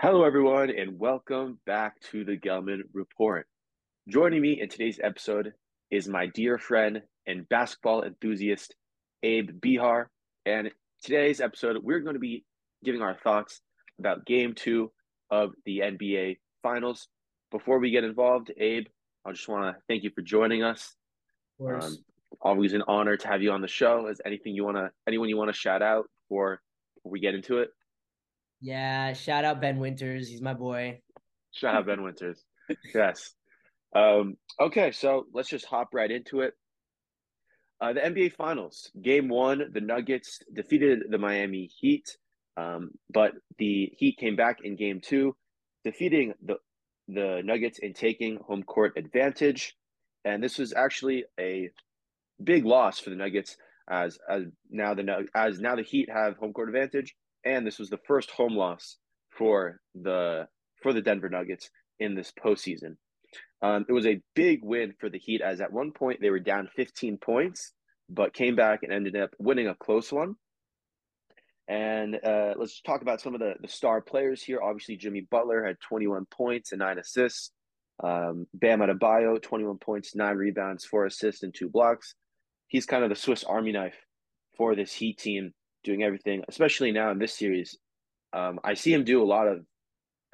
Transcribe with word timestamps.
Hello, 0.00 0.22
everyone, 0.22 0.70
and 0.70 0.96
welcome 0.96 1.58
back 1.66 1.98
to 2.12 2.24
the 2.24 2.36
Gelman 2.36 2.82
Report. 2.92 3.48
Joining 4.08 4.40
me 4.40 4.60
in 4.60 4.68
today's 4.68 5.00
episode 5.02 5.54
is 5.90 6.06
my 6.06 6.26
dear 6.26 6.56
friend 6.56 7.02
and 7.26 7.48
basketball 7.48 8.04
enthusiast, 8.04 8.76
Abe 9.24 9.60
Behar. 9.60 10.08
And 10.46 10.70
today's 11.02 11.40
episode, 11.40 11.78
we're 11.82 11.98
going 11.98 12.14
to 12.14 12.20
be 12.20 12.44
giving 12.84 13.02
our 13.02 13.16
thoughts 13.24 13.60
about 13.98 14.24
game 14.24 14.54
two 14.54 14.92
of 15.32 15.50
the 15.66 15.80
NBA 15.80 16.38
Finals. 16.62 17.08
Before 17.50 17.80
we 17.80 17.90
get 17.90 18.04
involved, 18.04 18.52
Abe, 18.56 18.86
I 19.26 19.32
just 19.32 19.48
want 19.48 19.74
to 19.74 19.82
thank 19.88 20.04
you 20.04 20.10
for 20.14 20.22
joining 20.22 20.62
us. 20.62 20.94
Um, 21.60 21.96
always 22.40 22.72
an 22.72 22.84
honor 22.86 23.16
to 23.16 23.26
have 23.26 23.42
you 23.42 23.50
on 23.50 23.62
the 23.62 23.66
show. 23.66 24.06
Is 24.06 24.20
anything 24.24 24.54
you 24.54 24.64
want 24.64 24.76
to, 24.76 24.90
anyone 25.08 25.28
you 25.28 25.36
want 25.36 25.52
to 25.52 25.58
shout 25.58 25.82
out 25.82 26.08
before, 26.28 26.62
before 26.94 27.10
we 27.10 27.18
get 27.18 27.34
into 27.34 27.58
it? 27.58 27.70
Yeah, 28.60 29.12
shout 29.12 29.44
out 29.44 29.60
Ben 29.60 29.78
Winters. 29.78 30.28
He's 30.28 30.42
my 30.42 30.54
boy. 30.54 31.00
Shout 31.52 31.74
out 31.74 31.86
Ben 31.86 32.02
Winters. 32.02 32.42
Yes. 32.94 33.34
Um, 33.96 34.36
okay, 34.60 34.92
so 34.92 35.24
let's 35.32 35.48
just 35.48 35.64
hop 35.64 35.88
right 35.94 36.10
into 36.10 36.40
it. 36.40 36.52
Uh, 37.80 37.94
the 37.94 38.00
NBA 38.00 38.34
Finals, 38.34 38.90
Game 39.00 39.28
One, 39.28 39.70
the 39.72 39.80
Nuggets 39.80 40.40
defeated 40.52 41.04
the 41.08 41.16
Miami 41.16 41.70
Heat, 41.80 42.04
um, 42.56 42.90
but 43.08 43.32
the 43.56 43.90
Heat 43.96 44.18
came 44.18 44.36
back 44.36 44.58
in 44.62 44.76
Game 44.76 45.00
Two, 45.00 45.36
defeating 45.84 46.34
the 46.44 46.56
the 47.06 47.40
Nuggets 47.44 47.78
and 47.80 47.94
taking 47.94 48.36
home 48.46 48.64
court 48.64 48.92
advantage. 48.96 49.74
And 50.24 50.42
this 50.42 50.58
was 50.58 50.74
actually 50.74 51.24
a 51.40 51.70
big 52.42 52.66
loss 52.66 52.98
for 52.98 53.10
the 53.10 53.16
Nuggets, 53.16 53.56
as 53.88 54.18
as 54.28 54.42
now 54.68 54.94
the 54.94 55.26
as 55.34 55.60
now 55.60 55.76
the 55.76 55.82
Heat 55.82 56.10
have 56.12 56.36
home 56.36 56.52
court 56.52 56.68
advantage, 56.68 57.14
and 57.44 57.66
this 57.66 57.78
was 57.78 57.90
the 57.90 58.00
first 58.06 58.30
home 58.30 58.56
loss 58.56 58.96
for 59.30 59.80
the 59.94 60.46
for 60.82 60.92
the 60.92 61.02
Denver 61.02 61.28
Nuggets 61.28 61.70
in 61.98 62.14
this 62.14 62.32
postseason. 62.32 62.96
Um, 63.60 63.84
it 63.88 63.92
was 63.92 64.06
a 64.06 64.20
big 64.34 64.60
win 64.62 64.94
for 65.00 65.10
the 65.10 65.18
Heat, 65.18 65.40
as 65.40 65.60
at 65.60 65.72
one 65.72 65.92
point 65.92 66.20
they 66.20 66.30
were 66.30 66.38
down 66.38 66.68
15 66.76 67.18
points, 67.18 67.72
but 68.08 68.32
came 68.32 68.54
back 68.54 68.82
and 68.82 68.92
ended 68.92 69.16
up 69.16 69.30
winning 69.38 69.66
a 69.66 69.74
close 69.74 70.12
one. 70.12 70.34
And 71.66 72.14
uh, 72.24 72.54
let's 72.56 72.80
talk 72.80 73.02
about 73.02 73.20
some 73.20 73.34
of 73.34 73.40
the, 73.40 73.54
the 73.60 73.68
star 73.68 74.00
players 74.00 74.42
here. 74.42 74.60
Obviously, 74.62 74.96
Jimmy 74.96 75.26
Butler 75.30 75.64
had 75.64 75.76
21 75.86 76.26
points 76.26 76.72
and 76.72 76.78
nine 76.78 76.98
assists. 76.98 77.50
Um, 78.02 78.46
Bam 78.54 78.78
Adebayo, 78.78 79.42
21 79.42 79.78
points, 79.78 80.14
nine 80.14 80.36
rebounds, 80.36 80.84
four 80.84 81.04
assists, 81.04 81.42
and 81.42 81.52
two 81.54 81.68
blocks. 81.68 82.14
He's 82.68 82.86
kind 82.86 83.02
of 83.02 83.10
the 83.10 83.16
Swiss 83.16 83.44
Army 83.44 83.72
knife 83.72 83.96
for 84.56 84.74
this 84.76 84.92
Heat 84.92 85.18
team, 85.18 85.52
doing 85.88 86.02
everything, 86.02 86.42
especially 86.48 86.92
now 86.92 87.10
in 87.10 87.18
this 87.18 87.34
series. 87.34 87.78
Um, 88.34 88.60
I 88.62 88.74
see 88.74 88.92
him 88.92 89.04
do 89.04 89.22
a 89.22 89.24
lot 89.24 89.48
of 89.48 89.64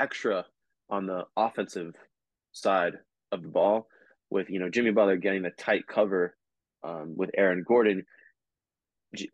extra 0.00 0.44
on 0.90 1.06
the 1.06 1.22
offensive 1.36 1.94
side 2.52 2.94
of 3.30 3.42
the 3.42 3.48
ball 3.48 3.86
with 4.30 4.50
you 4.50 4.58
know 4.58 4.68
Jimmy 4.68 4.90
Butler 4.90 5.16
getting 5.16 5.42
the 5.42 5.50
tight 5.50 5.86
cover 5.86 6.36
um, 6.82 7.14
with 7.16 7.30
Aaron 7.36 7.64
Gordon. 7.66 8.04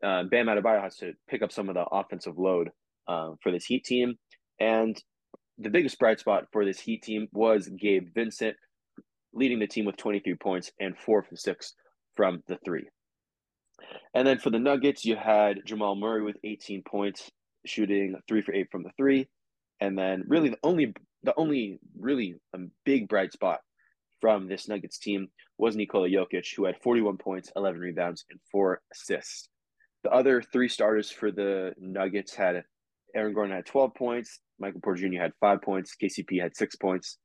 Uh, 0.04 0.24
Bam 0.24 0.46
Adebayo 0.46 0.82
has 0.82 0.96
to 0.98 1.14
pick 1.26 1.41
up 1.41 1.52
some 1.52 1.70
of 1.70 1.74
the 1.74 1.84
offensive 1.84 2.38
load 2.38 2.68
uh, 3.08 3.30
for 3.42 3.50
this 3.50 3.64
Heat 3.64 3.84
team, 3.84 4.16
and 4.60 5.02
the 5.56 5.70
biggest 5.70 5.98
bright 5.98 6.20
spot 6.20 6.44
for 6.52 6.66
this 6.66 6.78
Heat 6.78 7.02
team 7.02 7.28
was 7.32 7.66
Gabe 7.66 8.08
Vincent, 8.14 8.56
leading 9.32 9.58
the 9.58 9.66
team 9.66 9.86
with 9.86 9.96
23 9.96 10.34
points 10.34 10.70
and 10.78 10.98
four 10.98 11.22
from 11.22 11.38
six 11.38 11.72
from 12.14 12.42
the 12.46 12.58
three. 12.62 12.86
And 14.14 14.26
then 14.26 14.38
for 14.38 14.50
the 14.50 14.58
Nuggets, 14.58 15.04
you 15.04 15.16
had 15.16 15.60
Jamal 15.64 15.94
Murray 15.94 16.22
with 16.22 16.36
18 16.44 16.82
points, 16.82 17.30
shooting 17.66 18.16
three 18.28 18.42
for 18.42 18.54
eight 18.54 18.68
from 18.70 18.82
the 18.82 18.90
three. 18.96 19.28
And 19.80 19.98
then 19.98 20.24
really 20.26 20.50
the 20.50 20.58
only 20.62 20.94
the 21.22 21.34
only 21.36 21.78
really 21.98 22.36
um, 22.54 22.70
big 22.84 23.08
bright 23.08 23.32
spot 23.32 23.60
from 24.20 24.48
this 24.48 24.68
Nuggets 24.68 24.98
team 24.98 25.28
was 25.58 25.76
Nikola 25.76 26.08
Jokic, 26.08 26.54
who 26.56 26.64
had 26.64 26.76
41 26.82 27.18
points, 27.18 27.52
11 27.56 27.80
rebounds, 27.80 28.24
and 28.30 28.40
four 28.50 28.80
assists. 28.92 29.48
The 30.02 30.10
other 30.10 30.40
three 30.40 30.69
starters 30.69 31.10
for 31.10 31.30
the 31.30 31.72
Nuggets 31.78 32.34
had 32.34 32.64
Aaron 33.14 33.34
Gordon 33.34 33.56
had 33.56 33.66
12 33.66 33.94
points, 33.94 34.40
Michael 34.58 34.80
Porter 34.80 35.08
Jr. 35.08 35.20
had 35.20 35.32
five 35.40 35.62
points, 35.62 35.94
KCP 36.00 36.40
had 36.40 36.56
six 36.56 36.76
points, 36.76 37.19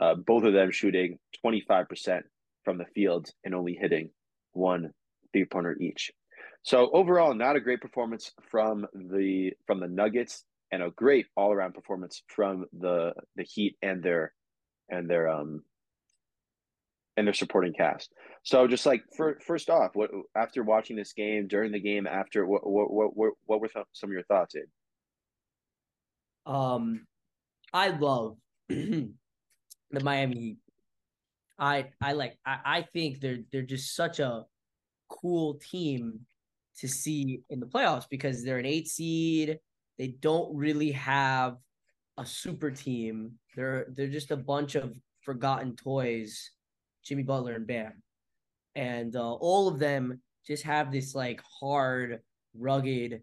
uh, 0.00 0.14
both 0.14 0.44
of 0.44 0.52
them 0.52 0.70
shooting 0.70 1.18
25% 1.44 2.20
from 2.64 2.78
the 2.78 2.84
field 2.94 3.28
and 3.44 3.54
only 3.54 3.74
hitting 3.80 4.10
one 4.52 4.90
three 5.32 5.44
pointer 5.44 5.76
each. 5.80 6.10
So 6.62 6.90
overall, 6.92 7.34
not 7.34 7.56
a 7.56 7.60
great 7.60 7.80
performance 7.80 8.32
from 8.50 8.86
the 8.92 9.52
from 9.66 9.80
the 9.80 9.88
Nuggets 9.88 10.44
and 10.72 10.82
a 10.82 10.90
great 10.90 11.26
all 11.36 11.52
around 11.52 11.74
performance 11.74 12.22
from 12.28 12.66
the 12.78 13.14
the 13.36 13.44
Heat 13.44 13.76
and 13.82 14.02
their 14.02 14.32
and 14.88 15.08
their 15.08 15.28
um 15.28 15.62
and 17.16 17.26
their 17.26 17.34
supporting 17.34 17.72
cast. 17.72 18.12
So 18.42 18.66
just 18.66 18.86
like 18.86 19.02
for, 19.16 19.38
first 19.46 19.68
off, 19.68 19.90
what 19.94 20.10
after 20.36 20.62
watching 20.62 20.96
this 20.96 21.12
game 21.12 21.48
during 21.48 21.72
the 21.72 21.80
game 21.80 22.06
after 22.06 22.46
what 22.46 22.66
what 22.68 22.90
what 22.90 23.16
what, 23.16 23.32
what 23.46 23.60
were 23.60 23.70
some 23.92 24.10
of 24.10 24.12
your 24.12 24.22
thoughts? 24.24 24.54
Abe? 24.56 24.64
Um, 26.46 27.06
I 27.72 27.88
love 27.88 28.36
the 28.68 29.10
Miami 29.92 30.36
Heat. 30.36 30.58
I 31.58 31.88
I 32.00 32.12
like 32.12 32.38
I, 32.46 32.58
I 32.64 32.82
think 32.82 33.20
they're 33.20 33.40
they're 33.52 33.62
just 33.62 33.94
such 33.94 34.18
a 34.18 34.44
cool 35.10 35.54
team 35.54 36.20
to 36.78 36.88
see 36.88 37.42
in 37.50 37.60
the 37.60 37.66
playoffs 37.66 38.06
because 38.10 38.42
they're 38.42 38.58
an 38.58 38.66
eight 38.66 38.88
seed. 38.88 39.58
They 39.98 40.08
don't 40.20 40.54
really 40.56 40.92
have 40.92 41.56
a 42.16 42.24
super 42.24 42.70
team. 42.70 43.32
They're 43.54 43.86
they're 43.90 44.08
just 44.08 44.30
a 44.30 44.36
bunch 44.36 44.74
of 44.74 44.96
forgotten 45.20 45.76
toys, 45.76 46.50
Jimmy 47.04 47.22
Butler 47.22 47.54
and 47.54 47.66
Bam, 47.66 48.02
and 48.74 49.14
uh, 49.14 49.34
all 49.34 49.68
of 49.68 49.78
them 49.78 50.20
just 50.46 50.62
have 50.62 50.90
this 50.90 51.14
like 51.14 51.42
hard, 51.60 52.20
rugged 52.56 53.22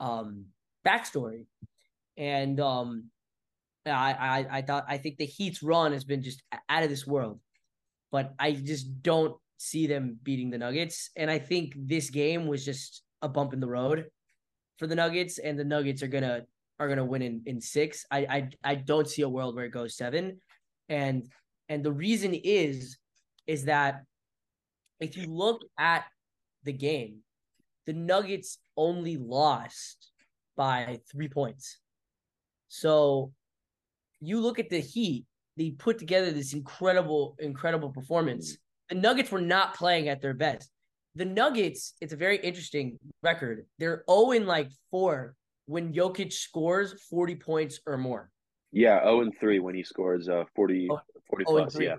um, 0.00 0.46
backstory, 0.86 1.46
and 2.16 2.58
um, 2.60 3.10
I, 3.84 4.12
I 4.12 4.58
I 4.58 4.62
thought 4.62 4.86
I 4.88 4.98
think 4.98 5.18
the 5.18 5.26
Heat's 5.26 5.62
run 5.62 5.92
has 5.92 6.04
been 6.04 6.22
just 6.22 6.42
out 6.68 6.82
of 6.82 6.88
this 6.88 7.06
world, 7.06 7.40
but 8.10 8.34
I 8.38 8.52
just 8.52 9.02
don't 9.02 9.36
see 9.56 9.86
them 9.86 10.18
beating 10.22 10.50
the 10.50 10.58
Nuggets, 10.58 11.10
and 11.16 11.30
I 11.30 11.38
think 11.38 11.74
this 11.76 12.10
game 12.10 12.46
was 12.46 12.64
just 12.64 13.02
a 13.22 13.28
bump 13.28 13.52
in 13.52 13.60
the 13.60 13.68
road 13.68 14.06
for 14.78 14.86
the 14.86 14.94
Nuggets, 14.94 15.38
and 15.38 15.58
the 15.58 15.64
Nuggets 15.64 16.02
are 16.02 16.08
gonna 16.08 16.42
are 16.78 16.88
gonna 16.88 17.04
win 17.04 17.22
in, 17.22 17.42
in 17.46 17.60
six. 17.60 18.04
I, 18.10 18.18
I 18.18 18.48
I 18.62 18.74
don't 18.74 19.08
see 19.08 19.22
a 19.22 19.28
world 19.28 19.56
where 19.56 19.64
it 19.64 19.70
goes 19.72 19.96
seven, 19.96 20.40
and 20.88 21.26
and 21.68 21.84
the 21.84 21.92
reason 21.92 22.34
is 22.34 22.98
is 23.46 23.64
that 23.64 24.02
if 25.00 25.16
you 25.16 25.26
look 25.26 25.62
at 25.78 26.04
the 26.64 26.72
game, 26.72 27.18
the 27.86 27.92
Nuggets 27.92 28.58
only 28.76 29.16
lost 29.16 30.10
by 30.56 31.00
three 31.10 31.28
points. 31.28 31.78
So 32.68 33.32
you 34.20 34.40
look 34.40 34.58
at 34.58 34.70
the 34.70 34.80
Heat, 34.80 35.24
they 35.56 35.70
put 35.70 35.98
together 35.98 36.30
this 36.32 36.52
incredible, 36.52 37.36
incredible 37.38 37.90
performance. 37.90 38.56
The 38.88 38.94
Nuggets 38.94 39.30
were 39.30 39.40
not 39.40 39.74
playing 39.74 40.08
at 40.08 40.20
their 40.20 40.34
best 40.34 40.70
the 41.16 41.24
Nuggets, 41.24 41.94
it's 42.00 42.12
a 42.12 42.16
very 42.16 42.36
interesting 42.36 42.98
record. 43.22 43.64
They're 43.78 44.04
0 44.08 44.32
in 44.32 44.46
like 44.46 44.70
four 44.90 45.34
when 45.64 45.92
Jokic 45.92 46.32
scores 46.32 47.02
40 47.08 47.34
points 47.36 47.80
or 47.86 47.96
more. 47.96 48.30
Yeah, 48.70 49.02
0 49.02 49.22
and 49.22 49.32
3 49.40 49.58
when 49.60 49.74
he 49.74 49.82
scores 49.82 50.28
uh 50.28 50.44
40, 50.54 50.88
40 51.30 51.44
plus. 51.46 51.80
Yeah. 51.80 51.96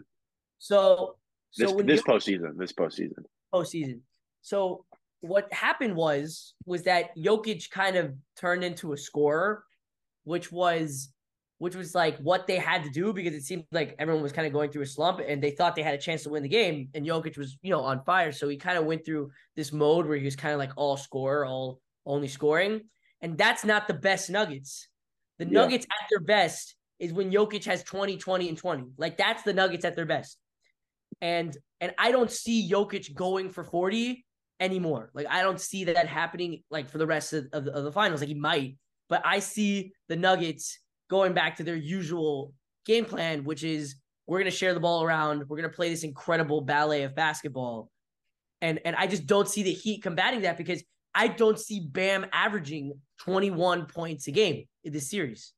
So, 0.60 1.16
so 1.50 1.78
this, 1.78 1.86
this 1.86 2.02
Jokic, 2.02 2.06
postseason, 2.06 2.58
this 2.58 2.74
postseason. 2.74 3.24
Postseason. 3.54 4.00
So 4.44 4.86
what 5.22 5.52
happened 5.52 5.96
was 5.96 6.54
was 6.68 6.84
that 6.84 7.18
Jokic 7.18 7.72
kind 7.72 7.96
of 7.96 8.14
turned 8.40 8.64
into 8.64 8.94
a 8.94 8.98
scorer, 8.98 9.64
which 10.26 10.52
was 10.52 11.10
which 11.60 11.76
was 11.76 11.96
like 11.96 12.18
what 12.20 12.46
they 12.46 12.58
had 12.58 12.84
to 12.84 12.90
do 12.90 13.12
because 13.12 13.34
it 13.34 13.44
seemed 13.44 13.66
like 13.72 13.96
everyone 13.98 14.22
was 14.22 14.32
kind 14.32 14.46
of 14.46 14.54
going 14.54 14.70
through 14.70 14.84
a 14.84 14.88
slump 14.88 15.20
and 15.26 15.42
they 15.42 15.52
thought 15.52 15.76
they 15.76 15.82
had 15.82 15.96
a 15.96 15.98
chance 15.98 16.24
to 16.24 16.30
win 16.30 16.44
the 16.44 16.50
game. 16.50 16.90
And 16.94 17.06
Jokic 17.06 17.38
was, 17.38 17.58
you 17.62 17.72
know, 17.72 17.82
on 17.82 18.04
fire. 18.04 18.32
So 18.32 18.48
he 18.48 18.58
kind 18.58 18.78
of 18.78 18.86
went 18.86 19.06
through 19.06 19.32
this 19.56 19.74
mode 19.74 20.06
where 20.06 20.18
he 20.18 20.26
was 20.26 20.36
kind 20.36 20.54
of 20.54 20.60
like 20.60 20.72
all 20.76 20.98
score, 20.98 21.46
all 21.46 21.80
only 22.06 22.28
scoring. 22.28 22.82
And 23.22 23.38
that's 23.38 23.66
not 23.66 23.88
the 23.88 23.96
best 23.96 24.30
Nuggets. 24.30 24.88
The 25.40 25.46
yeah. 25.46 25.52
Nuggets 25.52 25.86
at 25.86 26.08
their 26.12 26.20
best 26.20 26.76
is 27.00 27.12
when 27.12 27.32
Jokic 27.32 27.66
has 27.66 27.84
20, 27.84 28.18
20, 28.18 28.50
and 28.50 28.58
20. 28.58 28.84
Like 28.98 29.18
that's 29.18 29.42
the 29.42 29.54
Nuggets 29.54 29.86
at 29.86 29.96
their 29.96 30.06
best. 30.06 30.38
And 31.22 31.58
and 31.82 31.94
I 31.98 32.12
don't 32.12 32.32
see 32.32 32.70
Jokic 32.70 33.16
going 33.16 33.50
for 33.50 33.64
40 33.64 34.24
anymore. 34.60 35.10
Like 35.16 35.28
I 35.28 35.42
don't 35.42 35.60
see 35.60 35.86
that 35.86 36.08
happening 36.08 36.62
like 36.70 36.90
for 36.90 37.00
the 37.00 37.08
rest 37.08 37.34
of, 37.34 37.48
of, 37.52 37.68
of 37.68 37.84
the 37.84 37.92
finals. 37.92 38.22
Like 38.22 38.30
he 38.30 38.36
might, 38.36 38.78
but 39.10 39.24
I 39.26 39.40
see 39.40 39.94
the 40.08 40.16
Nuggets 40.16 40.80
going 41.10 41.34
back 41.34 41.58
to 41.58 41.64
their 41.64 41.76
usual 41.76 42.54
game 42.86 43.06
plan, 43.06 43.44
which 43.44 43.64
is 43.64 43.96
we're 44.26 44.40
going 44.40 44.52
to 44.52 44.58
share 44.58 44.74
the 44.74 44.80
ball 44.80 45.04
around. 45.04 45.40
We're 45.48 45.58
going 45.58 45.70
to 45.70 45.76
play 45.76 45.90
this 45.90 46.04
incredible 46.04 46.62
ballet 46.62 47.04
of 47.04 47.16
basketball. 47.16 47.90
And 48.62 48.80
and 48.86 48.96
I 48.96 49.08
just 49.08 49.26
don't 49.26 49.48
see 49.48 49.64
the 49.64 49.72
Heat 49.72 50.04
combating 50.04 50.42
that 50.42 50.58
because 50.58 50.84
I 51.14 51.28
don't 51.28 51.60
see 51.60 51.80
Bam 51.80 52.26
averaging 52.34 52.94
21 53.20 53.86
points 53.86 54.28
a 54.28 54.32
game 54.32 54.66
in 54.84 54.94
this 54.94 55.10
series. 55.10 55.54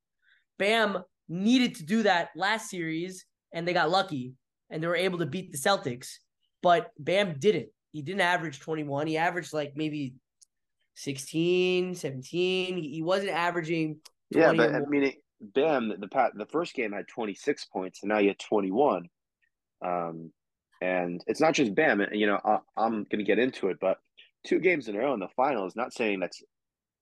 Bam 0.58 1.04
needed 1.28 1.76
to 1.76 1.84
do 1.84 2.04
that 2.04 2.30
last 2.36 2.70
series 2.70 3.26
and 3.54 3.68
they 3.68 3.74
got 3.74 3.90
lucky 3.90 4.34
and 4.70 4.82
they 4.84 4.88
were 4.88 4.96
able 4.96 5.20
to 5.20 5.26
beat 5.26 5.52
the 5.52 5.58
Celtics. 5.58 6.16
But 6.62 6.92
Bam 7.00 7.40
didn't. 7.40 7.70
He 7.92 8.02
didn't 8.02 8.22
average 8.22 8.60
21. 8.60 9.08
He 9.08 9.18
averaged 9.18 9.54
like 9.54 9.74
maybe 9.76 10.16
16, 10.96 11.96
17. 11.96 12.78
He 12.78 13.02
wasn't 13.02 13.32
averaging. 13.32 14.00
Yeah, 14.30 14.54
but 14.54 14.76
I 14.76 14.82
mean, 14.82 15.14
Bam, 15.42 15.90
the 15.90 15.98
the, 15.98 16.30
the 16.36 16.46
first 16.46 16.74
game 16.74 16.92
had 16.92 17.08
26 17.08 17.66
points, 17.66 18.00
and 18.02 18.10
now 18.10 18.20
you 18.20 18.30
had 18.30 18.40
21. 18.40 19.10
Um, 19.86 20.32
and 20.82 21.24
it's 21.28 21.42
not 21.42 21.54
just 21.54 21.76
Bam. 21.76 22.06
You 22.12 22.28
know, 22.28 22.40
I, 22.44 22.60
I'm 22.78 23.04
going 23.06 23.20
to 23.20 23.24
get 23.24 23.40
into 23.40 23.70
it, 23.70 23.78
but 23.80 23.98
two 24.46 24.60
games 24.60 24.88
in 24.88 24.96
a 24.96 25.00
row 25.00 25.14
in 25.14 25.20
the 25.20 25.28
finals. 25.36 25.76
Not 25.76 25.94
saying 25.94 26.20
that's. 26.20 26.42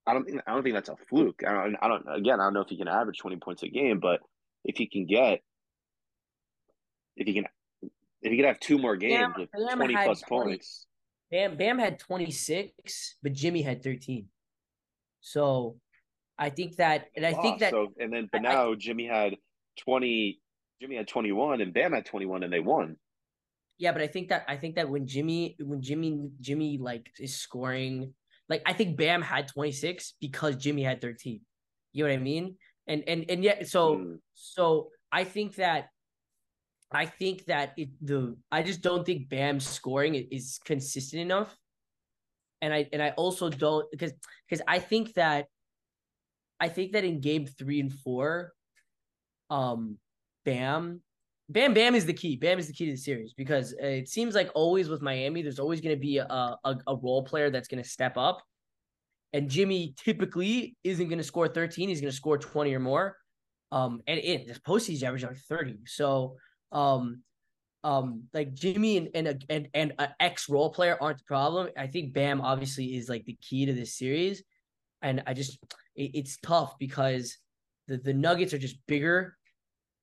I 0.05 0.13
don't 0.13 0.25
think. 0.25 0.41
I 0.47 0.53
don't 0.53 0.63
think 0.63 0.75
that's 0.75 0.89
a 0.89 0.95
fluke. 1.09 1.43
I 1.47 1.53
don't. 1.53 1.75
I 1.81 1.87
don't. 1.87 2.05
Again, 2.07 2.39
I 2.39 2.45
don't 2.45 2.53
know 2.53 2.61
if 2.61 2.69
he 2.69 2.77
can 2.77 2.87
average 2.87 3.19
20 3.19 3.37
points 3.37 3.63
a 3.63 3.67
game, 3.67 3.99
but 3.99 4.21
if 4.63 4.77
he 4.77 4.87
can 4.87 5.05
get, 5.05 5.41
if 7.15 7.27
he 7.27 7.33
can, 7.33 7.45
if 8.21 8.31
he 8.31 8.37
can 8.37 8.45
have 8.45 8.59
two 8.59 8.77
more 8.77 8.95
games 8.95 9.33
Bam, 9.33 9.33
with 9.37 9.51
Bam 9.51 9.77
20 9.77 9.93
plus 9.95 10.21
20, 10.21 10.51
points. 10.51 10.85
Bam 11.29 11.57
Bam 11.57 11.79
had 11.79 11.99
26, 11.99 13.17
but 13.21 13.33
Jimmy 13.33 13.61
had 13.61 13.83
13. 13.83 14.27
So 15.21 15.77
I 16.39 16.49
think 16.49 16.77
that, 16.77 17.07
and 17.15 17.25
I 17.25 17.33
think 17.33 17.59
that, 17.59 17.71
so, 17.71 17.87
and 17.99 18.13
then 18.13 18.29
but 18.31 18.41
now 18.41 18.71
I, 18.71 18.75
Jimmy 18.75 19.07
had 19.07 19.35
20, 19.79 20.39
Jimmy 20.81 20.95
had 20.95 21.07
21 21.07 21.61
and 21.61 21.73
Bam 21.73 21.93
had 21.93 22.05
21 22.05 22.43
and 22.43 22.53
they 22.53 22.59
won. 22.59 22.97
Yeah, 23.79 23.91
but 23.91 24.01
I 24.01 24.07
think 24.07 24.29
that, 24.29 24.45
I 24.47 24.57
think 24.57 24.75
that 24.75 24.89
when 24.89 25.05
Jimmy, 25.07 25.55
when 25.59 25.81
Jimmy, 25.81 26.29
Jimmy 26.41 26.77
like 26.77 27.07
is 27.19 27.35
scoring, 27.35 28.13
like 28.49 28.61
I 28.65 28.73
think 28.73 28.97
Bam 28.97 29.21
had 29.21 29.47
26 29.47 30.13
because 30.19 30.55
Jimmy 30.55 30.83
had 30.83 31.01
13. 31.01 31.41
You 31.93 32.03
know 32.03 32.09
what 32.09 32.19
I 32.19 32.21
mean? 32.21 32.55
And, 32.87 33.03
and, 33.07 33.25
and 33.29 33.43
yet, 33.43 33.67
so, 33.67 33.97
mm. 33.97 34.17
so 34.33 34.89
I 35.11 35.23
think 35.23 35.55
that 35.55 35.89
I 36.91 37.05
think 37.05 37.45
that 37.45 37.73
it 37.77 37.89
the 38.01 38.37
I 38.51 38.63
just 38.63 38.81
don't 38.81 39.05
think 39.05 39.29
Bam's 39.29 39.67
scoring 39.67 40.15
is 40.15 40.59
consistent 40.63 41.21
enough. 41.21 41.55
And 42.61 42.73
I 42.73 42.87
and 42.93 43.01
I 43.01 43.09
also 43.11 43.49
don't 43.49 43.89
because 43.91 44.13
because 44.47 44.63
I 44.67 44.79
think 44.79 45.13
that 45.15 45.47
I 46.59 46.69
think 46.69 46.93
that 46.93 47.03
in 47.03 47.21
game 47.21 47.45
three 47.45 47.79
and 47.79 47.93
four, 47.93 48.53
um, 49.49 49.97
Bam, 50.45 51.01
Bam, 51.49 51.73
Bam 51.73 51.95
is 51.95 52.05
the 52.05 52.13
key. 52.13 52.35
Bam 52.35 52.59
is 52.59 52.67
the 52.67 52.73
key 52.73 52.85
to 52.85 52.91
the 52.91 52.97
series 52.97 53.33
because 53.33 53.73
it 53.73 54.09
seems 54.09 54.35
like 54.35 54.49
always 54.55 54.89
with 54.89 55.01
Miami, 55.01 55.41
there's 55.41 55.59
always 55.59 55.81
going 55.81 55.95
to 55.95 55.99
be 55.99 56.17
a, 56.17 56.25
a 56.25 56.77
a 56.87 56.95
role 56.95 57.23
player 57.23 57.49
that's 57.49 57.67
going 57.67 57.81
to 57.81 57.89
step 57.89 58.17
up, 58.17 58.41
and 59.33 59.49
Jimmy 59.49 59.93
typically 59.97 60.75
isn't 60.83 61.07
going 61.07 61.19
to 61.19 61.23
score 61.23 61.47
13. 61.47 61.89
He's 61.89 62.01
going 62.01 62.11
to 62.11 62.15
score 62.15 62.37
20 62.37 62.73
or 62.73 62.79
more. 62.79 63.17
Um, 63.71 64.01
and 64.07 64.19
in 64.19 64.47
this 64.47 64.59
postseason, 64.59 65.03
average 65.03 65.23
like 65.23 65.37
30. 65.37 65.79
So 65.85 66.37
um 66.71 67.21
um 67.83 68.23
like 68.33 68.53
Jimmy 68.53 68.97
and 68.97 69.09
and 69.13 69.45
and 69.49 69.67
and 69.73 69.93
an 69.99 70.09
ex 70.19 70.49
role 70.49 70.71
player 70.71 70.97
aren't 70.99 71.19
the 71.19 71.23
problem. 71.25 71.69
I 71.77 71.87
think 71.87 72.13
Bam 72.13 72.41
obviously 72.41 72.95
is 72.95 73.09
like 73.09 73.25
the 73.25 73.37
key 73.41 73.65
to 73.65 73.73
this 73.73 73.95
series, 73.97 74.43
and 75.01 75.23
I 75.27 75.33
just 75.33 75.59
it, 75.97 76.11
it's 76.13 76.37
tough 76.37 76.77
because 76.79 77.37
the 77.87 77.97
the 77.97 78.13
Nuggets 78.13 78.53
are 78.53 78.57
just 78.57 78.77
bigger, 78.87 79.35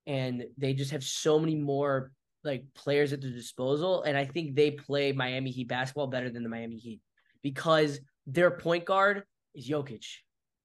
and 0.05 0.45
they 0.57 0.73
just 0.73 0.91
have 0.91 1.03
so 1.03 1.39
many 1.39 1.55
more 1.55 2.11
like 2.43 2.63
players 2.75 3.11
at 3.11 3.21
their 3.21 3.31
disposal, 3.31 4.03
and 4.03 4.15
I 4.15 4.25
think 4.25 4.55
they 4.55 4.71
play 4.71 5.11
Miami 5.11 5.49
Heat 5.49 5.67
basketball 5.67 6.07
better 6.07 6.29
than 6.29 6.43
the 6.43 6.49
Miami 6.49 6.77
Heat 6.77 7.01
because 7.41 7.99
their 8.27 8.51
point 8.51 8.85
guard 8.85 9.23
is 9.55 9.67
Jokic, 9.67 10.05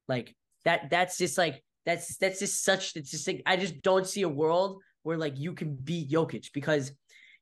like 0.08 0.34
that. 0.64 0.90
That's 0.90 1.16
just 1.16 1.38
like 1.38 1.62
that's 1.86 2.16
that's 2.18 2.40
just 2.40 2.62
such. 2.62 2.96
It's 2.96 3.10
just 3.10 3.26
like 3.26 3.42
I 3.46 3.56
just 3.56 3.80
don't 3.82 4.06
see 4.06 4.22
a 4.22 4.28
world 4.28 4.82
where 5.02 5.16
like 5.16 5.38
you 5.38 5.54
can 5.54 5.74
beat 5.74 6.10
Jokic 6.10 6.52
because 6.52 6.92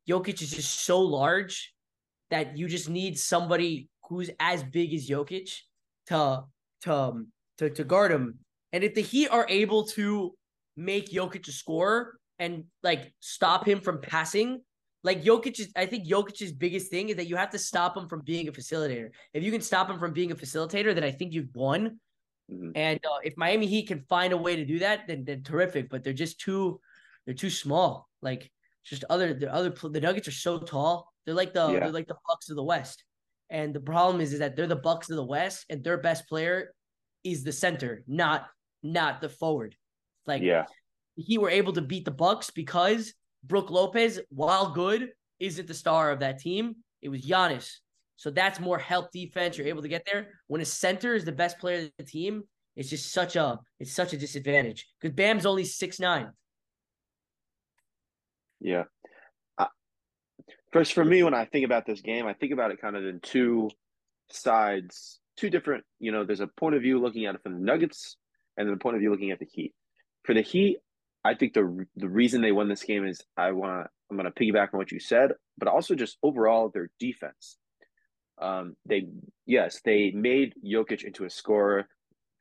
Jokic 0.08 0.40
is 0.40 0.50
just 0.50 0.84
so 0.84 1.00
large 1.00 1.74
that 2.30 2.56
you 2.56 2.68
just 2.68 2.88
need 2.88 3.18
somebody 3.18 3.88
who's 4.08 4.30
as 4.38 4.62
big 4.62 4.94
as 4.94 5.08
Jokic 5.08 5.50
to 6.06 6.44
to 6.82 6.94
um, 6.94 7.28
to, 7.58 7.70
to 7.70 7.84
guard 7.84 8.10
him. 8.10 8.38
And 8.72 8.84
if 8.84 8.94
the 8.94 9.02
Heat 9.02 9.28
are 9.28 9.46
able 9.48 9.84
to 9.88 10.34
make 10.76 11.10
Jokic 11.10 11.48
a 11.48 11.52
scorer 11.52 12.18
and 12.38 12.64
like 12.82 13.12
stop 13.20 13.66
him 13.66 13.80
from 13.80 14.00
passing, 14.00 14.62
like 15.04 15.22
Jokic 15.22 15.60
is, 15.60 15.72
I 15.76 15.86
think 15.86 16.08
Jokic's 16.08 16.52
biggest 16.52 16.90
thing 16.90 17.08
is 17.08 17.16
that 17.16 17.26
you 17.26 17.36
have 17.36 17.50
to 17.50 17.58
stop 17.58 17.96
him 17.96 18.08
from 18.08 18.22
being 18.22 18.48
a 18.48 18.52
facilitator. 18.52 19.10
If 19.32 19.42
you 19.42 19.52
can 19.52 19.60
stop 19.60 19.88
him 19.88 19.98
from 19.98 20.12
being 20.12 20.32
a 20.32 20.36
facilitator, 20.36 20.94
then 20.94 21.04
I 21.04 21.10
think 21.10 21.32
you've 21.32 21.54
won. 21.54 22.00
Mm-hmm. 22.50 22.70
And 22.74 23.00
uh, 23.04 23.18
if 23.22 23.36
Miami 23.36 23.66
Heat 23.66 23.88
can 23.88 24.04
find 24.08 24.32
a 24.32 24.36
way 24.36 24.56
to 24.56 24.64
do 24.64 24.78
that, 24.80 25.06
then 25.06 25.24
then 25.24 25.42
terrific. 25.42 25.88
But 25.90 26.02
they're 26.02 26.12
just 26.12 26.40
too 26.40 26.80
they're 27.24 27.34
too 27.34 27.50
small. 27.50 28.08
Like 28.22 28.50
just 28.84 29.04
other 29.10 29.34
the 29.34 29.52
other 29.52 29.70
the 29.70 30.00
Nuggets 30.00 30.28
are 30.28 30.32
so 30.32 30.58
tall. 30.58 31.12
They're 31.24 31.34
like 31.34 31.52
the 31.52 31.68
yeah. 31.68 31.80
they're 31.80 31.92
like 31.92 32.08
the 32.08 32.16
Bucks 32.26 32.48
of 32.50 32.56
the 32.56 32.64
West. 32.64 33.04
And 33.50 33.74
the 33.74 33.80
problem 33.80 34.20
is 34.20 34.32
is 34.32 34.38
that 34.40 34.56
they're 34.56 34.66
the 34.66 34.76
Bucks 34.76 35.10
of 35.10 35.16
the 35.16 35.24
West, 35.24 35.66
and 35.70 35.84
their 35.84 35.98
best 35.98 36.28
player 36.28 36.72
is 37.24 37.44
the 37.44 37.52
center, 37.52 38.04
not 38.06 38.46
not 38.82 39.20
the 39.20 39.28
forward. 39.28 39.76
Like 40.26 40.42
yeah, 40.42 40.64
he 41.16 41.38
were 41.38 41.50
able 41.50 41.72
to 41.74 41.82
beat 41.82 42.04
the 42.04 42.10
Bucks 42.10 42.50
because 42.50 43.12
Brook 43.44 43.70
Lopez, 43.70 44.20
while 44.30 44.70
good, 44.70 45.10
isn't 45.40 45.66
the 45.66 45.74
star 45.74 46.10
of 46.10 46.20
that 46.20 46.38
team. 46.38 46.76
It 47.02 47.08
was 47.08 47.22
Giannis. 47.22 47.70
So 48.16 48.30
that's 48.30 48.58
more 48.58 48.78
help 48.78 49.12
defense. 49.12 49.56
You're 49.56 49.68
able 49.68 49.82
to 49.82 49.88
get 49.88 50.04
there. 50.10 50.28
When 50.48 50.60
a 50.60 50.64
center 50.64 51.14
is 51.14 51.24
the 51.24 51.32
best 51.32 51.58
player 51.58 51.84
of 51.84 51.90
the 51.98 52.04
team, 52.04 52.42
it's 52.74 52.90
just 52.90 53.12
such 53.12 53.36
a 53.36 53.58
it's 53.78 53.92
such 53.92 54.12
a 54.12 54.16
disadvantage. 54.18 54.86
Because 55.00 55.14
Bam's 55.14 55.46
only 55.46 55.64
six 55.64 56.00
nine. 56.00 56.30
Yeah. 58.60 58.84
first, 60.72 60.92
for 60.92 61.04
me, 61.04 61.22
when 61.22 61.34
I 61.34 61.44
think 61.44 61.64
about 61.64 61.86
this 61.86 62.00
game, 62.00 62.26
I 62.26 62.34
think 62.34 62.52
about 62.52 62.72
it 62.72 62.80
kind 62.80 62.96
of 62.96 63.04
in 63.04 63.20
two 63.20 63.70
sides, 64.30 65.17
two 65.38 65.50
different, 65.50 65.84
you 65.98 66.12
know, 66.12 66.24
there's 66.24 66.40
a 66.40 66.46
point 66.46 66.74
of 66.74 66.82
view 66.82 67.00
looking 67.00 67.26
at 67.26 67.34
it 67.34 67.42
from 67.42 67.54
the 67.54 67.64
Nuggets 67.64 68.16
and 68.56 68.66
then 68.66 68.74
a 68.74 68.78
point 68.78 68.96
of 68.96 69.00
view 69.00 69.10
looking 69.10 69.30
at 69.30 69.38
the 69.38 69.46
Heat. 69.46 69.74
For 70.24 70.34
the 70.34 70.42
Heat, 70.42 70.78
I 71.24 71.34
think 71.34 71.54
the 71.54 71.86
the 71.96 72.08
reason 72.08 72.40
they 72.40 72.52
won 72.52 72.68
this 72.68 72.84
game 72.84 73.06
is 73.06 73.20
I 73.36 73.52
want 73.52 73.88
I'm 74.10 74.16
going 74.16 74.30
to 74.30 74.32
piggyback 74.32 74.72
on 74.72 74.78
what 74.78 74.92
you 74.92 75.00
said, 75.00 75.32
but 75.58 75.68
also 75.68 75.94
just 75.94 76.18
overall 76.22 76.70
their 76.72 76.90
defense. 76.98 77.58
Um, 78.40 78.76
they 78.86 79.08
yes, 79.46 79.80
they 79.84 80.10
made 80.12 80.54
Jokic 80.64 81.04
into 81.04 81.24
a 81.24 81.30
scorer. 81.30 81.88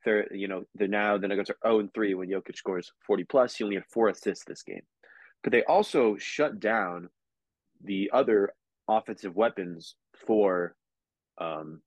They're 0.04 0.32
you 0.32 0.48
know 0.48 0.64
they're 0.74 0.88
now 0.88 1.18
the 1.18 1.28
Nuggets 1.28 1.50
are 1.50 1.56
0 1.64 1.80
and 1.80 1.94
3 1.94 2.14
when 2.14 2.28
Jokic 2.28 2.56
scores 2.56 2.92
40 3.06 3.24
plus. 3.24 3.56
He 3.56 3.64
only 3.64 3.76
had 3.76 3.84
four 3.86 4.08
assists 4.08 4.44
this 4.44 4.62
game 4.62 4.82
but 5.42 5.52
they 5.52 5.64
also 5.64 6.16
shut 6.18 6.58
down 6.60 7.08
the 7.84 8.10
other 8.12 8.52
offensive 8.88 9.36
weapons 9.36 9.94
for 10.26 10.74
um, 11.40 11.80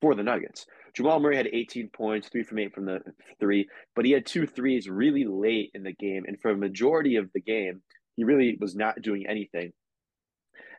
for 0.00 0.14
the 0.14 0.22
Nuggets. 0.22 0.66
Jamal 0.94 1.20
Murray 1.20 1.36
had 1.36 1.48
18 1.52 1.88
points, 1.90 2.28
three 2.28 2.42
from 2.42 2.58
eight 2.58 2.74
from 2.74 2.86
the 2.86 3.00
three, 3.38 3.68
but 3.94 4.04
he 4.04 4.12
had 4.12 4.26
two 4.26 4.46
threes 4.46 4.88
really 4.88 5.24
late 5.24 5.70
in 5.74 5.82
the 5.82 5.92
game. 5.92 6.24
And 6.26 6.40
for 6.40 6.50
a 6.50 6.56
majority 6.56 7.16
of 7.16 7.30
the 7.32 7.40
game, 7.40 7.82
he 8.16 8.24
really 8.24 8.56
was 8.60 8.74
not 8.74 9.00
doing 9.02 9.26
anything. 9.28 9.72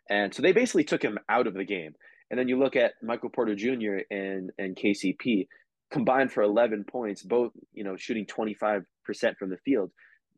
And 0.10 0.34
so 0.34 0.42
they 0.42 0.52
basically 0.52 0.84
took 0.84 1.02
him 1.02 1.18
out 1.30 1.48
of 1.48 1.54
the 1.54 1.64
game. 1.64 1.94
And 2.30 2.40
then 2.40 2.48
you 2.48 2.60
look 2.60 2.76
at 2.76 2.94
Michael 3.02 3.30
Porter 3.30 3.56
Jr. 3.56 4.04
and 4.10 4.52
and 4.58 4.76
KCP 4.76 5.48
combined 5.92 6.32
for 6.32 6.44
11 6.44 6.86
points, 6.86 7.22
both, 7.22 7.52
you 7.74 7.84
know, 7.84 7.98
shooting 7.98 8.26
25% 8.26 8.84
from 9.38 9.50
the 9.50 9.58
field 9.66 9.92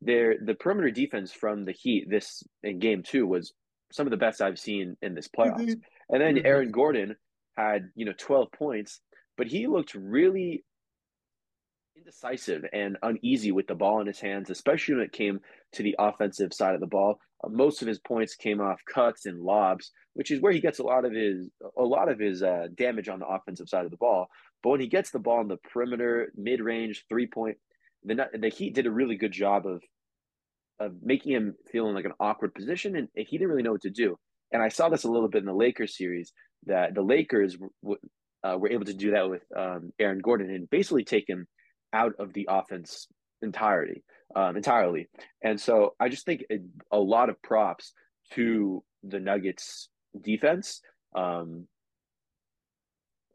their 0.06 0.36
the 0.44 0.54
perimeter 0.54 0.92
defense 0.92 1.32
from 1.32 1.66
the 1.66 1.72
Heat 1.72 2.10
this 2.10 2.44
in 2.64 2.80
game 2.80 3.04
two 3.04 3.26
was 3.26 3.54
some 3.92 4.08
of 4.08 4.12
the 4.12 4.18
best 4.18 4.42
I've 4.42 4.60
seen 4.60 4.98
in 5.02 5.14
this 5.14 5.28
playoffs. 5.28 5.62
Mm-hmm. 5.62 5.80
And 6.10 6.22
then 6.22 6.36
mm-hmm. 6.36 6.46
Aaron 6.46 6.72
Gordon 6.72 7.16
had, 7.58 7.90
you 7.96 8.06
know, 8.06 8.14
12 8.18 8.52
points, 8.52 9.02
but 9.38 9.48
he 9.48 9.68
looked 9.68 9.94
really 9.96 10.64
indecisive 11.96 12.66
and 12.74 12.98
uneasy 13.04 13.52
with 13.52 13.68
the 13.68 13.76
ball 13.76 14.02
in 14.02 14.08
his 14.08 14.20
hands, 14.20 14.50
especially 14.50 14.96
when 14.96 15.04
it 15.04 15.12
came 15.12 15.40
to 15.74 15.84
the 15.84 15.96
offensive 16.00 16.54
side 16.54 16.76
of 16.76 16.82
the 16.82 16.88
ball. 16.88 17.20
Uh, 17.44 17.50
most 17.50 17.82
of 17.82 17.88
his 17.88 18.00
points 18.00 18.36
came 18.36 18.62
off 18.62 18.82
cuts 18.92 19.26
and 19.26 19.40
lobs, 19.40 19.92
which 20.14 20.32
is 20.32 20.42
where 20.42 20.52
he 20.52 20.60
gets 20.60 20.80
a 20.80 20.84
lot 20.84 21.06
of 21.06 21.14
his 21.14 21.50
a 21.78 21.84
lot 21.84 22.10
of 22.10 22.20
his 22.20 22.44
uh, 22.44 22.68
damage 22.76 23.10
on 23.10 23.20
the 23.20 23.28
offensive 23.28 23.70
side 23.70 23.86
of 23.86 23.92
the 23.92 23.98
ball. 23.98 24.28
But 24.62 24.70
when 24.72 24.82
he 24.82 24.88
gets 24.88 25.12
the 25.12 25.20
ball 25.20 25.42
in 25.42 25.48
the 25.48 25.58
perimeter, 25.72 26.32
mid 26.36 26.62
range, 26.62 27.06
three 27.10 27.28
point, 27.28 27.58
the 28.04 28.30
the 28.34 28.50
Heat 28.50 28.76
did 28.76 28.88
a 28.88 28.92
really 28.92 29.16
good 29.16 29.32
job 29.32 29.66
of 29.66 29.82
of 30.80 30.96
making 31.02 31.34
him 31.34 31.56
feel 31.72 31.88
in 31.88 31.96
like 31.96 32.06
an 32.06 32.14
awkward 32.20 32.54
position, 32.54 32.96
and 32.96 33.08
he 33.16 33.38
didn't 33.38 33.50
really 33.50 33.64
know 33.64 33.74
what 33.74 33.82
to 33.82 33.90
do. 33.90 34.18
And 34.54 34.62
I 34.64 34.70
saw 34.70 34.88
this 34.90 35.04
a 35.04 35.12
little 35.12 35.28
bit 35.30 35.40
in 35.40 35.46
the 35.46 35.54
Lakers 35.54 35.98
series 35.98 36.32
that 36.68 36.96
the 36.96 37.02
Lakers 37.02 37.58
w- 37.84 38.00
uh, 38.44 38.58
were 38.58 38.72
able 38.72 38.86
to 38.86 38.94
do 38.94 39.12
that 39.12 39.30
with 39.30 39.44
um, 39.58 39.92
Aaron 40.00 40.20
Gordon 40.20 40.50
and 40.50 40.70
basically 40.70 41.04
take 41.04 41.28
him 41.28 41.48
out 41.92 42.14
of 42.20 42.34
the 42.34 42.48
offense 42.50 43.08
entirety, 43.42 44.04
um, 44.36 44.56
entirely. 44.56 45.10
And 45.44 45.60
so 45.60 45.96
I 46.00 46.08
just 46.10 46.26
think 46.26 46.46
it, 46.50 46.62
a 46.92 46.98
lot 47.00 47.30
of 47.30 47.42
props 47.42 47.94
to 48.34 48.84
the 49.04 49.20
Nuggets 49.20 49.90
defense. 50.22 50.80
Um, 51.16 51.68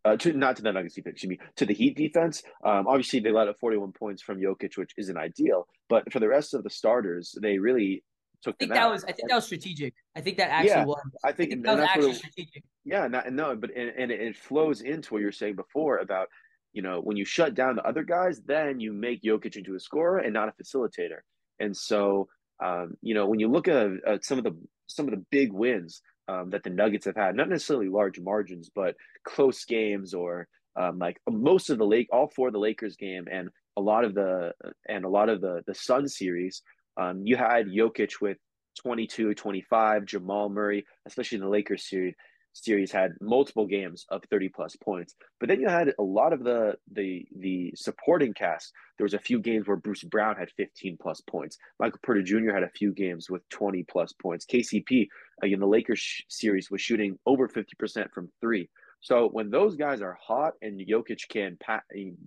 Uh, 0.04 0.16
to 0.16 0.32
not 0.32 0.56
to 0.56 0.62
the 0.62 0.72
Nuggets 0.72 0.94
defense, 0.94 1.14
excuse 1.14 1.30
me, 1.30 1.38
to 1.56 1.66
the 1.66 1.74
Heat 1.74 1.94
defense. 1.96 2.42
Um, 2.64 2.86
obviously, 2.86 3.20
they 3.20 3.32
let 3.32 3.48
up 3.48 3.58
41 3.58 3.92
points 3.92 4.22
from 4.22 4.38
Jokic, 4.40 4.78
which 4.78 4.94
isn't 4.96 5.18
ideal. 5.18 5.66
But 5.88 6.10
for 6.12 6.20
the 6.20 6.28
rest 6.28 6.54
of 6.54 6.62
the 6.62 6.70
starters, 6.70 7.34
they 7.42 7.58
really 7.58 8.04
took. 8.42 8.54
I 8.56 8.58
think 8.58 8.72
that 8.72 8.82
out. 8.82 8.92
was. 8.92 9.04
I 9.04 9.12
think 9.12 9.28
that 9.28 9.34
was 9.34 9.44
strategic. 9.46 9.94
I 10.16 10.20
think 10.20 10.36
that 10.38 10.50
actually 10.50 10.70
Yeah, 10.70 10.84
was. 10.84 11.00
I 11.24 11.32
think, 11.32 11.50
I 11.50 11.54
think 11.54 11.66
that 11.66 11.76
was 11.78 11.84
actually 11.88 12.10
it- 12.10 12.16
strategic. 12.16 12.62
Yeah, 12.84 13.06
not, 13.06 13.30
no, 13.32 13.54
but 13.56 13.70
and, 13.76 13.90
and 13.98 14.10
it 14.10 14.36
flows 14.36 14.80
into 14.80 15.12
what 15.14 15.20
you're 15.22 15.32
saying 15.32 15.56
before 15.56 15.98
about 15.98 16.28
you 16.72 16.82
know 16.82 17.00
when 17.00 17.16
you 17.16 17.24
shut 17.24 17.54
down 17.54 17.76
the 17.76 17.84
other 17.86 18.02
guys, 18.02 18.40
then 18.46 18.80
you 18.80 18.92
make 18.92 19.22
Jokic 19.22 19.56
into 19.56 19.74
a 19.74 19.80
scorer 19.80 20.18
and 20.18 20.32
not 20.32 20.48
a 20.48 20.52
facilitator. 20.62 21.18
And 21.60 21.76
so, 21.76 22.28
um, 22.64 22.94
you 23.02 23.14
know, 23.14 23.26
when 23.26 23.40
you 23.40 23.48
look 23.48 23.68
at, 23.68 23.90
at 24.06 24.24
some 24.24 24.38
of 24.38 24.44
the 24.44 24.56
some 24.86 25.06
of 25.06 25.10
the 25.12 25.24
big 25.30 25.52
wins 25.52 26.00
um, 26.28 26.50
that 26.50 26.62
the 26.62 26.70
Nuggets 26.70 27.04
have 27.06 27.16
had, 27.16 27.34
not 27.34 27.48
necessarily 27.48 27.88
large 27.88 28.18
margins, 28.20 28.70
but 28.74 28.94
close 29.24 29.64
games 29.64 30.14
or 30.14 30.46
um, 30.76 30.98
like 30.98 31.18
most 31.28 31.70
of 31.70 31.78
the 31.78 31.84
Lake, 31.86 32.08
all 32.12 32.28
four 32.28 32.46
of 32.48 32.52
the 32.52 32.58
Lakers 32.60 32.96
game, 32.96 33.26
and 33.30 33.48
a 33.76 33.80
lot 33.80 34.04
of 34.04 34.14
the 34.14 34.52
and 34.88 35.04
a 35.04 35.08
lot 35.08 35.28
of 35.28 35.40
the 35.40 35.62
the 35.66 35.74
Sun 35.74 36.08
series, 36.08 36.62
um, 36.98 37.22
you 37.24 37.36
had 37.36 37.66
Jokic 37.66 38.20
with 38.20 38.38
22, 38.82 39.34
25, 39.34 40.04
Jamal 40.04 40.48
Murray, 40.48 40.84
especially 41.06 41.36
in 41.36 41.42
the 41.42 41.48
Lakers 41.48 41.88
series, 41.88 42.14
series 42.52 42.90
had 42.90 43.12
multiple 43.20 43.66
games 43.66 44.04
of 44.10 44.22
30 44.30 44.48
plus 44.48 44.76
points. 44.76 45.14
But 45.38 45.48
then 45.48 45.60
you 45.60 45.68
had 45.68 45.92
a 45.98 46.02
lot 46.02 46.32
of 46.32 46.42
the 46.44 46.74
the 46.92 47.26
the 47.38 47.72
supporting 47.76 48.34
cast. 48.34 48.72
There 48.96 49.04
was 49.04 49.14
a 49.14 49.18
few 49.18 49.40
games 49.40 49.66
where 49.66 49.76
Bruce 49.76 50.02
Brown 50.02 50.36
had 50.36 50.50
15 50.56 50.98
plus 51.00 51.20
points. 51.20 51.58
Michael 51.78 52.00
Porter 52.04 52.22
Jr. 52.22 52.52
had 52.52 52.64
a 52.64 52.70
few 52.70 52.92
games 52.92 53.30
with 53.30 53.48
20 53.50 53.84
plus 53.84 54.12
points. 54.12 54.46
KCP 54.46 55.08
uh, 55.42 55.46
in 55.46 55.60
the 55.60 55.66
Lakers 55.66 56.24
series 56.28 56.70
was 56.70 56.80
shooting 56.80 57.18
over 57.26 57.48
50% 57.48 58.10
from 58.12 58.30
three. 58.40 58.68
So 59.00 59.28
when 59.28 59.50
those 59.50 59.76
guys 59.76 60.02
are 60.02 60.18
hot 60.20 60.54
and 60.60 60.80
Jokic 60.80 61.28
can 61.28 61.56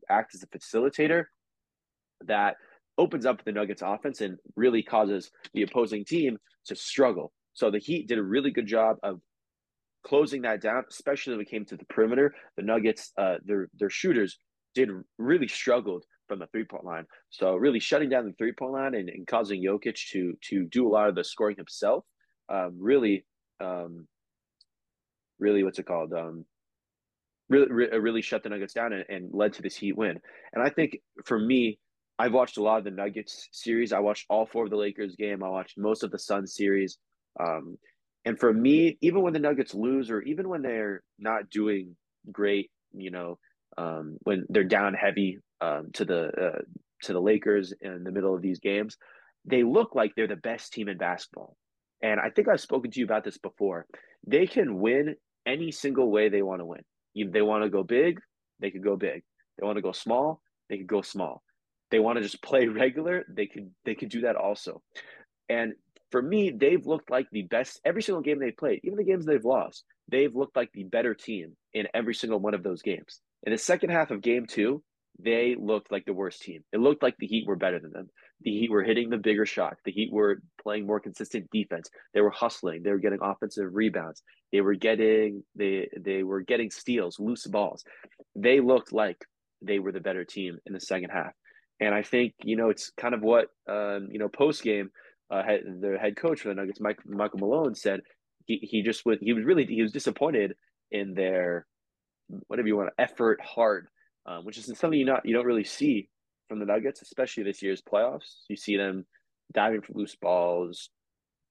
act 0.10 0.36
as 0.36 0.44
a 0.44 0.48
facilitator, 0.48 1.26
that 2.26 2.56
opens 3.02 3.26
up 3.26 3.44
the 3.44 3.52
Nuggets 3.52 3.82
offense 3.82 4.22
and 4.22 4.38
really 4.56 4.84
causes 4.84 5.32
the 5.56 5.64
opposing 5.64 6.06
team 6.06 6.38
to 6.68 6.76
struggle. 6.76 7.34
So 7.54 7.72
the 7.72 7.80
Heat 7.80 8.08
did 8.08 8.20
a 8.20 8.24
really 8.24 8.52
good 8.52 8.68
job 8.68 8.98
of 9.02 9.20
closing 10.04 10.44
that 10.44 10.62
down, 10.62 10.84
especially 10.90 11.34
when 11.34 11.42
it 11.42 11.50
came 11.50 11.66
to 11.66 11.78
the 11.78 11.86
perimeter. 11.86 12.36
The 12.58 12.64
Nuggets, 12.64 13.12
uh, 13.18 13.38
their 13.44 13.70
their 13.80 13.90
shooters 13.90 14.38
did 14.76 14.90
really 15.18 15.48
struggled 15.48 16.06
from 16.28 16.38
the 16.40 16.48
three 16.48 16.64
point 16.64 16.86
line. 16.86 17.06
So 17.30 17.56
really 17.56 17.80
shutting 17.80 18.10
down 18.10 18.26
the 18.26 18.34
three 18.38 18.54
point 18.54 18.74
line 18.74 18.94
and, 18.94 19.10
and 19.10 19.26
causing 19.26 19.64
Jokic 19.64 19.98
to 20.12 20.34
to 20.50 20.66
do 20.66 20.88
a 20.88 20.94
lot 20.96 21.10
of 21.10 21.16
the 21.16 21.24
scoring 21.24 21.58
himself. 21.58 22.06
Um, 22.50 22.78
really, 22.80 23.26
um, 23.60 24.08
really, 25.40 25.64
what's 25.64 25.80
it 25.80 25.88
called? 25.88 26.14
Um, 26.14 26.46
really, 27.50 27.72
really 28.08 28.22
shut 28.22 28.44
the 28.44 28.50
Nuggets 28.50 28.74
down 28.74 28.94
and, 28.94 29.06
and 29.10 29.30
led 29.34 29.54
to 29.54 29.62
this 29.64 29.76
Heat 29.76 29.98
win. 29.98 30.20
And 30.54 30.62
I 30.64 30.70
think 30.70 30.98
for 31.26 31.40
me, 31.40 31.80
I've 32.22 32.34
watched 32.34 32.58
a 32.58 32.62
lot 32.62 32.78
of 32.78 32.84
the 32.84 32.92
Nuggets 32.92 33.50
series. 33.52 33.92
I 33.92 33.98
watched 33.98 34.28
all 34.30 34.46
four 34.46 34.66
of 34.66 34.70
the 34.70 34.76
Lakers 34.76 35.16
game. 35.16 35.44
I 35.44 35.50
watched 35.50 35.76
most 35.76 36.04
of 36.04 36.12
the 36.12 36.20
Suns 36.20 36.56
series. 36.56 37.00
Um, 37.40 37.80
and 38.26 38.40
for 38.40 38.54
me, 38.54 39.00
even 39.02 39.24
when 39.24 39.34
the 39.34 39.40
Nuggets 39.40 39.74
lose, 39.74 40.12
or 40.12 40.22
even 40.22 40.48
when 40.48 40.62
they're 40.62 41.02
not 41.18 41.50
doing 41.50 41.96
great, 42.32 42.70
you 42.94 43.10
know, 43.10 43.40
um, 43.80 44.18
when 44.22 44.46
they're 44.50 44.64
down 44.64 44.94
heavy 44.94 45.40
um, 45.62 45.90
to 45.94 46.06
the 46.06 46.28
uh, 46.28 46.62
to 47.06 47.14
the 47.14 47.20
Lakers 47.20 47.74
in 47.82 48.04
the 48.04 48.12
middle 48.12 48.36
of 48.36 48.44
these 48.44 48.60
games, 48.60 48.98
they 49.46 49.64
look 49.64 49.96
like 49.96 50.12
they're 50.16 50.28
the 50.28 50.36
best 50.36 50.74
team 50.74 50.90
in 50.90 51.00
basketball. 51.00 51.56
And 52.04 52.20
I 52.20 52.30
think 52.30 52.48
I've 52.48 52.62
spoken 52.62 52.92
to 52.92 53.00
you 53.00 53.06
about 53.06 53.24
this 53.24 53.40
before. 53.40 53.88
They 54.28 54.46
can 54.46 54.80
win 54.80 55.16
any 55.48 55.72
single 55.72 56.12
way 56.12 56.30
they 56.30 56.44
want 56.44 56.62
to 56.62 56.66
win. 56.66 56.82
If 57.16 57.32
they 57.32 57.42
want 57.42 57.64
to 57.64 57.70
go 57.72 57.82
big, 57.82 58.20
they 58.60 58.70
could 58.70 58.84
go 58.84 58.96
big. 58.96 59.24
They 59.58 59.66
want 59.66 59.78
to 59.78 59.82
go 59.82 59.92
small, 59.92 60.40
they 60.70 60.78
could 60.78 60.86
go 60.86 61.02
small. 61.02 61.42
They 61.92 62.00
want 62.00 62.18
to 62.18 62.24
just 62.24 62.42
play 62.42 62.68
regular, 62.84 63.26
they 63.30 63.48
could 63.48 63.72
they 63.86 63.96
could 63.96 64.10
do 64.10 64.22
that 64.22 64.36
also. 64.36 64.82
And 65.50 65.74
for 66.12 66.22
me, 66.22 66.52
they've 66.52 66.86
looked 66.86 67.10
like 67.10 67.28
the 67.32 67.44
best 67.44 67.80
every 67.86 68.04
single 68.04 68.22
game 68.22 68.40
they've 68.40 68.56
played, 68.56 68.82
even 68.84 68.98
the 68.98 69.04
games 69.04 69.26
they've 69.26 69.44
lost. 69.44 69.86
They've 70.10 70.36
looked 70.36 70.56
like 70.58 70.72
the 70.74 70.84
better 70.84 71.14
team 71.14 71.56
in 71.74 71.88
every 71.94 72.14
single 72.14 72.40
one 72.40 72.54
of 72.54 72.64
those 72.64 72.82
games. 72.82 73.22
In 73.44 73.54
the 73.54 73.58
second 73.58 73.92
half 73.92 74.12
of 74.12 74.22
game 74.22 74.46
two, 74.46 74.84
they 75.20 75.56
looked 75.58 75.92
like 75.92 76.06
the 76.06 76.14
worst 76.14 76.42
team. 76.42 76.64
It 76.74 76.80
looked 76.80 77.04
like 77.04 77.16
the 77.18 77.28
Heat 77.28 77.48
were 77.48 77.56
better 77.56 77.80
than 77.80 77.92
them. 77.92 78.10
The 78.42 78.52
Heat 78.52 78.72
were 78.72 78.84
hitting 78.84 79.10
the 79.10 79.18
bigger 79.18 79.46
shot. 79.46 79.78
The 79.86 79.92
Heat 79.92 80.12
were 80.12 80.42
playing 80.62 80.88
more 80.88 81.00
consistent 81.00 81.50
defense. 81.52 81.90
They 82.14 82.22
were 82.22 82.32
hustling. 82.32 82.84
They 82.84 82.92
were 82.92 82.98
getting 82.98 83.20
offensive 83.22 83.74
rebounds. 83.74 84.24
They 84.52 84.62
were 84.62 84.76
getting 84.76 85.44
they 85.56 85.90
they 85.98 86.24
were 86.24 86.42
getting 86.42 86.72
steals, 86.72 87.20
loose 87.20 87.46
balls. 87.48 87.84
They 88.36 88.60
looked 88.60 88.92
like 88.92 89.24
they 89.62 89.80
were 89.80 89.92
the 89.92 90.00
better 90.00 90.26
team 90.26 90.58
in 90.66 90.74
the 90.74 90.80
second 90.80 91.10
half. 91.10 91.34
And 91.82 91.94
I 91.94 92.04
think 92.04 92.36
you 92.44 92.56
know 92.56 92.70
it's 92.70 92.92
kind 92.96 93.14
of 93.14 93.22
what 93.22 93.48
um, 93.68 94.08
you 94.12 94.20
know 94.20 94.30
post 94.30 94.64
game 94.64 94.92
uh, 95.32 95.42
the 95.44 95.98
head 96.00 96.16
coach 96.16 96.42
for 96.42 96.50
the 96.50 96.56
Nuggets, 96.56 96.80
Mike, 96.80 97.00
Michael 97.06 97.40
Malone, 97.40 97.74
said 97.74 98.02
he, 98.46 98.58
he 98.58 98.84
just 98.84 99.06
was 99.06 99.18
he 99.22 99.34
was 99.34 99.44
really 99.44 99.66
he 99.66 99.82
was 99.82 99.92
disappointed 99.92 100.56
in 100.92 101.14
their 101.14 101.66
whatever 102.48 102.68
you 102.68 102.78
want 102.78 102.92
effort 103.00 103.40
hard, 103.42 103.88
um, 104.26 104.46
which 104.46 104.58
is 104.58 104.66
something 104.78 105.00
you 105.00 105.06
not 105.06 105.26
you 105.26 105.34
don't 105.34 105.46
really 105.46 105.64
see 105.64 106.10
from 106.48 106.60
the 106.60 106.66
Nuggets, 106.66 107.02
especially 107.02 107.44
this 107.44 107.62
year's 107.62 107.82
playoffs. 107.82 108.42
You 108.48 108.56
see 108.56 108.78
them 108.78 109.06
diving 109.54 109.82
for 109.82 109.94
loose 109.94 110.16
balls, 110.16 110.90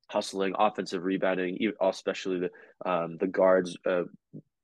hustling, 0.09 0.55
offensive 0.59 1.05
rebounding, 1.05 1.59
especially 1.81 2.41
the 2.41 2.91
um, 2.91 3.17
the 3.19 3.27
guards 3.27 3.77
uh, 3.87 4.05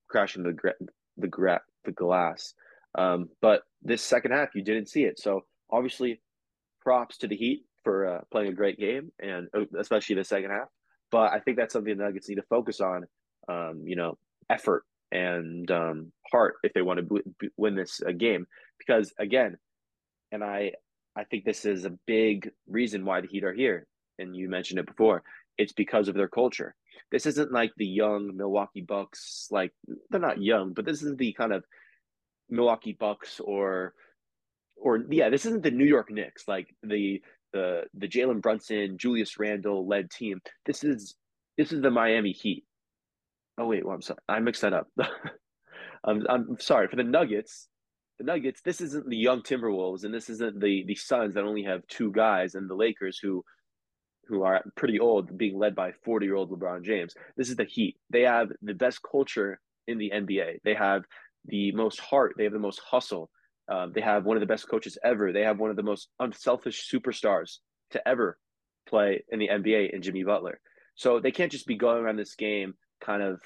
crashing 0.08 0.42
the 0.42 0.52
gra- 0.52 0.74
the 1.16 1.28
gra- 1.28 1.62
the 1.84 1.92
glass. 1.92 2.54
Um, 2.96 3.30
but 3.40 3.62
this 3.82 4.02
second 4.02 4.32
half, 4.32 4.54
you 4.54 4.62
didn't 4.62 4.88
see 4.88 5.04
it. 5.04 5.18
So 5.18 5.44
obviously, 5.70 6.20
props 6.80 7.18
to 7.18 7.28
the 7.28 7.36
Heat 7.36 7.64
for 7.84 8.06
uh, 8.06 8.20
playing 8.30 8.48
a 8.48 8.54
great 8.54 8.78
game, 8.78 9.12
and 9.20 9.48
uh, 9.54 9.64
especially 9.78 10.16
the 10.16 10.24
second 10.24 10.50
half. 10.50 10.68
But 11.10 11.32
I 11.32 11.40
think 11.40 11.56
that's 11.56 11.72
something 11.72 11.96
the 11.96 12.04
Nuggets 12.04 12.28
need 12.28 12.36
to 12.36 12.42
focus 12.42 12.80
on. 12.80 13.06
Um, 13.48 13.82
you 13.84 13.94
know, 13.94 14.18
effort 14.50 14.84
and 15.12 15.70
um, 15.70 16.12
heart 16.32 16.56
if 16.64 16.72
they 16.72 16.82
want 16.82 16.98
to 16.98 17.22
b- 17.38 17.48
win 17.56 17.76
this 17.76 18.00
uh, 18.06 18.12
game. 18.12 18.46
Because 18.78 19.12
again, 19.18 19.56
and 20.32 20.42
I, 20.42 20.72
I 21.16 21.24
think 21.24 21.44
this 21.44 21.64
is 21.64 21.84
a 21.84 21.98
big 22.06 22.50
reason 22.68 23.04
why 23.04 23.20
the 23.20 23.28
Heat 23.28 23.44
are 23.44 23.52
here. 23.52 23.86
And 24.18 24.34
you 24.34 24.48
mentioned 24.48 24.80
it 24.80 24.86
before. 24.86 25.22
It's 25.58 25.72
because 25.72 26.08
of 26.08 26.14
their 26.14 26.28
culture. 26.28 26.74
This 27.12 27.26
isn't 27.26 27.52
like 27.52 27.72
the 27.76 27.86
young 27.86 28.36
Milwaukee 28.36 28.80
Bucks. 28.80 29.46
Like 29.50 29.72
they're 30.10 30.20
not 30.20 30.42
young, 30.42 30.72
but 30.72 30.84
this 30.84 31.02
is 31.02 31.16
the 31.16 31.32
kind 31.34 31.52
of 31.52 31.64
Milwaukee 32.50 32.96
Bucks 32.98 33.40
or, 33.40 33.94
or 34.76 35.04
yeah, 35.10 35.28
this 35.30 35.46
isn't 35.46 35.62
the 35.62 35.70
New 35.70 35.84
York 35.84 36.10
Knicks. 36.10 36.46
Like 36.46 36.74
the 36.82 37.22
the 37.52 37.84
the 37.94 38.08
Jalen 38.08 38.40
Brunson, 38.40 38.98
Julius 38.98 39.38
Randle 39.38 39.86
led 39.86 40.10
team. 40.10 40.40
This 40.64 40.84
is 40.84 41.14
this 41.56 41.72
is 41.72 41.82
the 41.82 41.90
Miami 41.90 42.32
Heat. 42.32 42.64
Oh 43.58 43.66
wait, 43.66 43.84
well, 43.84 43.94
I'm 43.94 44.02
sorry, 44.02 44.20
I 44.28 44.38
mixed 44.40 44.62
that 44.62 44.74
up. 44.74 44.88
I'm 46.04 46.24
I'm 46.28 46.56
sorry 46.60 46.88
for 46.88 46.96
the 46.96 47.04
Nuggets. 47.04 47.68
The 48.18 48.24
Nuggets. 48.24 48.60
This 48.62 48.80
isn't 48.80 49.08
the 49.08 49.16
young 49.16 49.42
Timberwolves, 49.42 50.04
and 50.04 50.12
this 50.12 50.30
isn't 50.30 50.60
the 50.60 50.84
the 50.86 50.94
Suns 50.94 51.34
that 51.34 51.44
only 51.44 51.64
have 51.64 51.86
two 51.88 52.12
guys, 52.12 52.54
and 52.54 52.68
the 52.68 52.74
Lakers 52.74 53.18
who 53.18 53.44
who 54.28 54.42
are 54.42 54.62
pretty 54.74 54.98
old, 54.98 55.36
being 55.38 55.56
led 55.56 55.74
by 55.74 55.92
40 56.04 56.26
year 56.26 56.34
old 56.34 56.50
LeBron 56.50 56.82
James. 56.82 57.14
This 57.36 57.48
is 57.48 57.56
the 57.56 57.64
Heat. 57.64 57.96
They 58.10 58.22
have 58.22 58.48
the 58.62 58.74
best 58.74 59.00
culture 59.08 59.60
in 59.86 59.98
the 59.98 60.10
NBA. 60.12 60.58
They 60.64 60.74
have 60.74 61.02
the 61.44 61.72
most 61.72 62.00
heart. 62.00 62.34
They 62.36 62.44
have 62.44 62.52
the 62.52 62.58
most 62.58 62.80
hustle. 62.80 63.30
Um, 63.68 63.92
they 63.92 64.00
have 64.00 64.24
one 64.24 64.36
of 64.36 64.40
the 64.40 64.46
best 64.46 64.68
coaches 64.68 64.96
ever. 65.02 65.32
They 65.32 65.42
have 65.42 65.58
one 65.58 65.70
of 65.70 65.76
the 65.76 65.82
most 65.82 66.08
unselfish 66.20 66.88
superstars 66.90 67.58
to 67.90 68.08
ever 68.08 68.38
play 68.88 69.24
in 69.30 69.38
the 69.38 69.48
NBA 69.48 69.92
in 69.92 70.02
Jimmy 70.02 70.22
Butler. 70.22 70.60
So 70.94 71.20
they 71.20 71.32
can't 71.32 71.52
just 71.52 71.66
be 71.66 71.76
going 71.76 72.02
around 72.02 72.16
this 72.16 72.34
game 72.34 72.74
kind 73.00 73.22
of 73.22 73.40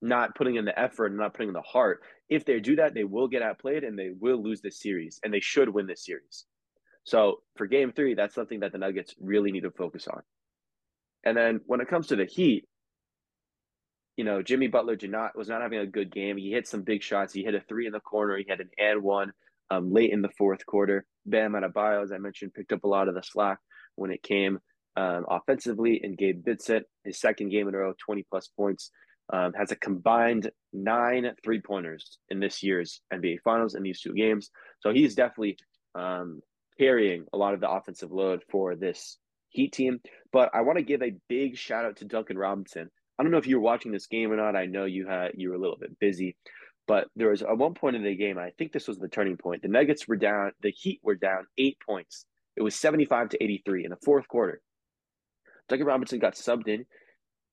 not 0.00 0.34
putting 0.34 0.56
in 0.56 0.64
the 0.64 0.78
effort 0.78 1.06
and 1.06 1.16
not 1.16 1.32
putting 1.32 1.48
in 1.48 1.54
the 1.54 1.62
heart. 1.62 2.00
If 2.28 2.44
they 2.44 2.60
do 2.60 2.76
that, 2.76 2.94
they 2.94 3.04
will 3.04 3.28
get 3.28 3.42
outplayed 3.42 3.84
and 3.84 3.98
they 3.98 4.10
will 4.18 4.42
lose 4.42 4.60
this 4.60 4.80
series 4.80 5.20
and 5.24 5.32
they 5.32 5.40
should 5.40 5.68
win 5.68 5.86
this 5.86 6.04
series. 6.04 6.44
So 7.04 7.40
for 7.56 7.66
game 7.66 7.92
three, 7.92 8.14
that's 8.14 8.34
something 8.34 8.60
that 8.60 8.72
the 8.72 8.78
Nuggets 8.78 9.14
really 9.20 9.52
need 9.52 9.62
to 9.62 9.70
focus 9.70 10.06
on. 10.08 10.22
And 11.24 11.36
then 11.36 11.60
when 11.66 11.80
it 11.80 11.88
comes 11.88 12.08
to 12.08 12.16
the 12.16 12.24
Heat, 12.24 12.66
you 14.16 14.24
know, 14.24 14.42
Jimmy 14.42 14.68
Butler 14.68 14.96
did 14.96 15.10
not 15.10 15.36
was 15.36 15.48
not 15.48 15.62
having 15.62 15.78
a 15.78 15.86
good 15.86 16.12
game. 16.12 16.36
He 16.36 16.50
hit 16.50 16.68
some 16.68 16.82
big 16.82 17.02
shots. 17.02 17.32
He 17.32 17.42
hit 17.42 17.54
a 17.54 17.60
three 17.60 17.86
in 17.86 17.92
the 17.92 18.00
corner. 18.00 18.36
He 18.36 18.46
had 18.48 18.60
an 18.60 18.70
and 18.78 19.02
one 19.02 19.32
um, 19.70 19.92
late 19.92 20.12
in 20.12 20.22
the 20.22 20.30
fourth 20.36 20.64
quarter. 20.66 21.06
Bam 21.24 21.52
Adebayo, 21.52 22.02
as 22.02 22.12
I 22.12 22.18
mentioned, 22.18 22.54
picked 22.54 22.72
up 22.72 22.84
a 22.84 22.88
lot 22.88 23.08
of 23.08 23.14
the 23.14 23.22
slack 23.22 23.58
when 23.96 24.10
it 24.10 24.22
came 24.22 24.58
um, 24.96 25.24
offensively. 25.28 26.00
And 26.02 26.18
Gabe 26.18 26.44
Vincent, 26.44 26.84
his 27.04 27.20
second 27.20 27.50
game 27.50 27.68
in 27.68 27.74
a 27.74 27.78
row, 27.78 27.94
twenty 28.04 28.24
plus 28.28 28.48
points, 28.48 28.90
um, 29.32 29.52
has 29.54 29.72
a 29.72 29.76
combined 29.76 30.50
nine 30.72 31.30
three 31.42 31.60
pointers 31.60 32.18
in 32.28 32.38
this 32.38 32.62
year's 32.62 33.00
NBA 33.12 33.38
Finals 33.42 33.74
in 33.74 33.82
these 33.82 34.00
two 34.00 34.12
games. 34.12 34.50
So 34.80 34.92
he's 34.92 35.14
definitely 35.14 35.56
um, 35.94 36.40
carrying 36.78 37.24
a 37.32 37.38
lot 37.38 37.54
of 37.54 37.60
the 37.60 37.70
offensive 37.70 38.12
load 38.12 38.42
for 38.50 38.76
this 38.76 39.16
Heat 39.52 39.72
team. 39.72 40.00
But 40.32 40.50
I 40.54 40.62
want 40.62 40.78
to 40.78 40.84
give 40.84 41.02
a 41.02 41.14
big 41.28 41.58
shout 41.58 41.84
out 41.84 41.96
to 41.96 42.06
Duncan 42.06 42.38
Robinson. 42.38 42.90
I 43.22 43.24
don't 43.24 43.30
know 43.30 43.38
if 43.38 43.46
you 43.46 43.54
were 43.54 43.62
watching 43.62 43.92
this 43.92 44.08
game 44.08 44.32
or 44.32 44.36
not. 44.36 44.56
I 44.56 44.66
know 44.66 44.84
you 44.84 45.06
had 45.06 45.34
you 45.36 45.50
were 45.50 45.54
a 45.54 45.60
little 45.60 45.76
bit 45.76 45.96
busy, 46.00 46.34
But 46.88 47.06
there 47.14 47.28
was 47.30 47.42
at 47.42 47.56
one 47.56 47.72
point 47.72 47.94
in 47.94 48.02
the 48.02 48.16
game, 48.16 48.36
I 48.36 48.50
think 48.58 48.72
this 48.72 48.88
was 48.88 48.98
the 48.98 49.06
turning 49.06 49.36
point. 49.36 49.62
The 49.62 49.68
Nuggets 49.68 50.08
were 50.08 50.16
down, 50.16 50.50
the 50.60 50.72
Heat 50.72 50.98
were 51.04 51.14
down 51.14 51.46
eight 51.56 51.78
points. 51.86 52.26
It 52.56 52.62
was 52.62 52.74
75 52.74 53.28
to 53.28 53.44
83 53.44 53.84
in 53.84 53.90
the 53.90 53.96
fourth 54.04 54.26
quarter. 54.26 54.60
Duncan 55.68 55.86
Robinson 55.86 56.18
got 56.18 56.34
subbed 56.34 56.66
in. 56.66 56.84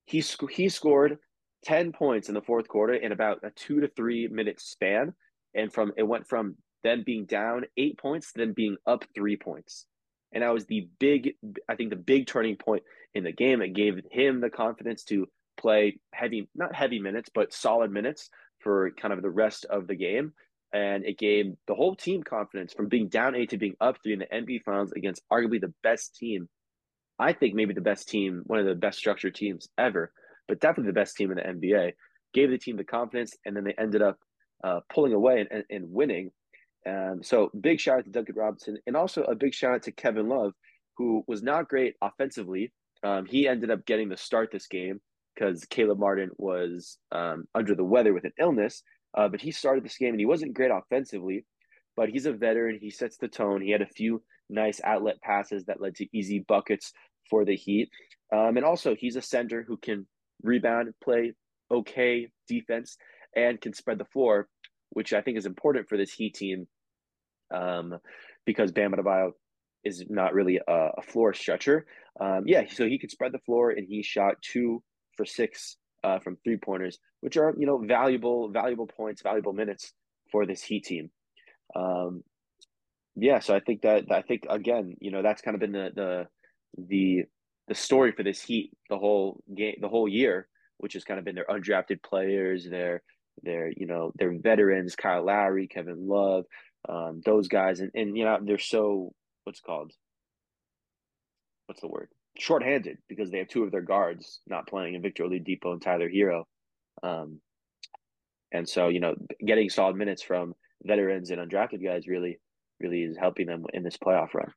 He, 0.06 0.22
sc- 0.22 0.50
he 0.50 0.68
scored 0.68 1.18
10 1.66 1.92
points 1.92 2.28
in 2.28 2.34
the 2.34 2.42
fourth 2.42 2.66
quarter 2.66 2.94
in 2.94 3.12
about 3.12 3.38
a 3.44 3.50
two 3.50 3.80
to 3.80 3.86
three 3.86 4.26
minute 4.26 4.60
span. 4.60 5.14
And 5.54 5.72
from 5.72 5.92
it 5.96 6.02
went 6.02 6.26
from 6.26 6.56
them 6.82 7.04
being 7.06 7.26
down 7.26 7.66
eight 7.76 7.96
points 7.96 8.32
to 8.32 8.40
them 8.40 8.54
being 8.54 8.76
up 8.88 9.04
three 9.14 9.36
points. 9.36 9.86
And 10.32 10.42
that 10.42 10.52
was 10.52 10.66
the 10.66 10.88
big, 10.98 11.34
I 11.68 11.76
think, 11.76 11.90
the 11.90 11.96
big 11.96 12.26
turning 12.26 12.56
point 12.56 12.82
in 13.14 13.22
the 13.22 13.32
game. 13.32 13.62
It 13.62 13.74
gave 13.74 14.00
him 14.10 14.40
the 14.40 14.50
confidence 14.50 15.04
to 15.04 15.28
play 15.58 15.98
heavy, 16.12 16.48
not 16.54 16.74
heavy 16.74 16.98
minutes, 16.98 17.30
but 17.34 17.52
solid 17.52 17.90
minutes 17.90 18.30
for 18.60 18.90
kind 18.92 19.12
of 19.12 19.22
the 19.22 19.30
rest 19.30 19.64
of 19.66 19.86
the 19.86 19.94
game. 19.94 20.32
And 20.72 21.04
it 21.04 21.18
gave 21.18 21.46
the 21.66 21.74
whole 21.74 21.96
team 21.96 22.22
confidence 22.22 22.72
from 22.72 22.88
being 22.88 23.08
down 23.08 23.34
eight 23.34 23.50
to 23.50 23.58
being 23.58 23.74
up 23.80 23.96
three 24.02 24.12
in 24.12 24.20
the 24.20 24.26
NBA 24.26 24.62
Finals 24.62 24.92
against 24.92 25.22
arguably 25.32 25.60
the 25.60 25.74
best 25.82 26.14
team. 26.14 26.48
I 27.18 27.32
think 27.32 27.54
maybe 27.54 27.74
the 27.74 27.80
best 27.80 28.08
team, 28.08 28.42
one 28.46 28.60
of 28.60 28.66
the 28.66 28.74
best 28.74 28.98
structured 28.98 29.34
teams 29.34 29.68
ever, 29.76 30.12
but 30.46 30.60
definitely 30.60 30.90
the 30.90 31.00
best 31.00 31.16
team 31.16 31.30
in 31.30 31.36
the 31.36 31.42
NBA. 31.42 31.92
Gave 32.32 32.50
the 32.50 32.58
team 32.58 32.76
the 32.76 32.84
confidence, 32.84 33.36
and 33.44 33.56
then 33.56 33.64
they 33.64 33.74
ended 33.78 34.00
up 34.00 34.18
uh, 34.62 34.80
pulling 34.92 35.12
away 35.12 35.40
and, 35.40 35.48
and, 35.50 35.64
and 35.70 35.92
winning. 35.92 36.30
Um, 36.88 37.20
so 37.22 37.50
big 37.60 37.80
shout 37.80 37.98
out 37.98 38.04
to 38.04 38.10
Duncan 38.10 38.36
Robinson, 38.36 38.78
and 38.86 38.96
also 38.96 39.22
a 39.24 39.34
big 39.34 39.52
shout 39.52 39.74
out 39.74 39.82
to 39.82 39.92
Kevin 39.92 40.28
Love, 40.28 40.52
who 40.96 41.24
was 41.26 41.42
not 41.42 41.68
great 41.68 41.94
offensively. 42.00 42.72
Um, 43.02 43.26
he 43.26 43.48
ended 43.48 43.70
up 43.70 43.84
getting 43.86 44.08
the 44.08 44.16
start 44.16 44.50
this 44.52 44.66
game 44.66 45.00
because 45.40 45.64
Caleb 45.64 45.98
Martin 45.98 46.30
was 46.36 46.98
um, 47.12 47.44
under 47.54 47.74
the 47.74 47.84
weather 47.84 48.12
with 48.12 48.24
an 48.24 48.32
illness. 48.38 48.82
Uh, 49.16 49.28
but 49.28 49.40
he 49.40 49.50
started 49.50 49.84
this 49.84 49.96
game 49.96 50.10
and 50.10 50.20
he 50.20 50.26
wasn't 50.26 50.54
great 50.54 50.70
offensively, 50.70 51.44
but 51.96 52.08
he's 52.08 52.26
a 52.26 52.32
veteran. 52.32 52.78
He 52.80 52.90
sets 52.90 53.16
the 53.16 53.28
tone. 53.28 53.62
He 53.62 53.70
had 53.70 53.82
a 53.82 53.86
few 53.86 54.22
nice 54.48 54.80
outlet 54.84 55.20
passes 55.22 55.64
that 55.64 55.80
led 55.80 55.96
to 55.96 56.06
easy 56.16 56.44
buckets 56.46 56.92
for 57.28 57.44
the 57.44 57.56
Heat. 57.56 57.88
Um, 58.32 58.56
and 58.56 58.64
also, 58.64 58.94
he's 58.94 59.16
a 59.16 59.22
center 59.22 59.64
who 59.66 59.76
can 59.76 60.06
rebound, 60.42 60.92
play 61.02 61.32
okay 61.70 62.28
defense, 62.46 62.96
and 63.34 63.60
can 63.60 63.72
spread 63.72 63.98
the 63.98 64.04
floor, 64.04 64.48
which 64.90 65.12
I 65.12 65.22
think 65.22 65.38
is 65.38 65.46
important 65.46 65.88
for 65.88 65.96
this 65.96 66.12
Heat 66.12 66.34
team 66.34 66.68
um, 67.52 67.98
because 68.46 68.70
Bam 68.70 68.92
Adebayo 68.92 69.32
is 69.84 70.04
not 70.08 70.34
really 70.34 70.60
a, 70.68 70.90
a 70.98 71.02
floor 71.02 71.32
stretcher. 71.32 71.86
Um, 72.20 72.44
yeah, 72.46 72.64
so 72.70 72.86
he 72.86 72.98
could 72.98 73.10
spread 73.10 73.32
the 73.32 73.38
floor, 73.38 73.70
and 73.70 73.86
he 73.88 74.02
shot 74.02 74.34
two 74.42 74.82
for 75.20 75.26
six 75.26 75.76
uh, 76.02 76.18
from 76.18 76.38
three 76.42 76.56
pointers, 76.56 76.98
which 77.20 77.36
are 77.36 77.54
you 77.58 77.66
know 77.66 77.76
valuable 77.76 78.48
valuable 78.48 78.86
points, 78.86 79.20
valuable 79.20 79.52
minutes 79.52 79.92
for 80.32 80.46
this 80.46 80.62
Heat 80.62 80.84
team. 80.84 81.10
Um, 81.76 82.22
yeah, 83.16 83.40
so 83.40 83.54
I 83.54 83.60
think 83.60 83.82
that 83.82 84.10
I 84.10 84.22
think 84.22 84.46
again, 84.48 84.96
you 84.98 85.10
know, 85.10 85.20
that's 85.20 85.42
kind 85.42 85.54
of 85.54 85.60
been 85.60 85.72
the 85.72 85.90
the 85.94 86.26
the 86.88 87.24
the 87.68 87.74
story 87.74 88.12
for 88.12 88.22
this 88.22 88.40
Heat 88.42 88.70
the 88.88 88.96
whole 88.96 89.42
game, 89.54 89.76
the 89.82 89.90
whole 89.90 90.08
year, 90.08 90.48
which 90.78 90.94
has 90.94 91.04
kind 91.04 91.18
of 91.18 91.26
been 91.26 91.34
their 91.34 91.44
undrafted 91.50 92.02
players, 92.02 92.66
their 92.66 93.02
their 93.42 93.70
you 93.76 93.86
know 93.86 94.12
their 94.14 94.32
veterans, 94.38 94.96
Kyle 94.96 95.26
Lowry, 95.26 95.68
Kevin 95.68 96.08
Love, 96.08 96.46
um, 96.88 97.20
those 97.26 97.48
guys, 97.48 97.80
and 97.80 97.90
and 97.94 98.16
you 98.16 98.24
know 98.24 98.38
they're 98.42 98.56
so 98.56 99.12
what's 99.44 99.60
called? 99.60 99.92
What's 101.66 101.82
the 101.82 101.88
word 101.88 102.08
shorthanded 102.40 102.98
because 103.08 103.30
they 103.30 103.38
have 103.38 103.48
two 103.48 103.64
of 103.64 103.70
their 103.70 103.82
guards 103.82 104.40
not 104.46 104.66
playing, 104.66 104.94
and 104.94 105.02
Victor 105.02 105.24
Oladipo 105.24 105.72
and 105.72 105.82
Tyler 105.82 106.08
Herro. 106.08 106.44
Um, 107.02 107.40
and 108.52 108.68
so, 108.68 108.88
you 108.88 109.00
know, 109.00 109.14
getting 109.44 109.68
solid 109.68 109.96
minutes 109.96 110.22
from 110.22 110.54
veterans 110.82 111.30
and 111.30 111.40
undrafted 111.40 111.84
guys 111.84 112.08
really, 112.08 112.40
really 112.80 113.02
is 113.02 113.16
helping 113.16 113.46
them 113.46 113.64
in 113.72 113.82
this 113.82 113.96
playoff 113.96 114.34
run. 114.34 114.52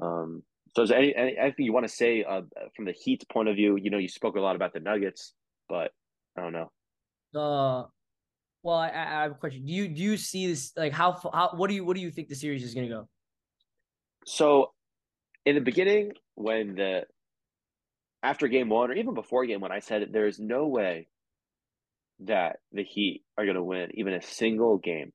Um, 0.00 0.42
so, 0.74 0.82
is 0.82 0.88
there 0.88 0.98
any, 0.98 1.14
any 1.14 1.36
anything 1.36 1.64
you 1.64 1.72
want 1.72 1.86
to 1.86 1.92
say 1.92 2.24
uh, 2.24 2.42
from 2.74 2.84
the 2.86 2.92
Heat's 2.92 3.24
point 3.24 3.48
of 3.48 3.56
view? 3.56 3.76
You 3.76 3.90
know, 3.90 3.98
you 3.98 4.08
spoke 4.08 4.36
a 4.36 4.40
lot 4.40 4.56
about 4.56 4.72
the 4.72 4.80
Nuggets, 4.80 5.34
but 5.68 5.92
I 6.36 6.42
don't 6.42 6.52
know. 6.52 6.70
Uh, 7.34 7.86
well, 8.62 8.76
I, 8.76 8.88
I 8.88 9.22
have 9.22 9.32
a 9.32 9.34
question. 9.34 9.64
Do 9.64 9.72
you 9.72 9.88
do 9.88 10.02
you 10.02 10.16
see 10.16 10.46
this 10.46 10.72
like 10.76 10.92
how 10.92 11.12
how 11.32 11.50
what 11.54 11.68
do 11.68 11.74
you 11.74 11.84
what 11.84 11.96
do 11.96 12.02
you 12.02 12.10
think 12.10 12.28
the 12.28 12.34
series 12.34 12.62
is 12.62 12.74
going 12.74 12.88
to 12.88 12.94
go? 12.94 13.08
So, 14.26 14.72
in 15.44 15.54
the 15.54 15.60
beginning, 15.60 16.12
when 16.34 16.74
the 16.74 17.04
after 18.22 18.48
game 18.48 18.68
one 18.68 18.90
or 18.90 18.94
even 18.94 19.14
before 19.14 19.46
game 19.46 19.60
one, 19.60 19.72
I 19.72 19.80
said 19.80 20.08
there 20.12 20.26
is 20.26 20.38
no 20.38 20.66
way 20.66 21.08
that 22.20 22.58
the 22.72 22.84
Heat 22.84 23.24
are 23.38 23.44
going 23.44 23.56
to 23.56 23.62
win 23.62 23.90
even 23.94 24.14
a 24.14 24.22
single 24.22 24.78
game. 24.78 25.12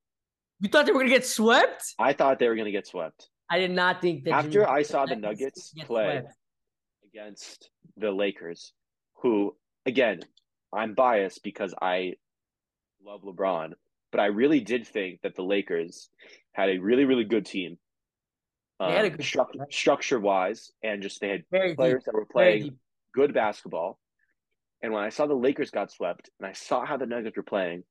You 0.60 0.70
thought 0.70 0.86
they 0.86 0.92
were 0.92 1.00
going 1.00 1.12
to 1.12 1.16
get 1.16 1.26
swept? 1.26 1.94
I 2.00 2.14
thought 2.14 2.40
they 2.40 2.48
were 2.48 2.56
going 2.56 2.66
to 2.66 2.72
get 2.72 2.88
swept. 2.88 3.30
I 3.50 3.60
did 3.60 3.72
not 3.72 4.02
think 4.02 4.24
that. 4.24 4.32
After 4.32 4.50
Jimmy 4.50 4.66
I 4.66 4.82
saw 4.82 5.06
the 5.06 5.16
Nuggets 5.16 5.74
play 5.86 6.22
swept. 6.22 6.36
against 7.14 7.70
the 7.98 8.12
Lakers, 8.12 8.74
who 9.22 9.56
again, 9.86 10.22
I'm 10.74 10.94
biased 10.94 11.44
because 11.44 11.74
I 11.80 12.14
love 13.06 13.22
LeBron, 13.22 13.74
but 14.12 14.20
I 14.20 14.28
really 14.28 14.62
did 14.62 14.88
think 14.88 15.22
that 15.22 15.36
the 15.36 15.44
Lakers 15.44 16.10
had 16.54 16.70
a 16.70 16.80
really, 16.80 17.06
really 17.06 17.26
good 17.26 17.46
team 17.46 17.78
um, 18.80 19.18
structure 19.70 20.20
wise, 20.20 20.72
and 20.84 21.02
just 21.02 21.22
they 21.22 21.30
had 21.30 21.44
Very 21.52 21.76
players 21.76 22.02
deep. 22.02 22.06
that 22.06 22.16
were 22.16 22.26
playing 22.26 22.78
good 23.16 23.34
basketball. 23.34 23.98
And 24.84 24.94
when 24.94 25.04
I 25.04 25.10
saw 25.10 25.26
the 25.26 25.34
Lakers 25.34 25.72
got 25.72 25.92
swept, 25.92 26.30
and 26.40 26.48
I 26.48 26.54
saw 26.54 26.86
how 26.86 26.98
the 26.98 27.06
Nuggets 27.06 27.38
were 27.38 27.44
playing, 27.44 27.84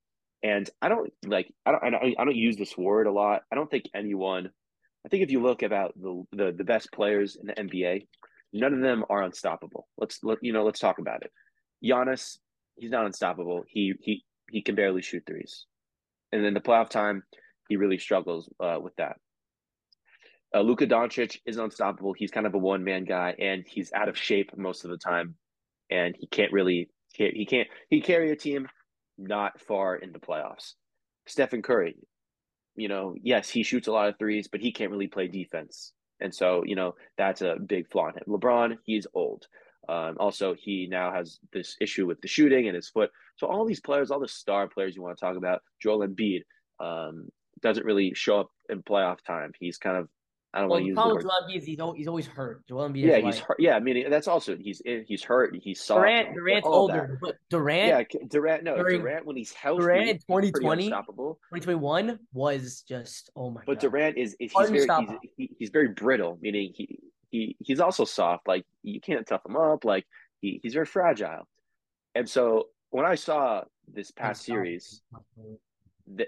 and 0.42 0.68
I 0.80 0.88
don't 0.88 1.10
like 1.26 1.52
I 1.66 1.72
don't 1.72 1.82
I 1.82 1.90
don't, 1.90 2.14
I 2.18 2.24
don't 2.24 2.36
use 2.36 2.56
this 2.56 2.76
word 2.76 3.06
a 3.06 3.12
lot. 3.12 3.42
I 3.50 3.56
don't 3.56 3.70
think 3.70 3.86
anyone. 3.94 4.50
I 5.04 5.08
think 5.08 5.22
if 5.22 5.30
you 5.30 5.42
look 5.42 5.62
about 5.62 5.94
the, 6.00 6.22
the 6.32 6.52
the 6.56 6.64
best 6.64 6.92
players 6.92 7.36
in 7.36 7.46
the 7.46 7.54
NBA, 7.54 8.06
none 8.52 8.74
of 8.74 8.80
them 8.80 9.04
are 9.08 9.22
unstoppable. 9.22 9.88
Let's 9.96 10.20
let 10.22 10.38
you 10.42 10.52
know. 10.52 10.64
Let's 10.64 10.80
talk 10.80 10.98
about 10.98 11.22
it. 11.22 11.32
Giannis, 11.82 12.38
he's 12.76 12.90
not 12.90 13.06
unstoppable. 13.06 13.64
He 13.66 13.94
he 14.00 14.24
he 14.50 14.62
can 14.62 14.74
barely 14.74 15.02
shoot 15.02 15.24
threes, 15.26 15.66
and 16.30 16.44
then 16.44 16.54
the 16.54 16.60
playoff 16.60 16.90
time, 16.90 17.22
he 17.68 17.76
really 17.76 17.98
struggles 17.98 18.48
uh, 18.60 18.78
with 18.80 18.94
that. 18.96 19.16
Uh, 20.54 20.60
Luka 20.60 20.86
Doncic 20.86 21.40
is 21.46 21.58
unstoppable. 21.58 22.12
He's 22.12 22.30
kind 22.30 22.46
of 22.46 22.54
a 22.54 22.58
one 22.58 22.84
man 22.84 23.04
guy, 23.04 23.34
and 23.38 23.64
he's 23.66 23.92
out 23.92 24.08
of 24.08 24.16
shape 24.16 24.56
most 24.56 24.84
of 24.84 24.90
the 24.90 24.98
time, 24.98 25.34
and 25.90 26.14
he 26.16 26.28
can't 26.28 26.52
really 26.52 26.90
he 27.12 27.44
can't 27.44 27.68
he 27.90 28.00
carry 28.00 28.30
a 28.30 28.36
team 28.36 28.68
not 29.18 29.60
far 29.60 29.96
in 29.96 30.12
the 30.12 30.20
playoffs. 30.20 30.74
Stephen 31.26 31.62
Curry, 31.62 31.96
you 32.76 32.88
know, 32.88 33.14
yes, 33.20 33.48
he 33.50 33.62
shoots 33.64 33.88
a 33.88 33.92
lot 33.92 34.08
of 34.08 34.18
threes, 34.18 34.46
but 34.46 34.60
he 34.60 34.70
can't 34.70 34.92
really 34.92 35.08
play 35.08 35.26
defense, 35.26 35.92
and 36.20 36.32
so 36.32 36.62
you 36.64 36.76
know 36.76 36.94
that's 37.18 37.42
a 37.42 37.56
big 37.66 37.90
flaw 37.90 38.08
in 38.08 38.14
him. 38.14 38.24
LeBron, 38.28 38.76
he's 38.84 39.08
old. 39.12 39.46
Um, 39.88 40.16
also, 40.20 40.54
he 40.56 40.86
now 40.88 41.12
has 41.12 41.40
this 41.52 41.76
issue 41.80 42.06
with 42.06 42.20
the 42.20 42.28
shooting 42.28 42.68
and 42.68 42.76
his 42.76 42.88
foot. 42.88 43.10
So 43.36 43.48
all 43.48 43.66
these 43.66 43.80
players, 43.80 44.10
all 44.10 44.20
the 44.20 44.28
star 44.28 44.68
players 44.68 44.94
you 44.94 45.02
want 45.02 45.18
to 45.18 45.24
talk 45.24 45.36
about, 45.36 45.60
Joel 45.82 46.06
Embiid, 46.06 46.42
um, 46.80 47.28
doesn't 47.60 47.84
really 47.84 48.14
show 48.14 48.40
up 48.40 48.50
in 48.70 48.82
playoff 48.82 49.18
time. 49.26 49.52
He's 49.58 49.76
kind 49.76 49.98
of 49.98 50.08
I 50.54 50.60
don't 50.60 50.68
well, 50.68 50.78
want 50.78 50.84
to 50.84 50.88
use 50.88 50.96
the 50.96 51.14
word. 51.14 51.22
Joel 51.22 51.32
Embiid 51.42 51.56
is 51.56 51.64
he's 51.64 51.80
always, 51.80 51.98
he's 51.98 52.06
always 52.06 52.26
hurt. 52.28 52.66
Joel 52.68 52.88
Embiid. 52.88 53.06
Yeah, 53.06 53.18
he's 53.18 53.40
hurt. 53.40 53.56
Yeah, 53.58 53.74
I 53.74 53.80
mean 53.80 54.08
that's 54.08 54.28
also 54.28 54.56
he's 54.56 54.80
eh, 54.86 55.00
he's 55.04 55.24
hurt. 55.24 55.56
He's 55.60 55.80
soft. 55.80 56.02
Durant, 56.02 56.34
Durant's 56.34 56.66
older, 56.66 57.18
but 57.20 57.36
Durant. 57.50 58.08
Yeah, 58.12 58.20
Durant. 58.28 58.62
No, 58.62 58.76
during, 58.76 59.00
Durant 59.00 59.26
when 59.26 59.36
he's 59.36 59.52
healthy. 59.52 59.82
Durant 59.82 60.08
in 60.10 60.18
2020, 60.18 60.90
2021 60.90 62.20
was 62.32 62.84
just 62.88 63.30
oh 63.34 63.50
my. 63.50 63.60
God. 63.60 63.66
But 63.66 63.80
God. 63.80 63.90
Durant 63.90 64.16
is, 64.16 64.36
is 64.38 64.52
he's 64.56 64.70
very 64.70 65.06
he's, 65.06 65.30
he, 65.36 65.50
he's 65.58 65.70
very 65.70 65.88
brittle, 65.88 66.38
meaning 66.40 66.72
he 66.72 67.00
he 67.30 67.56
he's 67.58 67.80
also 67.80 68.04
soft. 68.04 68.46
Like 68.46 68.64
you 68.84 69.00
can't 69.00 69.26
tough 69.26 69.44
him 69.44 69.56
up. 69.56 69.84
Like 69.84 70.06
he, 70.40 70.60
he's 70.62 70.74
very 70.74 70.86
fragile. 70.86 71.48
And 72.14 72.30
so 72.30 72.68
when 72.90 73.04
I 73.04 73.16
saw 73.16 73.64
this 73.92 74.12
past 74.12 74.44
series, 74.44 75.02
the, 76.06 76.26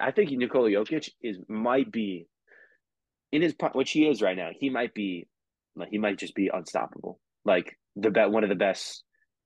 I 0.00 0.10
think 0.10 0.32
Nikola 0.32 0.70
Jokic 0.70 1.10
is 1.22 1.38
might 1.46 1.92
be 1.92 2.26
in 3.32 3.42
his 3.42 3.54
which 3.72 3.90
he 3.90 4.06
is 4.08 4.22
right 4.22 4.36
now, 4.36 4.50
he 4.58 4.70
might 4.70 4.94
be 4.94 5.28
like 5.76 5.90
he 5.90 5.98
might 5.98 6.18
just 6.18 6.34
be 6.34 6.50
unstoppable. 6.52 7.20
Like 7.44 7.78
the 7.96 8.10
bet 8.10 8.30
one 8.30 8.42
of 8.42 8.48
the 8.48 8.56
best 8.56 9.02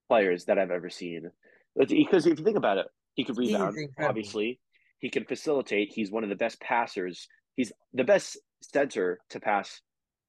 players 0.09 0.45
that 0.47 0.59
I've 0.59 0.71
ever 0.71 0.91
seen. 0.91 1.31
Because 1.77 2.27
if 2.27 2.39
you 2.39 2.45
think 2.45 2.57
about 2.57 2.79
it, 2.79 2.87
he 3.15 3.25
could 3.25 3.39
rebound, 3.39 3.77
obviously. 3.99 4.61
He 4.99 5.11
can 5.11 5.25
facilitate. 5.25 5.91
He's 5.93 6.11
one 6.11 6.23
of 6.23 6.31
the 6.31 6.37
best 6.37 6.61
passers. 6.61 7.27
He's 7.57 7.73
the 7.93 8.05
best 8.05 8.39
center 8.63 9.19
to 9.31 9.41
pass 9.41 9.81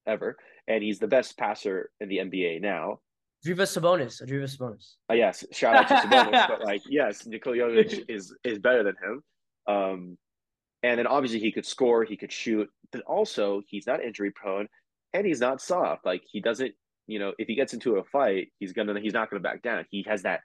ever, 0.06 0.36
and 0.66 0.82
he's 0.82 0.98
the 0.98 1.06
best 1.06 1.38
passer 1.38 1.90
in 2.00 2.08
the 2.08 2.18
NBA 2.18 2.60
now. 2.60 3.00
Drivas 3.46 3.78
Sabonis, 3.78 4.22
Drivas 4.26 4.56
Sabonis. 4.56 4.94
Uh, 5.10 5.14
yes, 5.14 5.44
shout 5.52 5.76
out 5.76 5.88
to 5.88 5.94
Sabonis, 5.94 6.48
but 6.48 6.64
like, 6.64 6.82
yes, 6.88 7.26
Nikola 7.26 7.56
Jokic 7.56 8.04
is 8.08 8.34
is 8.42 8.58
better 8.58 8.82
than 8.82 8.94
him. 9.02 9.22
Um, 9.66 10.18
and 10.82 10.98
then 10.98 11.06
obviously 11.06 11.40
he 11.40 11.52
could 11.52 11.64
score, 11.64 12.04
he 12.04 12.16
could 12.16 12.32
shoot, 12.32 12.68
but 12.94 13.02
also 13.02 13.62
he's 13.66 13.86
not 13.86 14.02
injury 14.02 14.30
prone 14.30 14.68
and 15.12 15.26
he's 15.26 15.40
not 15.40 15.60
soft. 15.60 16.06
Like 16.06 16.22
he 16.30 16.40
doesn't, 16.40 16.72
you 17.06 17.18
know, 17.18 17.32
if 17.38 17.48
he 17.48 17.54
gets 17.54 17.74
into 17.74 17.96
a 17.96 18.04
fight, 18.04 18.48
he's 18.58 18.72
gonna 18.72 18.98
he's 19.00 19.12
not 19.12 19.30
gonna 19.30 19.40
back 19.40 19.62
down. 19.62 19.84
He 19.90 20.04
has 20.08 20.22
that 20.22 20.40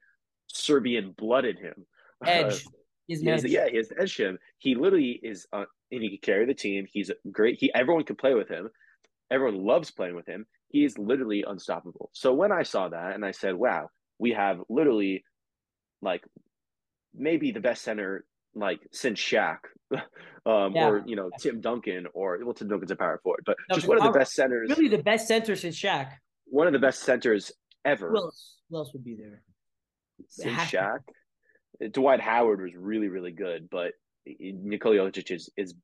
Serbian 0.48 1.14
blood 1.18 1.46
in 1.46 1.58
him. 1.58 1.86
Edge. 2.26 2.66
He's 3.08 3.22
he 3.22 3.28
has, 3.28 3.44
yeah, 3.44 3.68
he 3.68 3.78
has 3.78 3.92
edge 4.00 4.18
him. 4.18 4.38
He 4.60 4.76
literally 4.76 5.20
is, 5.24 5.48
uh, 5.52 5.66
and 5.92 6.04
he 6.04 6.10
can 6.10 6.20
carry 6.22 6.46
the 6.46 6.54
team. 6.54 6.86
He's 6.92 7.10
great. 7.32 7.58
He 7.60 7.74
everyone 7.74 8.04
can 8.04 8.16
play 8.16 8.36
with 8.36 8.48
him. 8.48 8.70
Everyone 9.32 9.66
loves 9.66 9.90
playing 9.90 10.16
with 10.16 10.28
him. 10.28 10.46
He 10.68 10.86
is 10.86 10.96
literally 11.00 11.44
unstoppable. 11.48 12.12
So 12.14 12.36
when 12.36 12.52
I 12.52 12.62
saw 12.62 12.90
that, 12.90 13.16
and 13.16 13.26
I 13.26 13.32
said, 13.32 13.56
"Wow, 13.56 13.90
we 14.20 14.34
have 14.34 14.62
literally 14.70 15.24
like 16.04 16.24
maybe 17.16 17.52
the 17.52 17.62
best 17.62 17.82
center 17.82 18.26
like 18.56 18.80
since 18.92 19.20
Shaq, 19.20 19.60
um, 20.46 20.74
Yeah. 20.76 20.88
or 20.90 21.04
you 21.06 21.16
know 21.16 21.30
Tim 21.40 21.62
Duncan, 21.62 22.08
or 22.14 22.40
well 22.44 22.54
Tim 22.54 22.68
Duncan's 22.68 22.92
a 22.92 22.96
power 22.96 23.20
forward, 23.24 23.44
but 23.46 23.58
No, 23.70 23.76
just 23.76 23.88
one 23.88 23.98
of 23.98 24.04
the 24.04 24.18
best 24.18 24.34
centers, 24.34 24.70
Really, 24.70 24.88
the 24.88 25.04
best 25.04 25.28
center 25.28 25.56
since 25.56 25.80
Shaq. 25.80 26.12
one 26.46 26.68
of 26.68 26.74
the 26.74 26.80
best 26.80 27.02
centers 27.02 27.52
ever 27.86 28.10
Who 28.10 28.18
else? 28.18 28.58
Who 28.70 28.78
else 28.78 28.94
would 28.94 29.04
be 29.04 29.16
there? 29.16 29.42
since 30.28 30.70
to 30.72 30.78
Shaq. 30.78 31.00
Dwight 31.94 32.20
Howard 32.20 32.62
was 32.62 32.72
really 32.76 33.08
really 33.08 33.32
good, 33.32 33.70
but 33.70 33.94
Nikola 34.26 34.96
Jokic 34.98 35.32
is 35.32 35.50
is 35.56 35.76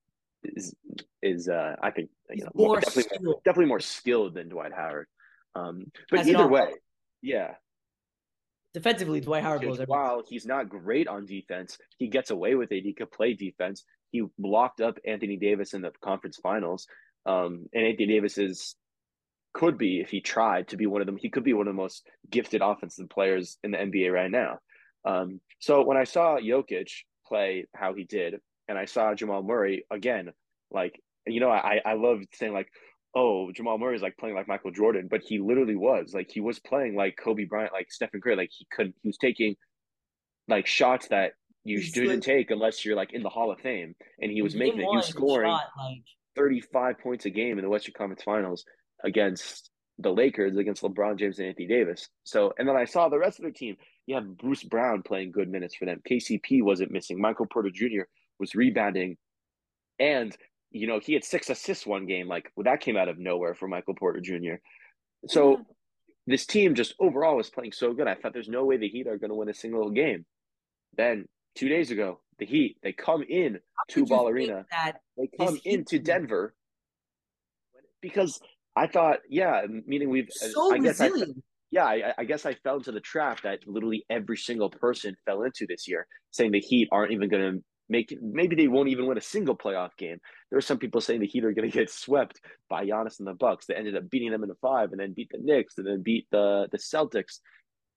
is 0.44 0.76
is 1.22 1.48
uh, 1.48 1.76
I 1.82 1.92
think 1.92 2.10
you 2.32 2.44
know 2.44 2.52
more 2.54 2.80
definitely 2.80 3.34
definitely 3.46 3.68
more 3.70 3.80
skilled 3.80 4.36
than 4.36 4.50
Dwight 4.50 4.74
Howard. 4.74 5.08
Um, 5.56 5.86
but 6.12 6.20
it 6.22 6.28
either 6.28 6.48
way, 6.48 6.74
yeah. 7.22 7.54
Defensively, 8.76 9.22
Dwight 9.22 9.42
Howard 9.42 9.62
blows 9.62 9.76
everything. 9.76 9.96
while 9.96 10.22
he's 10.28 10.46
not 10.46 10.68
great 10.68 11.08
on 11.08 11.26
defense, 11.26 11.78
he 11.98 12.10
gets 12.10 12.30
away 12.30 12.56
with 12.56 12.74
it. 12.74 12.84
He 12.84 12.94
could 12.94 13.10
play 13.10 13.34
defense. 13.34 13.86
He 14.12 14.22
blocked 14.38 14.82
up 14.82 14.98
Anthony 15.08 15.38
Davis 15.38 15.74
in 15.74 15.82
the 15.82 15.92
conference 16.04 16.38
finals. 16.44 16.86
Um, 17.26 17.68
and 17.72 17.86
Anthony 17.86 18.08
Davis 18.08 18.38
is 18.38 18.76
could 19.54 19.78
be 19.78 20.02
if 20.02 20.10
he 20.10 20.20
tried 20.20 20.68
to 20.68 20.76
be 20.76 20.88
one 20.88 21.00
of 21.00 21.08
them. 21.08 21.16
He 21.16 21.30
could 21.30 21.46
be 21.46 21.54
one 21.54 21.70
of 21.70 21.74
the 21.74 21.82
most 21.82 22.06
gifted 22.30 22.62
offensive 22.62 23.10
players 23.10 23.58
in 23.64 23.72
the 23.72 23.78
NBA 23.78 24.12
right 24.12 24.30
now. 24.30 24.60
Um, 25.06 25.40
so 25.60 25.86
when 25.86 25.96
I 25.96 26.04
saw 26.04 26.36
Jokic 26.38 26.90
play 27.26 27.68
how 27.74 27.94
he 27.94 28.04
did, 28.04 28.42
and 28.68 28.78
I 28.78 28.84
saw 28.84 29.14
Jamal 29.16 29.42
Murray 29.42 29.86
again, 29.90 30.34
like 30.70 31.00
you 31.26 31.40
know, 31.40 31.50
I 31.50 31.80
I 31.86 31.94
love 31.94 32.24
saying 32.34 32.52
like, 32.52 32.68
oh, 33.16 33.52
Jamal 33.54 33.78
Murray 33.78 33.96
is 33.96 34.02
like 34.02 34.18
playing 34.18 34.36
like 34.36 34.48
Michael 34.48 34.72
Jordan, 34.72 35.08
but 35.10 35.22
he 35.24 35.40
literally 35.40 35.76
was 35.76 36.14
like 36.14 36.30
he 36.30 36.42
was 36.42 36.60
playing 36.60 36.96
like 36.96 37.18
Kobe 37.18 37.46
Bryant, 37.46 37.74
like 37.74 37.92
Stephen 37.92 38.22
Curry, 38.22 38.36
like 38.36 38.52
he 38.56 38.68
couldn't. 38.72 38.96
He 39.02 39.10
was 39.10 39.18
taking 39.18 39.56
like 40.48 40.68
shots 40.68 41.08
that 41.08 41.34
you 41.64 41.78
He's 41.80 41.88
shouldn't 41.88 42.10
like- 42.10 42.22
take 42.22 42.52
unless 42.52 42.84
you're 42.86 42.96
like 42.96 43.14
in 43.14 43.24
the 43.24 43.30
Hall 43.30 43.52
of 43.52 43.60
Fame, 43.60 43.96
and 44.22 44.32
he 44.32 44.42
was 44.42 44.56
making 44.56 44.82
it. 44.82 44.88
He 44.90 44.96
was 44.96 45.08
scoring 45.08 45.50
shot, 45.50 45.70
like 45.78 46.04
35 46.36 47.00
points 47.00 47.26
a 47.26 47.30
game 47.30 47.58
in 47.58 47.64
the 47.64 47.70
Western 47.70 47.94
Conference 47.98 48.24
Finals 48.24 48.66
against 49.04 49.70
the 49.98 50.12
Lakers, 50.12 50.58
against 50.58 50.84
LeBron 50.84 51.18
James 51.18 51.40
and 51.40 51.48
Anthony 51.48 51.68
Davis. 51.68 52.10
So, 52.26 52.54
and 52.60 52.68
then 52.68 52.76
I 52.76 52.84
saw 52.84 53.08
the 53.08 53.18
rest 53.18 53.40
of 53.40 53.44
their 53.44 53.52
team. 53.52 53.78
You 54.08 54.16
have 54.16 54.38
Bruce 54.38 54.64
Brown 54.64 55.04
playing 55.04 55.32
good 55.32 55.50
minutes 55.50 55.74
for 55.76 55.86
them. 55.86 56.02
KCP 56.10 56.62
wasn't 56.62 56.92
missing. 56.92 57.20
Michael 57.20 57.46
Porter 57.46 57.70
Jr. 57.74 58.02
was 58.38 58.54
rebounding. 58.56 59.16
And, 59.98 60.36
you 60.76 60.88
know, 60.88 61.00
he 61.00 61.14
had 61.14 61.24
six 61.24 61.50
assists 61.50 61.86
one 61.88 62.06
game. 62.06 62.28
Like, 62.28 62.52
well, 62.56 62.66
that 62.66 62.82
came 62.82 62.98
out 62.98 63.08
of 63.08 63.18
nowhere 63.18 63.56
for 63.56 63.68
Michael 63.68 63.96
Porter 63.96 64.20
Jr. 64.20 64.56
So, 65.28 65.52
Yeah. 65.52 65.64
this 66.28 66.46
team 66.46 66.76
just 66.76 66.94
overall 67.00 67.38
was 67.38 67.50
playing 67.50 67.72
so 67.72 67.94
good. 67.94 68.08
I 68.08 68.16
thought 68.16 68.34
there's 68.34 68.50
no 68.50 68.66
way 68.66 68.76
the 68.78 68.90
Heat 68.90 69.08
are 69.08 69.18
going 69.18 69.30
to 69.30 69.36
win 69.36 69.48
a 69.50 69.54
single 69.54 69.90
game. 69.90 70.26
Then, 70.98 71.28
two 71.56 71.70
days 71.70 71.92
ago, 71.92 72.20
the 72.40 72.46
Heat, 72.46 72.78
they 72.84 72.92
come 72.92 73.24
in 73.24 73.54
How 73.54 73.84
to 73.90 74.06
Ball 74.06 74.28
Arena. 74.28 74.66
They 75.18 75.30
come 75.40 75.58
into 75.64 75.98
Denver 75.98 76.54
because 78.02 78.40
I 78.76 78.88
thought, 78.88 79.20
yeah, 79.30 79.62
meaning 79.86 80.10
we've. 80.10 80.28
so 80.30 80.74
I 80.74 80.80
guess 80.80 81.00
I, 81.00 81.08
resilient. 81.08 81.44
yeah, 81.72 81.86
I, 81.86 82.14
I 82.18 82.24
guess 82.26 82.46
I 82.46 82.56
fell 82.56 82.76
into 82.78 82.92
the 82.92 83.00
trap 83.00 83.42
that 83.44 83.60
literally 83.66 84.06
every 84.10 84.36
single 84.38 84.70
person 84.70 85.16
fell 85.26 85.44
into 85.44 85.66
this 85.68 85.88
year, 85.88 86.06
saying 86.32 86.52
the 86.52 86.60
Heat 86.60 86.90
aren't 86.92 87.14
even 87.14 87.30
going 87.30 87.54
to 87.54 87.64
make. 87.90 88.18
Maybe 88.22 88.56
they 88.56 88.68
won't 88.68 88.90
even 88.90 89.06
win 89.06 89.18
a 89.18 89.22
single 89.22 89.56
playoff 89.56 89.96
game. 89.98 90.18
There 90.50 90.58
are 90.58 90.62
some 90.62 90.78
people 90.78 91.02
saying 91.02 91.22
the 91.22 91.28
Heat 91.28 91.46
are 91.46 91.54
going 91.54 91.70
to 91.70 91.78
get 91.78 91.90
swept 91.90 92.42
by 92.70 92.86
Giannis 92.86 93.20
and 93.20 93.28
the 93.28 93.34
Bucks. 93.34 93.66
They 93.66 93.76
ended 93.76 93.96
up 93.96 94.10
beating 94.10 94.32
them 94.32 94.44
in 94.44 94.50
the 94.50 94.56
five, 94.56 94.92
and 94.92 95.00
then 95.00 95.14
beat 95.14 95.30
the 95.32 95.40
Knicks, 95.42 95.78
and 95.78 95.88
then 95.88 96.02
beat 96.02 96.28
the 96.32 96.68
the 96.72 96.78
Celtics. 96.78 97.40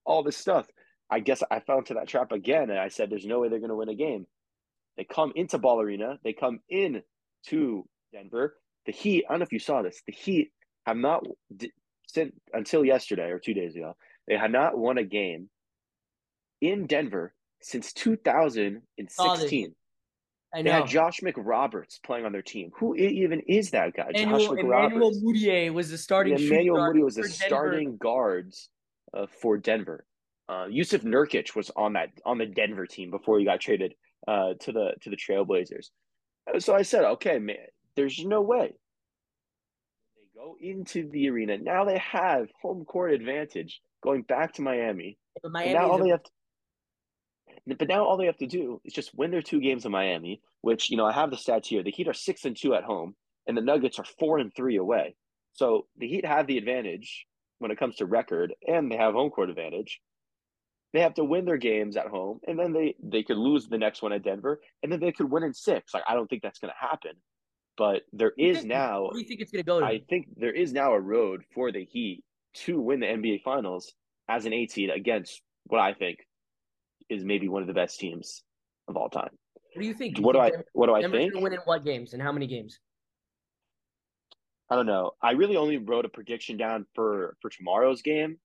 All 0.04 0.22
this 0.22 0.36
stuff. 0.36 0.66
I 1.10 1.20
guess 1.20 1.42
I 1.50 1.60
fell 1.60 1.78
into 1.78 1.94
that 1.94 2.08
trap 2.08 2.32
again, 2.32 2.70
and 2.70 2.78
I 2.78 2.88
said, 2.88 3.10
"There's 3.10 3.26
no 3.26 3.40
way 3.40 3.48
they're 3.48 3.58
going 3.58 3.70
to 3.70 3.76
win 3.76 3.88
a 3.88 3.94
game." 3.94 4.26
They 4.96 5.04
come 5.04 5.32
into 5.36 5.58
Ball 5.58 5.80
Arena. 5.80 6.18
They 6.24 6.32
come 6.32 6.60
in 6.68 7.02
to 7.46 7.88
Denver. 8.12 8.56
The 8.86 8.92
Heat. 8.92 9.24
I 9.28 9.32
don't 9.32 9.40
know 9.40 9.44
if 9.44 9.52
you 9.52 9.58
saw 9.58 9.82
this. 9.82 10.02
The 10.06 10.12
Heat 10.12 10.50
have 10.86 10.96
not 10.96 11.24
since 12.08 12.32
until 12.52 12.84
yesterday 12.84 13.30
or 13.30 13.38
two 13.38 13.54
days 13.54 13.76
ago. 13.76 13.96
They 14.26 14.36
had 14.36 14.52
not 14.52 14.76
won 14.76 14.98
a 14.98 15.04
game 15.04 15.48
in 16.60 16.86
Denver 16.86 17.34
since 17.60 17.92
2016. 17.92 19.74
I 20.54 20.62
They 20.62 20.70
had 20.70 20.86
Josh 20.86 21.20
McRoberts 21.20 22.02
playing 22.02 22.24
on 22.24 22.32
their 22.32 22.42
team. 22.42 22.70
Who 22.76 22.94
even 22.94 23.40
is 23.40 23.70
that 23.70 23.94
guy? 23.94 24.10
Josh 24.12 24.22
Emmanuel, 24.22 24.52
Emmanuel 24.54 25.10
McRoberts. 25.12 25.22
Mudiay 25.22 25.72
was 25.72 25.90
the 25.90 25.98
starting 25.98 26.36
shooting 26.36 26.52
Emmanuel 26.52 26.76
guard 26.76 26.96
Mudiay 26.96 27.04
was 27.04 27.14
the 27.16 27.22
for 27.22 27.28
Denver. 27.28 27.46
starting 27.46 27.96
guards 27.98 28.68
uh, 29.12 29.26
for 29.40 29.58
Denver. 29.58 30.06
Uh, 30.48 30.66
Jusuf 30.68 31.02
Nurkic 31.04 31.54
was 31.54 31.70
on 31.76 31.92
that 31.92 32.08
on 32.24 32.38
the 32.38 32.46
Denver 32.46 32.86
team 32.86 33.10
before 33.10 33.38
he 33.38 33.44
got 33.44 33.60
traded 33.60 33.94
uh, 34.26 34.54
to 34.60 34.72
the 34.72 34.94
to 35.02 35.10
the 35.10 35.16
Trailblazers. 35.16 35.90
Uh, 36.52 36.58
So 36.58 36.74
I 36.74 36.82
said, 36.82 37.04
okay, 37.04 37.38
man, 37.38 37.56
there's 37.94 38.24
no 38.24 38.40
way. 38.40 38.72
They 40.16 40.40
go 40.40 40.56
into 40.60 41.10
the 41.10 41.28
arena 41.28 41.58
now. 41.58 41.84
They 41.84 41.98
have 41.98 42.48
home 42.62 42.86
court 42.86 43.12
advantage 43.12 43.82
going 44.02 44.22
back 44.22 44.54
to 44.54 44.62
Miami. 44.62 45.18
But 45.42 45.52
Miami 45.52 45.74
now 45.74 45.90
all 45.90 45.98
they 46.02 46.08
have 46.08 46.22
to, 46.22 46.30
but 47.66 47.88
now 47.88 48.04
all 48.04 48.16
they 48.16 48.26
have 48.26 48.36
to 48.38 48.46
do 48.46 48.80
is 48.84 48.92
just 48.92 49.14
win 49.16 49.30
their 49.30 49.42
two 49.42 49.60
games 49.60 49.84
in 49.84 49.92
Miami, 49.92 50.40
which 50.62 50.90
you 50.90 50.96
know 50.96 51.06
I 51.06 51.12
have 51.12 51.30
the 51.30 51.36
stats 51.36 51.66
here. 51.66 51.82
The 51.82 51.90
Heat 51.90 52.08
are 52.08 52.14
six 52.14 52.44
and 52.44 52.56
two 52.56 52.74
at 52.74 52.84
home, 52.84 53.14
and 53.46 53.56
the 53.56 53.62
Nuggets 53.62 53.98
are 53.98 54.04
four 54.18 54.38
and 54.38 54.54
three 54.54 54.76
away. 54.76 55.14
So 55.54 55.86
the 55.96 56.08
Heat 56.08 56.24
have 56.24 56.46
the 56.46 56.58
advantage 56.58 57.26
when 57.58 57.70
it 57.70 57.78
comes 57.78 57.96
to 57.96 58.06
record, 58.06 58.54
and 58.66 58.90
they 58.90 58.96
have 58.96 59.14
home 59.14 59.30
court 59.30 59.50
advantage. 59.50 60.00
They 60.94 61.00
have 61.00 61.14
to 61.14 61.24
win 61.24 61.44
their 61.44 61.58
games 61.58 61.96
at 61.96 62.06
home, 62.06 62.40
and 62.46 62.58
then 62.58 62.72
they 62.72 62.94
they 63.02 63.22
could 63.22 63.36
lose 63.36 63.66
the 63.68 63.78
next 63.78 64.02
one 64.02 64.12
at 64.12 64.22
Denver, 64.24 64.60
and 64.82 64.90
then 64.90 65.00
they 65.00 65.12
could 65.12 65.30
win 65.30 65.42
in 65.44 65.52
six. 65.52 65.92
Like 65.92 66.04
I 66.08 66.14
don't 66.14 66.28
think 66.28 66.42
that's 66.42 66.58
going 66.58 66.72
to 66.72 66.86
happen, 66.88 67.12
but 67.76 68.02
there 68.12 68.28
What 68.28 68.36
do 68.38 68.42
you 68.44 68.50
is 68.52 68.56
think- 68.58 68.68
now 68.68 69.02
What 69.04 69.12
do 69.14 69.20
you 69.20 69.26
think 69.26 69.40
it's 69.40 69.50
going 69.50 69.64
to 69.64 69.66
go 69.66 69.80
to? 69.80 69.86
I 69.86 70.00
think 70.08 70.28
there 70.36 70.52
is 70.54 70.72
now 70.72 70.92
a 70.92 71.00
road 71.00 71.42
for 71.54 71.72
the 71.72 71.84
Heat 71.84 72.24
to 72.64 72.80
win 72.80 73.00
the 73.00 73.06
NBA 73.06 73.42
Finals 73.42 73.92
as 74.28 74.46
an 74.46 74.52
eight 74.54 74.72
seed 74.72 74.90
against 74.90 75.42
what 75.64 75.80
I 75.80 75.92
think 75.92 76.18
is 77.08 77.24
maybe 77.24 77.48
one 77.48 77.62
of 77.62 77.68
the 77.68 77.74
best 77.74 77.98
teams 77.98 78.42
of 78.88 78.96
all 78.96 79.08
time. 79.10 79.30
what 79.74 79.82
do 79.82 79.86
you 79.86 79.94
think? 79.94 80.18
What 80.18 80.32
do 80.32 80.40
I 80.40 80.50
what 80.72 80.86
do 80.86 80.94
I 80.94 81.02
Denver's 81.02 81.30
think? 81.30 81.34
win 81.34 81.52
in 81.52 81.60
what 81.60 81.84
games 81.84 82.12
and 82.12 82.22
how 82.22 82.32
many 82.32 82.46
games? 82.46 82.78
I 84.70 84.76
don't 84.76 84.86
know. 84.86 85.12
I 85.22 85.32
really 85.32 85.56
only 85.56 85.78
wrote 85.78 86.04
a 86.04 86.08
prediction 86.10 86.56
down 86.56 86.86
for 86.94 87.36
for 87.40 87.50
tomorrow's 87.50 88.02
game. 88.02 88.38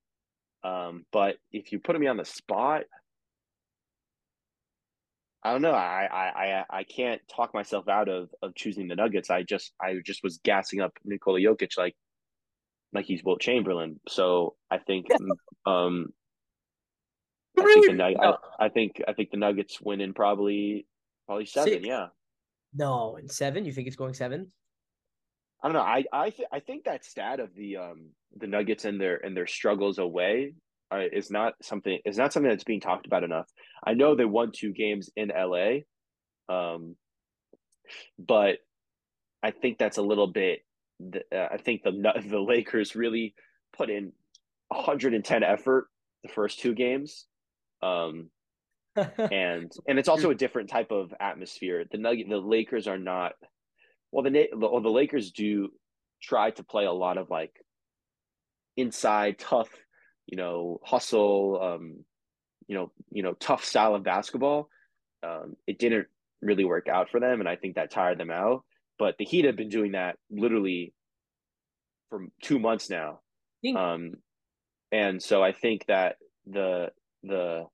Um, 0.63 1.05
but 1.11 1.35
if 1.51 1.71
you 1.71 1.79
put 1.79 1.99
me 1.99 2.07
on 2.07 2.15
the 2.17 2.23
spot, 2.25 2.83
I 5.43 5.51
don't 5.51 5.61
know. 5.61 5.71
I 5.73 6.07
I 6.09 6.45
I, 6.45 6.65
I 6.79 6.83
can't 6.85 7.21
talk 7.27 7.53
myself 7.53 7.89
out 7.89 8.07
of 8.07 8.29
of 8.41 8.55
choosing 8.55 8.87
the 8.87 8.95
Nuggets. 8.95 9.29
I 9.29 9.43
just 9.43 9.73
I 9.81 9.95
just 10.05 10.23
was 10.23 10.39
gassing 10.43 10.79
up 10.79 10.93
Nikola 11.03 11.39
Jokic 11.39 11.77
like 11.77 11.95
like 12.93 13.05
he's 13.05 13.23
Wilt 13.23 13.41
Chamberlain. 13.41 13.99
So 14.07 14.55
I 14.71 14.77
think 14.77 15.07
um 15.65 16.07
I 17.57 17.63
think 17.63 17.85
the 17.87 17.93
Nug- 17.93 18.21
No. 18.21 18.37
I, 18.59 18.65
I 18.65 18.69
think 18.69 19.01
I 19.07 19.13
think 19.13 19.31
the 19.31 19.37
Nuggets 19.37 19.79
win 19.81 20.01
in 20.01 20.13
probably 20.13 20.85
probably 21.27 21.45
seven. 21.45 21.73
Six. 21.73 21.85
Yeah, 21.87 22.07
No, 22.73 23.15
in 23.17 23.27
seven. 23.29 23.65
You 23.65 23.71
think 23.73 23.87
it's 23.87 23.95
going 23.95 24.13
seven? 24.13 24.51
I 25.61 25.67
don't 25.67 25.73
know. 25.75 25.81
I 25.81 26.03
I 26.11 26.29
th- 26.31 26.47
I 26.51 26.59
think 26.59 26.85
that 26.85 27.05
stat 27.05 27.39
of 27.39 27.53
the 27.55 27.77
um 27.77 28.09
the 28.37 28.47
Nuggets 28.47 28.85
and 28.85 28.99
their 28.99 29.17
and 29.17 29.35
their 29.37 29.47
struggles 29.47 29.97
away 29.99 30.53
uh, 30.91 31.01
is 31.11 31.29
not 31.31 31.53
something 31.61 31.99
is 32.05 32.17
not 32.17 32.33
something 32.33 32.49
that's 32.49 32.63
being 32.63 32.81
talked 32.81 33.05
about 33.05 33.23
enough. 33.23 33.47
I 33.85 33.93
know 33.93 34.15
they 34.15 34.25
won 34.25 34.51
two 34.53 34.73
games 34.73 35.09
in 35.15 35.29
LA, 35.29 35.81
um, 36.49 36.95
but 38.19 38.57
I 39.41 39.51
think 39.51 39.77
that's 39.77 39.97
a 39.97 40.01
little 40.03 40.27
bit. 40.27 40.59
the- 40.99 41.23
Uh, 41.31 41.49
I 41.51 41.57
think 41.57 41.83
the 41.83 41.91
the 42.27 42.39
Lakers 42.39 42.95
really 42.95 43.33
put 43.77 43.89
in 43.89 44.11
110 44.69 45.43
effort 45.43 45.87
the 46.23 46.29
first 46.29 46.59
two 46.59 46.73
games. 46.73 47.25
Um, 47.83 48.29
and 48.95 49.71
and 49.87 49.99
it's 49.99 50.09
also 50.09 50.29
a 50.29 50.35
different 50.35 50.69
type 50.69 50.91
of 50.91 51.13
atmosphere. 51.19 51.83
The 51.91 51.97
Nugget, 51.97 52.29
the 52.29 52.37
Lakers 52.37 52.87
are 52.87 52.99
not. 52.99 53.33
Well, 54.11 54.23
the 54.23 54.49
well, 54.53 54.81
the 54.81 54.89
Lakers 54.89 55.31
do 55.31 55.69
try 56.21 56.51
to 56.51 56.63
play 56.63 56.85
a 56.85 56.91
lot 56.91 57.17
of 57.17 57.29
like 57.29 57.53
inside 58.77 59.39
tough, 59.39 59.69
you 60.27 60.37
know, 60.37 60.79
hustle, 60.83 61.59
um, 61.61 62.05
you 62.67 62.75
know, 62.75 62.91
you 63.11 63.23
know, 63.23 63.33
tough 63.33 63.65
style 63.65 63.95
of 63.95 64.03
basketball. 64.03 64.69
Um, 65.23 65.55
it 65.65 65.79
didn't 65.79 66.07
really 66.41 66.65
work 66.65 66.87
out 66.87 67.09
for 67.09 67.19
them, 67.19 67.39
and 67.39 67.49
I 67.49 67.55
think 67.55 67.75
that 67.75 67.91
tired 67.91 68.19
them 68.19 68.31
out. 68.31 68.63
But 68.99 69.15
the 69.17 69.25
Heat 69.25 69.45
have 69.45 69.55
been 69.55 69.69
doing 69.69 69.93
that 69.93 70.17
literally 70.29 70.93
for 72.09 72.27
two 72.43 72.59
months 72.59 72.91
now. 72.91 73.21
Um, 73.75 74.13
and 74.91 75.23
so 75.23 75.41
I 75.41 75.51
think 75.51 75.85
that 75.87 76.17
the 76.45 76.91
the 77.23 77.65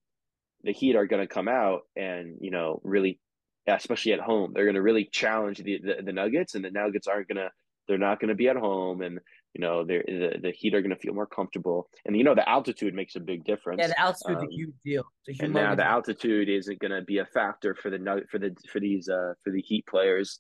the 0.64 0.74
Heat 0.74 0.96
are 0.96 1.08
going 1.08 1.26
to 1.26 1.34
come 1.34 1.48
out 1.48 1.82
and 1.96 2.38
you 2.42 2.52
know 2.52 2.82
really, 2.84 3.20
especially 3.68 4.14
at 4.14 4.20
home, 4.20 4.52
they're 4.54 4.66
going 4.66 4.76
to 4.76 4.82
really 4.82 5.06
challenge 5.12 5.60
the, 5.60 5.80
the, 5.84 6.04
the 6.04 6.14
Nuggets, 6.14 6.56
and 6.56 6.64
the 6.64 6.72
Nuggets 6.72 7.08
aren't 7.08 7.28
going 7.28 7.38
to. 7.38 7.50
They're 7.88 7.98
not 7.98 8.20
going 8.20 8.30
to 8.30 8.36
be 8.36 8.48
at 8.48 8.56
home, 8.56 9.02
and 9.02 9.20
you 9.54 9.62
know 9.62 9.84
the 9.84 10.38
the 10.42 10.52
Heat 10.52 10.76
are 10.76 10.82
going 10.82 10.94
to 10.94 11.02
feel 11.02 11.14
more 11.14 11.26
comfortable, 11.26 11.90
and 12.06 12.16
you 12.16 12.24
know 12.24 12.36
the 12.36 12.48
altitude 12.48 12.94
makes 12.94 13.16
a 13.16 13.20
big 13.20 13.44
difference. 13.46 13.80
Yeah, 13.80 13.88
the 13.88 14.00
altitude's 14.00 14.42
um, 14.42 14.48
a 14.48 14.54
huge 14.54 14.76
deal. 14.86 15.04
A 15.28 15.44
and 15.44 15.54
now 15.54 15.74
the 15.74 15.86
altitude 15.86 16.50
isn't 16.50 16.80
going 16.80 16.92
to 16.92 17.02
be 17.02 17.18
a 17.18 17.26
factor 17.26 17.74
for 17.74 17.90
the 17.90 18.24
for 18.30 18.38
the 18.38 18.56
for 18.72 18.80
these 18.80 19.10
uh 19.10 19.34
for 19.44 19.52
the 19.52 19.62
Heat 19.62 19.88
players. 19.88 20.40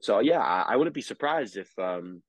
So 0.00 0.20
yeah, 0.20 0.40
I, 0.40 0.72
I 0.72 0.76
wouldn't 0.76 0.94
be 0.94 1.02
surprised 1.02 1.56
if 1.58 1.70
um 1.78 2.22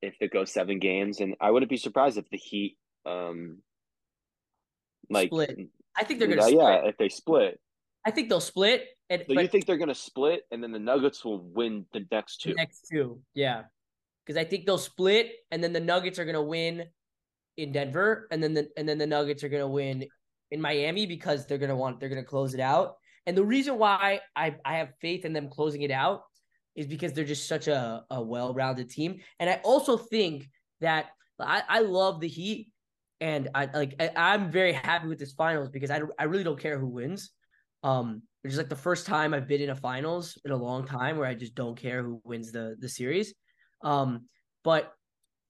if 0.00 0.16
it 0.20 0.32
goes 0.32 0.52
seven 0.52 0.78
games, 0.78 1.20
and 1.20 1.34
I 1.40 1.50
wouldn't 1.50 1.70
be 1.70 1.76
surprised 1.76 2.16
if 2.16 2.28
the 2.30 2.38
Heat 2.38 2.78
um 3.04 3.58
like 5.10 5.28
split. 5.28 5.58
I 5.96 6.04
think 6.04 6.18
they're 6.18 6.28
gonna. 6.28 6.50
Yeah, 6.50 6.80
yeah, 6.82 6.88
if 6.88 6.96
they 6.96 7.08
split, 7.08 7.60
I 8.04 8.10
think 8.10 8.28
they'll 8.28 8.40
split. 8.40 8.86
And 9.10 9.24
so 9.26 9.40
you 9.40 9.48
think 9.48 9.66
they're 9.66 9.76
gonna 9.76 9.94
split, 9.94 10.42
and 10.50 10.62
then 10.62 10.72
the 10.72 10.78
Nuggets 10.78 11.24
will 11.24 11.40
win 11.40 11.86
the 11.92 12.06
next 12.10 12.40
two? 12.40 12.50
The 12.50 12.56
next 12.56 12.86
two, 12.90 13.20
yeah, 13.34 13.64
because 14.24 14.40
I 14.40 14.44
think 14.44 14.66
they'll 14.66 14.78
split, 14.78 15.32
and 15.50 15.62
then 15.62 15.72
the 15.72 15.80
Nuggets 15.80 16.18
are 16.18 16.24
gonna 16.24 16.42
win 16.42 16.84
in 17.56 17.72
Denver, 17.72 18.28
and 18.30 18.42
then 18.42 18.54
the 18.54 18.68
and 18.76 18.88
then 18.88 18.98
the 18.98 19.06
Nuggets 19.06 19.44
are 19.44 19.48
gonna 19.48 19.68
win 19.68 20.04
in 20.50 20.60
Miami 20.60 21.06
because 21.06 21.46
they're 21.46 21.58
gonna 21.58 21.76
want 21.76 22.00
they're 22.00 22.08
gonna 22.08 22.24
close 22.24 22.54
it 22.54 22.60
out. 22.60 22.96
And 23.26 23.36
the 23.36 23.44
reason 23.44 23.78
why 23.78 24.20
I 24.34 24.56
I 24.64 24.78
have 24.78 24.94
faith 25.00 25.24
in 25.24 25.32
them 25.32 25.48
closing 25.48 25.82
it 25.82 25.90
out 25.90 26.22
is 26.74 26.86
because 26.86 27.12
they're 27.12 27.24
just 27.24 27.46
such 27.46 27.68
a, 27.68 28.02
a 28.10 28.22
well-rounded 28.22 28.88
team. 28.88 29.20
And 29.38 29.50
I 29.50 29.60
also 29.62 29.98
think 29.98 30.48
that 30.80 31.10
I, 31.38 31.62
I 31.68 31.80
love 31.80 32.20
the 32.20 32.28
Heat 32.28 32.71
and 33.22 33.48
I 33.54 33.68
like 33.72 33.94
I, 34.00 34.34
am 34.34 34.50
very 34.50 34.72
happy 34.72 35.06
with 35.06 35.20
this 35.20 35.32
finals 35.32 35.68
because 35.68 35.90
I, 35.90 36.00
I 36.18 36.24
really 36.24 36.42
don't 36.42 36.58
care 36.58 36.78
who 36.78 36.88
wins. 36.88 37.30
Um, 37.84 38.22
which 38.42 38.52
is 38.52 38.58
like 38.58 38.68
the 38.68 38.76
first 38.76 39.06
time 39.06 39.32
I've 39.32 39.46
been 39.46 39.60
in 39.60 39.70
a 39.70 39.76
finals 39.76 40.36
in 40.44 40.50
a 40.50 40.56
long 40.56 40.84
time 40.84 41.16
where 41.16 41.28
I 41.28 41.34
just 41.34 41.54
don't 41.54 41.80
care 41.80 42.02
who 42.02 42.20
wins 42.24 42.50
the 42.50 42.76
the 42.78 42.88
series. 42.88 43.32
Um, 43.84 44.26
but 44.64 44.92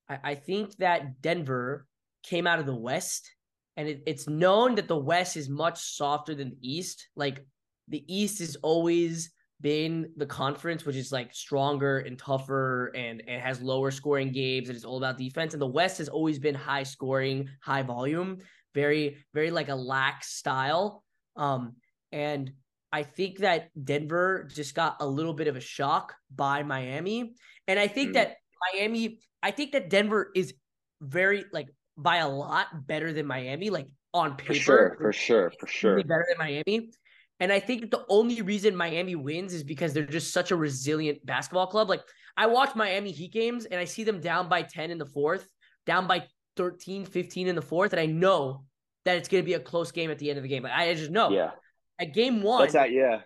I, 0.07 0.19
I 0.23 0.35
think 0.35 0.77
that 0.77 1.19
Denver 1.21 1.87
came 2.21 2.45
out 2.45 2.59
of 2.59 2.67
the 2.67 2.75
West, 2.75 3.31
and 3.75 3.87
it, 3.87 4.03
it's 4.05 4.29
known 4.29 4.75
that 4.75 4.87
the 4.87 4.97
West 4.97 5.35
is 5.35 5.49
much 5.49 5.81
softer 5.81 6.35
than 6.35 6.51
the 6.51 6.57
East. 6.61 7.07
Like 7.15 7.43
the 7.87 8.03
East 8.07 8.39
is 8.39 8.55
always 8.57 9.31
been 9.63 10.11
the 10.17 10.25
conference 10.25 10.85
which 10.85 10.97
is 10.97 11.11
like 11.11 11.33
stronger 11.33 11.99
and 11.99 12.19
tougher 12.19 12.87
and, 12.95 13.23
and 13.27 13.41
has 13.41 13.61
lower 13.61 13.89
scoring 13.89 14.31
games 14.31 14.69
and 14.69 14.75
it's 14.75 14.85
all 14.85 14.97
about 14.97 15.17
defense. 15.17 15.53
And 15.53 15.61
the 15.61 15.65
west 15.67 15.97
has 15.97 16.09
always 16.09 16.37
been 16.37 16.53
high 16.53 16.83
scoring 16.83 17.49
high 17.61 17.81
volume 17.81 18.39
very 18.75 19.17
very 19.33 19.49
like 19.49 19.69
a 19.69 19.75
lax 19.75 20.33
style. 20.33 21.03
Um 21.35 21.77
and 22.11 22.51
i 22.91 23.01
think 23.01 23.39
that 23.39 23.69
denver 23.83 24.47
just 24.53 24.75
got 24.75 24.97
a 24.99 25.07
little 25.07 25.33
bit 25.33 25.47
of 25.47 25.55
a 25.55 25.61
shock 25.61 26.13
by 26.35 26.61
miami. 26.61 27.33
And 27.67 27.79
i 27.79 27.87
think 27.87 28.11
mm. 28.11 28.13
that 28.13 28.35
miami 28.73 29.19
i 29.41 29.49
think 29.49 29.71
that 29.71 29.89
denver 29.89 30.29
is 30.35 30.53
very 31.01 31.45
like 31.51 31.69
by 31.97 32.17
a 32.17 32.29
lot 32.29 32.67
better 32.85 33.13
than 33.13 33.25
miami 33.25 33.69
like 33.69 33.87
on 34.13 34.35
paper. 34.35 34.53
for 34.53 34.59
sure 34.59 34.97
for 34.99 35.13
sure 35.13 35.51
for 35.59 35.67
sure. 35.67 36.03
better 36.03 36.25
than 36.29 36.37
miami 36.37 36.91
and 37.39 37.51
I 37.51 37.59
think 37.59 37.91
the 37.91 38.05
only 38.09 38.41
reason 38.41 38.75
Miami 38.75 39.15
wins 39.15 39.53
is 39.53 39.63
because 39.63 39.93
they're 39.93 40.05
just 40.05 40.31
such 40.31 40.51
a 40.51 40.55
resilient 40.55 41.25
basketball 41.25 41.67
club. 41.67 41.89
Like 41.89 42.01
I 42.37 42.47
watch 42.47 42.75
Miami 42.75 43.11
Heat 43.11 43.33
games 43.33 43.65
and 43.65 43.79
I 43.79 43.85
see 43.85 44.03
them 44.03 44.19
down 44.19 44.49
by 44.49 44.61
10 44.61 44.91
in 44.91 44.97
the 44.97 45.05
fourth, 45.05 45.47
down 45.85 46.07
by 46.07 46.25
13, 46.57 47.05
15 47.05 47.47
in 47.47 47.55
the 47.55 47.61
fourth. 47.61 47.93
And 47.93 47.99
I 47.99 48.05
know 48.05 48.65
that 49.05 49.17
it's 49.17 49.27
going 49.27 49.43
to 49.43 49.45
be 49.45 49.55
a 49.55 49.59
close 49.59 49.91
game 49.91 50.11
at 50.11 50.19
the 50.19 50.29
end 50.29 50.37
of 50.37 50.43
the 50.43 50.49
game. 50.49 50.63
Like, 50.63 50.73
I 50.73 50.93
just 50.93 51.11
know. 51.11 51.31
Yeah. 51.31 51.51
At 51.99 52.13
game 52.13 52.41
one. 52.41 52.59
What's 52.59 52.73
that? 52.73 52.91
Yeah. 52.91 53.21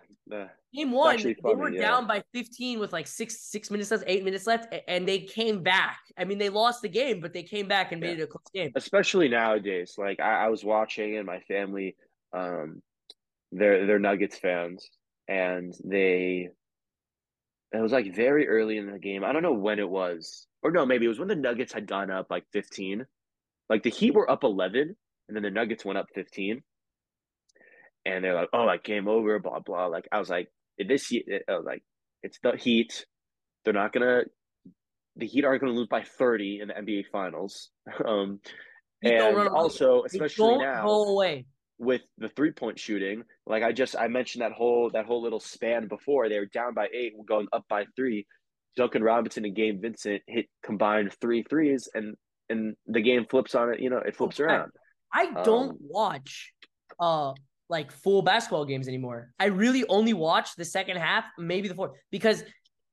game 0.74 0.92
one, 0.92 1.18
funny, 1.18 1.36
they 1.42 1.54
were 1.54 1.70
yeah. 1.70 1.80
down 1.80 2.06
by 2.06 2.22
15 2.34 2.80
with 2.80 2.92
like 2.92 3.06
six 3.06 3.40
six 3.42 3.70
minutes 3.70 3.90
left, 3.90 4.04
eight 4.06 4.24
minutes 4.24 4.46
left, 4.46 4.74
and 4.86 5.08
they 5.08 5.20
came 5.20 5.62
back. 5.62 5.98
I 6.18 6.24
mean, 6.24 6.38
they 6.38 6.48
lost 6.50 6.82
the 6.82 6.88
game, 6.88 7.20
but 7.20 7.32
they 7.32 7.42
came 7.42 7.66
back 7.66 7.92
and 7.92 8.00
made 8.00 8.18
it 8.18 8.22
a 8.22 8.26
close 8.26 8.42
game. 8.52 8.72
Especially 8.74 9.28
nowadays. 9.28 9.94
Like 9.96 10.20
I, 10.20 10.44
I 10.44 10.48
was 10.48 10.64
watching 10.64 11.16
and 11.16 11.26
my 11.26 11.40
family 11.40 11.96
um 12.34 12.82
they're 13.52 13.86
they're 13.86 13.98
Nuggets 13.98 14.38
fans, 14.38 14.88
and 15.26 15.74
they 15.84 16.48
it 17.72 17.80
was 17.80 17.92
like 17.92 18.14
very 18.14 18.48
early 18.48 18.78
in 18.78 18.90
the 18.90 18.98
game. 18.98 19.24
I 19.24 19.32
don't 19.32 19.42
know 19.42 19.52
when 19.52 19.78
it 19.78 19.88
was, 19.88 20.46
or 20.62 20.70
no, 20.70 20.86
maybe 20.86 21.04
it 21.04 21.08
was 21.08 21.18
when 21.18 21.28
the 21.28 21.36
Nuggets 21.36 21.72
had 21.72 21.86
gone 21.86 22.10
up 22.10 22.26
like 22.30 22.44
fifteen. 22.52 23.06
Like 23.68 23.82
the 23.82 23.90
Heat 23.90 24.14
were 24.14 24.30
up 24.30 24.44
eleven, 24.44 24.96
and 25.28 25.36
then 25.36 25.42
the 25.42 25.50
Nuggets 25.50 25.84
went 25.84 25.98
up 25.98 26.06
fifteen, 26.14 26.62
and 28.04 28.24
they're 28.24 28.34
like, 28.34 28.48
"Oh, 28.52 28.64
like 28.64 28.84
game 28.84 29.08
over," 29.08 29.38
blah 29.38 29.60
blah. 29.60 29.86
Like 29.86 30.08
I 30.10 30.18
was 30.18 30.30
like, 30.30 30.48
"This, 30.78 31.12
uh, 31.48 31.62
like 31.62 31.82
it's 32.22 32.38
the 32.42 32.52
Heat. 32.56 33.06
They're 33.64 33.74
not 33.74 33.92
gonna." 33.92 34.22
The 35.16 35.26
Heat 35.26 35.44
aren't 35.44 35.60
going 35.60 35.72
to 35.72 35.76
lose 35.76 35.88
by 35.88 36.04
30 36.04 36.60
in 36.60 36.68
the 36.68 36.74
NBA 36.74 37.06
Finals. 37.10 37.70
Um, 38.06 38.38
and 39.02 39.48
also, 39.48 40.04
especially 40.04 40.58
now, 40.58 40.84
go 40.84 41.08
away 41.08 41.46
with 41.78 42.02
the 42.18 42.28
three 42.28 42.52
point 42.52 42.78
shooting. 42.78 43.22
Like 43.46 43.62
I 43.62 43.72
just 43.72 43.96
I 43.96 44.08
mentioned 44.08 44.42
that 44.42 44.52
whole 44.52 44.90
that 44.90 45.06
whole 45.06 45.22
little 45.22 45.40
span 45.40 45.88
before 45.88 46.28
they 46.28 46.38
were 46.38 46.46
down 46.46 46.74
by 46.74 46.88
eight, 46.92 47.14
going 47.26 47.48
up 47.52 47.64
by 47.68 47.84
three. 47.96 48.26
Duncan 48.76 49.02
Robinson 49.02 49.44
and 49.44 49.56
Gabe 49.56 49.80
Vincent 49.82 50.22
hit 50.26 50.46
combined 50.62 51.12
three 51.20 51.42
threes, 51.42 51.88
and 51.94 52.16
and 52.48 52.76
the 52.86 53.00
game 53.00 53.26
flips 53.28 53.54
on 53.54 53.72
it. 53.72 53.80
You 53.80 53.90
know, 53.90 53.98
it 53.98 54.16
flips 54.16 54.40
around. 54.40 54.72
I 55.12 55.32
don't 55.42 55.70
um, 55.70 55.78
watch 55.80 56.52
uh 57.00 57.32
like 57.68 57.92
full 57.92 58.22
basketball 58.22 58.64
games 58.64 58.88
anymore. 58.88 59.32
I 59.38 59.46
really 59.46 59.84
only 59.88 60.14
watch 60.14 60.54
the 60.56 60.64
second 60.64 60.96
half, 60.96 61.24
maybe 61.38 61.68
the 61.68 61.74
fourth, 61.74 61.92
because 62.10 62.42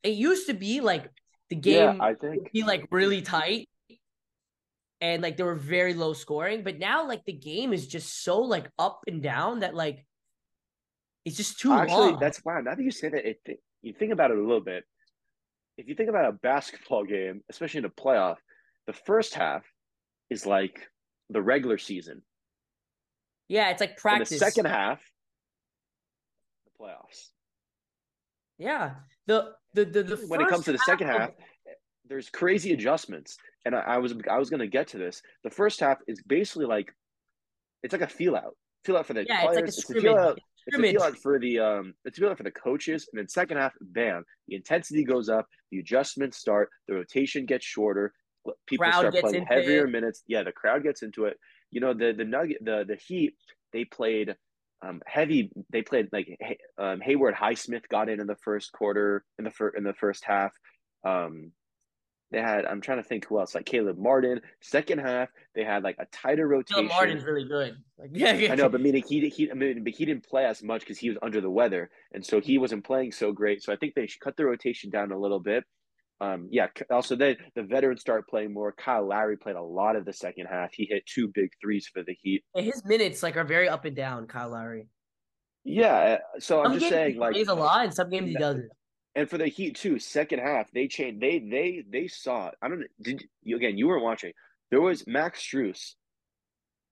it 0.04 0.10
used 0.10 0.48
to 0.48 0.54
be 0.54 0.82
like 0.82 1.10
the 1.50 1.56
game 1.56 1.98
yeah, 1.98 2.04
I 2.04 2.14
think 2.14 2.52
be 2.52 2.64
like 2.64 2.88
really 2.92 3.22
tight 3.22 3.70
and 5.06 5.22
like 5.22 5.38
they 5.38 5.44
were 5.44 5.56
very 5.56 5.94
low 5.94 6.14
scoring. 6.14 6.64
But 6.64 6.80
now 6.80 7.08
like 7.08 7.24
the 7.26 7.34
game 7.34 7.74
is 7.74 7.88
just 7.88 8.24
so 8.24 8.42
like 8.42 8.70
up 8.80 9.02
and 9.08 9.22
down 9.22 9.60
that 9.60 9.76
like 9.76 10.04
it's 11.24 11.38
just 11.38 11.60
too 11.60 11.74
Actually, 11.74 12.12
long. 12.12 12.20
that's 12.20 12.40
why. 12.44 12.60
Now 12.62 12.76
that 12.76 12.84
you 12.84 12.92
say 12.92 13.10
that, 13.10 13.28
it 13.28 13.60
you 13.82 13.94
think 13.94 14.12
about 14.12 14.32
it 14.32 14.38
a 14.38 14.42
little 14.42 14.62
bit. 14.64 14.84
If 15.78 15.88
you 15.88 15.96
think 15.96 16.10
about 16.10 16.26
a 16.26 16.32
basketball 16.32 17.04
game, 17.04 17.42
especially 17.50 17.80
in 17.80 17.86
a 17.86 17.90
playoff, 17.90 18.38
the 18.88 18.94
first 18.94 19.36
half 19.36 19.64
is 20.30 20.46
like 20.46 20.80
the 21.30 21.42
regular 21.42 21.78
season. 21.78 22.24
Yeah, 23.48 23.70
it's 23.70 23.82
like 23.82 23.98
practice. 23.98 24.32
And 24.32 24.40
the 24.40 24.46
second 24.46 24.66
half, 24.66 25.02
the 26.66 26.84
playoffs. 26.84 27.30
Yeah, 28.58 28.92
the 29.28 29.52
the 29.74 29.86
the, 29.86 30.04
the 30.04 30.16
when 30.28 30.42
it 30.42 30.48
comes 30.48 30.66
to 30.66 30.72
the 30.72 30.80
second 30.80 31.08
half, 31.10 31.32
there's 32.08 32.30
crazy 32.30 32.74
adjustments 32.74 33.38
and 33.66 33.76
I, 33.76 33.80
I 33.80 33.98
was 33.98 34.14
I 34.30 34.38
was 34.38 34.50
gonna 34.50 34.68
get 34.68 34.88
to 34.90 34.98
this. 34.98 35.22
The 35.44 35.50
first 35.50 35.80
half 35.80 35.98
is 36.08 36.22
basically 36.22 36.66
like 36.66 36.94
it's 37.84 37.92
like 37.92 38.02
a 38.02 38.08
feel 38.08 38.36
out, 38.36 38.56
feel 38.86 38.98
out 38.98 39.08
for 39.08 39.14
the 39.14 39.26
yeah, 39.28 39.46
players. 39.46 39.78
It's 39.78 39.90
like 39.90 39.98
a 39.98 40.02
feel 40.02 40.18
out. 40.18 40.40
It's 40.68 40.78
a 40.78 40.82
feel 40.82 41.04
out 41.04 41.18
for 41.18 41.40
the 41.40 41.60
um. 41.60 41.94
It's 42.06 42.18
a 42.18 42.22
feel 42.22 42.30
out 42.30 42.38
for 42.38 42.44
the 42.44 42.52
coaches, 42.52 43.08
and 43.12 43.20
then 43.20 43.28
second 43.28 43.58
half, 43.58 43.74
bam, 43.82 44.24
the 44.48 44.56
intensity 44.56 45.04
goes 45.04 45.30
up, 45.30 45.48
the 45.72 45.80
adjustments 45.80 46.38
start, 46.38 46.70
the 46.88 46.96
rotation 46.96 47.46
gets 47.46 47.66
shorter, 47.66 48.14
people 48.68 48.86
crowd 48.86 49.14
start 49.14 49.16
playing 49.16 49.46
heavier 49.46 49.86
it. 49.86 49.92
minutes. 49.92 50.24
Yeah, 50.28 50.44
the 50.44 50.52
crowd 50.52 50.84
gets 50.84 51.02
into 51.02 51.26
it. 51.26 51.38
You 51.72 51.82
know, 51.82 51.94
the 51.94 52.14
the 52.14 52.26
nugget, 52.26 52.64
the 52.64 52.86
the 52.88 52.96
Heat, 52.96 53.36
they 53.74 53.86
played 53.86 54.36
um, 54.84 55.02
heavy. 55.06 55.52
They 55.72 55.82
played 55.82 56.10
like 56.12 56.28
um, 56.78 57.02
Haywood 57.02 57.34
Highsmith 57.34 57.88
got 57.90 58.10
in 58.10 58.20
in 58.20 58.28
the 58.28 58.38
first 58.44 58.72
quarter 58.72 59.24
in 59.40 59.46
the 59.46 59.52
fir- 59.52 59.74
in 59.76 59.84
the 59.84 59.94
first 59.94 60.24
half. 60.24 60.54
Um, 61.04 61.52
they 62.36 62.42
had 62.42 62.66
I'm 62.66 62.82
trying 62.82 62.98
to 62.98 63.04
think 63.04 63.26
who 63.26 63.40
else 63.40 63.56
like 63.56 63.66
Caleb 63.66 63.98
Martin. 63.98 64.42
Second 64.60 65.00
half 65.00 65.30
they 65.56 65.64
had 65.64 65.84
like 65.84 65.96
a 66.00 66.06
tighter 66.08 66.50
rotation. 66.50 66.90
Caleb 66.90 66.92
Martin's 66.92 67.24
really 67.24 67.48
good. 67.48 67.78
Like, 67.98 68.10
yeah, 68.12 68.34
yeah, 68.34 68.52
I 68.52 68.56
know, 68.56 68.68
but 68.68 68.82
meaning 68.82 69.06
he 69.08 69.30
he 69.30 69.50
I 69.50 69.54
mean, 69.54 69.86
but 69.86 69.94
he 69.94 70.04
didn't 70.04 70.28
play 70.28 70.46
as 70.46 70.62
much 70.62 70.82
because 70.82 70.98
he 70.98 71.08
was 71.08 71.18
under 71.22 71.40
the 71.40 71.50
weather, 71.50 71.90
and 72.12 72.26
so 72.26 72.42
he 72.42 72.58
wasn't 72.58 72.84
playing 72.84 73.14
so 73.14 73.32
great. 73.32 73.64
So 73.64 73.72
I 73.72 73.78
think 73.78 73.96
they 73.96 74.06
should 74.06 74.20
cut 74.20 74.36
the 74.36 74.44
rotation 74.44 74.90
down 74.90 75.14
a 75.14 75.18
little 75.18 75.40
bit. 75.40 75.64
Um, 76.20 76.50
yeah. 76.52 76.68
Also, 76.90 77.16
then 77.16 77.38
the 77.56 77.64
veterans 77.64 78.02
start 78.02 78.28
playing 78.28 78.54
more. 78.54 78.74
Kyle 78.74 79.08
Lowry 79.08 79.38
played 79.38 79.56
a 79.56 79.62
lot 79.62 79.96
of 79.96 80.04
the 80.04 80.14
second 80.14 80.48
half. 80.48 80.74
He 80.74 80.88
hit 80.90 81.06
two 81.06 81.30
big 81.34 81.52
threes 81.62 81.90
for 81.94 82.04
the 82.04 82.18
Heat. 82.22 82.44
And 82.54 82.66
his 82.66 82.84
minutes 82.86 83.24
like 83.24 83.38
are 83.38 83.46
very 83.46 83.70
up 83.70 83.86
and 83.86 83.96
down. 83.96 84.28
Kyle 84.28 84.50
Lowry. 84.50 84.88
Yeah. 85.64 86.18
So 86.40 86.64
some 86.64 86.74
I'm 86.74 86.80
just 86.80 86.92
saying, 86.92 87.18
like, 87.18 87.34
plays 87.34 87.48
a 87.48 87.54
lot, 87.54 87.86
and 87.86 87.94
some 87.94 88.10
games 88.10 88.28
he 88.28 88.36
doesn't. 88.36 88.70
And 89.16 89.30
for 89.30 89.38
the 89.38 89.48
Heat 89.48 89.76
too, 89.76 89.98
second 89.98 90.40
half 90.40 90.70
they 90.72 90.88
changed. 90.88 91.22
They 91.22 91.40
they 91.40 91.84
they 91.90 92.08
saw. 92.08 92.52
I 92.62 92.68
don't. 92.68 92.84
Did 93.02 93.24
you 93.44 93.56
again? 93.56 93.78
You 93.78 93.88
weren't 93.88 94.04
watching. 94.04 94.34
There 94.72 94.82
was 94.82 95.08
Max 95.08 95.42
Strus 95.42 95.94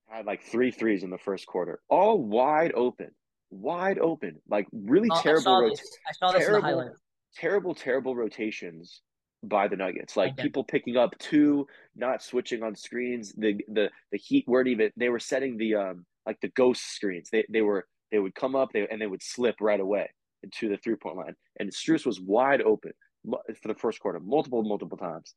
had 0.08 0.26
like 0.26 0.42
three 0.42 0.70
threes 0.70 1.02
in 1.02 1.10
the 1.10 1.18
first 1.18 1.46
quarter, 1.46 1.80
all 1.88 2.18
wide 2.18 2.72
open, 2.74 3.10
wide 3.50 3.98
open, 3.98 4.40
like 4.48 4.66
really 4.72 5.08
oh, 5.12 5.20
terrible. 5.20 5.54
I 5.54 5.60
rota- 5.60 5.82
I 6.08 6.12
saw 6.12 6.32
this 6.32 6.46
terrible, 6.46 6.80
in 6.80 6.86
the 6.86 6.92
terrible, 7.36 7.74
terrible 7.74 8.16
rotations 8.16 9.02
by 9.42 9.68
the 9.68 9.76
Nuggets. 9.76 10.16
Like 10.16 10.36
people 10.36 10.64
picking 10.64 10.96
up 10.96 11.16
two, 11.18 11.66
not 11.94 12.22
switching 12.22 12.62
on 12.62 12.74
screens. 12.74 13.32
The 13.36 13.60
the 13.68 13.90
the 14.12 14.18
Heat 14.18 14.44
weren't 14.46 14.68
even. 14.68 14.90
They 14.96 15.08
were 15.08 15.20
setting 15.20 15.56
the 15.56 15.74
um 15.74 16.06
like 16.26 16.40
the 16.40 16.48
ghost 16.48 16.94
screens. 16.94 17.28
They 17.30 17.44
they 17.50 17.62
were 17.62 17.86
they 18.10 18.18
would 18.18 18.34
come 18.34 18.54
up 18.54 18.70
they, 18.72 18.86
and 18.88 19.00
they 19.00 19.06
would 19.06 19.22
slip 19.22 19.56
right 19.60 19.80
away 19.80 20.10
into 20.42 20.68
the 20.68 20.76
three 20.76 20.96
point 20.96 21.16
line. 21.16 21.34
And 21.58 21.70
Strus 21.70 22.06
was 22.06 22.20
wide 22.20 22.62
open 22.62 22.92
for 23.24 23.68
the 23.68 23.74
first 23.74 24.00
quarter, 24.00 24.20
multiple 24.20 24.62
multiple 24.62 24.98
times. 24.98 25.34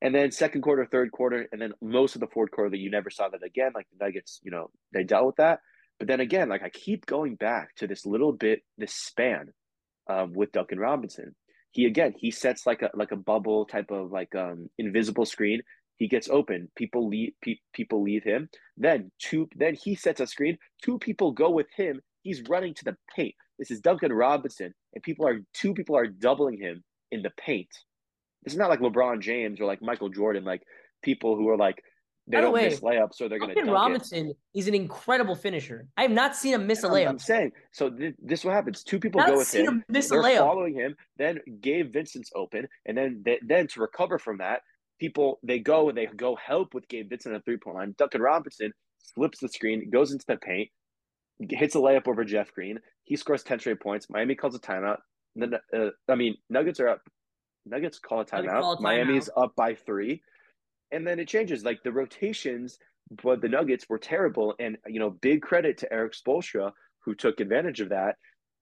And 0.00 0.12
then 0.12 0.32
second 0.32 0.62
quarter, 0.62 0.84
third 0.84 1.12
quarter, 1.12 1.46
and 1.52 1.62
then 1.62 1.72
most 1.80 2.16
of 2.16 2.20
the 2.20 2.26
fourth 2.26 2.50
quarter 2.50 2.70
that 2.70 2.78
you 2.78 2.90
never 2.90 3.08
saw 3.08 3.28
that 3.28 3.44
again. 3.44 3.70
Like 3.74 3.86
the 3.92 4.04
Nuggets, 4.04 4.40
you 4.42 4.50
know, 4.50 4.70
they 4.92 5.04
dealt 5.04 5.26
with 5.26 5.36
that. 5.36 5.60
But 5.98 6.08
then 6.08 6.18
again, 6.20 6.48
like 6.48 6.62
I 6.64 6.70
keep 6.70 7.06
going 7.06 7.36
back 7.36 7.76
to 7.76 7.86
this 7.86 8.04
little 8.04 8.32
bit, 8.32 8.62
this 8.76 8.94
span 8.94 9.52
um, 10.10 10.32
with 10.32 10.50
Duncan 10.50 10.80
Robinson. 10.80 11.36
He 11.70 11.86
again, 11.86 12.14
he 12.16 12.32
sets 12.32 12.66
like 12.66 12.82
a 12.82 12.90
like 12.94 13.12
a 13.12 13.16
bubble 13.16 13.64
type 13.64 13.90
of 13.90 14.10
like 14.10 14.34
um 14.34 14.68
invisible 14.78 15.24
screen. 15.24 15.62
He 15.96 16.08
gets 16.08 16.28
open. 16.28 16.68
People 16.76 17.08
leave. 17.08 17.34
Pe- 17.40 17.60
people 17.72 18.02
leave 18.02 18.24
him. 18.24 18.48
Then 18.76 19.12
two. 19.20 19.48
Then 19.54 19.76
he 19.80 19.94
sets 19.94 20.20
a 20.20 20.26
screen. 20.26 20.58
Two 20.82 20.98
people 20.98 21.30
go 21.30 21.50
with 21.50 21.68
him. 21.76 22.00
He's 22.22 22.42
running 22.48 22.74
to 22.74 22.84
the 22.84 22.96
paint. 23.14 23.34
This 23.62 23.70
is 23.70 23.80
Duncan 23.80 24.12
Robinson, 24.12 24.74
and 24.92 25.04
people 25.04 25.24
are 25.24 25.38
two 25.54 25.72
people 25.72 25.96
are 25.96 26.08
doubling 26.08 26.58
him 26.58 26.82
in 27.12 27.22
the 27.22 27.30
paint. 27.38 27.68
This 28.42 28.54
is 28.54 28.58
not 28.58 28.70
like 28.70 28.80
LeBron 28.80 29.20
James 29.20 29.60
or 29.60 29.66
like 29.66 29.80
Michael 29.80 30.08
Jordan, 30.08 30.42
like 30.42 30.62
people 31.00 31.36
who 31.36 31.48
are 31.48 31.56
like 31.56 31.80
they 32.26 32.40
don't 32.40 32.52
way, 32.52 32.64
miss 32.64 32.80
layups, 32.80 33.14
so 33.14 33.28
they're 33.28 33.38
going 33.38 33.50
to. 33.50 33.54
Duncan 33.54 33.72
Robinson 33.72 34.30
it. 34.30 34.36
is 34.52 34.66
an 34.66 34.74
incredible 34.74 35.36
finisher. 35.36 35.86
I 35.96 36.02
have 36.02 36.10
not 36.10 36.34
seen 36.34 36.54
him 36.54 36.66
miss 36.66 36.82
a 36.82 36.88
layup. 36.88 37.10
I'm, 37.10 37.18
saying 37.20 37.52
so. 37.70 37.88
Th- 37.88 38.16
this 38.20 38.40
is 38.40 38.44
what 38.44 38.54
happens. 38.54 38.82
Two 38.82 38.98
people 38.98 39.22
go 39.22 39.36
with 39.36 39.54
him. 39.54 39.66
him 39.66 39.84
they're 39.88 40.02
following 40.10 40.74
him. 40.74 40.96
Then 41.16 41.38
Gabe 41.60 41.92
Vincent's 41.92 42.32
open, 42.34 42.66
and 42.86 42.98
then 42.98 43.22
they, 43.24 43.38
then 43.46 43.68
to 43.68 43.80
recover 43.80 44.18
from 44.18 44.38
that, 44.38 44.62
people 44.98 45.38
they 45.44 45.60
go 45.60 45.88
and 45.88 45.96
they 45.96 46.06
go 46.06 46.34
help 46.34 46.74
with 46.74 46.88
Gabe 46.88 47.08
Vincent 47.10 47.32
at 47.32 47.44
three 47.44 47.58
point 47.58 47.76
line. 47.76 47.94
Duncan 47.96 48.22
Robinson 48.22 48.72
flips 49.14 49.38
the 49.38 49.48
screen, 49.48 49.88
goes 49.88 50.10
into 50.10 50.24
the 50.26 50.36
paint, 50.36 50.68
hits 51.48 51.76
a 51.76 51.78
layup 51.78 52.08
over 52.08 52.24
Jeff 52.24 52.52
Green. 52.52 52.80
He 53.12 53.16
scores 53.16 53.42
ten 53.42 53.60
straight 53.60 53.78
points. 53.78 54.08
Miami 54.08 54.34
calls 54.34 54.54
a 54.54 54.58
timeout. 54.58 54.96
then 55.36 55.52
uh, 55.76 55.90
I 56.08 56.14
mean 56.14 56.36
Nuggets 56.48 56.80
are 56.80 56.88
up. 56.88 57.02
Nuggets 57.66 57.98
call 57.98 58.20
a 58.20 58.24
timeout. 58.24 58.62
Call 58.62 58.72
a 58.72 58.76
timeout. 58.78 58.80
Miami's 58.80 59.28
up 59.36 59.52
by 59.54 59.74
three, 59.74 60.22
and 60.90 61.06
then 61.06 61.20
it 61.20 61.28
changes. 61.28 61.62
Like 61.62 61.82
the 61.82 61.92
rotations, 61.92 62.78
but 63.22 63.42
the 63.42 63.50
Nuggets 63.50 63.84
were 63.86 63.98
terrible. 63.98 64.54
And 64.58 64.78
you 64.86 64.98
know, 64.98 65.10
big 65.10 65.42
credit 65.42 65.76
to 65.78 65.92
Erik 65.92 66.14
Spoelstra 66.14 66.72
who 67.04 67.14
took 67.14 67.40
advantage 67.40 67.82
of 67.82 67.90
that 67.90 68.16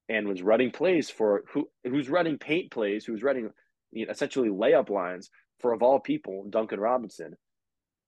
and 0.09 0.27
was 0.27 0.43
running 0.43 0.73
plays 0.73 1.09
for 1.09 1.45
who 1.53 1.69
who's 1.85 2.11
running 2.11 2.37
paint 2.37 2.73
plays, 2.73 3.05
who's 3.05 3.23
running 3.23 3.51
you 3.93 4.07
know, 4.07 4.11
essentially 4.11 4.49
layup 4.49 4.91
lines 4.91 5.31
for 5.61 5.73
of 5.73 5.85
all 5.85 6.01
people, 6.01 6.45
Duncan 6.51 6.81
Robinson. 6.81 7.37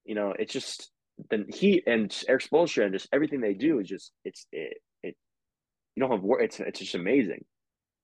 You 0.05 0.17
know, 0.17 0.35
it's 0.37 0.53
just 0.53 0.91
the 1.31 1.45
he 1.49 1.85
and 1.87 2.13
Erik 2.27 2.43
Spoelstra 2.43 2.83
and 2.83 2.93
just 2.93 3.07
everything 3.13 3.41
they 3.41 3.55
do 3.55 3.79
is 3.79 3.89
just 3.89 4.11
it's 4.25 4.49
it, 4.51 4.79
it 4.79 4.83
you 5.95 6.01
don't 6.01 6.11
have 6.11 6.23
it's 6.41 6.61
it's 6.61 6.81
just 6.81 6.95
amazing. 6.95 7.45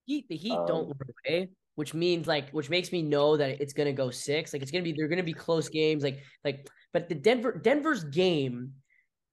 Heat 0.05 0.27
the 0.29 0.35
Heat 0.35 0.53
um, 0.53 0.65
don't 0.65 0.87
run 0.87 1.09
away, 1.27 1.49
which 1.75 1.93
means 1.93 2.27
like 2.27 2.49
which 2.51 2.69
makes 2.69 2.91
me 2.91 3.01
know 3.01 3.37
that 3.37 3.61
it's 3.61 3.73
gonna 3.73 3.93
go 3.93 4.09
six. 4.09 4.53
Like 4.53 4.61
it's 4.61 4.71
gonna 4.71 4.83
be 4.83 4.93
they're 4.97 5.07
gonna 5.07 5.23
be 5.23 5.33
close 5.33 5.69
games. 5.69 6.03
Like 6.03 6.23
like 6.43 6.67
but 6.93 7.09
the 7.09 7.15
Denver 7.15 7.59
Denver's 7.63 8.03
game, 8.03 8.73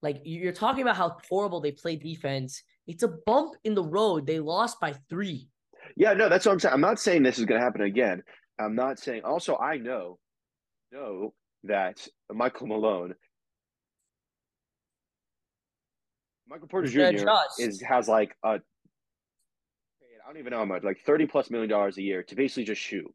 like 0.01 0.21
you're 0.23 0.53
talking 0.53 0.81
about 0.81 0.97
how 0.97 1.17
horrible 1.29 1.61
they 1.61 1.71
play 1.71 1.95
defense. 1.95 2.63
It's 2.87 3.03
a 3.03 3.09
bump 3.25 3.55
in 3.63 3.75
the 3.75 3.83
road. 3.83 4.25
They 4.25 4.39
lost 4.39 4.79
by 4.79 4.93
three. 5.09 5.49
Yeah, 5.95 6.13
no, 6.13 6.29
that's 6.29 6.45
what 6.45 6.53
I'm 6.53 6.59
saying. 6.59 6.73
I'm 6.73 6.81
not 6.81 6.99
saying 6.99 7.23
this 7.23 7.39
is 7.39 7.45
gonna 7.45 7.61
happen 7.61 7.81
again. 7.81 8.23
I'm 8.59 8.75
not 8.75 8.99
saying. 8.99 9.21
Also, 9.23 9.57
I 9.57 9.77
know, 9.77 10.17
know 10.91 11.33
that 11.63 12.07
Michael 12.31 12.67
Malone, 12.67 13.13
Michael 16.49 16.67
Porter 16.67 16.87
Jr. 16.87 17.25
is 17.59 17.81
has 17.81 18.07
like 18.07 18.35
a 18.43 18.59
I 20.27 20.29
don't 20.29 20.39
even 20.39 20.51
know 20.51 20.59
how 20.59 20.65
much, 20.65 20.83
like 20.83 20.99
thirty 21.05 21.25
plus 21.25 21.49
million 21.49 21.69
dollars 21.69 21.97
a 21.97 22.01
year 22.01 22.21
to 22.23 22.35
basically 22.35 22.65
just 22.65 22.81
shoot. 22.81 23.09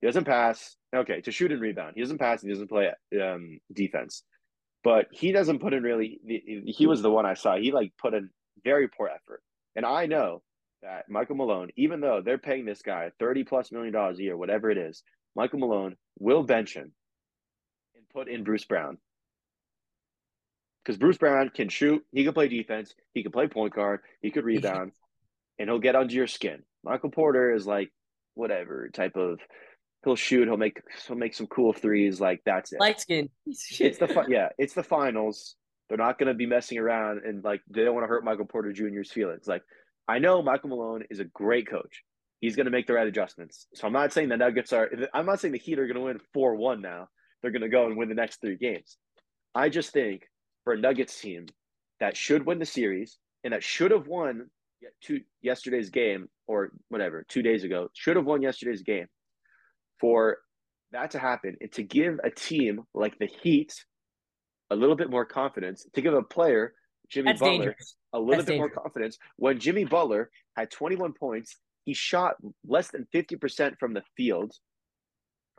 He 0.00 0.06
doesn't 0.06 0.24
pass. 0.24 0.76
Okay, 0.94 1.20
to 1.22 1.32
shoot 1.32 1.50
and 1.52 1.60
rebound. 1.60 1.94
He 1.96 2.00
doesn't 2.00 2.18
pass. 2.18 2.42
He 2.42 2.48
doesn't 2.48 2.68
play 2.68 2.90
um, 3.20 3.58
defense, 3.72 4.22
but 4.84 5.06
he 5.10 5.32
doesn't 5.32 5.60
put 5.60 5.74
in 5.74 5.82
really. 5.82 6.20
He 6.66 6.86
was 6.86 7.02
the 7.02 7.10
one 7.10 7.26
I 7.26 7.34
saw. 7.34 7.56
He 7.56 7.72
like 7.72 7.92
put 8.00 8.14
in 8.14 8.30
very 8.64 8.88
poor 8.88 9.08
effort, 9.08 9.42
and 9.74 9.84
I 9.84 10.06
know 10.06 10.42
that 10.82 11.08
Michael 11.08 11.36
Malone, 11.36 11.70
even 11.76 12.00
though 12.00 12.22
they're 12.24 12.38
paying 12.38 12.64
this 12.64 12.80
guy 12.80 13.10
30 13.18 13.44
plus 13.44 13.72
million 13.72 13.92
dollars 13.92 14.18
a 14.18 14.22
year, 14.22 14.36
whatever 14.36 14.70
it 14.70 14.78
is, 14.78 15.02
Michael 15.34 15.58
Malone 15.58 15.96
will 16.18 16.42
bench 16.42 16.74
him 16.74 16.92
and 17.96 18.08
put 18.12 18.28
in 18.28 18.44
Bruce 18.44 18.64
Brown. 18.64 18.98
Because 20.84 20.98
Bruce 20.98 21.18
Brown 21.18 21.50
can 21.50 21.68
shoot, 21.68 22.02
he 22.12 22.24
can 22.24 22.32
play 22.32 22.48
defense, 22.48 22.94
he 23.12 23.22
can 23.22 23.32
play 23.32 23.48
point 23.48 23.74
guard, 23.74 24.00
he 24.22 24.30
could 24.30 24.44
rebound, 24.44 24.92
and 25.58 25.68
he'll 25.68 25.78
get 25.78 25.96
under 25.96 26.14
your 26.14 26.26
skin. 26.26 26.62
Michael 26.82 27.10
Porter 27.10 27.54
is 27.54 27.66
like 27.66 27.90
whatever 28.34 28.88
type 28.88 29.16
of 29.16 29.40
he'll 30.04 30.16
shoot, 30.16 30.48
he'll 30.48 30.56
make 30.56 30.80
he'll 31.06 31.16
make 31.16 31.34
some 31.34 31.46
cool 31.46 31.72
threes, 31.72 32.20
like 32.20 32.40
that's 32.44 32.72
it. 32.72 32.80
Light 32.80 33.00
skin. 33.00 33.28
it's 33.46 33.98
the 33.98 34.24
yeah, 34.28 34.48
it's 34.58 34.74
the 34.74 34.82
finals. 34.82 35.56
They're 35.88 35.98
not 35.98 36.18
gonna 36.18 36.34
be 36.34 36.46
messing 36.46 36.78
around 36.78 37.22
and 37.24 37.44
like 37.44 37.60
they 37.68 37.84
don't 37.84 37.94
want 37.94 38.04
to 38.04 38.08
hurt 38.08 38.24
Michael 38.24 38.46
Porter 38.46 38.72
Jr.'s 38.72 39.10
feelings. 39.10 39.46
Like 39.46 39.62
I 40.10 40.18
know 40.18 40.42
Michael 40.42 40.70
Malone 40.70 41.04
is 41.08 41.20
a 41.20 41.24
great 41.24 41.68
coach. 41.68 42.02
He's 42.40 42.56
going 42.56 42.64
to 42.64 42.72
make 42.72 42.88
the 42.88 42.94
right 42.94 43.06
adjustments. 43.06 43.66
So 43.74 43.86
I'm 43.86 43.92
not 43.92 44.12
saying 44.12 44.28
the 44.28 44.36
Nuggets 44.36 44.72
are. 44.72 44.90
I'm 45.14 45.24
not 45.24 45.38
saying 45.38 45.52
the 45.52 45.58
Heat 45.58 45.78
are 45.78 45.86
going 45.86 45.96
to 45.96 46.02
win 46.02 46.18
four 46.34 46.56
one 46.56 46.80
now. 46.80 47.08
They're 47.40 47.52
going 47.52 47.62
to 47.62 47.68
go 47.68 47.86
and 47.86 47.96
win 47.96 48.08
the 48.08 48.14
next 48.16 48.40
three 48.40 48.56
games. 48.56 48.96
I 49.54 49.68
just 49.68 49.92
think 49.92 50.22
for 50.64 50.74
a 50.74 50.78
Nuggets 50.78 51.20
team 51.20 51.46
that 52.00 52.16
should 52.16 52.46
win 52.46 52.58
the 52.58 52.66
series 52.66 53.18
and 53.44 53.52
that 53.52 53.62
should 53.62 53.90
have 53.90 54.06
won 54.06 54.46
two 55.02 55.20
yesterday's 55.42 55.90
game 55.90 56.28
or 56.46 56.70
whatever 56.88 57.24
two 57.28 57.42
days 57.42 57.64
ago 57.64 57.88
should 57.94 58.16
have 58.16 58.24
won 58.24 58.40
yesterday's 58.42 58.82
game 58.82 59.06
for 60.00 60.38
that 60.92 61.10
to 61.10 61.18
happen 61.18 61.56
and 61.60 61.70
to 61.72 61.82
give 61.82 62.18
a 62.24 62.30
team 62.30 62.80
like 62.94 63.18
the 63.18 63.28
Heat 63.42 63.72
a 64.70 64.76
little 64.76 64.96
bit 64.96 65.10
more 65.10 65.24
confidence 65.24 65.86
to 65.94 66.00
give 66.00 66.14
a 66.14 66.22
player 66.22 66.74
Jimmy 67.10 67.30
That's 67.30 67.40
Butler 67.40 67.56
dangerous. 67.58 67.96
a 68.12 68.18
little 68.18 68.34
That's 68.36 68.44
bit 68.44 68.52
dangerous. 68.52 68.72
more 68.74 68.82
confidence. 68.82 69.18
When 69.36 69.58
Jimmy 69.58 69.84
Butler 69.84 70.30
had 70.56 70.70
21 70.70 71.12
points, 71.12 71.56
he 71.84 71.92
shot 71.92 72.34
less 72.66 72.88
than 72.90 73.06
50% 73.12 73.78
from 73.78 73.94
the 73.94 74.02
field. 74.16 74.52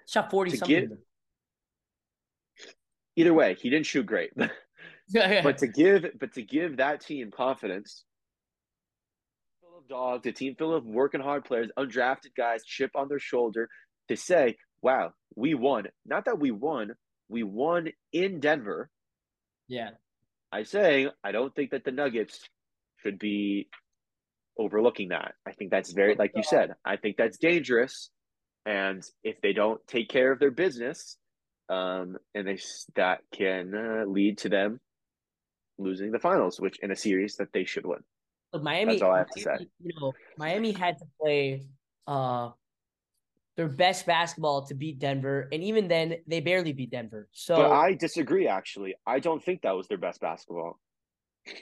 Shot 0.08 0.32
40 0.32 0.56
something. 0.56 0.90
Get, 0.90 0.90
either 3.18 3.34
way, 3.34 3.56
he 3.60 3.70
didn't 3.70 3.86
shoot 3.86 4.06
great. 4.06 4.32
but 5.44 5.58
to 5.60 5.68
give 5.68 6.06
but 6.20 6.34
to 6.34 6.42
give 6.42 6.78
that 6.78 7.02
team 7.02 7.32
confidence, 7.32 8.04
full 9.62 9.80
of 9.80 9.88
dogs, 9.88 10.26
a 10.28 10.32
team 10.32 10.56
full 10.58 10.74
of 10.74 10.86
working 10.86 11.22
hard 11.22 11.46
players, 11.46 11.70
undrafted 11.78 12.36
guys, 12.38 12.64
chip 12.64 12.92
on 12.96 13.08
their 13.08 13.20
shoulder, 13.20 13.68
to 14.08 14.16
say, 14.16 14.56
wow, 14.82 15.12
we 15.36 15.54
won. 15.54 15.88
Not 16.06 16.26
that 16.26 16.40
we 16.40 16.52
won, 16.52 16.94
we 17.30 17.44
won 17.44 17.90
in 18.14 18.40
Denver. 18.40 18.90
Yeah. 19.68 19.92
I 20.52 20.64
say 20.64 21.10
I 21.24 21.32
don't 21.32 21.54
think 21.56 21.72
that 21.72 21.84
the 21.84 21.92
Nuggets 21.92 22.40
should 23.04 23.20
be 23.20 23.70
overlooking 24.58 25.10
that. 25.10 25.34
I 25.48 25.54
think 25.54 25.72
that's 25.72 25.92
very, 25.92 26.16
like 26.16 26.32
you 26.36 26.44
said, 26.44 26.76
I 26.86 26.98
think 26.98 27.18
that's 27.18 27.38
dangerous. 27.38 28.10
And 28.66 29.04
if 29.24 29.42
they 29.42 29.54
don't 29.54 29.80
take 29.88 30.10
care 30.10 30.32
of 30.32 30.40
their 30.40 30.52
business, 30.52 31.18
um, 31.70 32.18
and 32.36 32.48
they 32.48 32.60
that 32.96 33.22
can 33.34 33.74
uh, 33.74 34.06
lead 34.06 34.40
to 34.40 34.50
them 34.50 34.80
losing 35.78 36.12
the 36.12 36.20
finals, 36.20 36.60
which 36.60 36.80
in 36.80 36.92
a 36.92 36.96
series 36.96 37.36
that 37.38 37.52
they 37.54 37.66
should 37.66 37.86
win. 37.86 38.00
But 38.52 38.64
Miami, 38.64 38.94
that's 38.94 39.02
all 39.02 39.14
I 39.14 39.20
have 39.20 39.30
to 39.30 39.42
say. 39.42 39.68
You 39.82 39.94
know, 40.00 40.14
Miami 40.38 40.72
had 40.72 40.98
to 40.98 41.06
play 41.20 41.64
uh 42.08 42.50
their 43.58 43.68
best 43.68 44.06
basketball 44.06 44.66
to 44.66 44.74
beat 44.74 45.00
Denver, 45.00 45.50
and 45.52 45.62
even 45.64 45.88
then, 45.88 46.16
they 46.26 46.40
barely 46.40 46.74
beat 46.74 46.92
Denver. 46.92 47.28
So, 47.32 47.58
but 47.58 47.72
I 47.72 47.94
disagree. 47.94 48.48
Actually, 48.48 48.96
I 49.06 49.20
don't 49.20 49.44
think 49.44 49.62
that 49.62 49.76
was 49.76 49.88
their 49.88 49.98
best 49.98 50.22
basketball. 50.22 50.80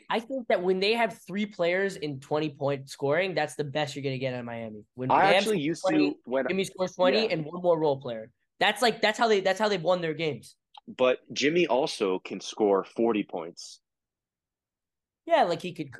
I 0.09 0.19
think 0.19 0.47
that 0.49 0.61
when 0.61 0.79
they 0.79 0.93
have 0.93 1.19
three 1.25 1.45
players 1.45 1.95
in 1.95 2.19
twenty 2.19 2.49
point 2.49 2.89
scoring, 2.89 3.33
that's 3.33 3.55
the 3.55 3.63
best 3.63 3.95
you're 3.95 4.03
gonna 4.03 4.17
get 4.17 4.33
out 4.33 4.39
of 4.39 4.45
Miami. 4.45 4.83
When 4.95 5.09
I 5.09 5.33
actually 5.33 5.59
used 5.59 5.81
20, 5.83 6.09
to 6.11 6.15
when 6.25 6.47
Jimmy 6.47 6.65
scores 6.65 6.95
twenty 6.95 7.23
yeah. 7.23 7.31
and 7.31 7.45
one 7.45 7.61
more 7.61 7.79
role 7.79 7.99
player. 7.99 8.31
That's 8.59 8.81
like 8.81 9.01
that's 9.01 9.17
how 9.17 9.27
they 9.27 9.39
that's 9.39 9.59
how 9.59 9.69
they've 9.69 9.81
won 9.81 10.01
their 10.01 10.13
games. 10.13 10.55
But 10.97 11.19
Jimmy 11.33 11.65
also 11.67 12.19
can 12.19 12.41
score 12.41 12.83
forty 12.83 13.23
points. 13.23 13.79
Yeah, 15.25 15.43
like 15.43 15.61
he 15.61 15.73
could. 15.73 15.91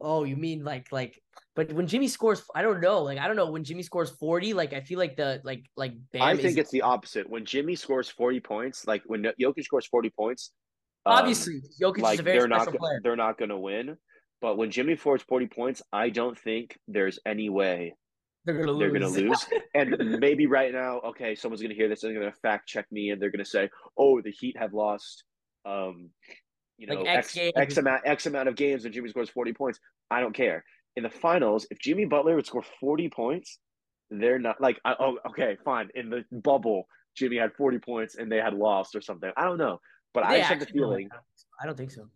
Oh, 0.00 0.24
you 0.24 0.36
mean 0.36 0.62
like 0.62 0.92
like 0.92 1.22
but 1.56 1.72
when 1.72 1.86
Jimmy 1.86 2.06
scores, 2.06 2.44
I 2.54 2.60
don't 2.60 2.80
know. 2.80 3.02
Like 3.02 3.18
I 3.18 3.26
don't 3.26 3.36
know 3.36 3.50
when 3.50 3.64
Jimmy 3.64 3.82
scores 3.82 4.10
forty. 4.10 4.52
Like 4.52 4.74
I 4.74 4.80
feel 4.80 4.98
like 4.98 5.16
the 5.16 5.40
like 5.42 5.64
like 5.76 5.94
Bam 6.12 6.22
I 6.22 6.36
think 6.36 6.48
is... 6.48 6.56
it's 6.58 6.70
the 6.70 6.82
opposite. 6.82 7.28
When 7.28 7.46
Jimmy 7.46 7.74
scores 7.74 8.10
forty 8.10 8.40
points, 8.40 8.86
like 8.86 9.02
when 9.06 9.26
Jokic 9.40 9.64
scores 9.64 9.86
forty 9.86 10.10
points, 10.10 10.52
obviously 11.06 11.54
um, 11.54 11.62
Jokic 11.80 12.02
like, 12.02 12.14
is 12.14 12.20
a 12.20 12.22
very 12.22 12.38
they're 12.40 12.48
special 12.48 12.72
not, 12.72 12.78
player. 12.78 13.00
They're 13.02 13.16
not 13.16 13.38
going 13.38 13.48
to 13.48 13.58
win. 13.58 13.96
But 14.42 14.58
when 14.58 14.70
Jimmy 14.70 14.96
scores 14.96 15.22
forty 15.22 15.46
points, 15.46 15.80
I 15.92 16.10
don't 16.10 16.38
think 16.38 16.78
there's 16.86 17.18
any 17.24 17.48
way 17.48 17.94
they're 18.44 18.54
going 18.54 18.66
to 18.66 18.72
lose. 18.72 18.92
They're 18.92 19.00
going 19.00 19.14
to 19.14 19.30
lose. 19.30 19.46
and 19.74 20.20
maybe 20.20 20.46
right 20.46 20.72
now, 20.72 21.00
okay, 21.00 21.34
someone's 21.34 21.62
going 21.62 21.70
to 21.70 21.76
hear 21.76 21.88
this 21.88 22.02
and 22.02 22.12
they're 22.12 22.20
going 22.20 22.32
to 22.32 22.38
fact 22.40 22.68
check 22.68 22.86
me 22.92 23.10
and 23.10 23.20
they're 23.20 23.30
going 23.30 23.44
to 23.44 23.50
say, 23.50 23.70
"Oh, 23.96 24.20
the 24.20 24.30
Heat 24.30 24.58
have 24.58 24.74
lost." 24.74 25.24
Um, 25.64 26.10
you 26.78 26.86
know, 26.86 26.94
Like 27.02 27.18
X, 27.18 27.36
X 27.36 27.52
X, 27.56 27.76
amount 27.78 28.02
X 28.04 28.26
amount 28.26 28.48
of 28.48 28.56
games 28.56 28.84
and 28.84 28.92
Jimmy 28.92 29.08
scores 29.08 29.30
40 29.30 29.52
points. 29.52 29.80
I 30.10 30.20
don't 30.20 30.34
care. 30.34 30.64
In 30.96 31.02
the 31.02 31.10
finals, 31.10 31.66
if 31.70 31.78
Jimmy 31.78 32.04
Butler 32.04 32.36
would 32.36 32.46
score 32.46 32.64
40 32.80 33.08
points, 33.10 33.58
they're 34.10 34.38
not 34.38 34.60
like 34.60 34.78
I, 34.84 34.94
oh 34.98 35.18
okay, 35.30 35.56
fine. 35.64 35.88
In 35.94 36.10
the 36.10 36.24
bubble, 36.32 36.86
Jimmy 37.16 37.36
had 37.36 37.52
40 37.54 37.78
points 37.78 38.16
and 38.16 38.30
they 38.30 38.38
had 38.38 38.54
lost 38.54 38.94
or 38.94 39.00
something. 39.00 39.30
I 39.36 39.44
don't 39.44 39.58
know. 39.58 39.80
But 40.14 40.24
I 40.24 40.38
just 40.38 40.48
have 40.48 40.60
the 40.60 40.66
feeling 40.66 41.08
I 41.60 41.66
don't 41.66 41.76
think 41.76 41.90
so. 41.90 42.08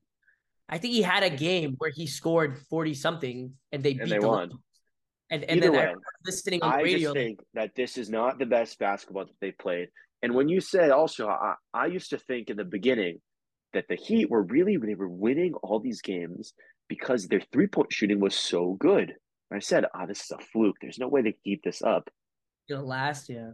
I 0.68 0.78
think 0.78 0.94
he 0.94 1.02
had 1.02 1.22
a 1.22 1.30
game 1.30 1.74
where 1.78 1.90
he 1.90 2.06
scored 2.06 2.58
forty 2.70 2.94
something 2.94 3.52
and 3.72 3.82
they 3.82 3.90
And 3.90 4.00
beat 4.00 4.08
they 4.08 4.18
the 4.18 4.28
won. 4.28 4.52
And 5.30 5.44
and 5.44 5.58
either 5.58 5.72
then 5.72 5.88
way, 5.88 5.94
listening 6.24 6.62
on 6.62 6.72
I 6.72 6.82
radio. 6.82 7.12
just 7.12 7.14
think 7.14 7.40
that 7.54 7.74
this 7.74 7.98
is 7.98 8.08
not 8.08 8.38
the 8.38 8.46
best 8.46 8.78
basketball 8.78 9.24
that 9.24 9.34
they've 9.40 9.58
played. 9.58 9.88
And 10.22 10.34
when 10.34 10.48
you 10.48 10.60
said 10.60 10.90
also, 10.90 11.28
I, 11.28 11.54
I 11.74 11.86
used 11.86 12.10
to 12.10 12.18
think 12.18 12.50
in 12.50 12.56
the 12.56 12.64
beginning 12.64 13.20
that 13.72 13.86
the 13.88 13.96
Heat 13.96 14.30
were 14.30 14.42
really 14.42 14.76
they 14.76 14.94
were 14.94 15.08
winning 15.08 15.54
all 15.54 15.80
these 15.80 16.02
games 16.02 16.54
because 16.88 17.28
their 17.28 17.42
three 17.52 17.66
point 17.66 17.92
shooting 17.92 18.20
was 18.20 18.34
so 18.34 18.76
good. 18.78 19.14
I 19.52 19.58
said, 19.58 19.84
ah, 19.94 20.06
this 20.06 20.22
is 20.22 20.30
a 20.30 20.38
fluke. 20.38 20.76
There's 20.80 20.98
no 20.98 21.08
way 21.08 21.22
they 21.22 21.34
keep 21.44 21.62
this 21.62 21.82
up. 21.82 22.08
gonna 22.68 22.84
last, 22.84 23.28
yeah. 23.28 23.50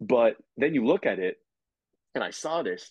But 0.00 0.36
then 0.56 0.74
you 0.74 0.84
look 0.84 1.06
at 1.06 1.18
it, 1.18 1.38
and 2.14 2.24
I 2.24 2.30
saw 2.30 2.62
this. 2.62 2.90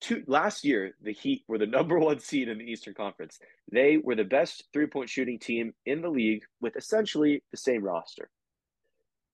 Two, 0.00 0.24
last 0.26 0.64
year, 0.64 0.96
the 1.00 1.12
Heat 1.12 1.44
were 1.46 1.58
the 1.58 1.66
number 1.78 1.98
one 1.98 2.18
seed 2.18 2.48
in 2.48 2.58
the 2.58 2.64
Eastern 2.64 2.94
Conference. 2.94 3.38
They 3.70 3.98
were 3.98 4.16
the 4.16 4.24
best 4.24 4.64
three 4.72 4.86
point 4.86 5.08
shooting 5.08 5.38
team 5.38 5.74
in 5.86 6.02
the 6.02 6.08
league 6.08 6.42
with 6.60 6.76
essentially 6.76 7.42
the 7.50 7.56
same 7.56 7.84
roster. 7.84 8.30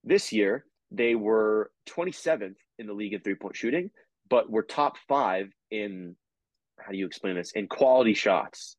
This 0.05 0.33
year, 0.33 0.67
they 0.91 1.15
were 1.15 1.71
27th 1.89 2.57
in 2.79 2.87
the 2.87 2.93
league 2.93 3.15
in 3.15 3.21
three 3.21 3.35
point 3.35 3.57
shooting, 3.57 3.91
but 4.29 4.51
we're 4.51 4.63
top 4.63 4.97
five 5.09 5.53
in, 5.71 6.17
how 6.79 6.93
do 6.93 6.99
you 6.99 7.07
explain 7.07 7.37
this? 7.37 7.53
In 7.53 7.67
quality 7.67 8.15
shots, 8.15 8.77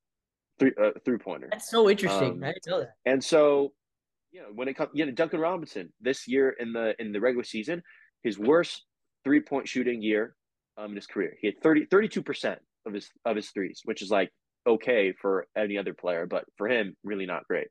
three, 0.59 0.71
uh, 0.81 0.91
three 1.05 1.17
pointer. 1.17 1.47
That's 1.51 1.69
so 1.69 1.89
interesting. 1.89 2.31
Um, 2.31 2.43
I 2.43 2.53
didn't 2.53 2.67
know 2.67 2.79
that. 2.81 2.93
And 3.05 3.23
so, 3.23 3.73
you 4.31 4.41
know, 4.41 4.47
when 4.53 4.67
it 4.67 4.75
comes, 4.75 4.91
you 4.93 5.05
know, 5.05 5.11
Duncan 5.11 5.39
Robinson 5.39 5.91
this 6.01 6.27
year 6.27 6.51
in 6.51 6.73
the 6.73 6.93
in 6.99 7.11
the 7.11 7.19
regular 7.19 7.43
season, 7.43 7.81
his 8.23 8.37
worst 8.37 8.85
three 9.23 9.41
point 9.41 9.67
shooting 9.67 10.01
year 10.01 10.35
um, 10.77 10.91
in 10.91 10.95
his 10.95 11.07
career. 11.07 11.35
He 11.41 11.47
had 11.47 11.61
32 11.61 12.21
percent 12.21 12.59
of 12.85 12.93
his 12.93 13.09
of 13.25 13.35
his 13.35 13.49
threes, 13.49 13.81
which 13.85 14.01
is 14.01 14.11
like 14.11 14.29
okay 14.67 15.13
for 15.13 15.47
any 15.57 15.77
other 15.77 15.93
player, 15.93 16.25
but 16.25 16.45
for 16.57 16.67
him, 16.67 16.95
really 17.03 17.25
not 17.25 17.47
great. 17.47 17.67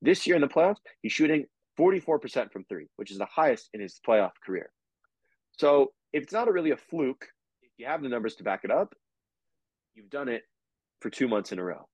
This 0.00 0.26
year 0.26 0.36
in 0.36 0.42
the 0.42 0.48
playoffs, 0.48 0.78
he's 1.02 1.12
shooting 1.12 1.44
44% 1.78 2.52
from 2.52 2.64
three, 2.64 2.86
which 2.96 3.10
is 3.10 3.18
the 3.18 3.26
highest 3.26 3.68
in 3.74 3.80
his 3.80 4.00
playoff 4.06 4.32
career. 4.44 4.70
So 5.58 5.92
if 6.12 6.22
it's 6.22 6.32
not 6.32 6.48
a 6.48 6.52
really 6.52 6.70
a 6.70 6.76
fluke, 6.76 7.26
if 7.62 7.70
you 7.78 7.86
have 7.86 8.02
the 8.02 8.08
numbers 8.08 8.36
to 8.36 8.44
back 8.44 8.64
it 8.64 8.70
up, 8.70 8.94
you've 9.94 10.10
done 10.10 10.28
it 10.28 10.42
for 11.00 11.10
two 11.10 11.28
months 11.28 11.52
in 11.52 11.58
a 11.58 11.64
row. 11.64 11.88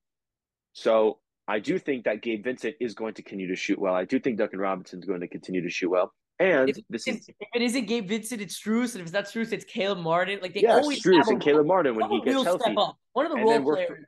So 0.73 1.19
I 1.49 1.59
do 1.59 1.79
think 1.79 2.05
that 2.05 2.23
Gabe 2.23 2.45
Vincent 2.45 2.75
is 2.81 2.95
going 2.95 3.15
to 3.15 3.23
continue 3.23 3.49
to 3.49 3.57
shoot 3.57 3.79
well. 3.79 3.95
I 3.95 4.05
do 4.05 4.19
think 4.19 4.39
Duncan 4.39 4.59
Robinson 4.59 4.99
is 4.99 5.05
going 5.05 5.21
to 5.21 5.29
continue 5.29 5.63
to 5.63 5.71
shoot 5.71 5.91
well. 5.91 6.13
And 6.39 6.69
If, 6.69 6.77
this 6.91 7.09
is 7.09 7.29
if 7.29 7.49
it 7.55 7.63
isn't 7.63 7.87
Gabe 7.87 8.09
Vincent, 8.09 8.43
it's 8.43 8.61
Strus, 8.61 8.93
and 8.93 9.01
if 9.01 9.07
it's 9.07 9.13
not 9.13 9.25
Strus, 9.25 9.53
it's 9.53 9.65
Caleb 9.65 9.99
Martin. 9.99 10.41
Like 10.43 10.53
they 10.53 10.61
yeah, 10.61 10.75
always 10.75 11.03
Strus 11.03 11.29
and 11.29 11.41
Caleb 11.41 11.67
Martin 11.67 11.97
when 11.97 12.11
he 12.11 12.21
gets 12.21 12.45
healthy. 12.45 12.75
One 13.13 13.25
of 13.25 13.33
the 13.33 13.39
And 13.39 13.45
role 13.45 13.51
then 13.51 13.65
we're 13.65 13.75
players. 13.77 14.05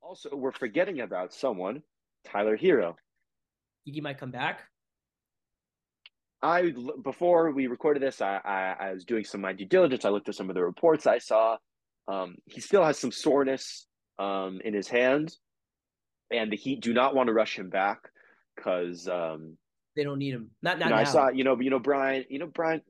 Also, 0.00 0.36
we're 0.36 0.52
forgetting 0.52 1.00
about 1.00 1.34
someone, 1.34 1.82
Tyler 2.26 2.56
Herro. 2.56 2.94
He 3.84 4.00
might 4.00 4.18
come 4.18 4.30
back. 4.30 4.62
I 6.44 6.74
before 7.02 7.50
we 7.52 7.68
recorded 7.68 8.02
this, 8.02 8.20
I, 8.20 8.38
I 8.44 8.88
I 8.88 8.92
was 8.92 9.04
doing 9.04 9.24
some 9.24 9.40
of 9.40 9.42
my 9.42 9.54
due 9.54 9.64
diligence. 9.64 10.04
I 10.04 10.10
looked 10.10 10.28
at 10.28 10.34
some 10.34 10.50
of 10.50 10.54
the 10.54 10.62
reports 10.62 11.06
I 11.06 11.18
saw. 11.18 11.56
Um, 12.06 12.36
he 12.44 12.60
still 12.60 12.84
has 12.84 12.98
some 12.98 13.10
soreness 13.10 13.86
um, 14.18 14.60
in 14.62 14.74
his 14.74 14.86
hand, 14.86 15.34
and 16.30 16.52
the 16.52 16.56
Heat 16.56 16.82
do 16.82 16.92
not 16.92 17.14
want 17.14 17.28
to 17.28 17.32
rush 17.32 17.58
him 17.58 17.70
back 17.70 17.98
because 18.54 19.08
um, 19.08 19.56
They 19.96 20.04
don't 20.04 20.18
need 20.18 20.34
him. 20.34 20.50
Not 20.62 20.78
you 20.78 20.84
know, 20.84 20.90
now. 20.90 20.96
I 20.96 21.04
saw 21.04 21.30
you 21.30 21.44
know 21.44 21.58
you 21.58 21.70
know 21.70 21.78
Brian 21.78 22.26
you 22.28 22.38
know 22.38 22.46
Brian 22.46 22.82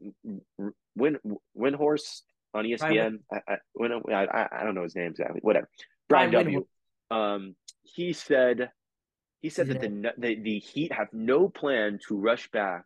Win 0.97 1.19
Windhorst 1.57 2.23
on 2.55 2.65
ESPN. 2.65 3.19
I, 3.33 3.41
I, 3.49 4.15
I 4.15 4.49
I 4.51 4.65
don't 4.65 4.75
know 4.75 4.83
his 4.83 4.97
name 4.97 5.11
exactly. 5.11 5.39
Whatever. 5.43 5.69
Brian, 6.09 6.33
Brian 6.33 6.47
W. 6.47 6.67
Um, 7.13 7.55
he 7.85 8.15
said 8.15 8.71
he 9.43 9.49
said 9.49 9.69
Is 9.69 9.75
that 9.75 9.81
the, 9.81 10.13
the 10.19 10.35
the 10.43 10.59
Heat 10.59 10.93
have 10.93 11.13
no 11.13 11.49
plan 11.49 12.01
to 12.09 12.19
rush 12.19 12.51
back 12.51 12.85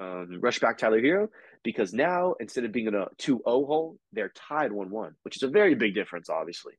um, 0.00 0.40
rush 0.40 0.58
back 0.58 0.78
Tyler 0.78 1.00
Herro 1.00 1.28
because 1.62 1.92
now 1.92 2.34
instead 2.40 2.64
of 2.64 2.72
being 2.72 2.86
in 2.86 2.94
a 2.94 3.06
2-0 3.18 3.40
hole, 3.44 3.98
they're 4.12 4.32
tied 4.34 4.70
1-1, 4.70 5.12
which 5.22 5.36
is 5.36 5.42
a 5.42 5.48
very 5.48 5.74
big 5.74 5.94
difference, 5.94 6.28
obviously. 6.28 6.74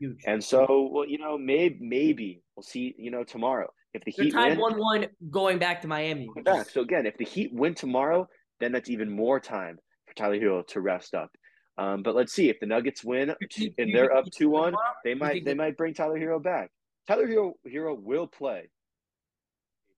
Huge. 0.00 0.18
And 0.26 0.42
so, 0.42 0.88
well, 0.92 1.06
you 1.06 1.18
know, 1.18 1.38
maybe 1.38 1.78
maybe 1.80 2.42
we'll 2.56 2.64
see. 2.64 2.94
You 2.98 3.10
know, 3.10 3.22
tomorrow 3.22 3.70
if 3.94 4.04
the 4.04 4.12
They're 4.16 4.24
Heat 4.26 4.32
tied 4.32 4.50
win, 4.50 4.60
one 4.60 4.78
one 4.78 5.06
going 5.30 5.58
back 5.58 5.80
to 5.82 5.88
Miami. 5.88 6.28
back. 6.44 6.68
So 6.68 6.82
again, 6.82 7.06
if 7.06 7.16
the 7.16 7.24
Heat 7.24 7.50
win 7.52 7.74
tomorrow, 7.74 8.28
then 8.60 8.72
that's 8.72 8.90
even 8.90 9.10
more 9.10 9.40
time 9.40 9.78
for 10.06 10.14
Tyler 10.14 10.38
Herro 10.38 10.66
to 10.68 10.80
rest 10.80 11.14
up. 11.14 11.30
Um, 11.78 12.02
but 12.02 12.14
let's 12.14 12.32
see 12.32 12.48
if 12.50 12.60
the 12.60 12.66
Nuggets 12.66 13.02
win 13.04 13.34
and 13.78 13.94
they're 13.94 14.14
up 14.14 14.26
two 14.36 14.50
one, 14.50 14.74
they 15.04 15.14
might 15.14 15.44
they 15.44 15.54
might 15.54 15.76
bring 15.76 15.94
Tyler 15.94 16.18
Herro 16.18 16.42
back. 16.42 16.70
Tyler 17.06 17.26
Herro 17.26 17.52
Herro 17.66 18.00
will 18.00 18.26
play. 18.26 18.68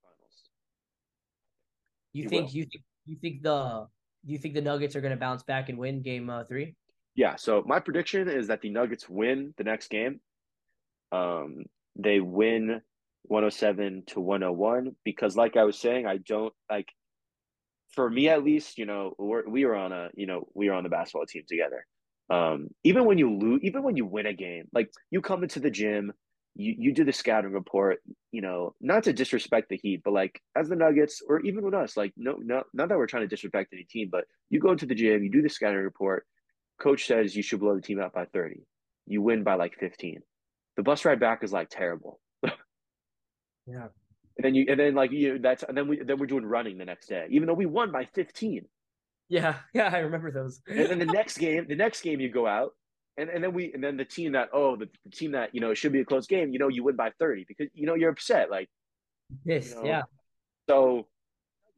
Finals. 0.02 0.42
You 2.16 2.28
think 2.28 2.46
will. 2.46 2.54
you 2.54 2.64
think 2.64 2.84
you 3.04 3.16
think 3.16 3.42
the 3.42 3.86
you 4.24 4.38
think 4.38 4.54
the 4.54 4.62
Nuggets 4.62 4.96
are 4.96 5.00
going 5.00 5.12
to 5.12 5.18
bounce 5.18 5.42
back 5.42 5.68
and 5.68 5.78
win 5.78 6.02
game 6.02 6.30
uh, 6.30 6.44
three? 6.44 6.74
Yeah, 7.14 7.36
so 7.36 7.62
my 7.66 7.78
prediction 7.78 8.28
is 8.28 8.48
that 8.48 8.62
the 8.62 8.70
Nuggets 8.70 9.08
win 9.08 9.54
the 9.56 9.64
next 9.64 9.88
game. 9.88 10.20
Um, 11.12 11.64
they 11.94 12.20
win 12.20 12.80
107 13.22 14.04
to 14.08 14.20
101 14.20 14.96
because, 15.04 15.36
like 15.36 15.56
I 15.56 15.64
was 15.64 15.78
saying, 15.78 16.06
I 16.06 16.18
don't 16.18 16.52
like. 16.70 16.88
For 17.90 18.10
me, 18.10 18.28
at 18.28 18.44
least, 18.44 18.76
you 18.76 18.84
know, 18.84 19.14
we're, 19.16 19.48
we 19.48 19.64
were 19.64 19.76
on 19.76 19.92
a, 19.92 20.08
you 20.14 20.26
know, 20.26 20.48
we 20.54 20.68
were 20.68 20.74
on 20.74 20.82
the 20.82 20.90
basketball 20.90 21.24
team 21.24 21.44
together. 21.48 21.86
Um, 22.28 22.68
even 22.84 23.06
when 23.06 23.16
you 23.16 23.34
lose, 23.38 23.60
even 23.62 23.82
when 23.82 23.96
you 23.96 24.04
win 24.04 24.26
a 24.26 24.34
game, 24.34 24.64
like 24.74 24.90
you 25.10 25.22
come 25.22 25.42
into 25.42 25.60
the 25.60 25.70
gym, 25.70 26.12
you 26.56 26.74
you 26.78 26.92
do 26.92 27.04
the 27.04 27.12
scouting 27.12 27.52
report. 27.52 27.98
You 28.32 28.42
know, 28.42 28.74
not 28.80 29.04
to 29.04 29.12
disrespect 29.12 29.68
the 29.68 29.76
Heat, 29.76 30.02
but 30.04 30.12
like 30.12 30.40
as 30.56 30.68
the 30.68 30.76
Nuggets 30.76 31.22
or 31.26 31.40
even 31.40 31.64
with 31.64 31.74
us, 31.74 31.96
like 31.96 32.12
no, 32.16 32.36
no, 32.42 32.62
not 32.74 32.88
that 32.88 32.98
we're 32.98 33.06
trying 33.06 33.22
to 33.22 33.28
disrespect 33.28 33.72
any 33.72 33.84
team, 33.84 34.08
but 34.10 34.24
you 34.50 34.60
go 34.60 34.72
into 34.72 34.86
the 34.86 34.94
gym, 34.94 35.22
you 35.22 35.30
do 35.30 35.42
the 35.42 35.48
scouting 35.48 35.80
report 35.80 36.26
coach 36.78 37.06
says 37.06 37.34
you 37.34 37.42
should 37.42 37.60
blow 37.60 37.74
the 37.74 37.82
team 37.82 38.00
out 38.00 38.12
by 38.12 38.26
30. 38.26 38.60
You 39.06 39.22
win 39.22 39.42
by 39.42 39.54
like 39.54 39.74
15. 39.78 40.20
The 40.76 40.82
bus 40.82 41.04
ride 41.04 41.20
back 41.20 41.42
is 41.42 41.52
like 41.52 41.68
terrible. 41.70 42.20
Yeah. 43.68 43.88
And 44.36 44.44
then 44.44 44.54
you 44.54 44.66
and 44.68 44.78
then 44.78 44.94
like 44.94 45.10
you 45.10 45.40
that's 45.40 45.64
and 45.64 45.76
then 45.76 45.88
we 45.88 46.00
then 46.00 46.20
we're 46.20 46.26
doing 46.26 46.46
running 46.46 46.78
the 46.78 46.84
next 46.84 47.08
day, 47.08 47.26
even 47.30 47.48
though 47.48 47.54
we 47.54 47.66
won 47.66 47.90
by 47.90 48.04
15. 48.14 48.64
Yeah, 49.28 49.56
yeah, 49.74 49.90
I 49.92 49.98
remember 49.98 50.30
those. 50.30 50.60
And 50.68 50.88
then 50.88 51.00
the 51.00 51.06
next 51.06 51.38
game, 51.38 51.66
the 51.68 51.74
next 51.74 52.02
game 52.02 52.20
you 52.20 52.30
go 52.30 52.46
out 52.46 52.74
and, 53.16 53.30
and 53.30 53.42
then 53.42 53.52
we 53.52 53.72
and 53.72 53.82
then 53.82 53.96
the 53.96 54.04
team 54.04 54.32
that 54.32 54.50
oh 54.52 54.76
the, 54.76 54.88
the 55.04 55.10
team 55.10 55.32
that 55.32 55.54
you 55.54 55.60
know 55.60 55.74
should 55.74 55.92
be 55.92 56.00
a 56.00 56.04
close 56.04 56.26
game, 56.26 56.52
you 56.52 56.58
know, 56.58 56.68
you 56.68 56.84
win 56.84 56.96
by 56.96 57.10
30 57.18 57.44
because 57.48 57.68
you 57.74 57.86
know 57.86 57.94
you're 57.94 58.10
upset. 58.10 58.50
Like 58.50 58.68
Yes, 59.44 59.70
you 59.70 59.76
know, 59.76 59.84
yeah. 59.84 60.02
so 60.68 61.06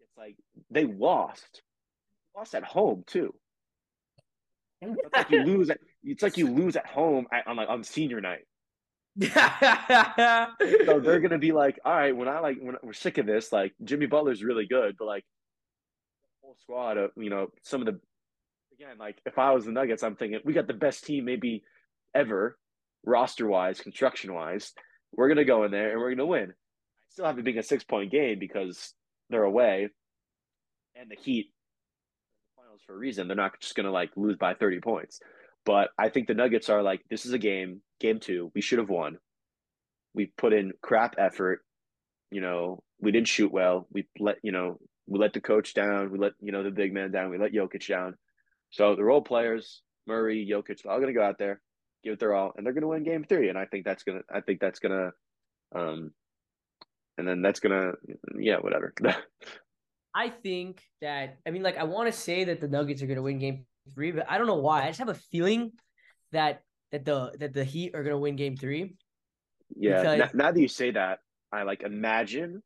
it's 0.00 0.16
like 0.16 0.36
they 0.70 0.84
lost. 0.84 1.62
Lost 2.36 2.54
at 2.54 2.64
home 2.64 3.04
too. 3.06 3.34
It's 4.80 4.96
like 5.12 5.30
you 5.30 5.42
lose 5.42 5.70
at 5.70 5.78
it's 6.04 6.22
like 6.22 6.36
you 6.36 6.48
lose 6.48 6.76
at 6.76 6.86
home 6.86 7.26
at, 7.32 7.46
on 7.46 7.56
like 7.56 7.68
on 7.68 7.82
senior 7.82 8.20
night. 8.20 8.44
So 9.20 9.28
they're 11.00 11.20
gonna 11.20 11.38
be 11.38 11.50
like, 11.52 11.80
all 11.84 11.92
right, 11.92 12.16
when 12.16 12.28
I 12.28 12.38
like 12.38 12.58
when 12.60 12.76
we're 12.82 12.92
sick 12.92 13.18
of 13.18 13.26
this, 13.26 13.52
like 13.52 13.72
Jimmy 13.82 14.06
Butler's 14.06 14.44
really 14.44 14.66
good, 14.66 14.94
but 14.98 15.06
like 15.06 15.24
the 16.42 16.46
whole 16.46 16.56
squad 16.60 16.96
of 16.96 17.10
you 17.16 17.30
know 17.30 17.48
some 17.62 17.80
of 17.80 17.86
the 17.86 17.98
again 18.78 18.96
like 18.98 19.20
if 19.26 19.38
I 19.38 19.52
was 19.52 19.64
the 19.64 19.72
Nuggets, 19.72 20.02
I'm 20.02 20.16
thinking 20.16 20.40
we 20.44 20.52
got 20.52 20.66
the 20.66 20.74
best 20.74 21.04
team 21.04 21.24
maybe 21.24 21.64
ever 22.14 22.58
roster 23.04 23.46
wise, 23.46 23.80
construction 23.80 24.34
wise. 24.34 24.72
We're 25.12 25.28
gonna 25.28 25.44
go 25.44 25.64
in 25.64 25.70
there 25.70 25.92
and 25.92 26.00
we're 26.00 26.10
gonna 26.10 26.26
win. 26.26 26.50
I 26.50 27.10
still 27.10 27.26
have 27.26 27.38
it 27.38 27.44
being 27.44 27.58
a 27.58 27.62
six 27.62 27.84
point 27.84 28.10
game 28.10 28.38
because 28.38 28.94
they're 29.30 29.42
away, 29.42 29.88
and 30.94 31.10
the 31.10 31.16
Heat 31.16 31.52
finals 32.56 32.80
for 32.86 32.94
a 32.94 32.98
reason. 32.98 33.28
They're 33.28 33.36
not 33.36 33.60
just 33.60 33.74
gonna 33.74 33.92
like 33.92 34.10
lose 34.16 34.36
by 34.36 34.54
thirty 34.54 34.80
points. 34.80 35.20
But 35.64 35.90
I 35.98 36.08
think 36.08 36.28
the 36.28 36.34
Nuggets 36.34 36.70
are 36.70 36.82
like, 36.82 37.02
this 37.10 37.26
is 37.26 37.32
a 37.32 37.38
game, 37.38 37.82
game 38.00 38.20
two. 38.20 38.50
We 38.54 38.62
should 38.62 38.78
have 38.78 38.88
won 38.88 39.18
we 40.18 40.26
put 40.26 40.52
in 40.52 40.72
crap 40.82 41.14
effort. 41.16 41.60
You 42.30 42.40
know, 42.40 42.82
we 43.00 43.12
didn't 43.12 43.28
shoot 43.28 43.52
well. 43.52 43.86
We 43.92 44.06
let 44.18 44.36
you 44.42 44.52
know 44.52 44.78
we 45.06 45.18
let 45.18 45.32
the 45.32 45.40
coach 45.40 45.74
down. 45.74 46.10
We 46.10 46.18
let 46.18 46.32
you 46.40 46.52
know 46.52 46.62
the 46.62 46.70
big 46.70 46.92
man 46.92 47.10
down. 47.12 47.30
We 47.30 47.38
let 47.38 47.52
Jokic 47.52 47.86
down. 47.86 48.16
So 48.70 48.94
the 48.96 49.04
role 49.04 49.22
players, 49.22 49.82
Murray, 50.06 50.46
Jokic, 50.50 50.82
they're 50.82 50.92
all 50.92 50.98
going 51.00 51.12
to 51.12 51.18
go 51.18 51.24
out 51.24 51.38
there, 51.38 51.60
give 52.04 52.14
it 52.14 52.18
their 52.20 52.34
all, 52.34 52.52
and 52.56 52.64
they're 52.64 52.72
going 52.74 52.82
to 52.82 52.88
win 52.88 53.04
Game 53.04 53.24
Three. 53.24 53.48
And 53.48 53.58
I 53.58 53.64
think 53.66 53.84
that's 53.84 54.02
gonna. 54.02 54.20
I 54.32 54.40
think 54.40 54.60
that's 54.60 54.78
gonna. 54.78 55.12
Um, 55.74 56.12
and 57.16 57.26
then 57.26 57.42
that's 57.42 57.60
gonna. 57.60 57.92
Yeah, 58.38 58.56
whatever. 58.58 58.92
I 60.14 60.30
think 60.30 60.82
that 61.00 61.36
I 61.46 61.50
mean, 61.50 61.62
like, 61.62 61.76
I 61.78 61.84
want 61.84 62.12
to 62.12 62.18
say 62.18 62.44
that 62.44 62.60
the 62.60 62.68
Nuggets 62.68 63.02
are 63.02 63.06
going 63.06 63.16
to 63.16 63.22
win 63.22 63.38
Game 63.38 63.66
Three, 63.94 64.12
but 64.12 64.26
I 64.28 64.38
don't 64.38 64.46
know 64.46 64.56
why. 64.56 64.82
I 64.82 64.88
just 64.88 64.98
have 64.98 65.08
a 65.08 65.14
feeling 65.14 65.72
that 66.32 66.62
that 66.92 67.04
the 67.04 67.32
that 67.38 67.52
the 67.54 67.64
Heat 67.64 67.94
are 67.94 68.02
gonna 68.02 68.18
win 68.18 68.36
Game 68.36 68.56
Three. 68.56 68.96
Yeah. 69.76 70.00
Because- 70.00 70.18
Now, 70.34 70.44
now 70.46 70.52
that 70.52 70.60
you 70.60 70.68
say 70.68 70.90
that, 70.92 71.20
I 71.52 71.62
like 71.62 71.82
imagine 71.82 72.62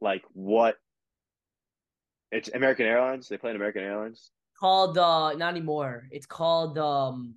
like 0.00 0.22
what 0.32 0.76
it's 2.30 2.50
American 2.52 2.86
Airlines. 2.86 3.28
They 3.28 3.38
play 3.38 3.50
in 3.50 3.56
American 3.56 3.82
Airlines. 3.82 4.30
Called 4.60 4.98
uh 4.98 5.34
not 5.34 5.50
anymore. 5.50 6.08
It's 6.10 6.26
called 6.26 6.78
um 6.78 7.34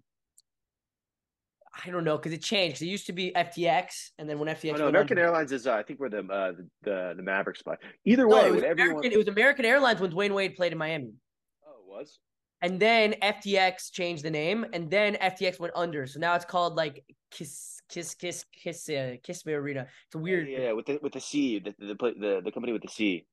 I 1.85 1.89
don't 1.89 2.03
know 2.03 2.17
because 2.17 2.33
it 2.33 2.41
changed. 2.41 2.81
it 2.81 2.87
used 2.87 3.05
to 3.07 3.13
be 3.13 3.31
FTX, 3.35 4.09
and 4.17 4.29
then 4.29 4.39
when 4.39 4.49
FTX 4.49 4.73
Oh, 4.75 4.77
no, 4.77 4.87
American 4.87 5.17
under- 5.17 5.27
Airlines 5.29 5.51
is 5.51 5.67
uh, 5.67 5.73
I 5.73 5.83
think 5.83 5.99
where 5.99 6.09
the 6.09 6.19
uh, 6.19 6.51
the, 6.51 6.67
the 6.83 7.13
the 7.17 7.23
Mavericks 7.23 7.61
play. 7.61 7.75
Either 8.05 8.27
No, 8.27 8.35
way, 8.35 8.47
it 8.47 8.51
was, 8.51 8.55
whatever 8.61 8.81
American, 8.81 9.11
it 9.11 9.17
was 9.17 9.27
American 9.27 9.65
Airlines 9.65 10.01
when 10.01 10.11
Dwyane 10.11 10.33
Wade 10.33 10.55
played 10.55 10.71
in 10.73 10.77
Miami. 10.77 11.13
Oh, 11.65 11.71
it 11.79 11.87
was. 11.87 12.19
And 12.63 12.79
then 12.79 13.15
FTX 13.23 13.91
changed 13.91 14.23
the 14.23 14.29
name, 14.29 14.65
and 14.73 14.91
then 14.91 15.15
FTX 15.15 15.59
went 15.59 15.73
under. 15.75 16.05
So 16.05 16.19
now 16.19 16.35
it's 16.35 16.45
called 16.45 16.75
like 16.75 17.03
Kiss 17.31 17.79
Kiss 17.89 18.15
Kiss 18.15 18.45
Kiss 18.63 18.89
uh, 18.89 19.15
Kiss 19.23 19.45
Me 19.45 19.53
Arena. 19.53 19.87
It's 20.07 20.15
a 20.15 20.19
weird 20.19 20.49
Yeah, 20.49 20.59
yeah, 20.59 20.71
with 20.73 20.85
the 20.87 20.99
with 21.01 21.13
the 21.13 21.21
C, 21.21 21.59
the 21.59 21.73
the 21.79 21.95
the, 21.95 22.13
the, 22.19 22.41
the 22.45 22.51
company 22.51 22.73
with 22.73 22.81
the 22.83 22.89
C. 22.89 23.25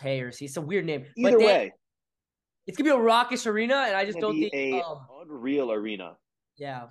K 0.00 0.20
or 0.20 0.30
C. 0.30 0.44
It's 0.44 0.56
a 0.58 0.60
weird 0.60 0.84
name. 0.84 1.06
Either 1.16 1.30
but 1.32 1.38
then 1.38 1.46
way, 1.46 1.72
it's 2.66 2.76
gonna 2.76 2.90
be 2.90 2.94
a 2.96 2.98
raucous 3.00 3.46
arena, 3.46 3.84
and 3.86 3.96
I 3.96 4.04
just 4.04 4.18
don't 4.18 4.38
think. 4.38 4.52
a 4.54 4.80
Um, 4.82 5.06
unreal 5.22 5.70
arena. 5.72 6.16
yeah, 6.56 6.88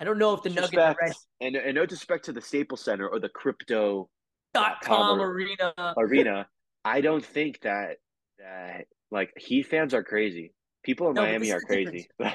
I 0.00 0.04
don't 0.04 0.18
know 0.18 0.34
if 0.34 0.42
the 0.42 0.50
Nuggets 0.50 0.74
are 0.76 0.96
ready. 1.00 1.14
and 1.40 1.56
and 1.56 1.74
no 1.74 1.86
disrespect 1.86 2.24
to 2.26 2.32
the 2.32 2.40
Staples 2.40 2.82
Center 2.84 3.08
or 3.08 3.18
the 3.18 3.28
crypto 3.28 4.08
Dot 4.54 4.80
com 4.82 5.20
arena. 5.20 5.74
arena. 5.96 6.48
I 6.84 7.00
don't 7.00 7.24
think 7.24 7.60
that 7.62 7.98
that 8.38 8.86
like 9.10 9.32
Heat 9.36 9.64
fans 9.64 9.92
are 9.94 10.04
crazy. 10.04 10.54
People 10.84 11.08
in 11.08 11.14
No, 11.14 11.22
Miami 11.22 11.50
are 11.52 11.60
crazy. 11.60 12.08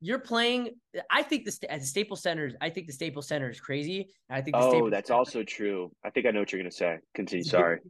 You're 0.00 0.18
playing. 0.18 0.74
I 1.10 1.22
think 1.22 1.46
the 1.46 1.72
at 1.72 1.80
the 1.80 1.86
Staples 1.86 2.22
Center. 2.22 2.46
Is 2.46 2.54
I 2.60 2.68
think 2.70 2.86
the 2.86 2.92
Staples 2.92 3.26
Center 3.26 3.48
is 3.48 3.58
crazy. 3.60 4.10
I 4.28 4.42
think. 4.42 4.54
The 4.56 4.62
oh, 4.62 4.68
Staples 4.70 4.90
that's 4.90 5.08
Center- 5.08 5.18
also 5.18 5.42
true. 5.42 5.90
I 6.04 6.10
think 6.10 6.26
I 6.26 6.30
know 6.32 6.40
what 6.40 6.52
you're 6.52 6.60
gonna 6.60 6.70
say. 6.70 6.98
Continue. 7.14 7.44
Sorry. 7.44 7.80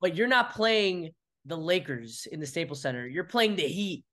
But 0.00 0.16
you're 0.16 0.26
not 0.28 0.52
playing 0.52 1.10
the 1.46 1.56
Lakers 1.56 2.26
in 2.32 2.40
the 2.40 2.46
Staples 2.46 2.80
Center. 2.80 3.06
You're 3.06 3.24
playing 3.24 3.56
the 3.56 3.62
Heat 3.66 4.04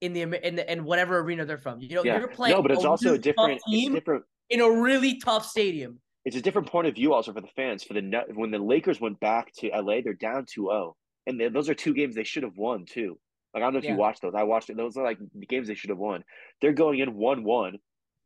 in 0.00 0.12
the 0.12 0.22
in 0.46 0.56
the 0.56 0.70
in 0.72 0.84
whatever 0.84 1.18
arena 1.18 1.44
they're 1.44 1.58
from. 1.58 1.80
You 1.80 1.96
know, 1.96 2.04
Yeah. 2.04 2.18
you're 2.18 2.28
playing. 2.28 2.54
No, 2.56 2.62
but 2.62 2.70
it's 2.70 2.84
also 2.84 3.10
a 3.14 3.16
tough 3.16 3.22
different. 3.22 3.60
It's 3.66 3.92
different. 3.92 4.24
in 4.50 4.60
a 4.60 4.70
really 4.70 5.18
tough 5.18 5.46
stadium. 5.46 6.00
It's 6.24 6.36
a 6.36 6.40
different 6.40 6.68
point 6.68 6.86
of 6.88 6.94
view 6.94 7.12
also 7.14 7.32
for 7.32 7.40
the 7.40 7.48
fans. 7.56 7.84
For 7.84 7.94
the 7.94 8.24
when 8.34 8.50
the 8.50 8.58
Lakers 8.58 9.00
went 9.00 9.18
back 9.20 9.52
to 9.58 9.68
LA, 9.68 10.00
they're 10.02 10.14
down 10.14 10.44
2-0. 10.46 10.92
and 11.28 11.40
they, 11.40 11.48
those 11.48 11.68
are 11.68 11.74
two 11.74 11.94
games 11.94 12.14
they 12.14 12.24
should 12.24 12.42
have 12.44 12.56
won 12.56 12.84
too. 12.84 13.18
Like 13.54 13.62
I 13.62 13.66
don't 13.66 13.72
know 13.74 13.78
if 13.78 13.84
Yeah. 13.84 13.92
you 13.92 13.96
watched 13.96 14.22
those. 14.22 14.34
I 14.36 14.42
watched 14.44 14.70
it. 14.70 14.76
Those 14.76 14.96
are 14.96 15.04
like 15.04 15.18
the 15.34 15.46
games 15.46 15.66
they 15.68 15.74
should 15.74 15.90
have 15.90 15.98
won. 15.98 16.22
They're 16.60 16.72
going 16.72 16.98
in 17.00 17.14
one-one. 17.16 17.78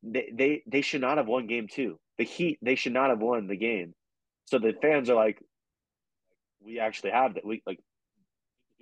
They 0.03 0.31
they 0.35 0.63
they 0.67 0.81
should 0.81 1.01
not 1.03 1.19
have 1.19 1.27
won 1.29 1.47
game 1.47 1.67
two. 1.71 1.99
The 2.19 2.25
Heat 2.25 2.59
they 2.63 2.75
should 2.75 2.93
not 2.93 3.11
have 3.11 3.21
won 3.21 3.47
the 3.47 3.57
game. 3.57 3.95
So 4.47 4.59
the 4.59 4.75
fans 4.83 5.09
are 5.09 5.15
like, 5.15 5.39
we 6.61 6.79
actually 6.81 7.11
have 7.13 7.35
that. 7.35 7.45
We 7.47 7.63
like. 7.67 7.79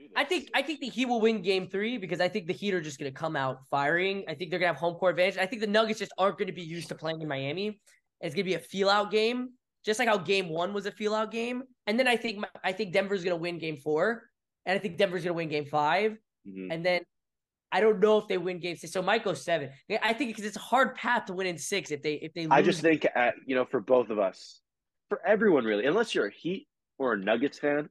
We 0.09 0.15
can 0.15 0.25
do 0.25 0.27
I 0.27 0.29
think 0.29 0.51
I 0.55 0.63
think 0.63 0.81
the 0.81 0.89
Heat 0.89 1.07
will 1.07 1.21
win 1.21 1.43
Game 1.43 1.69
Three 1.69 1.99
because 1.99 2.21
I 2.21 2.29
think 2.29 2.47
the 2.47 2.53
Heat 2.53 2.75
are 2.75 2.81
just 2.81 2.99
going 2.99 3.13
to 3.13 3.17
come 3.17 3.37
out 3.37 3.67
firing. 3.71 4.25
I 4.29 4.35
think 4.35 4.51
they're 4.51 4.59
going 4.59 4.69
to 4.71 4.75
have 4.75 4.81
home 4.81 4.95
court 4.95 5.13
advantage. 5.13 5.39
I 5.39 5.47
think 5.47 5.61
the 5.61 5.69
Nuggets 5.69 5.99
just 5.99 6.13
aren't 6.19 6.39
going 6.39 6.49
to 6.49 6.55
be 6.55 6.63
used 6.63 6.89
to 6.89 6.95
playing 6.95 7.21
in 7.21 7.29
Miami. 7.29 7.81
It's 8.21 8.35
going 8.35 8.45
to 8.45 8.51
be 8.51 8.55
a 8.55 8.59
feel 8.59 8.91
out 8.91 9.11
game, 9.11 9.51
just 9.85 9.99
like 9.99 10.09
how 10.09 10.19
Game 10.19 10.49
One 10.49 10.73
was 10.73 10.87
a 10.87 10.91
feel 10.91 11.15
out 11.15 11.31
game. 11.31 11.63
And 11.87 11.99
then 11.99 12.09
I 12.09 12.17
think 12.17 12.45
I 12.65 12.73
think 12.73 12.93
Denver's 12.93 13.23
going 13.23 13.37
to 13.37 13.41
win 13.41 13.59
Game 13.59 13.77
Four, 13.77 14.25
and 14.67 14.77
I 14.77 14.79
think 14.81 14.97
Denver's 14.97 15.23
going 15.23 15.35
to 15.35 15.37
win 15.37 15.49
Game 15.49 15.67
Five. 15.67 16.17
Mhm. 16.47 16.73
And 16.73 16.85
then 16.85 17.03
I 17.71 17.81
don't 17.81 18.01
know 18.01 18.19
if 18.19 18.27
they 18.29 18.39
win 18.39 18.59
Game 18.59 18.77
Six, 18.77 18.93
so 18.93 19.03
might 19.03 19.25
go 19.25 19.35
seven. 19.35 19.71
I 20.03 20.13
think 20.13 20.31
because 20.31 20.45
it's 20.45 20.57
a 20.57 20.61
hard 20.61 20.95
path 20.95 21.27
to 21.27 21.35
win 21.35 21.47
in 21.47 21.59
six 21.59 21.91
if 21.91 22.03
they 22.03 22.15
if 22.15 22.33
they. 22.33 22.43
Lose. 22.43 22.53
I 22.53 22.63
just 22.63 22.81
think, 22.81 23.07
uh, 23.15 23.33
you 23.47 23.55
know, 23.55 23.65
for 23.65 23.81
both 23.81 24.11
of 24.11 24.19
us, 24.19 24.61
for 25.09 25.21
everyone 25.27 25.65
really, 25.65 25.87
unless 25.87 26.15
you're 26.15 26.27
a 26.27 26.33
Heat 26.33 26.67
or 26.99 27.13
a 27.13 27.17
Nuggets 27.19 27.59
fan, 27.59 27.91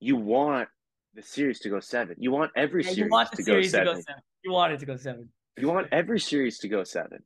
you 0.00 0.16
want 0.16 0.68
the 1.16 1.22
series 1.22 1.58
to 1.60 1.70
go 1.70 1.80
seven. 1.80 2.14
You 2.18 2.30
want 2.30 2.52
every 2.54 2.84
Yeah, 2.84 2.90
series, 2.90 3.10
want 3.10 3.32
to, 3.32 3.42
series 3.42 3.72
go 3.72 3.78
to 3.80 3.84
seven. 3.84 3.94
go 3.94 4.00
seven. 4.06 4.22
You 4.44 4.52
want 4.52 4.72
it 4.74 4.80
to 4.80 4.86
go 4.86 4.96
seven. 4.96 5.28
You 5.58 5.68
want 5.68 5.88
every 5.90 6.20
series 6.20 6.58
to 6.58 6.68
go 6.68 6.84
seven. 6.84 7.18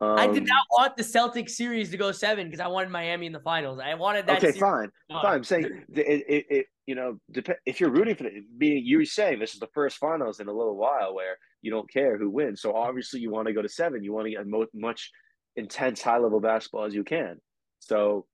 Um, 0.00 0.18
I 0.18 0.26
did 0.26 0.46
not 0.46 0.64
want 0.72 0.96
the 0.96 1.02
Celtics 1.02 1.50
series 1.50 1.90
to 1.90 1.96
go 1.96 2.10
seven 2.10 2.46
because 2.46 2.60
I 2.60 2.66
wanted 2.66 2.90
Miami 2.90 3.26
in 3.26 3.32
the 3.32 3.40
finals. 3.40 3.78
I 3.78 3.94
wanted 3.94 4.26
that. 4.26 4.42
Okay, 4.42 4.58
fine, 4.58 4.90
fine. 5.08 5.24
I'm 5.24 5.44
saying 5.44 5.84
it, 5.94 6.24
it, 6.28 6.46
it 6.50 6.66
you 6.86 6.94
know, 6.94 7.18
dep- 7.30 7.58
if 7.64 7.80
you're 7.80 7.90
rooting 7.90 8.16
for 8.16 8.24
the, 8.24 8.42
being 8.58 8.84
you 8.84 8.98
were 8.98 9.04
saying 9.04 9.38
this 9.38 9.54
is 9.54 9.60
the 9.60 9.68
first 9.72 9.98
finals 9.98 10.40
in 10.40 10.48
a 10.48 10.52
little 10.52 10.76
while 10.76 11.14
where 11.14 11.36
you 11.62 11.70
don't 11.70 11.90
care 11.90 12.18
who 12.18 12.30
wins. 12.30 12.60
So 12.60 12.74
obviously 12.74 13.20
you 13.20 13.30
want 13.30 13.46
to 13.46 13.52
go 13.52 13.62
to 13.62 13.68
seven. 13.68 14.02
You 14.02 14.12
want 14.12 14.26
to 14.26 14.32
get 14.32 14.46
mo- 14.46 14.66
much 14.74 15.10
intense 15.56 16.02
high 16.02 16.18
level 16.18 16.40
basketball 16.40 16.84
as 16.84 16.94
you 16.94 17.04
can. 17.04 17.38
So, 17.78 18.26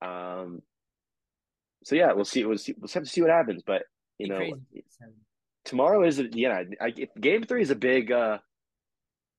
um, 0.00 0.62
so 1.84 1.96
yeah, 1.96 2.12
we'll 2.12 2.24
see. 2.24 2.44
We'll 2.44 2.58
see. 2.58 2.74
We'll 2.78 2.88
have 2.88 3.02
to 3.02 3.08
see 3.08 3.20
what 3.20 3.30
happens. 3.30 3.62
But 3.64 3.82
you 4.18 4.28
know, 4.28 4.36
crazy. 4.38 4.84
tomorrow 5.64 6.02
is 6.04 6.20
yeah. 6.32 6.62
I, 6.80 6.90
game 7.20 7.42
three 7.44 7.62
is 7.62 7.70
a 7.70 7.76
big. 7.76 8.12
uh 8.12 8.38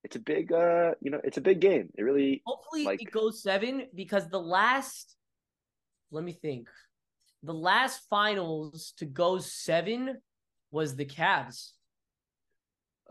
It's 0.03 0.15
a 0.15 0.19
big. 0.19 0.51
uh 0.51 0.93
You 1.01 1.11
know, 1.11 1.21
it's 1.23 1.37
a 1.37 1.41
big 1.41 1.59
game. 1.59 1.89
It 1.97 2.03
really. 2.03 2.41
Hopefully 2.45 2.83
like- 2.85 3.01
it 3.01 3.11
goes 3.11 3.41
seven 3.41 3.87
because 3.93 4.27
the 4.29 4.39
last. 4.41 5.15
Let 6.11 6.23
me 6.23 6.33
think. 6.33 6.67
The 7.43 7.53
last 7.53 8.01
finals 8.09 8.93
to 8.97 9.05
go 9.05 9.39
seven 9.39 10.17
was 10.71 10.95
the 10.95 11.05
Cavs. 11.05 11.71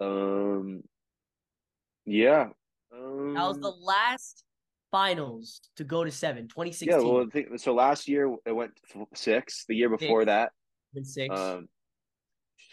Um. 0.01 0.83
Yeah. 2.05 2.49
Um, 2.93 3.35
That 3.35 3.47
was 3.47 3.59
the 3.59 3.71
last 3.71 4.45
finals 4.91 5.61
to 5.77 5.85
go 5.85 6.05
to 6.05 6.11
seven. 6.11 6.47
2016. 6.49 6.89
Yeah, 6.89 7.05
well, 7.05 7.25
I 7.27 7.31
think, 7.31 7.59
so 7.59 7.75
last 7.75 8.07
year 8.07 8.33
it 8.47 8.53
went 8.53 8.73
six. 9.15 9.65
The 9.67 9.75
year 9.75 9.89
before 9.89 10.21
Six. 10.21 10.27
that, 10.27 10.53
been 10.95 11.05
six. 11.05 11.39
um, 11.39 11.69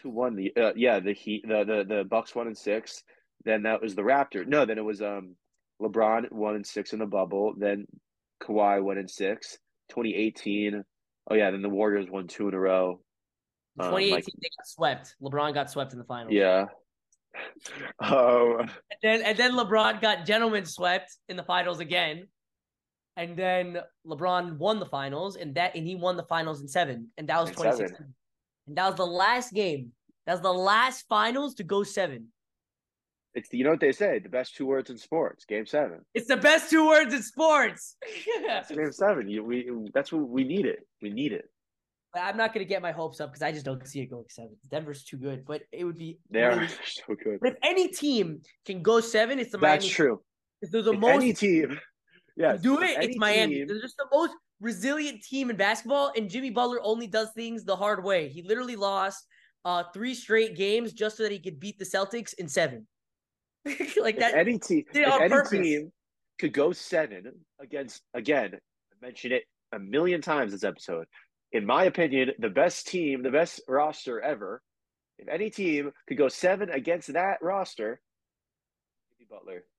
who 0.04 0.10
won 0.10 0.36
the? 0.36 0.54
Uh, 0.56 0.74
yeah, 0.76 1.00
the 1.00 1.14
Heat, 1.14 1.44
the 1.48 1.64
the 1.64 1.96
the 1.96 2.04
Bucks 2.04 2.34
won 2.36 2.48
in 2.48 2.56
six. 2.56 3.04
Then 3.46 3.64
that 3.64 3.82
was 3.82 3.96
the 3.96 4.02
Raptor. 4.02 4.46
No, 4.48 4.66
then 4.66 4.78
it 4.78 4.84
was 4.86 5.02
um, 5.02 5.36
LeBron 5.82 6.32
won 6.32 6.56
in 6.56 6.64
six 6.64 6.94
in 6.94 7.00
the 7.00 7.06
bubble. 7.06 7.54
Then 7.58 7.86
Kawhi 8.44 8.82
won 8.82 8.98
in 8.98 9.08
six. 9.08 9.58
2018. 9.90 10.84
Oh 11.30 11.36
yeah, 11.36 11.52
then 11.52 11.62
the 11.62 11.70
Warriors 11.70 12.08
won 12.10 12.28
two 12.28 12.48
in 12.48 12.54
a 12.54 12.60
row. 12.60 13.02
um, 13.80 13.90
2018 13.90 14.12
like- 14.14 14.26
they 14.26 14.50
got 14.58 14.66
swept. 14.68 15.16
LeBron 15.22 15.54
got 15.54 15.70
swept 15.70 15.94
in 15.94 16.00
the 16.00 16.06
finals. 16.06 16.34
Yeah. 16.34 16.66
Oh, 18.02 18.58
And 18.60 18.70
then 19.02 19.22
and 19.22 19.38
then 19.38 19.54
LeBron 19.54 20.02
got 20.02 20.26
gentlemen 20.26 20.66
swept 20.66 21.16
in 21.30 21.38
the 21.38 21.44
finals 21.44 21.80
again. 21.80 22.28
And 23.18 23.36
then 23.38 23.78
LeBron 24.08 24.58
won 24.58 24.80
the 24.80 24.86
finals 24.86 25.36
and 25.36 25.54
that 25.56 25.76
and 25.76 25.86
he 25.86 25.96
won 25.96 26.16
the 26.18 26.24
finals 26.24 26.62
in 26.62 26.68
seven. 26.68 27.10
And 27.18 27.28
that 27.28 27.42
was 27.42 27.50
2016. 27.52 28.14
And 28.68 28.78
that 28.78 28.88
was 28.88 28.96
the 28.96 29.06
last 29.06 29.54
game. 29.54 29.92
That 30.26 30.34
was 30.34 30.42
the 30.42 30.54
last 30.54 31.06
finals 31.10 31.56
to 31.56 31.64
go 31.64 31.84
seven. 31.84 32.28
it's 33.34 33.52
you 33.52 33.64
know 33.64 33.72
what 33.72 33.80
they 33.80 33.92
say: 33.92 34.20
the 34.20 34.30
best 34.30 34.56
two 34.56 34.66
words 34.66 34.90
in 34.90 34.98
sports. 34.98 35.46
Game 35.46 35.66
seven. 35.66 36.00
It's 36.14 36.28
the 36.28 36.38
best 36.38 36.70
two 36.70 36.88
words 36.88 37.14
in 37.14 37.22
sports. 37.24 37.96
That's 38.48 38.70
game 38.70 38.92
seven. 38.92 39.28
You, 39.30 39.44
we 39.44 39.70
that's 39.94 40.12
what 40.12 40.28
we 40.30 40.44
need 40.44 40.66
it. 40.66 40.80
We 41.02 41.10
need 41.10 41.34
it. 41.34 41.46
I'm 42.14 42.38
not 42.38 42.54
gonna 42.54 42.66
get 42.66 42.82
my 42.82 42.92
hopes 42.92 43.20
up 43.22 43.32
because 43.32 43.42
I 43.42 43.52
just 43.52 43.66
don't 43.66 43.86
see 43.88 44.02
it 44.02 44.08
going 44.08 44.26
seven. 44.30 44.56
Denver's 44.70 45.04
too 45.04 45.18
good, 45.18 45.44
but 45.46 45.62
it 45.72 45.84
would 45.86 45.98
be 45.98 46.20
They 46.30 46.44
are 46.44 46.56
really- 46.56 46.68
so 46.86 47.16
good. 47.24 47.40
But 47.42 47.54
if 47.54 47.58
any 47.64 47.88
team 47.88 48.42
can 48.66 48.82
go 48.84 49.00
seven, 49.00 49.40
it's 49.40 49.52
the 49.52 49.58
That's 49.58 49.84
Miami. 49.86 49.90
true. 49.94 50.22
They're 50.62 50.82
the 50.84 50.94
If 50.94 51.00
most 51.00 51.14
any 51.16 51.34
team, 51.34 51.80
yeah, 52.38 52.58
do 52.58 52.82
it. 52.82 52.98
It's 53.02 53.18
Miami. 53.18 53.56
team- 53.56 53.68
They're 53.68 53.82
just 53.82 53.98
the 53.98 54.08
most 54.12 54.34
resilient 54.60 55.24
team 55.24 55.50
in 55.50 55.56
basketball, 55.58 56.12
and 56.16 56.30
Jimmy 56.30 56.50
Butler 56.50 56.80
only 56.84 57.08
does 57.08 57.32
things 57.32 57.64
the 57.64 57.76
hard 57.76 58.04
way. 58.04 58.30
He 58.30 58.42
literally 58.44 58.76
lost 58.76 59.26
uh 59.64 59.84
three 59.94 60.16
straight 60.16 60.56
games 60.56 60.92
just 60.94 61.18
so 61.18 61.24
that 61.24 61.32
he 61.32 61.40
could 61.40 61.60
beat 61.60 61.78
the 61.78 61.86
Celtics 61.86 62.34
in 62.36 62.48
seven. 62.48 62.88
like 63.66 64.16
if 64.16 64.20
that. 64.20 64.34
any 64.36 64.58
team, 64.58 64.86
if 64.94 64.96
any 64.96 65.30
purpose. 65.30 65.52
team 65.52 65.92
could 66.40 66.54
go 66.54 66.72
seven 66.72 67.32
against 67.60 68.02
again, 68.14 68.52
I 68.56 69.06
mentioned 69.06 69.34
it 69.34 69.44
a 69.72 69.80
million 69.80 70.22
times 70.22 70.52
this 70.52 70.64
episode. 70.64 71.06
In 71.52 71.66
my 71.66 71.84
opinion, 71.86 72.32
the 72.40 72.50
best 72.50 72.88
team, 72.88 73.24
the 73.24 73.30
best 73.30 73.62
roster 73.68 74.22
ever. 74.22 74.62
If 75.20 75.28
any 75.28 75.50
team 75.50 75.92
could 76.08 76.18
go 76.18 76.28
seven 76.30 76.70
against 76.72 77.14
that 77.14 77.38
roster, 77.44 78.02
Jimmy 79.12 79.28
Butler 79.30 79.54
and 79.54 79.62
the 79.62 79.62
Heat. 79.62 79.71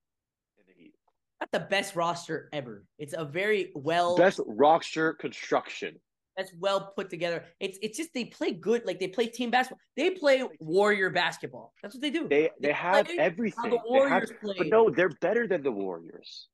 Not 1.43 1.51
the 1.51 1.67
best 1.69 1.97
roster 1.97 2.49
ever. 2.53 2.85
It's 3.01 3.15
a 3.19 3.25
very 3.25 3.73
well 3.75 4.17
Best 4.17 4.39
roster 4.47 5.15
construction. 5.15 5.97
that's 6.37 6.53
well 6.61 6.93
put 6.95 7.11
together. 7.11 7.43
It's 7.59 7.81
it's 7.83 7.99
just 7.99 8.11
they 8.15 8.27
play 8.27 8.53
good, 8.53 8.85
like 8.87 9.01
they 9.01 9.09
play 9.09 9.27
team 9.27 9.51
basketball. 9.51 9.81
They 9.97 10.11
play 10.11 10.45
warrior 10.61 11.11
basketball. 11.11 11.73
That's 11.83 11.97
what 11.97 12.01
they 12.01 12.11
do. 12.11 12.29
They 12.29 12.51
they 12.61 12.71
have 12.71 13.07
play 13.07 13.17
everything. 13.19 13.65
the 13.65 13.71
They 13.71 13.77
have- 13.77 13.87
Warriors 13.87 14.33
play. 14.41 14.55
but 14.57 14.69
no, 14.69 14.89
they're 14.89 15.17
better 15.21 15.49
than 15.49 15.65
the 15.65 15.73
Warriors. 15.73 16.47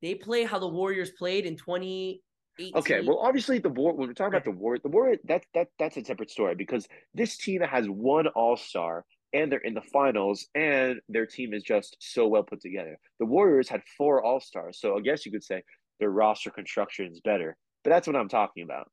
They 0.00 0.14
play 0.14 0.44
how 0.44 0.60
the 0.60 0.68
Warriors 0.68 1.10
played 1.18 1.44
in 1.44 1.56
2018. 1.56 2.76
Okay, 2.76 3.00
well, 3.04 3.18
obviously 3.18 3.58
the 3.58 3.68
war. 3.68 3.94
When 3.96 4.06
we're 4.06 4.14
talking 4.14 4.34
about 4.34 4.44
the 4.44 4.52
war, 4.52 4.78
the 4.78 4.90
war 4.90 5.16
that 5.24 5.42
that 5.54 5.66
that's 5.80 5.96
a 5.96 6.04
separate 6.04 6.30
story 6.30 6.54
because 6.54 6.86
this 7.14 7.36
team 7.36 7.62
has 7.62 7.88
one 7.88 8.28
All 8.28 8.56
Star 8.56 9.04
and 9.32 9.50
they're 9.52 9.58
in 9.58 9.74
the 9.74 9.82
finals, 9.82 10.46
and 10.54 11.00
their 11.08 11.26
team 11.26 11.52
is 11.52 11.62
just 11.62 11.96
so 12.00 12.26
well 12.26 12.42
put 12.42 12.60
together. 12.60 12.98
The 13.18 13.26
Warriors 13.26 13.68
had 13.68 13.82
four 13.96 14.22
All 14.24 14.40
Stars, 14.40 14.80
so 14.80 14.96
I 14.96 15.00
guess 15.00 15.26
you 15.26 15.32
could 15.32 15.44
say 15.44 15.62
their 16.00 16.10
roster 16.10 16.50
construction 16.50 17.10
is 17.12 17.20
better. 17.20 17.56
But 17.84 17.90
that's 17.90 18.06
what 18.06 18.16
I'm 18.16 18.28
talking 18.28 18.62
about. 18.62 18.90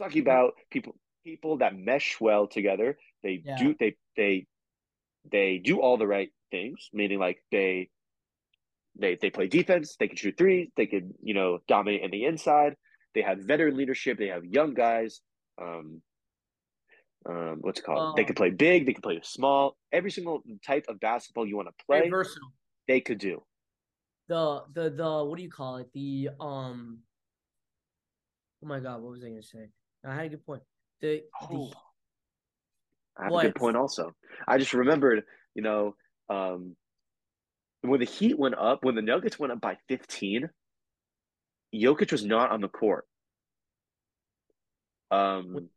I'm 0.00 0.06
talking 0.06 0.22
about 0.22 0.54
people 0.70 0.96
people 1.24 1.58
that 1.58 1.76
mesh 1.76 2.18
well 2.20 2.46
together. 2.46 2.98
They 3.22 3.42
Yeah. 3.44 3.56
do 3.58 3.74
they 3.78 3.96
they 4.16 4.46
they 5.30 5.58
do 5.58 5.80
all 5.80 5.98
the 5.98 6.06
right 6.06 6.30
things, 6.50 6.88
meaning 6.92 7.18
like 7.18 7.44
they 7.50 7.90
they 8.98 9.16
they 9.16 9.30
play 9.30 9.46
defense, 9.46 9.96
they 9.96 10.08
can 10.08 10.16
shoot 10.16 10.36
threes, 10.36 10.68
they 10.76 10.86
can, 10.86 11.14
you 11.22 11.34
know, 11.34 11.58
dominate 11.68 12.02
in 12.02 12.10
the 12.10 12.24
inside. 12.24 12.76
They 13.14 13.22
have 13.22 13.38
veteran 13.38 13.76
leadership, 13.76 14.18
they 14.18 14.28
have 14.28 14.44
young 14.44 14.74
guys. 14.74 15.20
Um 15.60 16.02
um 17.26 17.58
what's 17.60 17.80
it 17.80 17.84
called? 17.84 18.16
they 18.16 18.24
could 18.24 18.36
play 18.36 18.50
big, 18.50 18.86
they 18.86 18.92
could 18.92 19.02
play 19.02 19.20
small. 19.22 19.76
Every 19.92 20.10
single 20.10 20.42
type 20.66 20.86
of 20.88 21.00
basketball 21.00 21.46
you 21.46 21.56
want 21.56 21.68
to 21.68 21.84
play, 21.84 22.08
versatile. 22.08 22.52
they 22.88 23.00
could 23.00 23.18
do. 23.18 23.42
The 24.28 24.62
the 24.72 24.90
the 24.90 25.24
what 25.24 25.36
do 25.36 25.42
you 25.42 25.50
call 25.50 25.76
it? 25.78 25.92
The 25.92 26.30
um. 26.40 27.00
Oh 28.62 28.68
my 28.68 28.80
God! 28.80 29.02
What 29.02 29.12
was 29.12 29.24
I 29.24 29.28
gonna 29.28 29.42
say? 29.42 29.68
I 30.04 30.14
had 30.14 30.26
a 30.26 30.28
good 30.30 30.46
point. 30.46 30.62
The, 31.00 31.22
the 31.50 31.56
Oh, 31.56 31.72
I 33.18 33.24
have 33.24 33.32
a 33.32 33.42
good 33.42 33.54
point 33.54 33.76
also. 33.76 34.14
I 34.46 34.58
just 34.58 34.72
remembered, 34.72 35.24
you 35.54 35.62
know, 35.62 35.94
um, 36.28 36.76
when 37.82 38.00
the 38.00 38.06
Heat 38.06 38.38
went 38.38 38.54
up, 38.56 38.84
when 38.84 38.94
the 38.94 39.02
Nuggets 39.02 39.38
went 39.38 39.52
up 39.52 39.60
by 39.60 39.76
15, 39.88 40.48
Jokic 41.74 42.12
was 42.12 42.24
not 42.24 42.50
on 42.50 42.60
the 42.60 42.68
court. 42.68 43.06
Um, 45.10 45.68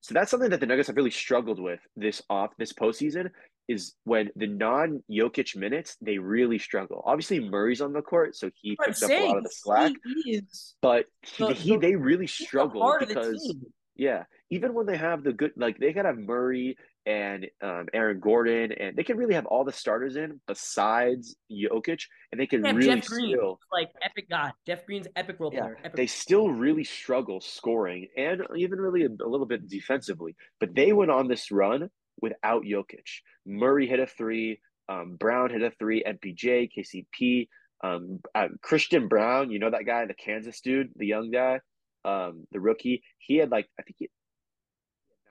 so 0.00 0.14
that's 0.14 0.30
something 0.30 0.50
that 0.50 0.60
the 0.60 0.66
Nuggets 0.66 0.86
have 0.88 0.96
really 0.96 1.10
struggled 1.10 1.60
with 1.60 1.80
this 1.96 2.22
off 2.30 2.50
this 2.58 2.72
postseason 2.72 3.30
is 3.68 3.94
when 4.04 4.30
the 4.34 4.46
non-Jokic 4.48 5.54
minutes, 5.56 5.96
they 6.00 6.18
really 6.18 6.58
struggle. 6.58 7.02
Obviously, 7.06 7.38
Murray's 7.38 7.80
on 7.80 7.92
the 7.92 8.02
court, 8.02 8.34
so 8.34 8.50
he 8.60 8.76
I'm 8.80 8.86
picks 8.86 9.02
up 9.02 9.10
a 9.10 9.26
lot 9.28 9.36
of 9.38 9.44
the 9.44 9.50
slack, 9.50 9.92
he, 10.04 10.22
he 10.22 10.30
is 10.38 10.74
but 10.82 11.06
he, 11.22 11.46
the- 11.46 11.54
he 11.54 11.70
the- 11.72 11.78
they 11.78 11.94
really 11.94 12.26
struggle 12.26 12.80
because 13.06 13.54
yeah, 13.96 14.24
even 14.50 14.74
when 14.74 14.86
they 14.86 14.96
have 14.96 15.22
the 15.22 15.32
good, 15.32 15.52
like 15.56 15.78
they 15.78 15.92
could 15.92 16.04
have 16.06 16.16
Murray 16.18 16.76
and 17.06 17.46
um, 17.62 17.86
Aaron 17.92 18.20
Gordon, 18.20 18.72
and 18.72 18.96
they 18.96 19.02
can 19.02 19.16
really 19.16 19.34
have 19.34 19.46
all 19.46 19.64
the 19.64 19.72
starters 19.72 20.16
in 20.16 20.40
besides 20.46 21.34
Jokic, 21.50 22.02
and 22.30 22.40
they 22.40 22.46
can 22.46 22.62
really 22.62 23.00
Jeff 23.00 23.06
Green, 23.06 23.36
still, 23.36 23.58
like 23.72 23.90
epic 24.02 24.28
guy. 24.28 24.52
Jeff 24.66 24.84
Green's 24.86 25.06
epic 25.16 25.36
role 25.38 25.50
yeah, 25.52 25.60
player. 25.60 25.78
Epic 25.80 25.96
they 25.96 26.06
still 26.06 26.50
really 26.50 26.84
struggle 26.84 27.40
scoring 27.40 28.08
and 28.16 28.42
even 28.56 28.78
really 28.78 29.04
a, 29.04 29.08
a 29.08 29.28
little 29.28 29.46
bit 29.46 29.68
defensively. 29.68 30.36
But 30.58 30.74
they 30.74 30.92
went 30.92 31.10
on 31.10 31.28
this 31.28 31.50
run 31.50 31.88
without 32.20 32.64
Jokic. 32.64 33.08
Murray 33.46 33.86
hit 33.86 34.00
a 34.00 34.06
three, 34.06 34.60
um, 34.88 35.16
Brown 35.16 35.50
hit 35.50 35.62
a 35.62 35.70
three, 35.78 36.04
MPJ, 36.04 36.70
KCP, 36.76 37.48
um, 37.82 38.20
uh, 38.34 38.48
Christian 38.62 39.08
Braun, 39.08 39.50
you 39.50 39.58
know 39.58 39.70
that 39.70 39.86
guy, 39.86 40.04
the 40.06 40.14
Kansas 40.14 40.60
dude, 40.60 40.90
the 40.96 41.06
young 41.06 41.30
guy, 41.30 41.60
um, 42.04 42.46
the 42.52 42.60
rookie. 42.60 43.02
He 43.18 43.36
had 43.36 43.50
like 43.50 43.68
I 43.78 43.82
think 43.82 43.96
he 43.98 44.10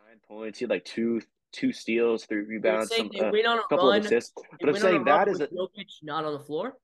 nine 0.08 0.20
points. 0.28 0.60
He 0.60 0.64
had 0.64 0.72
like 0.72 0.86
two 0.86 1.22
two 1.52 1.72
steals, 1.72 2.26
three 2.26 2.44
rebounds, 2.44 2.90
saying 2.90 3.12
some 3.16 3.28
uh, 3.28 3.32
went 3.32 3.46
on 3.46 3.60
a 3.60 3.62
couple 3.64 3.90
run. 3.90 4.00
of 4.00 4.06
assists. 4.06 4.34
But 4.60 4.70
I'm 4.70 4.74
went 4.74 4.86
on 4.86 4.90
a 4.90 4.94
saying 4.94 5.04
that 5.06 5.28
is 5.28 5.40
a 5.40 5.48
Jokic 5.48 5.88
not 6.04 6.26
on 6.26 6.34
the 6.34 6.40
floor. 6.40 6.78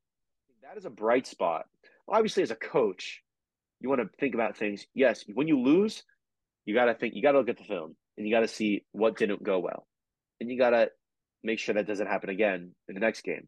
that 0.63 0.77
is 0.77 0.85
a 0.85 0.89
bright 0.89 1.27
spot. 1.27 1.65
Obviously, 2.07 2.43
as 2.43 2.51
a 2.51 2.55
coach, 2.55 3.21
you 3.79 3.89
want 3.89 4.01
to 4.01 4.09
think 4.19 4.35
about 4.35 4.57
things. 4.57 4.85
Yes, 4.93 5.23
when 5.33 5.47
you 5.47 5.59
lose, 5.59 6.03
you 6.65 6.73
got 6.73 6.85
to 6.85 6.93
think. 6.93 7.15
You 7.15 7.21
got 7.21 7.33
to 7.33 7.39
look 7.39 7.49
at 7.49 7.57
the 7.57 7.63
film 7.63 7.95
and 8.17 8.27
you 8.27 8.33
got 8.33 8.41
to 8.41 8.47
see 8.47 8.83
what 8.91 9.17
didn't 9.17 9.43
go 9.43 9.59
well, 9.59 9.87
and 10.39 10.49
you 10.49 10.57
got 10.57 10.71
to 10.71 10.89
make 11.43 11.59
sure 11.59 11.75
that 11.75 11.87
doesn't 11.87 12.07
happen 12.07 12.29
again 12.29 12.71
in 12.87 12.95
the 12.95 13.01
next 13.01 13.21
game. 13.21 13.47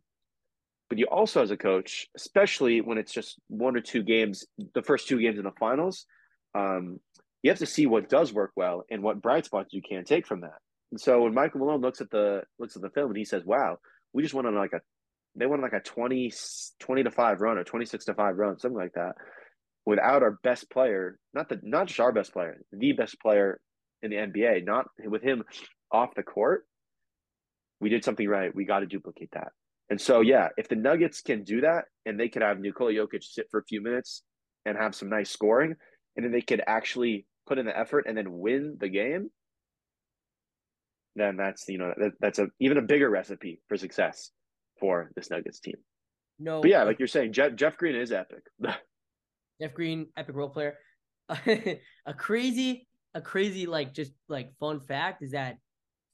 But 0.90 1.00
you 1.00 1.06
also, 1.06 1.42
as 1.42 1.52
a 1.52 1.58
coach, 1.58 2.08
especially 2.16 2.80
when 2.82 2.98
it's 2.98 3.12
just 3.12 3.40
one 3.48 3.76
or 3.76 3.82
two 3.82 4.04
games, 4.04 4.46
the 4.74 4.82
first 4.82 5.08
two 5.08 5.20
games 5.20 5.38
in 5.38 5.44
the 5.44 5.52
finals, 5.60 6.06
um, 6.56 7.00
you 7.44 7.52
have 7.52 7.60
to 7.60 7.66
see 7.66 7.86
what 7.86 8.10
does 8.10 8.32
work 8.32 8.52
well 8.56 8.84
and 8.90 9.04
what 9.04 9.22
bright 9.22 9.46
spots 9.46 9.74
you 9.74 9.82
can 9.82 10.06
take 10.06 10.26
from 10.26 10.42
that. 10.42 10.60
And 10.92 11.00
so 11.00 11.24
when 11.24 11.34
Michael 11.34 11.60
Malone 11.60 11.82
looks 11.82 12.02
at 12.02 12.10
the 12.10 12.44
looks 12.60 12.76
at 12.76 12.82
the 12.82 12.90
film 12.90 13.10
and 13.10 13.18
he 13.18 13.26
says, 13.26 13.44
"Wow, 13.46 13.78
we 14.14 14.24
just 14.24 14.34
went 14.34 14.48
on 14.48 14.56
like 14.56 14.74
a 14.74 14.82
they 15.36 15.46
went 15.46 15.64
on 15.64 15.70
like 15.70 15.80
a 15.80 15.84
20, 15.84 16.32
20 16.80 17.04
to 17.04 17.12
five 17.12 17.42
run 17.42 17.58
or 17.58 17.64
twenty 17.64 17.86
six 17.86 18.06
to 18.06 18.14
five 18.14 18.38
run, 18.38 18.58
something 18.58 18.78
like 18.78 18.94
that, 18.94 19.16
without 19.86 20.24
our 20.24 20.40
best 20.44 20.70
player, 20.70 21.20
not 21.34 21.50
the 21.50 21.60
not 21.64 21.88
just 21.88 22.00
our 22.00 22.12
best 22.12 22.34
player, 22.34 22.58
the 22.72 22.94
best 22.94 23.20
player 23.22 23.60
in 24.02 24.12
the 24.12 24.18
NBA, 24.18 24.66
not 24.66 24.86
with 25.06 25.22
him 25.22 25.44
off 25.92 26.16
the 26.16 26.24
court. 26.24 26.66
We 27.80 27.90
did 27.90 28.04
something 28.04 28.28
right. 28.28 28.54
We 28.54 28.66
got 28.66 28.80
to 28.80 28.86
duplicate 28.86 29.30
that. 29.34 29.50
And 29.90 30.02
so, 30.02 30.22
yeah, 30.22 30.50
if 30.58 30.68
the 30.68 30.76
Nuggets 30.76 31.22
can 31.22 31.44
do 31.44 31.62
that 31.62 31.86
and 32.06 32.20
they 32.20 32.28
could 32.28 32.42
have 32.42 32.60
Nikola 32.60 32.92
Jokic 32.92 33.24
sit 33.24 33.48
for 33.50 33.60
a 33.60 33.66
few 33.66 33.82
minutes 33.82 34.24
and 34.66 34.78
have 34.78 34.96
some 34.96 35.10
nice 35.10 35.30
scoring, 35.30 35.76
and 36.16 36.26
then 36.26 36.32
they 36.32 36.42
could 36.42 36.62
actually 36.68 37.26
put 37.48 37.58
in 37.58 37.66
the 37.66 37.78
effort 37.78 38.06
and 38.08 38.18
then 38.18 38.26
win 38.30 38.78
the 38.80 38.90
game, 38.90 39.30
then 41.20 41.38
that's 41.38 41.68
you 41.68 41.78
know 41.78 41.94
that, 41.98 42.14
that's 42.20 42.40
a 42.40 42.48
even 42.60 42.78
a 42.78 42.82
bigger 42.82 43.10
recipe 43.10 43.62
for 43.68 43.78
success 43.78 44.32
for 44.80 45.12
this 45.16 45.30
Nuggets 45.30 45.60
team. 45.60 45.78
No, 46.40 46.62
But 46.62 46.70
yeah, 46.70 46.84
like 46.84 47.00
you're 47.00 47.08
saying, 47.08 47.34
Jeff 47.34 47.56
Jeff 47.56 47.78
Green 47.78 47.96
is 47.96 48.12
epic. 48.12 48.44
Jeff 49.62 49.74
Green, 49.74 50.08
epic 50.16 50.36
role 50.36 50.50
player. 50.50 50.78
a 51.30 52.14
crazy, 52.16 52.88
a 53.14 53.22
crazy 53.22 53.66
like 53.66 53.94
just 53.94 54.14
like 54.30 54.52
fun 54.60 54.80
fact 54.80 55.24
is 55.24 55.32
that 55.32 55.58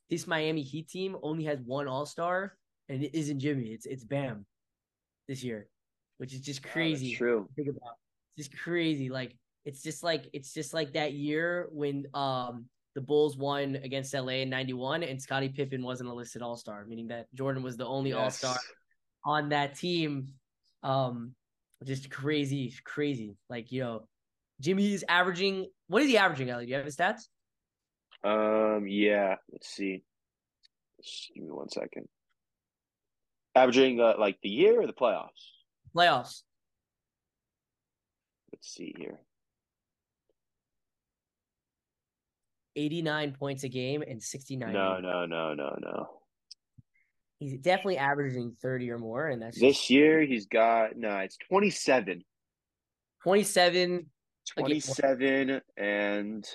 this 0.10 0.26
Miami 0.28 0.62
Heat 0.62 0.88
team 0.88 1.18
only 1.22 1.44
has 1.46 1.60
one 1.66 1.88
All 1.88 2.06
Star, 2.06 2.56
and 2.90 3.04
it 3.04 3.16
isn't 3.18 3.40
Jimmy. 3.40 3.68
It's 3.68 3.86
it's 3.86 4.04
Bam 4.04 4.46
this 5.28 5.44
year, 5.44 5.68
which 6.18 6.34
is 6.34 6.42
just 6.42 6.64
crazy. 6.64 7.16
True. 7.16 7.48
think 7.56 7.68
about. 7.68 7.96
It's 8.38 8.48
just 8.48 8.64
crazy. 8.64 9.10
Like 9.10 9.36
it's 9.66 9.84
just 9.84 10.04
like 10.04 10.30
it's 10.34 10.54
just 10.54 10.74
like 10.74 10.94
that 10.94 11.14
year 11.14 11.68
when 11.72 12.06
um 12.14 12.66
the 12.96 13.02
Bulls 13.02 13.38
won 13.38 13.76
against 13.76 14.14
LA 14.14 14.42
in 14.42 14.50
'91, 14.50 15.04
and 15.04 15.22
Scottie 15.22 15.50
Pippen 15.50 15.84
wasn't 15.84 16.10
a 16.10 16.14
listed 16.14 16.42
All 16.42 16.56
Star, 16.56 16.86
meaning 16.86 17.08
that 17.08 17.34
Jordan 17.34 17.64
was 17.64 17.78
the 17.78 17.86
only 17.86 18.14
All 18.14 18.30
Star 18.30 18.58
on 19.26 19.50
that 19.50 19.76
team. 19.76 20.28
Um, 20.84 21.34
just 21.84 22.10
crazy, 22.10 22.74
crazy. 22.84 23.38
Like 23.50 23.72
you 23.72 23.82
know, 23.82 24.08
Jimmy 24.62 24.94
is 24.94 25.04
averaging. 25.08 25.68
What 25.88 26.04
is 26.04 26.10
he 26.10 26.18
averaging, 26.18 26.50
Ellie? 26.50 26.66
Do 26.66 26.72
you 26.72 26.78
have 26.78 26.86
his 26.86 26.96
stats? 26.96 27.28
Um. 28.24 28.88
Yeah. 28.88 29.36
Let's 29.52 29.68
see. 29.68 30.04
Just 31.02 31.32
give 31.34 31.44
me 31.44 31.52
one 31.52 31.70
second. 31.70 32.08
Averaging 33.56 34.00
uh, 34.00 34.14
like 34.18 34.38
the 34.42 34.50
year 34.50 34.82
or 34.82 34.88
the 34.88 34.94
playoffs. 34.94 35.30
Playoffs. 35.96 36.42
Let's 38.52 38.74
see 38.74 38.96
here. 38.98 39.20
89 42.76 43.34
points 43.34 43.64
a 43.64 43.70
game 43.70 44.04
and 44.08 44.22
69. 44.22 44.74
No, 44.74 45.00
no, 45.00 45.26
no, 45.26 45.54
no, 45.54 45.78
no. 45.82 46.10
He's 47.40 47.58
definitely 47.60 47.98
averaging 47.98 48.56
30 48.62 48.92
or 48.92 49.00
more, 49.00 49.28
and 49.28 49.42
that's 49.42 49.60
This 49.60 49.78
just 49.78 49.90
year 49.90 50.22
he's 50.22 50.46
got 50.46 50.96
no. 50.96 51.18
It's 51.18 51.38
27. 51.50 52.24
27. 53.24 54.10
27 54.58 55.62
and 55.78 56.46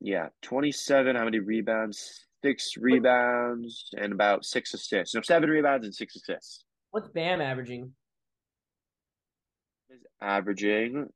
yeah, 0.00 0.28
27. 0.42 1.16
How 1.16 1.24
many 1.24 1.38
rebounds? 1.38 2.26
Six 2.42 2.72
rebounds 2.78 3.90
and 3.98 4.12
about 4.12 4.46
six 4.46 4.72
assists. 4.72 5.14
No, 5.14 5.20
seven 5.20 5.50
rebounds 5.50 5.84
and 5.84 5.94
six 5.94 6.16
assists. 6.16 6.64
What's 6.90 7.08
Bam 7.08 7.40
averaging? 7.40 7.92
Is 9.90 10.00
averaging. 10.22 11.08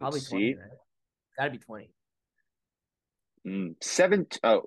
Probably 0.00 0.18
Let's 0.20 0.30
20. 0.30 0.44
see. 0.52 0.58
Right? 0.58 0.68
Gotta 1.38 1.50
be 1.50 1.58
20. 1.58 1.90
Mm, 3.46 3.74
seven. 3.82 4.26
Oh, 4.42 4.62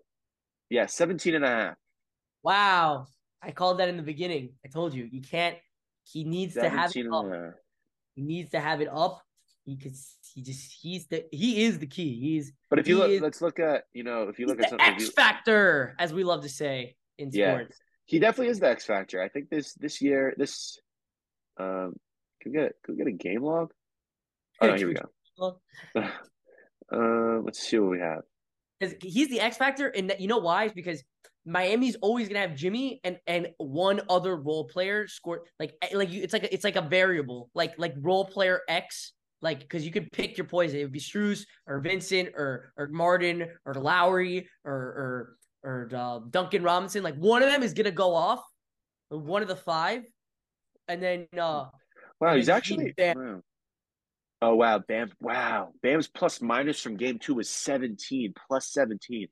yeah, 0.70 0.86
17 0.86 1.36
and 1.36 1.44
a 1.46 1.48
half. 1.48 1.76
Wow. 2.44 3.08
I 3.42 3.52
called 3.52 3.80
that 3.80 3.90
in 3.90 3.98
the 3.98 4.04
beginning. 4.04 4.54
I 4.66 4.70
told 4.70 4.94
you. 4.94 5.08
You 5.12 5.22
can't. 5.22 5.58
He 6.04 6.24
needs 6.24 6.54
to 6.56 6.70
have 6.70 6.90
it 6.92 6.94
17 6.94 7.14
up. 7.14 7.26
and 7.26 7.34
a 7.34 7.38
half. 7.46 7.54
He 8.16 8.22
needs 8.22 8.52
to 8.52 8.60
have 8.60 8.82
it 8.82 8.88
up. 8.92 9.22
He 9.66 9.78
could. 9.78 9.94
He 10.34 10.42
just. 10.42 10.72
He's 10.82 11.08
the. 11.08 11.26
He 11.32 11.64
is 11.64 11.80
the 11.80 11.88
key. 11.88 12.20
He's. 12.20 12.52
But 12.70 12.80
if 12.80 12.88
you 12.88 12.98
look, 12.98 13.10
is- 13.10 13.22
let's 13.22 13.42
look 13.42 13.60
at 13.60 13.84
you 13.94 14.04
know 14.04 14.24
if 14.24 14.40
you 14.40 14.46
look 14.46 14.62
at 14.62 14.70
something, 14.70 14.86
X 14.88 15.10
factor, 15.10 15.96
as 16.00 16.14
we 16.14 16.24
love 16.24 16.42
to 16.44 16.50
say 16.50 16.96
in 17.18 17.30
Yeah. 17.32 17.58
sports. 17.60 17.78
he 18.06 18.20
definitely 18.20 18.50
is 18.52 18.60
the 18.60 18.68
X 18.70 18.86
factor. 18.86 19.22
I 19.22 19.30
think 19.30 19.50
this 19.50 19.74
this 19.76 20.02
year 20.02 20.34
this 20.38 20.80
um 21.58 21.94
could 22.42 22.52
we 22.52 22.58
get 22.60 22.74
could 22.84 22.94
we 22.94 22.98
get 22.98 23.08
a 23.08 23.12
game 23.16 23.42
log. 23.44 23.72
Oh 24.62 24.68
no, 24.68 24.76
here 24.76 24.88
we 24.88 24.96
go. 24.96 25.10
Uh, 26.92 27.40
let's 27.44 27.60
see 27.60 27.80
what 27.80 27.90
we 27.90 28.00
have. 28.00 28.22
Because 28.80 28.96
he's 29.02 29.30
the 29.30 29.40
X 29.40 29.58
factor, 29.58 29.88
and 29.88 30.14
you 30.20 30.28
know 30.28 30.38
why? 30.38 30.66
Is 30.66 30.74
because 30.74 31.04
Miami's 31.46 31.96
always 32.02 32.28
gonna 32.28 32.42
have 32.42 32.56
Jimmy 32.56 33.00
and 33.04 33.18
and 33.26 33.48
one 33.58 34.02
other 34.10 34.36
role 34.36 34.66
player 34.66 35.08
score 35.08 35.44
like 35.60 35.74
eh, 35.82 35.90
like 35.94 36.12
you. 36.12 36.22
It's 36.22 36.34
like 36.34 36.44
a, 36.44 36.54
it's 36.54 36.64
like 36.64 36.76
a 36.76 36.82
variable, 36.82 37.50
like 37.56 37.74
like 37.78 37.96
role 38.00 38.26
player 38.26 38.62
X. 38.68 39.14
like 39.42 39.60
because 39.60 39.86
you 39.86 39.92
could 39.92 40.12
pick 40.12 40.38
your 40.38 40.48
poison. 40.48 40.80
It 40.80 40.84
would 40.84 40.92
be 40.92 41.00
Strus 41.00 41.46
or 41.68 41.80
Vincent 41.80 42.30
or 42.36 42.74
or 42.78 42.88
Martin 42.88 43.48
or 43.66 43.74
Lowry 43.74 44.48
or 44.64 44.74
or 44.74 45.38
or 45.64 45.90
uh, 45.96 46.20
Duncan 46.30 46.64
Robinson. 46.64 47.04
Like 47.04 47.16
one 47.16 47.44
of 47.44 47.50
them 47.50 47.64
is 47.64 47.74
gonna 47.74 47.92
go 47.92 48.14
off, 48.16 48.44
one 49.10 49.42
of 49.42 49.48
the 49.48 49.56
five, 49.56 50.04
and 50.88 51.02
then 51.02 51.28
uh 51.38 51.66
wow, 52.20 52.36
he's 52.36 52.50
actually 52.50 52.94
wow. 52.98 53.42
Oh 54.44 54.56
wow, 54.56 54.80
Bam! 54.80 55.10
Wow, 55.22 55.70
Bam's 55.82 56.10
plus 56.10 56.42
minus 56.42 56.82
from 56.82 56.98
game 56.98 57.18
two 57.18 57.36
was 57.36 57.50
seventeen, 57.50 58.34
plus 58.48 58.68
seventeen. 58.74 59.30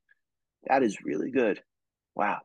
That 0.68 0.84
is 0.84 1.04
really 1.04 1.32
good. 1.32 1.62
Wow, 2.16 2.40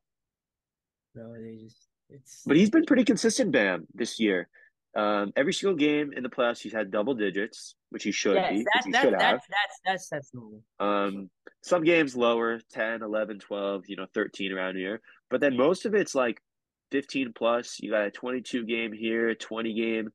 no, 1.15 1.33
they 1.35 1.59
just 1.63 1.87
it's 2.11 2.43
but 2.45 2.57
he's 2.57 2.71
been 2.71 2.85
pretty 2.85 3.05
consistent, 3.05 3.53
Bam, 3.53 3.87
this 3.95 4.19
year. 4.19 4.49
Um, 4.97 5.33
every 5.37 5.53
single 5.53 5.77
game 5.77 6.13
in 6.13 6.25
the 6.25 6.29
playoffs, 6.29 6.59
he's 6.59 6.73
had 6.73 6.91
double 6.91 7.15
digits, 7.15 7.77
which 7.91 8.03
he 8.03 8.11
should 8.11 8.35
yes, 8.35 8.51
be. 8.51 8.65
that's 8.75 8.87
he 8.87 8.91
that's 8.91 9.05
should 9.05 9.15
that's, 9.15 9.23
have. 9.23 9.41
that's 9.49 9.81
that's 9.85 10.09
that's 10.09 10.35
normal. 10.35 10.63
Um, 10.81 11.31
some 11.63 11.85
games 11.85 12.17
lower, 12.17 12.59
10, 12.73 13.01
11, 13.03 13.39
12, 13.39 13.85
you 13.87 13.95
know, 13.95 14.07
13 14.13 14.51
around 14.51 14.75
here. 14.75 15.01
But 15.31 15.41
then 15.41 15.57
most 15.57 15.87
of 15.87 15.95
it's 15.95 16.17
like 16.17 16.43
15 16.91 17.33
plus. 17.33 17.79
You 17.79 17.93
got 17.93 18.07
a 18.07 18.11
22 18.11 18.65
game 18.65 18.93
here, 18.93 19.37
20 19.37 19.75
game. 19.75 20.11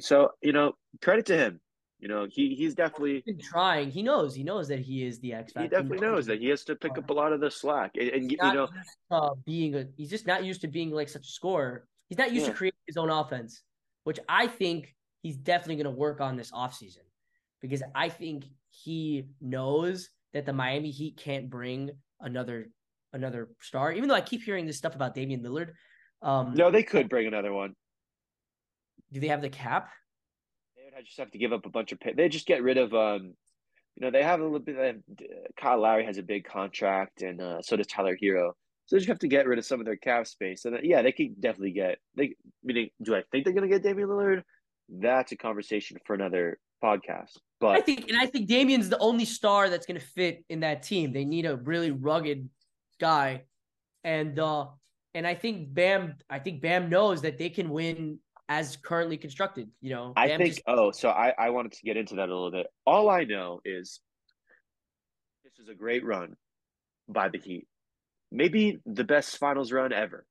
So, 0.00 0.30
you 0.40 0.52
know, 0.52 0.74
credit 1.02 1.26
to 1.26 1.36
him. 1.36 1.60
You 2.04 2.10
know, 2.10 2.26
he 2.30 2.54
he's 2.54 2.74
definitely 2.74 3.24
trying. 3.40 3.90
He 3.90 4.02
knows. 4.02 4.34
He 4.34 4.42
knows 4.44 4.68
that 4.68 4.78
he 4.78 5.06
is 5.06 5.20
the 5.20 5.32
X 5.32 5.52
he 5.54 5.60
factor. 5.60 5.68
definitely 5.70 6.06
knows 6.06 6.26
that 6.26 6.38
he 6.38 6.48
has 6.50 6.62
to 6.64 6.76
pick 6.76 6.98
up 6.98 7.08
a 7.08 7.12
lot 7.14 7.32
of 7.32 7.40
the 7.40 7.50
slack. 7.50 7.92
And, 7.98 8.10
and 8.10 8.30
you 8.30 8.36
know, 8.36 8.66
to, 8.66 9.16
uh, 9.16 9.34
being 9.46 9.74
a. 9.74 9.86
He's 9.96 10.10
just 10.10 10.26
not 10.26 10.44
used 10.44 10.60
to 10.60 10.68
being 10.68 10.90
like 10.90 11.08
such 11.08 11.22
a 11.26 11.30
scorer. 11.30 11.88
He's 12.10 12.18
not 12.18 12.30
used 12.30 12.44
Yeah. 12.44 12.52
to 12.52 12.58
creating 12.58 12.78
his 12.86 12.98
own 12.98 13.08
offense, 13.08 13.62
which 14.02 14.18
I 14.28 14.48
think 14.48 14.94
he's 15.22 15.38
definitely 15.38 15.76
going 15.82 15.94
to 15.94 15.98
work 15.98 16.20
on 16.20 16.36
this 16.36 16.50
offseason 16.50 17.06
because 17.62 17.82
I 17.94 18.10
think 18.10 18.44
he 18.68 19.28
knows 19.40 20.10
that 20.34 20.44
the 20.44 20.52
Miami 20.52 20.90
Heat 20.90 21.16
can't 21.16 21.48
bring 21.48 21.90
another 22.20 22.66
another 23.14 23.48
star. 23.62 23.92
Even 23.92 24.10
though 24.10 24.14
I 24.14 24.20
keep 24.20 24.42
hearing 24.42 24.66
this 24.66 24.76
stuff 24.76 24.94
about 24.94 25.14
Damian 25.14 25.42
Lillard, 25.42 25.70
um, 26.20 26.52
no, 26.52 26.70
they 26.70 26.82
could 26.82 27.08
bring 27.08 27.26
another 27.26 27.54
one. 27.54 27.72
do 29.10 29.20
they 29.20 29.28
have 29.28 29.40
the 29.40 29.48
cap? 29.48 29.88
Would 30.96 31.06
just 31.06 31.18
have 31.18 31.30
to 31.32 31.38
give 31.38 31.52
up 31.52 31.66
a 31.66 31.70
bunch 31.70 31.92
of 31.92 32.00
pay. 32.00 32.12
They 32.12 32.28
just 32.28 32.46
get 32.46 32.62
rid 32.62 32.78
of 32.78 32.94
um, 32.94 33.34
you 33.96 34.04
know, 34.04 34.10
they 34.10 34.22
have 34.22 34.40
a 34.40 34.44
little 34.44 34.58
bit. 34.58 34.76
Of, 34.76 34.96
Kyle 35.56 35.80
Lowry 35.80 36.04
has 36.04 36.18
a 36.18 36.22
big 36.22 36.44
contract, 36.44 37.22
and 37.22 37.40
uh, 37.40 37.62
so 37.62 37.76
does 37.76 37.86
Tyler 37.86 38.16
Herro. 38.20 38.52
So 38.86 38.96
they 38.96 39.00
just 39.00 39.08
have 39.08 39.20
to 39.20 39.28
get 39.28 39.46
rid 39.46 39.58
of 39.58 39.64
some 39.64 39.80
of 39.80 39.86
their 39.86 39.96
cap 39.96 40.26
space, 40.26 40.64
and 40.64 40.76
uh, 40.76 40.78
yeah, 40.82 41.00
they 41.02 41.12
could 41.12 41.40
definitely 41.40 41.72
get. 41.72 41.98
They 42.16 42.34
meaning, 42.62 42.90
do 43.02 43.14
I 43.14 43.22
think 43.30 43.44
they're 43.44 43.54
going 43.54 43.68
to 43.68 43.74
get 43.74 43.82
Damian 43.82 44.08
Lillard? 44.08 44.42
That's 44.88 45.32
a 45.32 45.36
conversation 45.36 45.96
for 46.04 46.14
another 46.14 46.58
podcast. 46.82 47.38
But 47.60 47.76
I 47.76 47.80
think, 47.80 48.08
and 48.08 48.18
I 48.18 48.26
think 48.26 48.48
Damian's 48.48 48.88
the 48.88 48.98
only 48.98 49.24
star 49.24 49.70
that's 49.70 49.86
going 49.86 49.98
to 49.98 50.06
fit 50.06 50.44
in 50.48 50.60
that 50.60 50.82
team. 50.82 51.12
They 51.12 51.24
need 51.24 51.46
a 51.46 51.56
really 51.56 51.92
rugged 51.92 52.48
guy, 53.00 53.44
and 54.02 54.38
uh, 54.38 54.66
and 55.14 55.26
I 55.26 55.34
think 55.34 55.72
Bam, 55.72 56.16
I 56.28 56.40
think 56.40 56.60
Bam 56.60 56.90
knows 56.90 57.22
that 57.22 57.38
they 57.38 57.48
can 57.48 57.70
win 57.70 58.18
as 58.48 58.76
currently 58.76 59.16
constructed. 59.16 59.70
You 59.80 59.90
know, 59.94 60.12
I 60.16 60.28
think. 60.28 60.54
just- 60.54 60.62
oh, 60.66 60.90
so 60.90 61.08
I 61.10 61.32
I 61.38 61.50
wanted 61.50 61.72
to 61.72 61.82
get 61.84 61.96
into 61.96 62.16
that 62.16 62.28
a 62.28 62.32
little 62.34 62.50
bit. 62.50 62.66
All 62.86 63.08
I 63.10 63.24
know 63.24 63.60
is 63.64 64.00
this 65.44 65.58
is 65.58 65.68
a 65.68 65.74
great 65.74 66.04
run 66.04 66.36
by 67.08 67.28
the 67.28 67.38
Heat. 67.38 67.66
Maybe 68.32 68.78
the 68.86 69.04
best 69.04 69.38
finals 69.38 69.70
run 69.72 69.92
ever, 69.92 70.26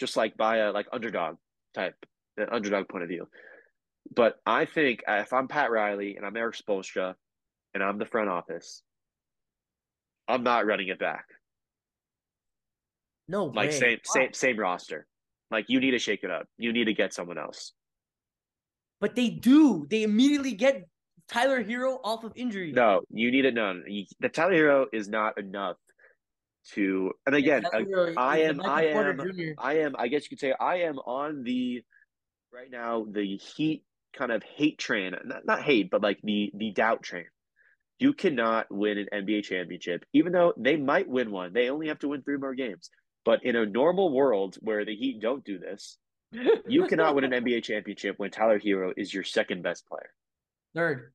just 0.00 0.16
like 0.16 0.36
by 0.36 0.58
a 0.58 0.72
like 0.72 0.86
underdog 0.92 1.36
type, 1.74 1.94
an 2.36 2.48
underdog 2.50 2.88
point 2.88 3.02
of 3.04 3.08
view. 3.08 3.28
But 4.14 4.36
I 4.44 4.64
think 4.66 5.02
uh, 5.08 5.22
if 5.24 5.32
I'm 5.32 5.48
Pat 5.48 5.70
Riley 5.70 6.16
and 6.16 6.26
I'm 6.26 6.36
Erik 6.36 6.56
Spoelstra 6.56 7.14
and 7.72 7.82
I'm 7.82 7.98
the 7.98 8.04
front 8.06 8.28
office, 8.28 8.82
I'm 10.28 10.42
not 10.42 10.66
running 10.66 10.88
it 10.88 10.98
back. 10.98 11.24
no 13.28 13.46
Like 13.46 13.70
way. 13.70 13.78
same 13.78 13.98
same 14.04 14.32
same 14.32 14.58
roster. 14.58 15.06
Like 15.54 15.66
you 15.68 15.78
need 15.78 15.92
to 15.92 16.00
shake 16.00 16.24
it 16.24 16.30
up. 16.32 16.48
You 16.58 16.72
need 16.72 16.86
to 16.86 16.94
get 16.94 17.14
someone 17.14 17.38
else. 17.38 17.72
But 19.00 19.14
they 19.14 19.30
do. 19.30 19.86
They 19.88 20.02
immediately 20.02 20.54
get 20.54 20.88
Tyler 21.28 21.62
Herro 21.62 21.98
off 22.02 22.24
of 22.24 22.32
injury. 22.34 22.72
No, 22.72 23.02
you 23.08 23.30
need 23.30 23.44
it 23.44 23.54
none. 23.54 23.84
You, 23.86 24.04
the 24.18 24.28
Tyler 24.28 24.54
Herro 24.54 24.86
is 24.92 25.08
not 25.08 25.38
enough 25.38 25.76
to. 26.72 27.12
And 27.24 27.36
again, 27.36 27.62
Tyler 27.62 27.76
I, 27.78 27.84
Herro 27.84 28.14
I 28.16 28.38
am, 28.38 28.60
I 28.62 28.84
am, 28.86 29.54
I 29.58 29.72
am. 29.78 29.94
I 29.96 30.08
guess 30.08 30.24
you 30.24 30.30
could 30.30 30.40
say 30.40 30.54
I 30.58 30.78
am 30.78 30.98
on 30.98 31.44
the 31.44 31.82
right 32.52 32.68
now 32.68 33.06
the 33.08 33.36
Heat 33.36 33.84
kind 34.12 34.32
of 34.32 34.42
hate 34.42 34.78
train. 34.78 35.14
Not, 35.24 35.46
not 35.46 35.62
hate, 35.62 35.88
but 35.88 36.02
like 36.02 36.18
the 36.24 36.50
the 36.52 36.72
doubt 36.72 37.04
train. 37.04 37.26
You 38.00 38.12
cannot 38.12 38.66
win 38.70 38.98
an 38.98 39.06
NBA 39.12 39.44
championship, 39.44 40.04
even 40.12 40.32
though 40.32 40.52
they 40.56 40.74
might 40.76 41.08
win 41.08 41.30
one. 41.30 41.52
They 41.52 41.70
only 41.70 41.86
have 41.86 42.00
to 42.00 42.08
win 42.08 42.22
three 42.22 42.38
more 42.38 42.56
games. 42.56 42.90
But 43.24 43.44
in 43.44 43.56
a 43.56 43.64
normal 43.66 44.12
world 44.12 44.56
where 44.60 44.84
the 44.84 44.94
Heat 44.94 45.20
don't 45.20 45.44
do 45.44 45.58
this, 45.58 45.98
you 46.66 46.86
cannot 46.88 47.14
win 47.14 47.24
an 47.24 47.30
NBA 47.44 47.62
championship 47.64 48.18
when 48.18 48.30
Tyler 48.30 48.58
Herro 48.58 48.92
is 48.96 49.12
your 49.14 49.22
second 49.24 49.62
best 49.62 49.86
player. 49.86 50.10
Third. 50.74 51.12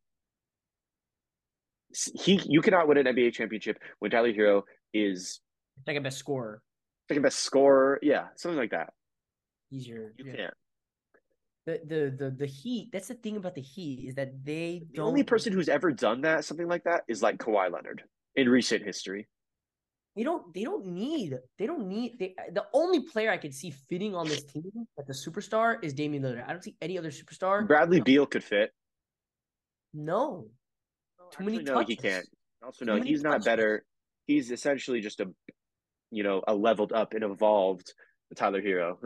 He, 2.13 2.39
you 2.47 2.61
cannot 2.61 2.87
win 2.87 2.97
an 2.97 3.05
NBA 3.07 3.33
championship 3.33 3.79
when 3.99 4.11
Tyler 4.11 4.31
Herro 4.33 4.63
is 4.93 5.39
Second 5.85 6.03
best 6.03 6.17
scorer. 6.17 6.61
second 7.07 7.23
best 7.23 7.39
scorer. 7.39 7.99
Yeah, 8.01 8.27
something 8.35 8.57
like 8.57 8.71
that. 8.71 8.93
He's 9.69 9.87
your 9.87 10.13
You 10.17 10.25
yeah. 10.25 10.35
can't. 10.35 10.53
the, 11.65 11.81
the 11.85 12.25
the 12.25 12.31
the 12.31 12.45
Heat. 12.45 12.89
That's 12.91 13.07
the 13.07 13.13
thing 13.15 13.37
about 13.37 13.55
the 13.55 13.61
Heat 13.61 14.07
is 14.09 14.15
that 14.15 14.43
they 14.43 14.83
The 14.91 14.97
don't. 14.97 15.07
only 15.07 15.23
person 15.23 15.53
who's 15.53 15.69
ever 15.69 15.91
done 15.91 16.21
that, 16.21 16.43
something 16.45 16.67
like 16.67 16.83
that, 16.83 17.03
is 17.07 17.21
like 17.23 17.37
Kawhi 17.37 17.71
Leonard 17.71 18.03
in 18.35 18.49
recent 18.49 18.83
history. 18.83 19.27
They 20.15 20.23
don't. 20.23 20.53
They 20.53 20.63
don't 20.63 20.85
need. 20.85 21.37
They 21.57 21.67
don't 21.67 21.87
need. 21.87 22.17
They, 22.19 22.35
uh, 22.37 22.51
the 22.51 22.65
only 22.73 23.01
player 23.01 23.31
I 23.31 23.37
can 23.37 23.51
see 23.51 23.71
fitting 23.71 24.15
on 24.15 24.27
this 24.27 24.43
team 24.43 24.63
as 24.97 25.05
the 25.05 25.13
superstar 25.13 25.77
is 25.83 25.93
Damian 25.93 26.23
Lillard. 26.23 26.47
I 26.47 26.51
don't 26.51 26.63
see 26.63 26.75
any 26.81 26.97
other 26.97 27.11
superstar. 27.11 27.67
Bradley 27.67 28.01
Beal 28.01 28.25
could 28.25 28.43
fit. 28.43 28.71
No, 29.93 30.47
Too 31.31 31.43
many 31.43 31.59
Actually, 31.59 31.73
no, 31.73 31.79
he 31.81 31.95
can't. 31.95 32.25
Also, 32.63 32.85
Too 32.85 32.91
no, 32.91 32.97
many 32.97 33.09
he's 33.09 33.23
not 33.23 33.31
touches. 33.31 33.45
better. 33.45 33.85
He's 34.27 34.51
essentially 34.51 35.01
just 35.01 35.19
a, 35.19 35.27
you 36.11 36.23
know, 36.23 36.43
a 36.47 36.53
leveled 36.53 36.91
up 36.91 37.13
and 37.13 37.23
evolved 37.23 37.93
Tyler 38.35 38.61
Herro. 38.61 38.97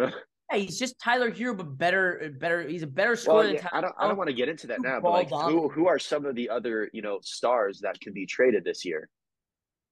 yeah, 0.51 0.57
he's 0.57 0.79
just 0.79 0.99
Tyler 0.99 1.31
Herro, 1.31 1.55
but 1.55 1.77
better. 1.77 2.33
Better. 2.39 2.67
He's 2.67 2.83
a 2.83 2.87
better 2.87 3.15
scorer 3.15 3.43
than 3.43 3.55
yeah, 3.55 3.61
Tyler. 3.61 3.77
I 3.77 3.81
don't. 3.81 3.95
I 3.99 4.07
don't 4.07 4.17
want 4.17 4.29
to 4.29 4.35
get 4.35 4.49
into 4.49 4.67
that 4.67 4.81
now, 4.81 4.99
but 4.99 5.11
like, 5.11 5.29
who 5.29 5.69
who 5.69 5.87
are 5.87 5.99
some 5.99 6.25
of 6.25 6.35
the 6.35 6.49
other 6.49 6.89
you 6.93 7.01
know 7.01 7.19
stars 7.21 7.79
that 7.81 7.99
can 7.99 8.13
be 8.13 8.25
traded 8.25 8.63
this 8.63 8.83
year? 8.83 9.09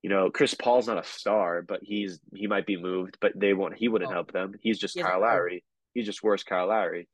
You 0.03 0.09
know, 0.09 0.31
Chris 0.31 0.53
Paul's 0.55 0.87
not 0.87 0.97
a 0.97 1.07
star, 1.07 1.61
but 1.61 1.81
he's 1.83 2.19
he 2.33 2.47
might 2.47 2.65
be 2.65 2.75
moved, 2.77 3.17
but 3.21 3.33
they 3.35 3.53
won't. 3.53 3.75
He 3.75 3.87
wouldn't 3.87 4.09
Oh. 4.09 4.13
help 4.13 4.31
them. 4.31 4.53
He's 4.61 4.79
just 4.79 4.95
He 4.95 5.01
Kyle. 5.01 5.21
Lowry. 5.21 5.63
He's 5.93 6.05
just 6.05 6.23
worse 6.23 6.43
Kyle 6.43 6.67
Lowry. 6.67 7.07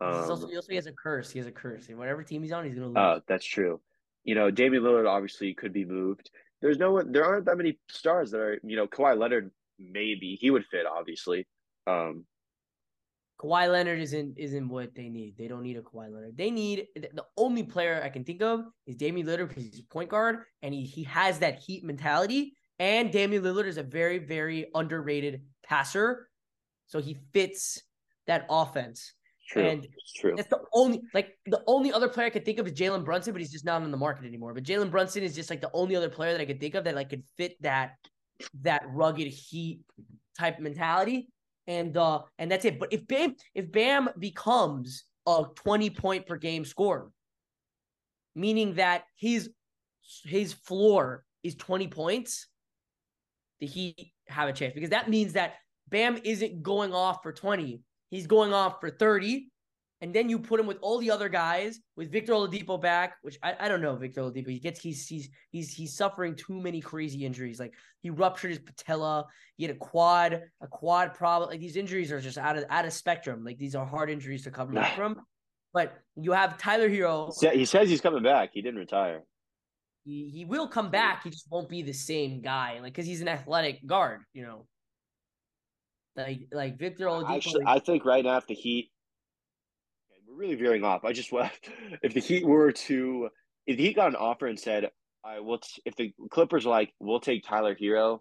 Um, 0.00 0.14
also, 0.30 0.46
he 0.48 0.56
also 0.56 0.72
has 0.74 0.86
a 0.86 0.92
curse. 0.92 1.30
He 1.30 1.38
has 1.38 1.46
a 1.46 1.52
curse. 1.52 1.88
And 1.88 1.98
whatever 1.98 2.22
team 2.22 2.42
he's 2.42 2.52
on, 2.52 2.64
he's 2.64 2.74
gonna 2.74 2.86
lose. 2.86 2.96
Oh, 2.96 3.20
that's 3.28 3.44
true. 3.44 3.80
You 4.24 4.34
know, 4.34 4.50
Damian 4.50 4.82
Lillard 4.82 5.08
obviously 5.08 5.52
could 5.54 5.72
be 5.72 5.84
moved. 5.84 6.30
There's 6.60 6.78
no 6.78 6.92
one. 6.92 7.12
There 7.12 7.24
aren't 7.24 7.44
that 7.46 7.56
many 7.56 7.78
stars 7.88 8.30
that 8.30 8.40
are. 8.40 8.58
You 8.62 8.76
know, 8.76 8.86
Kawhi 8.86 9.18
Leonard 9.18 9.50
maybe 9.78 10.36
he 10.40 10.50
would 10.50 10.64
fit. 10.66 10.86
Obviously, 10.86 11.46
um, 11.86 12.24
Kawhi 13.42 13.70
Leonard 13.70 14.00
isn't 14.00 14.38
isn't 14.38 14.68
what 14.68 14.94
they 14.94 15.08
need. 15.08 15.36
They 15.36 15.48
don't 15.48 15.62
need 15.62 15.76
a 15.76 15.82
Kawhi 15.82 16.12
Leonard. 16.12 16.36
They 16.36 16.50
need 16.50 16.86
the 16.94 17.24
only 17.36 17.64
player 17.64 18.00
I 18.02 18.08
can 18.08 18.24
think 18.24 18.40
of 18.40 18.64
is 18.86 18.96
Damian 18.96 19.26
Lillard 19.26 19.48
because 19.48 19.64
he's 19.64 19.80
a 19.80 19.92
point 19.92 20.10
guard 20.10 20.40
and 20.62 20.72
he 20.72 20.84
he 20.84 21.02
has 21.04 21.40
that 21.40 21.58
heat 21.58 21.84
mentality. 21.84 22.54
And 22.78 23.12
Damian 23.12 23.42
Lillard 23.42 23.66
is 23.66 23.78
a 23.78 23.82
very 23.82 24.18
very 24.18 24.66
underrated 24.74 25.42
passer, 25.64 26.28
so 26.86 27.00
he 27.00 27.16
fits 27.32 27.82
that 28.26 28.46
offense. 28.48 29.12
true. 29.48 29.66
And 29.66 29.84
it's 29.84 30.12
true. 30.12 30.34
That's 30.36 30.48
the 30.48 30.60
only 30.72 31.02
like 31.12 31.36
the 31.46 31.62
only 31.66 31.92
other 31.92 32.08
player 32.08 32.28
I 32.28 32.30
could 32.30 32.44
think 32.44 32.60
of 32.60 32.66
is 32.68 32.74
Jalen 32.74 33.04
Brunson, 33.04 33.32
but 33.32 33.40
he's 33.40 33.52
just 33.52 33.64
not 33.64 33.82
on 33.82 33.90
the 33.90 33.96
market 33.96 34.24
anymore. 34.24 34.54
But 34.54 34.62
Jalen 34.62 34.90
Brunson 34.90 35.24
is 35.24 35.34
just 35.34 35.50
like 35.50 35.60
the 35.60 35.70
only 35.72 35.96
other 35.96 36.08
player 36.08 36.32
that 36.32 36.40
I 36.40 36.44
could 36.44 36.60
think 36.60 36.76
of 36.76 36.84
that 36.84 36.94
like 36.94 37.10
could 37.10 37.24
fit 37.36 37.60
that 37.62 37.94
that 38.60 38.84
rugged 38.88 39.26
heat 39.26 39.80
type 40.38 40.60
mentality. 40.60 41.28
And 41.66 41.96
uh 41.96 42.22
and 42.38 42.50
that's 42.50 42.64
it. 42.64 42.78
But 42.78 42.92
if 42.92 43.06
Bam 43.06 43.36
if 43.54 43.70
Bam 43.70 44.08
becomes 44.18 45.04
a 45.26 45.44
20 45.54 45.90
point 45.90 46.26
per 46.26 46.36
game 46.36 46.64
scorer, 46.64 47.10
meaning 48.34 48.74
that 48.74 49.04
his 49.16 49.50
his 50.24 50.52
floor 50.52 51.24
is 51.42 51.54
20 51.54 51.88
points, 51.88 52.48
the 53.60 53.66
Heat 53.66 54.12
have 54.28 54.48
a 54.48 54.52
chance 54.52 54.74
because 54.74 54.90
that 54.90 55.08
means 55.08 55.34
that 55.34 55.54
Bam 55.88 56.18
isn't 56.24 56.62
going 56.62 56.92
off 56.92 57.22
for 57.22 57.32
20. 57.32 57.80
He's 58.10 58.26
going 58.26 58.52
off 58.52 58.80
for 58.80 58.90
30. 58.90 59.48
And 60.02 60.12
then 60.12 60.28
you 60.28 60.40
put 60.40 60.58
him 60.58 60.66
with 60.66 60.78
all 60.82 60.98
the 60.98 61.12
other 61.12 61.28
guys 61.28 61.78
with 61.96 62.10
Victor 62.10 62.32
Oladipo 62.32 62.80
back, 62.80 63.14
which 63.22 63.38
I, 63.40 63.54
I 63.60 63.68
don't 63.68 63.80
know 63.80 63.94
Victor 63.94 64.22
Oladipo. 64.22 64.48
He 64.48 64.58
gets 64.58 64.80
he's 64.80 65.06
he's 65.06 65.28
he's 65.52 65.72
he's 65.72 65.96
suffering 65.96 66.34
too 66.34 66.60
many 66.60 66.80
crazy 66.80 67.24
injuries. 67.24 67.60
Like 67.60 67.72
he 68.00 68.10
ruptured 68.10 68.50
his 68.50 68.58
patella, 68.58 69.26
he 69.56 69.64
had 69.64 69.76
a 69.76 69.78
quad, 69.78 70.42
a 70.60 70.66
quad 70.66 71.14
problem. 71.14 71.50
Like 71.50 71.60
these 71.60 71.76
injuries 71.76 72.10
are 72.10 72.20
just 72.20 72.36
out 72.36 72.58
of 72.58 72.64
out 72.68 72.84
of 72.84 72.92
spectrum. 72.92 73.44
Like 73.44 73.58
these 73.58 73.76
are 73.76 73.86
hard 73.86 74.10
injuries 74.10 74.42
to 74.42 74.50
come 74.50 74.74
back 74.74 74.96
from. 74.96 75.20
But 75.72 75.96
you 76.16 76.32
have 76.32 76.58
Tyler 76.58 76.90
Herro. 76.90 77.32
He 77.52 77.64
says 77.64 77.88
he's 77.88 78.00
coming 78.00 78.22
back. 78.22 78.50
He 78.52 78.60
didn't 78.60 78.80
retire. 78.80 79.22
He, 80.04 80.30
he 80.34 80.44
will 80.44 80.66
come 80.66 80.90
back. 80.90 81.22
He 81.22 81.30
just 81.30 81.46
won't 81.48 81.68
be 81.68 81.82
the 81.82 81.92
same 81.92 82.42
guy, 82.42 82.80
like 82.82 82.92
because 82.92 83.06
he's 83.06 83.20
an 83.20 83.28
athletic 83.28 83.86
guard. 83.86 84.22
You 84.34 84.42
know, 84.42 84.66
like 86.16 86.40
like 86.50 86.76
Victor 86.76 87.06
Oladipo. 87.06 87.36
Actually, 87.36 87.64
I 87.66 87.78
think 87.78 88.04
right 88.04 88.24
now 88.24 88.36
if 88.36 88.46
the 88.48 88.54
Heat, 88.54 88.90
we're 90.32 90.38
really 90.38 90.54
veering 90.54 90.84
off. 90.84 91.04
I 91.04 91.12
just 91.12 91.32
if 92.02 92.14
the 92.14 92.20
Heat 92.20 92.46
were 92.46 92.72
to 92.72 93.28
if 93.66 93.78
he 93.78 93.92
got 93.92 94.08
an 94.08 94.16
offer 94.16 94.46
and 94.46 94.58
said, 94.58 94.90
"I 95.24 95.40
will," 95.40 95.58
t- 95.58 95.82
if 95.84 95.96
the 95.96 96.12
Clippers 96.30 96.66
like, 96.66 96.92
"We'll 97.00 97.20
take 97.20 97.44
Tyler 97.44 97.74
Herro," 97.74 98.20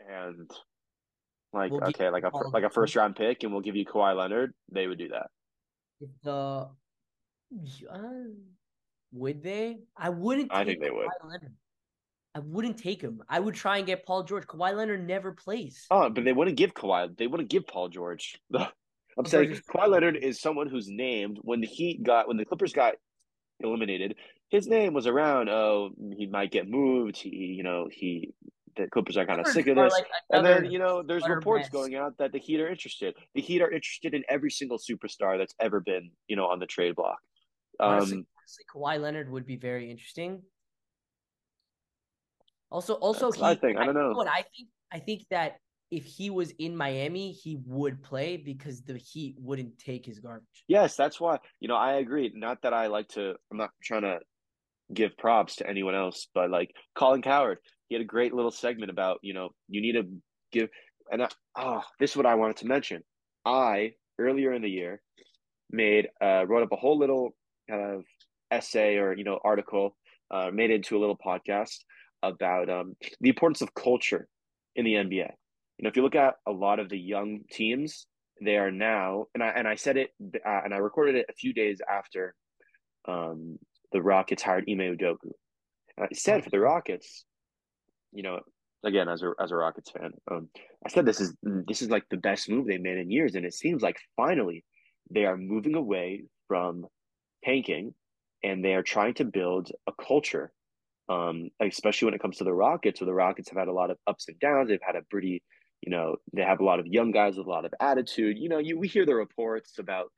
and 0.00 0.50
like 1.52 1.70
we'll 1.70 1.84
okay, 1.84 2.10
like 2.10 2.24
a 2.24 2.36
like 2.48 2.64
a 2.64 2.70
first 2.70 2.96
round 2.96 3.16
pick, 3.16 3.42
and 3.42 3.52
we'll 3.52 3.62
give 3.62 3.76
you 3.76 3.84
Kawhi 3.84 4.16
Leonard, 4.16 4.52
they 4.72 4.86
would 4.86 4.98
do 4.98 5.08
that. 5.08 5.28
If 6.00 6.10
the 6.22 6.68
uh, 7.90 7.98
would 9.12 9.42
they? 9.42 9.78
I 9.96 10.10
wouldn't. 10.10 10.52
I 10.52 10.64
think 10.64 10.80
they 10.80 10.90
would. 10.90 11.08
Leonard. 11.24 11.54
I 12.32 12.38
wouldn't 12.38 12.78
take 12.78 13.02
him. 13.02 13.22
I 13.28 13.40
would 13.40 13.56
try 13.56 13.78
and 13.78 13.86
get 13.86 14.06
Paul 14.06 14.22
George. 14.22 14.46
Kawhi 14.46 14.76
Leonard 14.76 15.04
never 15.04 15.32
plays. 15.32 15.86
Oh, 15.90 16.08
but 16.10 16.24
they 16.24 16.32
wouldn't 16.32 16.56
give 16.56 16.74
Kawhi. 16.74 17.16
They 17.16 17.26
wouldn't 17.26 17.50
give 17.50 17.66
Paul 17.66 17.88
George. 17.88 18.38
I'm 19.18 19.24
saying 19.26 19.60
Kawhi 19.68 19.88
Leonard 19.88 20.16
is 20.16 20.40
someone 20.40 20.68
who's 20.68 20.88
named 20.88 21.38
when 21.42 21.60
the 21.60 21.66
Heat 21.66 22.02
got 22.02 22.28
when 22.28 22.36
the 22.36 22.44
Clippers 22.44 22.72
got 22.72 22.94
eliminated. 23.60 24.16
His 24.50 24.66
name 24.66 24.94
was 24.94 25.06
around. 25.06 25.48
Oh, 25.48 25.90
he 26.16 26.26
might 26.26 26.50
get 26.50 26.68
moved. 26.68 27.16
He, 27.16 27.28
you 27.28 27.62
know, 27.62 27.88
he 27.90 28.32
the 28.76 28.86
Clippers 28.88 29.16
are 29.16 29.26
kind 29.26 29.40
of 29.40 29.46
sick 29.46 29.66
of 29.66 29.76
this. 29.76 29.92
Like 29.92 30.06
and 30.32 30.44
then 30.44 30.70
you 30.70 30.78
know, 30.78 31.02
there's 31.02 31.28
reports 31.28 31.64
mess. 31.64 31.70
going 31.70 31.94
out 31.96 32.16
that 32.18 32.32
the 32.32 32.38
Heat 32.38 32.60
are 32.60 32.68
interested. 32.68 33.14
The 33.34 33.40
Heat 33.40 33.62
are 33.62 33.70
interested 33.70 34.14
in 34.14 34.22
every 34.28 34.50
single 34.50 34.78
superstar 34.78 35.38
that's 35.38 35.54
ever 35.60 35.80
been, 35.80 36.10
you 36.28 36.36
know, 36.36 36.46
on 36.46 36.58
the 36.58 36.66
trade 36.66 36.96
block. 36.96 37.18
Um, 37.78 37.92
honestly, 37.92 38.26
Kawhi 38.74 39.00
Leonard 39.00 39.30
would 39.30 39.46
be 39.46 39.56
very 39.56 39.90
interesting. 39.90 40.42
Also, 42.70 42.94
also, 42.94 43.32
he, 43.32 43.42
I 43.42 43.54
think 43.54 43.78
I 43.78 43.84
don't 43.84 43.94
know. 43.94 44.12
What 44.12 44.28
I 44.28 44.44
think, 44.56 44.68
I 44.92 44.98
think 45.00 45.24
that 45.30 45.56
if 45.90 46.04
he 46.04 46.30
was 46.30 46.52
in 46.58 46.76
Miami, 46.76 47.32
he 47.32 47.58
would 47.66 48.02
play 48.02 48.36
because 48.36 48.82
the 48.82 48.96
Heat 48.96 49.36
wouldn't 49.38 49.78
take 49.78 50.06
his 50.06 50.20
garbage. 50.20 50.64
Yes, 50.68 50.96
that's 50.96 51.20
why. 51.20 51.38
You 51.60 51.68
know, 51.68 51.76
I 51.76 51.94
agree. 51.94 52.32
Not 52.34 52.62
that 52.62 52.72
I 52.72 52.86
like 52.86 53.08
to. 53.08 53.34
I'm 53.50 53.58
not 53.58 53.70
trying 53.82 54.02
to 54.02 54.20
give 54.92 55.16
props 55.18 55.56
to 55.56 55.68
anyone 55.68 55.94
else, 55.94 56.28
but 56.34 56.50
like 56.50 56.70
Colin 56.94 57.22
Cowherd, 57.22 57.58
he 57.88 57.94
had 57.94 58.02
a 58.02 58.06
great 58.06 58.34
little 58.34 58.50
segment 58.50 58.90
about 58.90 59.18
you 59.22 59.34
know 59.34 59.50
you 59.68 59.80
need 59.80 59.92
to 59.92 60.04
give. 60.52 60.68
And 61.10 61.22
I, 61.24 61.28
oh, 61.58 61.82
this 61.98 62.10
is 62.10 62.16
what 62.16 62.26
I 62.26 62.36
wanted 62.36 62.58
to 62.58 62.66
mention. 62.66 63.02
I 63.44 63.92
earlier 64.18 64.52
in 64.52 64.62
the 64.62 64.70
year 64.70 65.00
made 65.70 66.08
uh, 66.22 66.44
wrote 66.46 66.62
up 66.62 66.72
a 66.72 66.76
whole 66.76 66.98
little 66.98 67.30
kind 67.68 67.94
of 67.94 68.04
essay 68.50 68.96
or 68.96 69.16
you 69.16 69.24
know 69.24 69.40
article 69.44 69.96
uh, 70.30 70.50
made 70.52 70.70
into 70.70 70.96
a 70.96 71.00
little 71.00 71.16
podcast 71.16 71.78
about 72.22 72.68
um, 72.68 72.94
the 73.20 73.30
importance 73.30 73.60
of 73.60 73.74
culture 73.74 74.28
in 74.76 74.84
the 74.84 74.94
NBA. 74.94 75.30
You 75.80 75.84
know, 75.84 75.88
if 75.88 75.96
you 75.96 76.02
look 76.02 76.14
at 76.14 76.34
a 76.46 76.52
lot 76.52 76.78
of 76.78 76.90
the 76.90 76.98
young 76.98 77.40
teams, 77.50 78.06
they 78.44 78.58
are 78.58 78.70
now, 78.70 79.28
and 79.34 79.42
I 79.42 79.48
and 79.48 79.66
I 79.66 79.76
said 79.76 79.96
it, 79.96 80.10
uh, 80.22 80.60
and 80.62 80.74
I 80.74 80.76
recorded 80.76 81.14
it 81.14 81.24
a 81.30 81.32
few 81.32 81.54
days 81.54 81.80
after 81.90 82.34
um, 83.08 83.58
the 83.90 84.02
Rockets 84.02 84.42
hired 84.42 84.64
Ime 84.68 84.94
Udoka. 84.94 85.30
And 85.96 86.06
I 86.10 86.14
said 86.14 86.44
for 86.44 86.50
the 86.50 86.60
Rockets, 86.60 87.24
you 88.12 88.22
know, 88.22 88.40
again 88.84 89.08
as 89.08 89.22
a 89.22 89.32
as 89.40 89.52
a 89.52 89.56
Rockets 89.56 89.90
fan, 89.90 90.12
um, 90.30 90.50
I 90.84 90.90
said 90.90 91.06
this 91.06 91.18
is 91.18 91.34
this 91.42 91.80
is 91.80 91.88
like 91.88 92.04
the 92.10 92.18
best 92.18 92.50
move 92.50 92.66
they 92.66 92.76
made 92.76 92.98
in 92.98 93.10
years, 93.10 93.34
and 93.34 93.46
it 93.46 93.54
seems 93.54 93.80
like 93.80 93.96
finally 94.16 94.66
they 95.10 95.24
are 95.24 95.38
moving 95.38 95.76
away 95.76 96.24
from 96.46 96.84
tanking 97.42 97.94
and 98.44 98.62
they 98.62 98.74
are 98.74 98.82
trying 98.82 99.14
to 99.14 99.24
build 99.24 99.72
a 99.86 99.92
culture, 100.06 100.52
um, 101.08 101.48
especially 101.58 102.04
when 102.04 102.14
it 102.14 102.20
comes 102.20 102.36
to 102.36 102.44
the 102.44 102.52
Rockets, 102.52 103.00
where 103.00 103.06
the 103.06 103.14
Rockets 103.14 103.48
have 103.48 103.58
had 103.58 103.68
a 103.68 103.72
lot 103.72 103.90
of 103.90 103.96
ups 104.06 104.28
and 104.28 104.38
downs. 104.40 104.68
They've 104.68 104.78
had 104.84 104.96
a 104.96 105.02
pretty, 105.10 105.42
you 105.82 105.90
know, 105.90 106.16
they 106.32 106.42
have 106.42 106.60
a 106.60 106.64
lot 106.64 106.80
of 106.80 106.86
young 106.86 107.10
guys 107.10 107.36
with 107.36 107.46
a 107.46 107.50
lot 107.50 107.64
of 107.64 107.74
attitude. 107.80 108.38
You 108.38 108.48
know, 108.48 108.58
you 108.58 108.78
we 108.78 108.88
hear 108.88 109.06
the 109.06 109.14
reports 109.14 109.78
about 109.78 110.10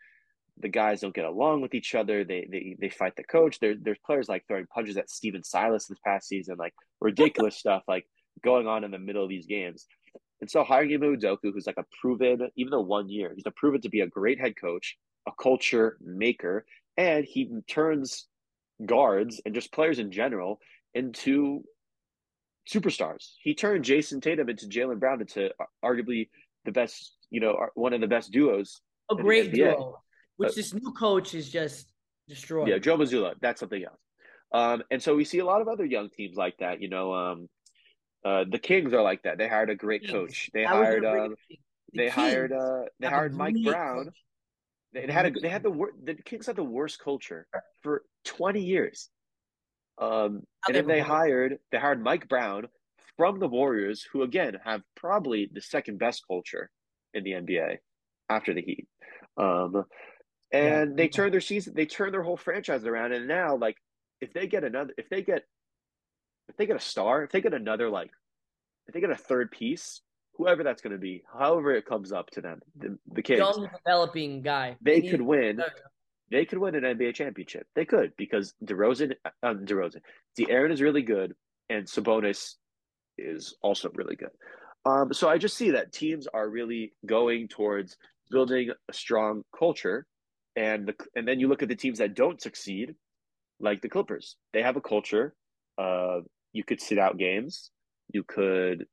the 0.59 0.69
guys 0.69 1.01
don't 1.01 1.15
get 1.15 1.25
along 1.25 1.63
with 1.63 1.75
each 1.75 1.95
other. 1.95 2.25
They 2.25 2.47
they 2.51 2.77
they 2.81 2.89
fight 2.89 3.15
the 3.17 3.25
coach. 3.25 3.59
There 3.61 3.75
there's 3.81 3.99
players 4.05 4.29
like 4.29 4.45
throwing 4.47 4.67
punches 4.67 4.97
at 4.97 5.11
Stephen 5.11 5.45
Silas 5.45 5.87
this 5.87 5.99
past 6.05 6.29
season, 6.29 6.57
like 6.59 6.75
ridiculous 7.01 7.57
stuff 7.57 7.83
like 7.87 8.07
going 8.43 8.67
on 8.67 8.85
in 8.85 8.91
the 8.91 8.99
middle 8.99 9.23
of 9.23 9.29
these 9.29 9.47
games. 9.47 9.87
And 10.41 10.51
so 10.51 10.65
hiring 10.65 10.93
Ime 10.93 11.17
Udoka, 11.17 11.53
who's 11.53 11.67
like 11.69 11.79
a 11.79 11.85
proven, 12.01 12.49
even 12.57 12.73
though 12.73 12.81
one 12.81 13.09
year, 13.09 13.33
he's 13.35 13.47
a 13.47 13.53
proven 13.53 13.81
to 13.83 13.89
be 13.89 14.01
a 14.01 14.09
great 14.09 14.41
head 14.41 14.55
coach, 14.61 14.97
a 15.29 15.33
culture 15.41 15.99
maker, 16.01 16.67
and 16.97 17.25
he 17.25 17.49
turns 17.69 18.27
guards 18.85 19.41
and 19.47 19.55
just 19.55 19.73
players 19.73 20.01
in 20.01 20.11
general 20.11 20.59
into 20.95 21.63
superstars. 22.69 23.33
He 23.43 23.55
turned 23.55 23.85
Jayson 23.85 24.21
Tatum 24.21 24.49
into 24.49 24.67
Jaylen 24.67 24.99
Brown 24.99 25.21
into 25.21 25.51
arguably 25.85 26.29
the 26.65 26.73
best, 26.73 27.17
you 27.31 27.41
know, 27.41 27.67
one 27.75 27.93
of 27.93 28.01
the 28.01 28.07
best 28.07 28.33
duos. 28.33 28.81
A 29.11 29.15
great 29.15 29.53
duo, 29.53 29.99
which 30.37 30.51
uh, 30.51 30.53
this 30.55 30.73
new 30.73 30.93
coach 30.93 31.35
is 31.35 31.51
just 31.51 31.93
destroyed. 32.29 32.69
Yeah, 32.69 32.79
Joe 32.79 32.97
Mazzulla, 32.97 33.35
that's 33.41 33.61
something 33.61 33.85
else. 33.85 33.99
Um, 34.53 34.83
and 34.91 35.03
so 35.03 35.15
we 35.15 35.25
see 35.25 35.39
a 35.39 35.45
lot 35.45 35.61
of 35.61 35.69
other 35.69 35.85
young 35.85 36.11
teams 36.11 36.37
like 36.37 36.57
that. 36.59 36.81
You 36.81 36.89
know, 36.89 37.13
um, 37.13 37.49
uh, 38.25 38.45
the 38.51 38.59
Kings 38.59 38.93
are 38.93 39.03
like 39.03 39.23
that. 39.23 39.39
They 39.39 39.49
hired 39.49 39.71
a 39.71 39.75
great 39.75 40.09
coach. 40.09 40.51
They 40.55 40.65
hired, 40.65 41.05
um, 41.05 41.35
they 41.95 42.09
hired, 42.09 42.53
uh, 42.53 42.83
they 43.01 43.09
hired 43.09 43.35
Mike 43.35 43.57
Brown. 43.65 44.05
Coach. 44.05 44.15
They 44.93 45.11
had 45.11 45.25
a 45.25 45.31
they 45.41 45.49
had 45.49 45.63
the 45.63 45.71
wor- 45.71 45.93
the 46.03 46.15
Kings 46.15 46.47
had 46.47 46.57
the 46.57 46.63
worst 46.63 46.99
culture 47.01 47.47
for 47.83 48.05
20 48.25 48.61
years. 48.63 49.09
Um, 50.03 50.43
and 50.67 50.77
then 50.77 50.87
they 50.87 51.01
hired 51.01 51.59
they 51.71 51.79
hired 51.79 52.03
Mike 52.03 52.29
Brown 52.29 52.67
from 53.17 53.39
the 53.39 53.49
Warriors, 53.49 54.07
who 54.13 54.23
again 54.23 54.59
have 54.65 54.83
probably 54.97 55.49
the 55.53 55.61
second 55.61 55.99
best 55.99 56.27
culture 56.27 56.71
in 57.15 57.25
the 57.25 57.33
NBA 57.33 57.79
after 58.29 58.53
the 58.53 58.63
Heat. 58.63 58.89
Um, 59.37 59.85
and 60.53 60.91
yeah. 60.91 60.97
they 60.97 61.09
turned 61.09 61.33
their 61.33 61.41
season, 61.41 61.75
they 61.77 61.87
turned 61.87 62.13
their 62.13 62.23
whole 62.23 62.37
franchise 62.37 62.85
around, 62.85 63.13
and 63.13 63.29
now 63.29 63.57
like 63.57 63.77
if 64.21 64.33
they 64.33 64.47
get 64.47 64.65
another, 64.65 64.93
if 64.99 65.09
they 65.09 65.23
get, 65.23 65.45
if 66.49 66.57
they 66.57 66.67
get 66.67 66.77
a 66.77 66.81
star, 66.81 67.23
if 67.23 67.31
they 67.31 67.41
get 67.41 67.55
another 67.55 67.89
like, 67.89 68.11
if 68.89 68.95
they 68.95 69.01
get 69.01 69.11
a 69.11 69.17
third 69.17 69.51
piece, 69.51 70.01
whoever 70.35 70.65
that's 70.65 70.83
going 70.83 70.93
to 70.93 70.99
be, 70.99 71.23
however 71.33 71.73
it 71.73 71.87
comes 71.87 72.13
up 72.13 72.31
to 72.31 72.41
them, 72.41 72.61
the, 72.77 72.99
the 73.13 73.23
kids, 73.23 73.39
young 73.39 73.69
developing 73.85 74.43
guy, 74.43 74.77
they, 74.81 75.01
they 75.01 75.09
could 75.11 75.23
win. 75.23 75.63
They 76.33 76.47
could 76.47 76.59
win 76.59 76.75
an 76.75 76.83
NBA 76.97 77.15
championship. 77.15 77.67
They 77.75 77.85
could 77.85 78.13
because 78.17 78.55
DeRozan, 78.65 79.13
um, 79.43 79.67
DeRozan, 79.67 80.01
De'Aaron 80.39 80.73
is 80.73 80.81
really 80.81 81.03
good, 81.03 81.35
and 81.69 81.87
Sabonis 81.87 82.55
is 83.19 83.55
also 83.63 83.91
really 83.95 84.17
good. 84.17 84.31
Um, 84.87 85.13
so 85.13 85.29
I 85.29 85.37
just 85.37 85.59
see 85.59 85.73
that 85.73 85.93
teams 85.93 86.27
are 86.27 86.49
really 86.49 86.95
going 87.05 87.49
towards 87.49 87.99
building 88.31 88.71
a 88.89 88.93
strong 88.95 89.43
culture, 89.57 90.07
and 90.57 90.89
the 90.89 90.95
and 91.15 91.29
then 91.29 91.39
you 91.39 91.49
look 91.49 91.63
at 91.63 91.69
the 91.69 91.77
teams 91.77 91.99
that 91.99 92.15
don't 92.15 92.41
succeed, 92.41 92.95
like 93.61 93.83
the 93.83 93.91
Clippers. 93.91 94.37
They 94.55 94.63
have 94.63 94.77
a 94.77 94.81
culture. 94.81 95.35
Uh, 95.77 96.21
you 96.55 96.65
could 96.65 96.81
sit 96.81 96.99
out 96.99 97.19
games. 97.19 97.71
You 98.13 98.25
could 98.25 98.87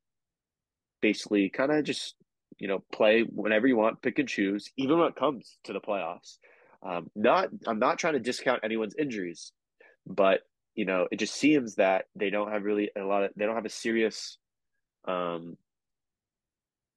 basically 1.00 1.48
kind 1.48 1.72
of 1.72 1.84
just 1.84 2.16
you 2.58 2.68
know 2.68 2.84
play 2.92 3.22
whenever 3.22 3.66
you 3.66 3.78
want, 3.78 4.02
pick 4.02 4.18
and 4.18 4.28
choose, 4.28 4.70
even 4.76 4.98
when 4.98 5.08
it 5.08 5.16
comes 5.16 5.56
to 5.64 5.72
the 5.72 5.80
playoffs. 5.80 6.36
Um, 6.82 7.10
not 7.14 7.48
I'm 7.66 7.78
not 7.78 7.98
trying 7.98 8.14
to 8.14 8.20
discount 8.20 8.60
anyone's 8.64 8.94
injuries, 8.98 9.52
but 10.06 10.40
you 10.74 10.84
know 10.84 11.06
it 11.10 11.18
just 11.18 11.34
seems 11.34 11.76
that 11.76 12.06
they 12.14 12.30
don't 12.30 12.50
have 12.50 12.64
really 12.64 12.90
a 12.96 13.04
lot 13.04 13.24
of 13.24 13.30
they 13.36 13.44
don't 13.44 13.54
have 13.54 13.66
a 13.66 13.70
serious, 13.70 14.38
um, 15.06 15.56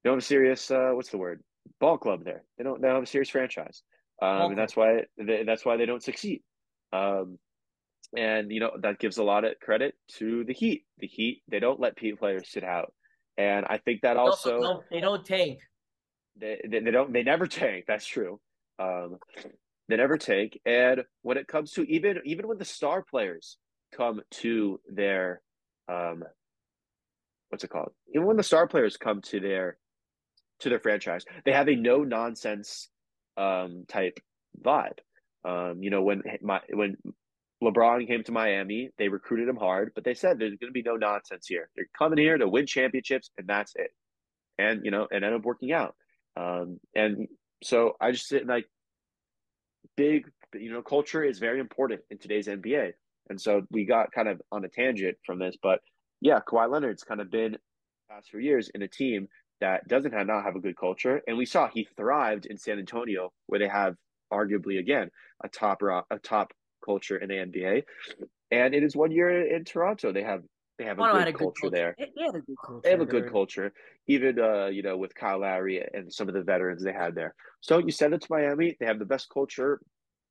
they 0.03 0.09
don't 0.09 0.17
have 0.17 0.23
a 0.23 0.25
serious 0.25 0.71
uh, 0.71 0.91
what's 0.93 1.09
the 1.09 1.17
word 1.17 1.43
ball 1.79 1.97
club 1.97 2.23
there. 2.23 2.43
They 2.57 2.63
don't 2.63 2.81
they 2.81 2.88
don't 2.88 2.95
have 2.95 3.03
a 3.03 3.07
serious 3.07 3.29
franchise, 3.29 3.84
um, 4.21 4.51
and 4.51 4.57
that's 4.57 4.75
why 4.75 5.01
they, 5.17 5.43
that's 5.43 5.65
why 5.65 5.77
they 5.77 5.86
don't 5.86 6.03
succeed. 6.03 6.41
Um, 6.93 7.39
and 8.15 8.51
you 8.51 8.59
know 8.59 8.71
that 8.81 8.99
gives 8.99 9.17
a 9.17 9.23
lot 9.23 9.43
of 9.43 9.59
credit 9.59 9.95
to 10.17 10.45
the 10.45 10.53
Heat. 10.53 10.86
The 10.99 11.07
Heat 11.07 11.41
they 11.49 11.59
don't 11.59 11.79
let 11.79 11.97
players 11.97 12.49
sit 12.49 12.63
out. 12.63 12.93
And 13.38 13.65
I 13.67 13.77
think 13.79 14.01
that 14.01 14.17
also, 14.17 14.84
they 14.91 14.99
don't 14.99 15.25
tank. 15.25 15.59
They, 16.39 16.61
they, 16.69 16.79
they 16.79 16.91
don't 16.91 17.11
they 17.11 17.23
never 17.23 17.47
tank. 17.47 17.86
That's 17.88 18.05
true. 18.05 18.39
Um, 18.79 19.17
they 19.94 19.98
never 19.98 20.18
tank. 20.18 20.60
And 20.66 21.04
when 21.22 21.38
it 21.38 21.48
comes 21.48 21.74
to 21.74 21.84
even 21.84 22.20
even 22.26 22.48
when 22.48 22.58
the 22.58 22.66
star 22.66 23.04
players 23.04 23.58
come 23.96 24.22
to 24.41 24.80
their 24.91 25.39
um, 25.88 26.24
what's 27.50 27.64
it 27.64 27.70
called? 27.70 27.91
Even 28.10 28.26
when 28.26 28.38
the 28.38 28.44
star 28.44 28.68
players 28.68 28.98
come 28.98 29.22
to 29.22 29.39
their 29.39 29.78
to 30.62 30.70
their 30.70 30.80
franchise, 30.80 31.26
they 31.46 31.52
have 31.52 31.70
a 31.70 31.76
no 31.76 32.04
nonsense 32.04 32.89
um, 33.38 33.86
type 33.88 34.20
vibe. 34.66 34.98
Um, 35.46 35.84
you 35.84 35.91
know, 35.91 36.02
when 36.02 36.24
my 36.41 36.62
when 36.72 36.98
LeBron 37.64 38.08
came 38.08 38.24
to 38.24 38.32
Miami. 38.32 38.89
They 38.98 39.10
recruited 39.10 39.48
him 39.48 39.58
hard, 39.58 39.91
but 39.94 40.04
they 40.04 40.16
said 40.16 40.39
there's 40.39 40.58
to 40.58 40.72
be 40.72 40.82
no 40.82 40.96
nonsense 40.96 41.46
here. 41.48 41.70
They're 41.76 41.86
coming 41.96 42.18
here 42.18 42.38
to 42.38 42.50
win 42.50 42.66
championships, 42.66 43.30
and 43.38 43.48
that's 43.48 43.74
it. 43.76 43.91
And 44.58 44.84
you 44.84 44.89
know, 44.89 45.04
it 45.04 45.16
ended 45.16 45.34
up 45.34 45.46
working 45.46 45.72
out. 45.72 45.96
Um, 46.36 46.80
and 46.96 47.28
so 47.64 47.94
I 48.02 48.12
just 48.12 48.28
sit 48.28 48.48
like 48.48 48.66
big 49.96 50.30
you 50.54 50.72
know, 50.72 50.82
culture 50.82 51.24
is 51.24 51.39
very 51.39 51.60
important 51.60 52.02
in 52.10 52.18
today's 52.18 52.48
NBA. 52.48 52.94
And 53.30 53.39
so 53.39 53.66
we 53.72 53.86
got 53.86 54.12
kind 54.12 54.28
of 54.28 54.41
on 54.52 54.66
a 54.66 54.68
tangent 54.68 55.18
from 55.26 55.39
this, 55.39 55.56
but 55.62 55.80
yeah, 56.22 56.39
Kawhi 56.48 56.70
Leonard's 56.70 57.04
kind 57.04 57.22
of 57.22 57.32
been 57.32 57.58
past 58.10 58.30
few 58.30 58.39
years 58.39 58.70
in 58.76 58.82
a 58.82 58.88
team 58.88 59.28
that 59.62 59.88
doesn't 59.88 60.14
have 60.14 60.28
not 60.28 60.44
have 60.44 60.56
a 60.56 60.60
good 60.60 60.78
culture, 60.78 61.22
and 61.28 61.38
we 61.38 61.46
saw 61.46 61.68
he 61.68 61.88
thrived 61.96 62.46
in 62.46 62.58
San 62.58 62.80
Antonio, 62.80 63.32
where 63.48 63.60
they 63.60 63.68
have 63.68 63.96
arguably 64.32 64.80
again 64.80 65.10
a 65.44 65.48
top 65.48 65.82
a 65.82 66.20
top 66.20 66.52
culture 66.84 67.18
in 67.18 67.30
the 67.30 67.36
NBA, 67.36 67.84
and 68.52 68.74
it 68.76 68.84
is 68.84 68.96
one 68.96 69.12
year 69.12 69.46
in 69.48 69.64
Toronto. 69.64 70.12
They 70.12 70.24
have 70.24 70.44
they 70.78 70.86
have 70.86 70.99
a, 70.99 71.03
good, 71.03 71.28
a 71.28 71.32
good 71.32 71.38
culture, 71.39 71.69
there. 71.69 71.95
They 71.97 72.24
have 72.24 72.36
a 72.36 72.41
good 72.41 72.57
culture. 72.65 72.82
They 72.84 72.89
have 72.91 73.01
a 73.01 73.05
good 73.05 73.32
culture, 73.32 73.74
even 74.07 74.39
uh, 74.39 74.67
you 74.67 74.82
know 74.82 74.97
with 74.97 75.13
Kyle 75.15 75.39
Lowry 75.39 75.86
and 75.93 76.11
some 76.11 76.28
of 76.28 76.34
the 76.34 76.41
veterans 76.43 76.84
they 76.84 76.93
had 76.93 77.15
there. 77.15 77.36
So 77.61 77.78
you 77.78 77.91
send 77.91 78.13
it 78.13 78.21
to 78.21 78.28
Miami, 78.30 78.76
they 78.80 78.86
have 78.86 78.99
the 78.99 79.05
best 79.05 79.30
culture 79.30 79.80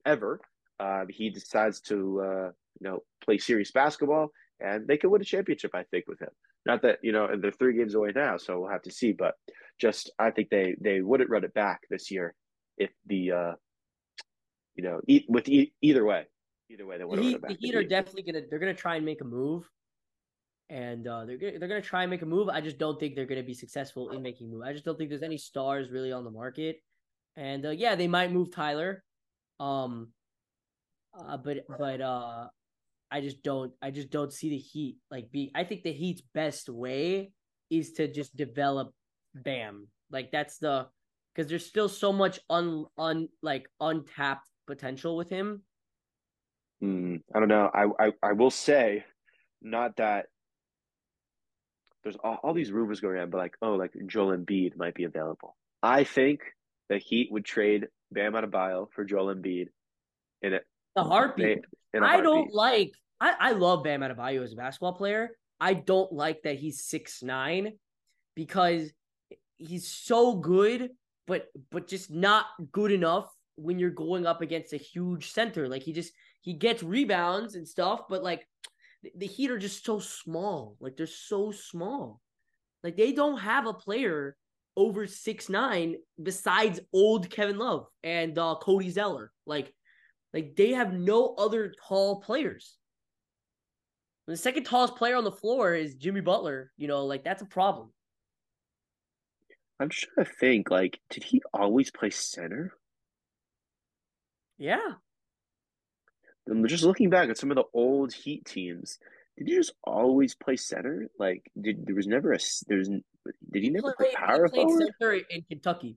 ever. 0.05 0.41
Uh, 0.81 1.05
he 1.09 1.31
decides 1.31 1.81
to 1.83 2.21
uh, 2.21 2.51
you 2.81 2.89
know 2.89 3.01
play 3.25 3.39
serious 3.39 3.71
basketball, 3.71 4.31
and 4.61 4.87
they 4.87 4.97
could 4.97 5.11
win 5.11 5.21
a 5.23 5.25
championship. 5.25 5.73
I 5.75 5.85
think 5.85 6.07
with 6.09 6.21
him. 6.21 6.31
Not 6.67 6.83
that 6.83 6.99
you 7.03 7.13
know, 7.13 7.27
and 7.27 7.43
they're 7.43 7.51
three 7.53 7.77
games 7.77 7.95
away 7.95 8.13
now, 8.15 8.37
so 8.37 8.61
we'll 8.61 8.71
have 8.71 8.83
to 8.83 8.91
see. 8.91 9.13
But 9.13 9.35
just 9.79 10.11
I 10.19 10.31
think 10.31 10.51
they 10.51 10.77
they 10.81 11.01
wouldn't 11.03 11.31
run 11.31 11.45
it 11.45 11.55
back 11.55 11.83
this 11.91 12.11
year 12.11 12.35
if 12.79 12.91
the 13.07 13.33
uh, 13.33 13.53
you 14.75 14.83
know 14.85 15.01
e- 15.07 15.27
with 15.29 15.49
e- 15.49 15.73
either 15.83 16.05
way, 16.05 16.27
either 16.71 16.87
way 16.87 16.99
they 16.99 17.05
wouldn't 17.05 17.27
run 17.27 17.35
it 17.37 17.43
back. 17.43 17.51
The 17.51 17.57
Heat 17.61 17.75
are 17.75 17.83
definitely 17.85 18.23
gonna 18.23 18.47
they're 18.49 18.59
gonna 18.59 18.75
try 18.75 18.97
and 18.97 19.05
make 19.05 19.21
a 19.21 19.25
move, 19.25 19.69
and 20.71 21.07
uh, 21.07 21.25
they're 21.25 21.39
they're 21.39 21.69
gonna 21.69 21.81
try 21.81 22.03
and 22.03 22.11
make 22.11 22.23
a 22.23 22.27
move. 22.27 22.49
I 22.49 22.61
just 22.61 22.79
don't 22.79 22.99
think 22.99 23.15
they're 23.15 23.27
gonna 23.27 23.43
be 23.43 23.55
successful 23.55 24.11
in 24.11 24.23
making 24.23 24.51
move. 24.51 24.63
I 24.63 24.73
just 24.73 24.85
don't 24.85 24.97
think 24.97 25.11
there's 25.11 25.23
any 25.23 25.39
stars 25.39 25.91
really 25.91 26.13
on 26.13 26.25
the 26.25 26.31
market, 26.31 26.77
and 27.37 27.67
uh, 27.67 27.71
yeah, 27.71 27.95
they 27.95 28.09
might 28.09 28.33
move 28.33 28.53
Tyler, 28.53 29.05
um, 29.61 30.09
uh, 31.19 31.37
but 31.37 31.59
but 31.79 32.01
uh, 32.01 32.47
I 33.11 33.21
just 33.21 33.43
don't 33.43 33.73
I 33.83 33.91
just 33.91 34.11
don't 34.11 34.33
see 34.33 34.49
the 34.49 34.59
Heat 34.59 34.97
like 35.11 35.31
be 35.31 35.53
I 35.55 35.65
think 35.65 35.83
the 35.83 35.93
Heat's 35.93 36.23
best 36.35 36.69
way 36.69 37.33
is 37.71 37.93
to 37.95 38.11
just 38.11 38.35
develop 38.37 38.93
Bam. 39.35 39.89
Like 40.11 40.31
that's 40.33 40.59
the 40.59 40.87
because 41.35 41.49
there's 41.49 41.67
still 41.67 41.89
so 41.89 42.13
much 42.13 42.41
un 42.49 42.87
un 42.97 43.29
like 43.43 43.69
untapped 43.81 44.49
potential 44.67 45.17
with 45.17 45.29
him. 45.29 45.63
Mm, 46.83 47.21
I 47.35 47.39
don't 47.39 47.49
know. 47.49 47.71
I, 47.73 48.07
I 48.07 48.13
I 48.23 48.33
will 48.33 48.51
say, 48.51 49.05
not 49.61 49.97
that 49.97 50.27
there's 52.03 52.17
all, 52.17 52.39
all 52.43 52.55
these 52.55 52.73
rumors 52.73 53.01
going 53.01 53.15
around, 53.15 53.31
but 53.31 53.39
like 53.39 53.57
oh, 53.63 53.75
like 53.75 53.93
Joel 54.07 54.37
Embiid 54.37 54.77
might 54.77 54.95
be 54.95 55.05
available. 55.05 55.57
I 55.83 56.05
think 56.05 56.41
the 56.89 56.99
Heat 56.99 57.29
would 57.31 57.45
trade 57.45 57.89
Bam 58.11 58.33
Adebayo 58.33 58.89
for 58.93 59.05
Joel 59.05 59.35
Embiid 59.35 59.69
in 60.43 60.53
it. 60.55 60.67
The 60.95 61.05
heartbeat. 61.05 61.65
In 61.95 62.03
I 62.03 62.21
don't 62.21 62.53
like 62.53 62.93
I, 63.21 63.35
I 63.39 63.53
love 63.53 63.85
Bam 63.85 64.01
Adebayo 64.01 64.43
as 64.43 64.53
a 64.53 64.57
basketball 64.57 64.95
player. 64.95 65.31
I 65.61 65.75
don't 65.75 66.13
like 66.13 66.43
that 66.43 66.59
he's 66.59 66.85
six 66.85 67.23
nine 67.23 67.75
because 68.35 68.91
he's 69.59 69.89
so 69.89 70.35
good, 70.35 70.91
but 71.27 71.47
but 71.71 71.87
just 71.87 72.11
not 72.11 72.47
good 72.73 72.91
enough 72.91 73.33
when 73.57 73.79
you're 73.79 73.91
going 73.91 74.27
up 74.27 74.41
against 74.43 74.73
a 74.73 74.79
huge 74.79 75.31
center. 75.33 75.69
Like 75.69 75.83
he 75.83 75.93
just 75.93 76.13
he 76.41 76.55
gets 76.55 76.83
rebounds 76.83 77.55
and 77.55 77.67
stuff, 77.67 78.03
but 78.09 78.23
like 78.23 78.47
the 79.17 79.27
Heat 79.27 79.51
are 79.51 79.59
just 79.59 79.85
so 79.85 79.99
small. 79.99 80.77
Like 80.81 80.97
they're 80.97 81.07
so 81.07 81.53
small. 81.53 82.21
Like 82.83 82.97
they 82.97 83.13
don't 83.13 83.39
have 83.39 83.67
a 83.67 83.75
player 83.75 84.37
over 84.77 85.07
six 85.07 85.49
nine 85.49 85.97
besides 86.23 86.81
old 86.93 87.31
Kevin 87.31 87.59
Love 87.59 87.87
and 88.03 88.39
uh, 88.39 88.57
Cody 88.61 88.91
Zeller. 88.91 89.31
Like 89.47 89.73
like 90.33 90.57
they 90.57 90.71
have 90.71 90.93
no 90.93 91.35
other 91.37 91.75
tall 91.89 92.21
players 92.21 92.77
the 94.27 94.37
second 94.37 94.65
tallest 94.65 94.97
player 94.97 95.17
on 95.17 95.25
the 95.25 95.33
floor 95.33 95.75
is 95.75 95.95
Jimmy 95.95 96.21
Butler, 96.21 96.71
you 96.77 96.87
know, 96.87 97.05
like 97.05 97.25
that's 97.25 97.43
a 97.43 97.47
problem. 97.47 97.93
I'm 99.81 99.89
just 99.89 100.07
trying 100.15 100.27
to 100.27 100.33
think, 100.33 100.71
like, 100.71 101.01
did 101.11 101.25
he 101.25 101.43
always 101.53 101.91
play 101.91 102.11
center? 102.11 102.73
Yeah. 104.59 104.93
Um, 106.51 106.59
I'm 106.59 106.67
just 106.67 106.85
looking 106.85 107.11
back 107.11 107.29
at 107.29 107.39
some 107.39 107.51
of 107.51 107.57
the 107.57 107.65
old 107.73 108.13
Heat 108.13 108.45
teams. 108.45 108.99
Did 109.39 109.49
he 109.49 109.55
just 109.55 109.73
always 109.85 110.35
play 110.35 110.57
center? 110.57 111.09
Like, 111.19 111.51
did 111.61 111.87
there 111.87 111.95
was 111.95 112.07
never 112.07 112.33
a 112.33 112.39
there's 112.69 112.89
did 112.89 113.63
he 113.63 113.71
never 113.71 113.95
play 113.95 114.13
power 114.15 114.49
he 114.53 114.61
forward? 114.61 114.93
center 115.01 115.21
in 115.31 115.43
Kentucky. 115.49 115.97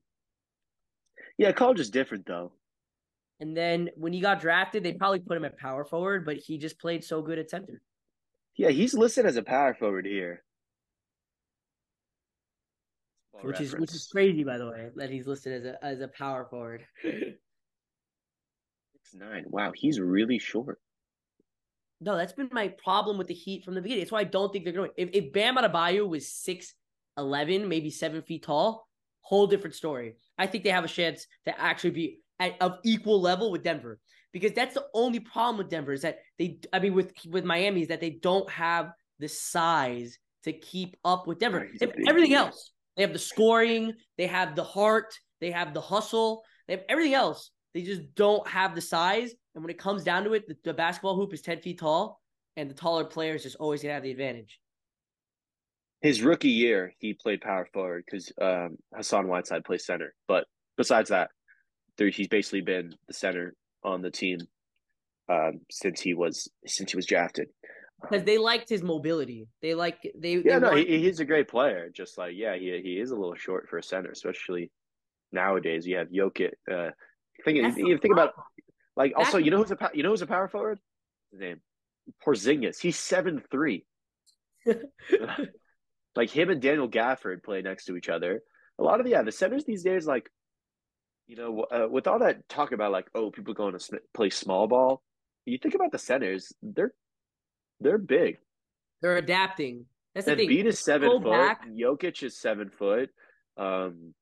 Yeah, 1.37 1.51
college 1.51 1.79
is 1.79 1.89
different 1.89 2.25
though. 2.25 2.53
And 3.39 3.55
then 3.55 3.89
when 3.95 4.13
he 4.13 4.21
got 4.21 4.39
drafted, 4.39 4.83
they 4.83 4.93
probably 4.93 5.19
put 5.19 5.35
him 5.35 5.43
at 5.43 5.57
power 5.57 5.83
forward, 5.83 6.25
but 6.25 6.37
he 6.37 6.57
just 6.57 6.79
played 6.79 7.03
so 7.03 7.21
good 7.21 7.37
at 7.37 7.49
center. 7.49 7.81
Yeah, 8.55 8.69
he's 8.69 8.93
listed 8.93 9.25
as 9.25 9.35
a 9.35 9.43
power 9.43 9.73
forward 9.73 10.05
here. 10.05 10.43
Which 13.33 13.59
reference. 13.59 13.73
is 13.73 13.79
which 13.79 13.93
is 13.93 14.07
crazy, 14.09 14.45
by 14.45 14.57
the 14.57 14.69
way, 14.69 14.89
that 14.95 15.09
he's 15.09 15.27
listed 15.27 15.53
as 15.53 15.65
a 15.65 15.85
as 15.85 15.99
a 15.99 16.07
power 16.07 16.47
forward. 16.49 16.85
Nine. 19.13 19.45
Wow, 19.47 19.71
he's 19.75 19.99
really 19.99 20.39
short. 20.39 20.79
No, 22.01 22.17
that's 22.17 22.33
been 22.33 22.49
my 22.51 22.69
problem 22.69 23.17
with 23.17 23.27
the 23.27 23.33
Heat 23.33 23.63
from 23.63 23.73
the 23.75 23.81
beginning. 23.81 24.03
That's 24.03 24.11
why 24.11 24.21
I 24.21 24.25
don't 24.25 24.51
think 24.51 24.65
they're 24.65 24.73
going. 24.73 24.91
If 24.97 25.09
if 25.13 25.33
Bam 25.33 25.57
Adebayo 25.57 26.07
was 26.07 26.31
six 26.31 26.73
eleven, 27.17 27.69
maybe 27.69 27.89
seven 27.89 28.21
feet 28.21 28.43
tall, 28.43 28.87
whole 29.21 29.47
different 29.47 29.75
story. 29.75 30.15
I 30.37 30.47
think 30.47 30.63
they 30.63 30.71
have 30.71 30.83
a 30.83 30.89
chance 30.89 31.25
to 31.45 31.59
actually 31.59 31.91
be 31.91 32.19
at 32.39 32.61
of 32.61 32.79
equal 32.83 33.21
level 33.21 33.51
with 33.51 33.63
Denver 33.63 33.99
because 34.33 34.51
that's 34.51 34.73
the 34.73 34.85
only 34.93 35.19
problem 35.19 35.57
with 35.57 35.69
Denver 35.69 35.93
is 35.93 36.01
that 36.01 36.19
they 36.37 36.59
I 36.73 36.79
mean 36.79 36.93
with 36.93 37.13
with 37.29 37.45
Miami 37.45 37.83
is 37.83 37.87
that 37.87 38.01
they 38.01 38.11
don't 38.11 38.49
have 38.49 38.91
the 39.19 39.29
size 39.29 40.17
to 40.43 40.53
keep 40.53 40.95
up 41.03 41.25
with 41.27 41.39
Denver. 41.39 41.67
everything 42.07 42.33
else. 42.33 42.71
They 42.95 43.03
have 43.03 43.13
the 43.13 43.19
scoring, 43.19 43.93
they 44.17 44.27
have 44.27 44.55
the 44.55 44.63
heart, 44.63 45.17
they 45.41 45.51
have 45.51 45.73
the 45.73 45.81
hustle, 45.81 46.43
they 46.67 46.73
have 46.73 46.83
everything 46.87 47.13
else. 47.13 47.51
They 47.76 47.82
just 47.82 48.15
don't 48.15 48.47
have 48.47 48.73
the 48.73 48.80
size. 48.80 49.36
And 49.53 49.61
when 49.61 49.69
it 49.69 49.78
comes 49.78 50.05
down 50.05 50.23
to 50.23 50.34
it, 50.34 50.47
the, 50.47 50.55
the 50.63 50.73
basketball 50.73 51.17
hoop 51.17 51.34
is 51.34 51.41
10 51.41 51.59
feet 51.59 51.78
tall, 51.78 52.21
and 52.55 52.69
the 52.69 52.73
taller 52.73 53.03
players 53.03 53.43
just 53.43 53.57
always 53.57 53.82
gonna 53.82 53.93
have 53.93 54.03
the 54.03 54.11
advantage. 54.11 54.61
His 56.01 56.21
rookie 56.21 56.49
year, 56.49 56.93
he 56.99 57.13
played 57.13 57.41
power 57.41 57.67
forward 57.73 58.05
because 58.05 58.32
um, 58.41 58.78
Hassan 58.95 59.28
Whiteside 59.28 59.65
plays 59.65 59.86
center. 59.86 60.13
But 60.26 60.45
besides 60.78 61.09
that, 61.09 61.32
there, 61.97 62.07
he's 62.07 62.30
basically 62.30 62.61
been 62.61 62.95
the 63.07 63.13
center 63.13 63.53
on 63.84 64.01
the 64.01 64.11
team 64.11 64.39
um, 65.28 65.59
since 65.69 65.99
he 65.99 66.13
was 66.13 66.49
since 66.65 66.91
he 66.91 66.95
was 66.95 67.05
drafted. 67.05 67.49
Because 68.01 68.23
they 68.23 68.38
liked 68.38 68.69
his 68.69 68.84
mobility. 68.84 69.47
They 69.61 69.73
like 69.73 69.97
they. 70.17 70.36
Yeah, 70.36 70.59
they 70.59 70.67
no, 70.67 70.76
he, 70.76 70.99
he's 70.99 71.19
a 71.19 71.26
great 71.26 71.49
player. 71.49 71.89
Just 71.93 72.17
like 72.17 72.34
yeah, 72.36 72.55
he 72.55 72.80
he 72.84 72.99
is 72.99 73.11
a 73.11 73.15
little 73.15 73.36
short 73.36 73.67
for 73.67 73.78
a 73.78 73.84
center, 73.84 74.11
especially 74.11 74.71
nowadays. 75.34 75.86
You 75.86 75.97
have 75.97 76.09
Jokic. 76.09 76.51
Uh, 76.71 76.91
think 77.43 77.77
you 77.77 77.97
think 77.97 78.13
about 78.13 78.33
like 78.95 79.13
also 79.15 79.38
you 79.38 79.51
know 79.51 79.57
who's 79.57 79.71
a 79.71 79.89
you 79.93 80.03
know 80.03 80.09
who's 80.09 80.21
a 80.21 80.27
power 80.27 80.47
forward? 80.47 80.79
His 81.31 81.41
name 81.41 81.61
Porzingis. 82.25 82.79
He's 82.79 82.97
seven 82.97 83.41
three. 83.51 83.86
like 86.15 86.29
him 86.29 86.49
and 86.49 86.61
Daniel 86.61 86.89
Gafford 86.89 87.43
play 87.43 87.61
next 87.61 87.86
to 87.86 87.97
each 87.97 88.09
other. 88.09 88.41
A 88.79 88.83
lot 88.83 88.99
of 88.99 89.05
the, 89.05 89.11
yeah, 89.11 89.21
the 89.21 89.31
centers 89.31 89.63
these 89.65 89.83
days 89.83 90.05
like 90.05 90.29
you 91.27 91.36
know, 91.36 91.65
uh, 91.71 91.88
with 91.89 92.07
all 92.07 92.19
that 92.19 92.47
talk 92.49 92.71
about 92.71 92.91
like, 92.91 93.07
oh, 93.15 93.31
people 93.31 93.53
going 93.53 93.77
to 93.77 93.99
play 94.13 94.29
small 94.29 94.67
ball, 94.67 95.01
you 95.45 95.57
think 95.57 95.75
about 95.75 95.91
the 95.91 95.97
centers, 95.97 96.53
they're 96.61 96.93
they're 97.79 97.97
big. 97.97 98.38
They're 99.01 99.17
adapting. 99.17 99.86
That's 100.13 100.25
the 100.25 100.36
thing. 100.36 100.47
Beat 100.47 100.65
is 100.65 100.79
seven 100.79 101.21
foot. 101.21 101.31
Back. 101.31 101.67
Jokic 101.67 102.23
is 102.23 102.39
seven 102.39 102.69
foot. 102.69 103.09
Um, 103.57 104.13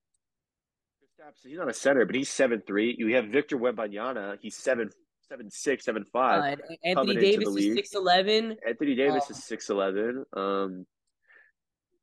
he's 1.44 1.58
not 1.58 1.70
a 1.70 1.74
center, 1.74 2.06
but 2.06 2.16
he's 2.16 2.30
seven 2.30 2.62
three. 2.66 2.96
You 2.98 3.16
have 3.16 3.26
Victor 3.26 3.58
Wembanyama. 3.58 4.38
He's 4.42 4.56
seven 4.56 4.90
seven 5.28 5.50
six, 5.50 5.86
seven 5.86 6.04
five. 6.06 6.60
Uh, 6.60 6.76
Anthony 6.84 7.16
Davis 7.16 7.56
is 7.56 7.76
six 7.76 7.96
eleven. 7.96 8.58
Anthony 8.68 8.96
Davis 8.96 9.24
uh, 9.24 9.32
is 9.32 9.44
six 9.44 9.70
eleven. 9.70 10.26
Um, 10.34 10.86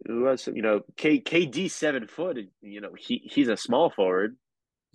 who 0.06 0.28
else? 0.28 0.46
You 0.46 0.62
know, 0.62 0.80
K 0.96 1.20
KD 1.20 1.70
seven 1.70 2.06
foot. 2.06 2.38
You 2.60 2.80
know, 2.80 2.90
he 2.96 3.22
he's 3.24 3.48
a 3.48 3.56
small 3.56 3.90
forward. 3.90 4.36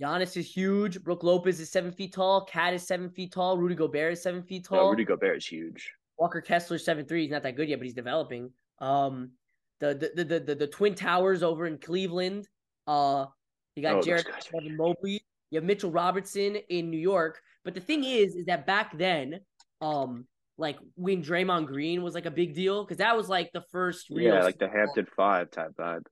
Giannis 0.01 0.35
is 0.35 0.51
huge. 0.51 1.01
Brook 1.01 1.23
Lopez 1.23 1.59
is 1.59 1.71
seven 1.71 1.91
feet 1.91 2.13
tall. 2.13 2.43
Cat 2.43 2.73
is 2.73 2.85
seven 2.85 3.09
feet 3.09 3.31
tall. 3.31 3.57
Rudy 3.57 3.75
Gobert 3.75 4.13
is 4.13 4.23
seven 4.23 4.43
feet 4.43 4.65
tall. 4.65 4.85
No, 4.85 4.89
Rudy 4.89 5.05
Gobert 5.05 5.37
is 5.37 5.45
huge. 5.45 5.91
Walker 6.17 6.41
Kessler 6.41 6.77
seven 6.77 7.05
three. 7.05 7.21
He's 7.21 7.31
not 7.31 7.43
that 7.43 7.55
good 7.55 7.69
yet, 7.69 7.79
but 7.79 7.85
he's 7.85 7.93
developing. 7.93 8.51
Um, 8.79 9.31
the 9.79 10.11
the 10.15 10.23
the 10.23 10.39
the, 10.39 10.55
the 10.55 10.67
Twin 10.67 10.95
Towers 10.95 11.43
over 11.43 11.65
in 11.65 11.77
Cleveland. 11.77 12.47
Uh, 12.87 13.25
you 13.75 13.83
got 13.83 13.95
oh, 13.95 14.01
Jared 14.01 14.27
Mobley. 14.53 15.21
You 15.51 15.57
have 15.57 15.63
Mitchell 15.63 15.91
Robinson 15.91 16.57
in 16.69 16.89
New 16.89 16.99
York. 16.99 17.41
But 17.63 17.73
the 17.73 17.81
thing 17.81 18.03
is, 18.03 18.35
is 18.35 18.45
that 18.45 18.65
back 18.65 18.97
then, 18.97 19.39
um, 19.81 20.25
like 20.57 20.77
when 20.95 21.23
Draymond 21.23 21.67
Green 21.67 22.01
was 22.01 22.13
like 22.13 22.25
a 22.25 22.31
big 22.31 22.55
deal 22.55 22.83
because 22.83 22.97
that 22.97 23.15
was 23.15 23.27
like 23.27 23.51
the 23.53 23.63
first 23.71 24.09
real 24.09 24.33
yeah, 24.33 24.43
like 24.43 24.57
the 24.57 24.69
Hampton 24.69 25.05
ball. 25.17 25.25
Five 25.27 25.51
type 25.51 25.75
vibe. 25.77 26.05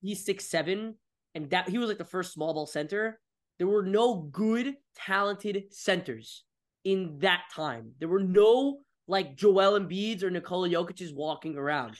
He's 0.00 0.24
six 0.24 0.46
seven, 0.46 0.94
and 1.34 1.50
that 1.50 1.68
he 1.68 1.78
was 1.78 1.88
like 1.88 1.98
the 1.98 2.04
first 2.04 2.32
small 2.32 2.54
ball 2.54 2.66
center. 2.66 3.18
there 3.58 3.66
were 3.66 3.82
no 3.82 4.14
good, 4.14 4.76
talented 4.94 5.64
centers 5.72 6.44
in 6.84 7.18
that 7.18 7.42
time. 7.54 7.92
There 7.98 8.08
were 8.08 8.22
no 8.22 8.78
like 9.08 9.36
Joel 9.36 9.78
Embiid's 9.78 10.22
or 10.22 10.30
Nikola 10.30 10.68
Jokic's 10.68 11.12
walking 11.12 11.56
around. 11.56 11.96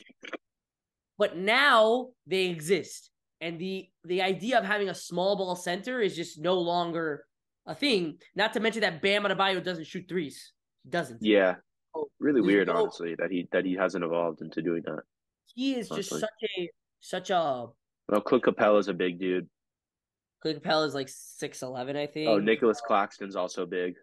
But 1.17 1.37
now 1.37 2.09
they 2.25 2.45
exist. 2.45 3.10
And 3.41 3.59
the 3.59 3.89
the 4.05 4.21
idea 4.21 4.59
of 4.59 4.63
having 4.63 4.89
a 4.89 4.95
small 4.95 5.35
ball 5.35 5.55
center 5.55 5.99
is 5.99 6.15
just 6.15 6.39
no 6.39 6.59
longer 6.59 7.25
a 7.65 7.75
thing. 7.75 8.19
Not 8.35 8.53
to 8.53 8.59
mention 8.59 8.81
that 8.81 9.01
Bam 9.01 9.23
Adebayo 9.23 9.63
doesn't 9.63 9.87
shoot 9.87 10.05
threes. 10.07 10.53
He 10.83 10.89
doesn't. 10.89 11.21
Yeah. 11.21 11.55
Really 12.19 12.39
weird, 12.41 12.67
no- 12.67 12.83
honestly, 12.83 13.15
that 13.15 13.31
he 13.31 13.49
that 13.51 13.65
he 13.65 13.73
hasn't 13.73 14.03
evolved 14.03 14.41
into 14.41 14.61
doing 14.61 14.83
that. 14.85 15.01
He 15.53 15.73
is 15.73 15.89
just 15.89 16.09
such 16.09 16.29
a 16.57 16.69
such 17.01 17.29
a 17.31 17.65
Well, 18.07 18.21
Clint 18.21 18.45
Capela's 18.45 18.87
a 18.87 18.93
big 18.93 19.19
dude. 19.19 19.49
Clint 20.41 20.63
Capela 20.63 20.85
is 20.85 20.93
like 20.93 21.09
six 21.09 21.61
eleven, 21.61 21.97
I 21.97 22.03
oh, 22.03 22.07
think. 22.07 22.29
Oh, 22.29 22.39
Nicholas 22.39 22.79
Claxton's 22.79 23.35
also 23.35 23.65
big. 23.65 23.95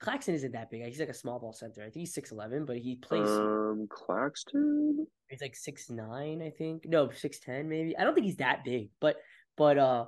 Claxton 0.00 0.34
isn't 0.34 0.52
that 0.52 0.70
big. 0.70 0.84
He's 0.84 0.98
like 1.00 1.08
a 1.08 1.14
small 1.14 1.38
ball 1.38 1.52
center. 1.52 1.82
I 1.82 1.84
think 1.84 1.96
he's 1.96 2.14
six 2.14 2.32
eleven, 2.32 2.64
but 2.64 2.78
he 2.78 2.96
plays. 2.96 3.28
Um, 3.28 3.86
Claxton. 3.90 5.06
he's 5.28 5.40
like 5.42 5.54
six 5.54 5.90
nine, 5.90 6.42
I 6.42 6.50
think. 6.50 6.84
No, 6.86 7.10
six 7.10 7.38
ten 7.40 7.68
maybe. 7.68 7.96
I 7.96 8.04
don't 8.04 8.14
think 8.14 8.26
he's 8.26 8.36
that 8.36 8.64
big, 8.64 8.88
but 9.00 9.16
but 9.56 9.78
uh, 9.78 10.06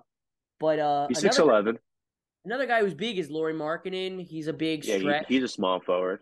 but 0.59 0.79
uh, 0.79 1.07
He's 1.09 1.21
six 1.21 1.39
eleven. 1.39 1.79
Another 2.45 2.67
guy 2.67 2.81
who's 2.81 2.95
big 2.95 3.19
is 3.19 3.31
Lauri 3.31 3.53
Markkanen. 3.53 4.27
He's 4.27 4.47
a 4.49 4.53
big 4.53 4.85
Yeah, 4.85 4.99
stretch. 4.99 5.27
he, 5.29 5.35
he's 5.35 5.45
a 5.45 5.49
small 5.49 5.79
forward. 5.81 6.21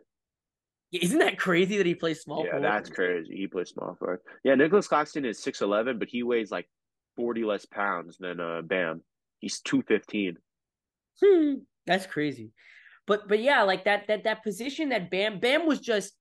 Isn't 0.93 1.19
that 1.19 1.39
crazy 1.39 1.77
that 1.77 1.87
he 1.87 1.95
plays 1.95 2.21
small? 2.23 2.45
yeah, 2.45 2.53
forward? 2.53 2.65
that's 2.65 2.91
crazy. 2.91 3.37
He 3.37 3.47
plays 3.47 3.69
small 3.71 3.95
forward. 3.95 4.21
Yeah, 4.43 4.57
Nicholas 4.57 4.89
Claxton 4.89 5.25
is 5.25 5.39
six 5.43 5.61
eleven, 5.63 5.99
but 5.99 6.09
he 6.09 6.23
weighs 6.23 6.51
like 6.51 6.69
forty 7.17 7.45
less 7.45 7.65
pounds 7.67 8.19
than 8.19 8.41
uh 8.41 8.63
Bam. 8.63 9.03
He's 9.39 9.61
two 9.61 9.83
fifteen. 9.83 10.37
Hmm, 11.23 11.55
that's 11.87 12.07
crazy. 12.07 12.53
But 13.09 13.27
but 13.27 13.41
yeah, 13.41 13.63
like 13.63 13.85
that 13.85 14.07
that 14.07 14.23
that 14.25 14.45
position 14.45 14.91
that 14.91 15.11
Bam 15.11 15.41
Bam 15.41 15.67
was 15.67 15.81
just 15.81 16.13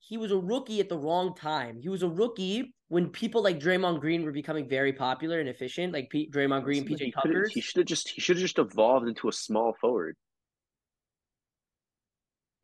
he 0.00 0.18
was 0.18 0.32
a 0.32 0.36
rookie 0.36 0.80
at 0.80 0.88
the 0.88 0.98
wrong 0.98 1.34
time. 1.36 1.78
He 1.80 1.88
was 1.88 2.02
a 2.02 2.08
rookie 2.08 2.74
when 2.88 3.08
people 3.08 3.42
like 3.42 3.60
Draymond 3.60 4.00
Green 4.00 4.24
were 4.24 4.32
becoming 4.32 4.68
very 4.68 4.92
popular 4.92 5.38
and 5.38 5.48
efficient, 5.48 5.92
like 5.92 6.10
P- 6.10 6.28
Draymond 6.28 6.64
Green, 6.64 6.84
PJ 6.86 7.14
Tucker. 7.14 7.46
He 7.48 7.60
should 7.60 7.76
have 7.76 7.86
just 7.86 8.08
he 8.08 8.20
should 8.20 8.36
have 8.36 8.42
just 8.42 8.58
evolved 8.58 9.06
into 9.06 9.28
a 9.28 9.32
small 9.32 9.72
forward. 9.80 10.16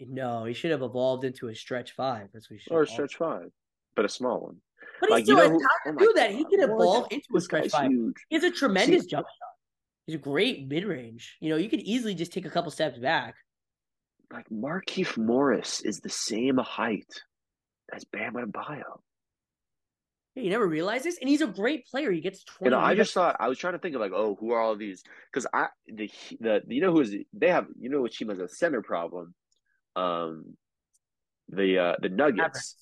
No, 0.01 0.45
he 0.45 0.55
should 0.55 0.71
have 0.71 0.83
evolved 0.83 1.25
into 1.25 1.49
a 1.49 1.55
stretch 1.55 1.93
five. 1.93 2.29
That's 2.33 2.51
what. 2.51 2.59
Or 2.71 2.85
stretch 2.87 3.17
five. 3.17 3.51
But 3.95 4.05
a 4.05 4.09
small 4.09 4.41
one. 4.41 4.57
But 5.01 5.19
he 5.19 5.25
still 5.25 5.37
you 5.37 5.43
has 5.43 5.51
know 5.51 5.57
who- 5.57 5.61
time 5.61 5.69
oh 5.87 5.91
to 5.91 5.93
my 5.93 6.01
do 6.03 6.13
that. 6.17 6.31
He 6.33 6.45
can 6.45 6.61
evolve 6.61 7.07
into 7.11 7.27
a 7.37 7.41
stretch 7.41 7.71
five. 7.71 7.91
huge. 7.91 8.17
He 8.29 8.37
has 8.37 8.45
a 8.45 8.51
tremendous 8.51 9.07
jump 9.07 9.27
shot. 9.27 9.49
He's 10.07 10.15
a 10.17 10.19
great 10.19 10.67
mid 10.69 10.85
range. 10.85 11.37
You 11.41 11.51
know, 11.51 11.57
you 11.57 11.69
could 11.69 11.81
easily 11.81 12.15
just 12.15 12.33
take 12.33 12.47
a 12.47 12.51
couple 12.51 12.71
steps 12.71 12.99
back. 12.99 13.37
Like 14.33 14.49
Markieff 14.51 15.17
Morris 15.17 15.81
is 15.81 16.01
the 16.01 16.11
same 16.11 16.59
height 16.59 17.23
as 17.93 18.05
Bam 18.05 18.35
Adebayo. 18.35 19.01
Hey, 20.35 20.43
you 20.43 20.51
never 20.51 20.67
realize 20.67 21.03
this, 21.03 21.19
and 21.19 21.29
he's 21.29 21.41
a 21.41 21.47
great 21.47 21.87
player. 21.87 22.13
He 22.13 22.21
gets 22.21 22.41
You 22.41 22.71
twenty. 22.71 22.71
know, 22.77 22.81
I 22.81 22.95
just 22.95 23.15
thought 23.15 23.37
I 23.41 23.49
was 23.49 23.59
trying 23.59 23.73
to 23.73 23.79
think 23.79 23.95
of 23.95 24.01
like, 24.01 24.13
oh, 24.15 24.37
who 24.39 24.53
are 24.53 24.61
all 24.61 24.77
these? 24.77 25.03
Because 25.33 25.47
I 25.53 25.69
the 25.87 26.11
the 26.41 26.63
you 26.69 26.81
know 26.83 26.93
who 26.93 27.01
is 27.01 27.15
they 27.33 27.49
have 27.49 27.67
you 27.81 27.89
know 27.89 28.03
which 28.03 28.19
team 28.19 28.29
has 28.29 28.39
a 28.39 28.49
center 28.49 28.83
problem, 28.83 29.35
um, 29.97 30.57
the 31.49 31.79
uh 31.79 31.97
the 32.01 32.11
Nuggets. 32.11 32.77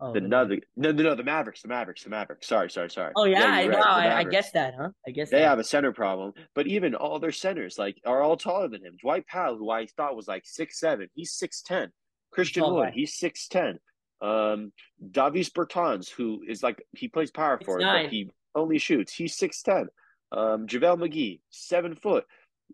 Oh, 0.00 0.12
the 0.12 0.20
no 0.20 0.44
no 0.76 0.92
no 0.92 1.14
the 1.16 1.24
Mavericks, 1.24 1.62
the 1.62 1.68
Mavericks, 1.68 2.04
the 2.04 2.10
Mavericks. 2.10 2.46
Sorry 2.46 2.70
sorry 2.70 2.88
sorry. 2.90 3.12
Oh 3.16 3.24
yeah, 3.24 3.44
I, 3.44 3.62
you're 3.62 3.72
right, 3.72 3.80
the 4.08 4.14
I, 4.14 4.18
I 4.18 4.24
guess 4.24 4.52
that, 4.52 4.74
huh? 4.78 4.90
I 5.06 5.10
guess 5.10 5.30
They 5.30 5.40
that. 5.40 5.48
have 5.48 5.58
a 5.58 5.64
center 5.64 5.92
problem, 5.92 6.32
but 6.54 6.68
even 6.68 6.94
all 6.94 7.18
their 7.18 7.32
centers 7.32 7.78
like 7.78 8.00
are 8.06 8.22
all 8.22 8.36
taller 8.36 8.68
than 8.68 8.84
him. 8.84 8.96
Dwight 9.00 9.26
Powell, 9.26 9.56
who 9.56 9.70
I 9.70 9.86
thought 9.86 10.14
was 10.14 10.28
like 10.28 10.42
six 10.46 10.78
seven, 10.78 11.08
he's 11.14 11.32
six 11.32 11.62
ten. 11.62 11.90
Christian 12.30 12.62
Tall 12.62 12.76
Wood, 12.76 12.90
he's 12.94 13.18
six 13.18 13.48
ten. 13.48 13.78
Um, 14.20 14.72
Davis 15.10 15.50
Bertans, 15.50 16.08
who 16.08 16.42
is 16.46 16.62
like 16.62 16.80
he 16.92 17.08
plays 17.08 17.30
power 17.32 17.58
forward, 17.64 17.82
6'9". 17.82 18.02
but 18.04 18.10
he 18.12 18.30
only 18.54 18.78
shoots. 18.78 19.12
He's 19.14 19.36
six 19.36 19.62
ten. 19.62 19.88
Um, 20.30 20.66
JaVale 20.66 20.98
McGee, 21.08 21.40
seven 21.50 21.94
foot. 21.96 22.24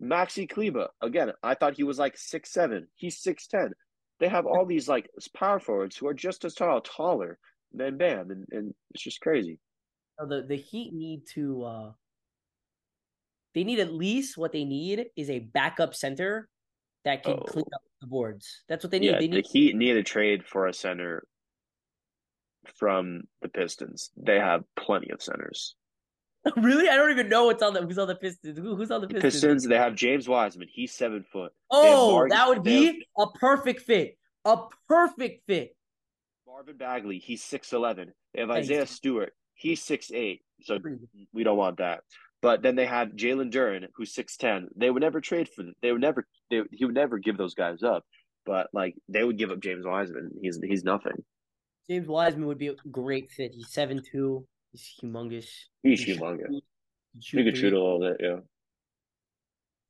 Maxi 0.01 0.47
Kleber, 0.49 0.89
again, 1.01 1.31
I 1.41 1.55
thought 1.55 1.75
he 1.75 1.83
was 1.83 1.97
like 1.97 2.17
six 2.17 2.51
seven. 2.51 2.87
He's 2.95 3.17
six 3.17 3.47
ten. 3.47 3.71
They 4.19 4.27
have 4.29 4.45
all 4.45 4.65
these 4.65 4.87
like 4.87 5.09
power 5.33 5.59
forwards 5.59 5.97
who 5.97 6.07
are 6.07 6.13
just 6.13 6.45
as 6.45 6.53
tall, 6.53 6.81
taller 6.81 7.37
than 7.73 7.97
Bam, 7.97 8.31
and, 8.31 8.45
and 8.51 8.73
it's 8.91 9.03
just 9.03 9.19
crazy. 9.21 9.59
The 10.17 10.45
the 10.47 10.55
Heat 10.55 10.93
need 10.93 11.23
to. 11.33 11.63
uh 11.63 11.91
They 13.53 13.63
need 13.65 13.79
at 13.79 13.93
least 13.93 14.37
what 14.37 14.51
they 14.53 14.63
need 14.63 15.07
is 15.17 15.29
a 15.29 15.39
backup 15.39 15.93
center 15.95 16.47
that 17.03 17.23
can 17.23 17.33
Oh. 17.33 17.43
clean 17.43 17.65
up 17.73 17.81
the 18.01 18.07
boards. 18.07 18.63
That's 18.69 18.83
what 18.83 18.91
they 18.91 18.99
need. 18.99 19.07
Yeah, 19.11 19.19
they 19.19 19.27
the 19.27 19.35
need. 19.37 19.45
Heat 19.51 19.75
need 19.75 19.97
a 19.97 20.03
trade 20.03 20.45
for 20.45 20.67
a 20.67 20.73
center 20.73 21.27
from 22.79 23.23
the 23.41 23.49
Pistons. 23.49 24.11
They 24.17 24.39
have 24.39 24.63
plenty 24.75 25.11
of 25.11 25.21
centers. 25.21 25.75
really, 26.57 26.89
I 26.89 26.95
don't 26.95 27.11
even 27.11 27.29
know 27.29 27.45
what's 27.45 27.63
on 27.63 27.73
the 27.73 27.81
who's 27.81 27.97
on 27.97 28.07
the 28.07 28.15
Pistons. 28.15 28.57
Who, 28.57 28.75
who's 28.75 28.91
on 28.91 29.01
the 29.01 29.07
Pistons? 29.07 29.33
Pistons, 29.33 29.67
they 29.67 29.77
have 29.77 29.95
James 29.95 30.27
Wiseman. 30.27 30.67
He's 30.71 30.93
seven 30.93 31.23
foot. 31.31 31.51
Oh, 31.71 32.11
Mark- 32.11 32.29
that 32.31 32.47
would 32.47 32.63
they 32.63 32.85
have- 32.85 32.93
be 32.95 33.07
a 33.17 33.27
perfect 33.31 33.81
fit. 33.81 34.17
A 34.45 34.57
perfect 34.87 35.45
fit. 35.47 35.75
Marvin 36.47 36.77
Bagley, 36.77 37.17
he's 37.19 37.43
six 37.43 37.73
eleven. 37.73 38.13
They 38.33 38.41
have 38.41 38.51
Isaiah 38.51 38.85
Stewart. 38.85 39.33
He's 39.55 39.81
six 39.81 40.11
eight. 40.13 40.41
So 40.61 40.79
we 41.33 41.43
don't 41.43 41.57
want 41.57 41.77
that. 41.77 42.01
But 42.41 42.61
then 42.61 42.75
they 42.75 42.85
have 42.85 43.09
Jalen 43.09 43.51
Duren, 43.51 43.87
who's 43.95 44.13
six 44.13 44.37
ten. 44.37 44.67
They 44.75 44.89
would 44.91 45.01
never 45.01 45.19
trade 45.19 45.49
for. 45.49 45.63
Them. 45.63 45.73
They 45.81 45.91
would 45.91 46.01
never. 46.01 46.27
They, 46.51 46.61
he 46.71 46.85
would 46.85 46.93
never 46.93 47.17
give 47.17 47.37
those 47.37 47.55
guys 47.55 47.81
up. 47.81 48.03
But 48.45 48.67
like 48.71 48.95
they 49.09 49.23
would 49.23 49.37
give 49.37 49.49
up 49.49 49.59
James 49.59 49.85
Wiseman. 49.85 50.29
He's 50.41 50.59
he's 50.63 50.83
nothing. 50.83 51.23
James 51.89 52.07
Wiseman 52.07 52.45
would 52.47 52.57
be 52.59 52.67
a 52.67 52.75
great 52.91 53.31
fit. 53.31 53.51
He's 53.53 53.71
seven 53.71 54.01
two. 54.11 54.45
He's 54.75 54.93
humongous. 55.01 55.49
He's 55.83 56.03
He 56.03 56.13
humongous. 56.13 56.49
he 56.49 57.21
shoot 57.21 57.37
He 57.37 57.43
could 57.45 57.57
shoot 57.57 57.73
a 57.73 57.81
little 57.81 57.99
bit. 57.99 58.17
Yeah. 58.19 58.39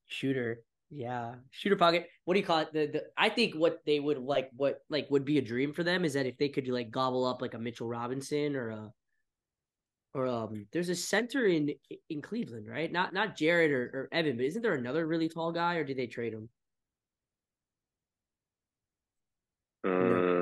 shooter. 0.05 0.63
Yeah, 0.91 1.35
shooter 1.49 1.75
pocket. 1.75 2.07
What 2.25 2.35
do 2.35 2.39
you 2.39 2.45
call 2.45 2.59
it? 2.59 2.71
The, 2.71 2.85
the 2.87 3.03
I 3.17 3.29
think 3.29 3.55
what 3.55 3.81
they 3.85 3.99
would 3.99 4.19
like, 4.19 4.51
what 4.55 4.81
like 4.89 5.09
would 5.09 5.25
be 5.25 5.39
a 5.39 5.41
dream 5.41 5.73
for 5.73 5.83
them 5.83 6.05
is 6.05 6.13
that 6.13 6.27
if 6.27 6.37
they 6.37 6.49
could 6.49 6.67
like 6.67 6.91
gobble 6.91 7.25
up 7.25 7.41
like 7.41 7.55
a 7.55 7.59
Mitchell 7.59 7.87
Robinson 7.87 8.55
or 8.55 8.69
a 8.69 8.93
or 10.13 10.27
um, 10.27 10.67
there's 10.71 10.89
a 10.89 10.95
center 10.95 11.45
in 11.47 11.73
in 12.09 12.21
Cleveland, 12.21 12.67
right? 12.69 12.91
Not 12.91 13.13
not 13.13 13.35
Jared 13.35 13.71
or, 13.71 13.83
or 13.93 14.09
Evan, 14.11 14.37
but 14.37 14.45
isn't 14.45 14.61
there 14.61 14.75
another 14.75 15.05
really 15.07 15.27
tall 15.27 15.51
guy, 15.51 15.75
or 15.75 15.83
did 15.83 15.97
they 15.97 16.07
trade 16.07 16.33
him? 16.33 16.49
Um, 19.83 19.91
I'm 19.91 20.34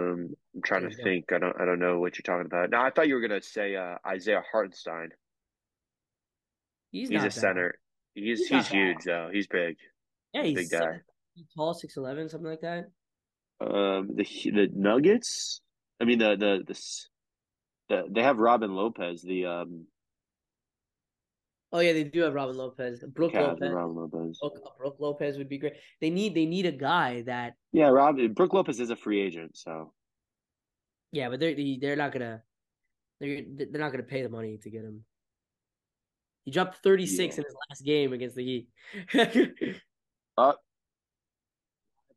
trying 0.64 0.90
to 0.90 0.96
go. 0.96 1.04
think. 1.04 1.26
I 1.34 1.40
don't. 1.40 1.56
I 1.60 1.66
don't 1.66 1.80
know 1.80 2.00
what 2.00 2.18
you're 2.18 2.24
talking 2.24 2.46
about. 2.46 2.70
No, 2.70 2.80
I 2.82 2.90
thought 2.90 3.08
you 3.08 3.16
were 3.16 3.22
gonna 3.22 3.42
say 3.42 3.76
uh, 3.76 3.96
Isaiah 4.08 4.42
Hartenstein. 4.52 5.10
He's, 6.92 7.10
He's 7.10 7.22
a 7.22 7.26
bad. 7.26 7.34
center. 7.34 7.80
He's 8.14 8.40
He's 8.40 8.48
he's, 8.48 8.52
not 8.52 8.64
bad. 8.64 8.72
huge 8.74 8.98
though. 9.06 9.30
He's 9.32 9.48
big. 9.48 9.76
Yeah, 10.34 10.44
Big 10.44 10.58
he's 10.60 10.72
guy. 10.72 10.80
seven- 10.80 11.02
he's 11.36 11.46
tall, 11.56 11.74
six 11.74 11.98
eleven, 11.98 12.30
something 12.30 12.50
like 12.50 12.62
that. 12.62 12.90
Um, 13.62 14.10
the 14.16 14.24
the 14.52 14.68
Nuggets. 14.74 15.62
I 16.00 16.06
mean 16.06 16.20
the 16.20 16.36
the 16.36 16.64
the, 16.68 16.80
the 17.90 18.04
they 18.12 18.22
have 18.24 18.38
Robin 18.38 18.74
Lopez. 18.76 19.22
The 19.22 19.46
um 19.46 19.88
Oh 21.72 21.80
yeah, 21.80 21.94
they 21.94 22.04
do 22.04 22.22
have 22.22 22.36
Robin 22.36 22.56
Lopez, 22.56 23.04
Brook 23.16 23.34
Cavs 23.34 23.60
Lopez. 23.60 23.72
Robin 23.72 23.96
Lopez. 23.96 24.38
Brook, 24.40 24.78
Brook 24.78 24.96
Lopez 25.00 25.38
would 25.40 25.50
be 25.50 25.58
great. 25.58 25.74
They 26.02 26.12
need 26.12 26.36
they 26.36 26.46
need 26.46 26.68
a 26.68 26.72
guy 26.72 27.24
that 27.24 27.54
Yeah, 27.72 27.88
Robin 27.88 28.32
Brook 28.34 28.54
Lopez 28.54 28.80
is 28.80 28.92
a 28.92 28.96
free 28.96 29.22
agent, 29.22 29.58
so 29.58 29.92
yeah, 31.14 31.30
but 31.30 31.40
they're 31.40 31.56
they- 31.56 31.78
they're 31.80 31.96
not 31.96 32.12
gonna 32.12 32.44
they're 33.22 33.44
they're 33.56 33.80
not 33.82 33.92
gonna 33.92 34.04
pay 34.04 34.22
the 34.24 34.30
money 34.30 34.58
to 34.58 34.70
get 34.70 34.84
him. 34.84 35.06
He 36.44 36.52
dropped 36.52 36.78
thirty 36.84 37.06
six 37.08 37.38
Yeah. 37.38 37.42
in 37.42 37.46
his 37.46 37.56
last 37.70 37.86
game 37.86 38.12
against 38.12 38.36
the 38.36 38.44
Heat. 38.44 38.68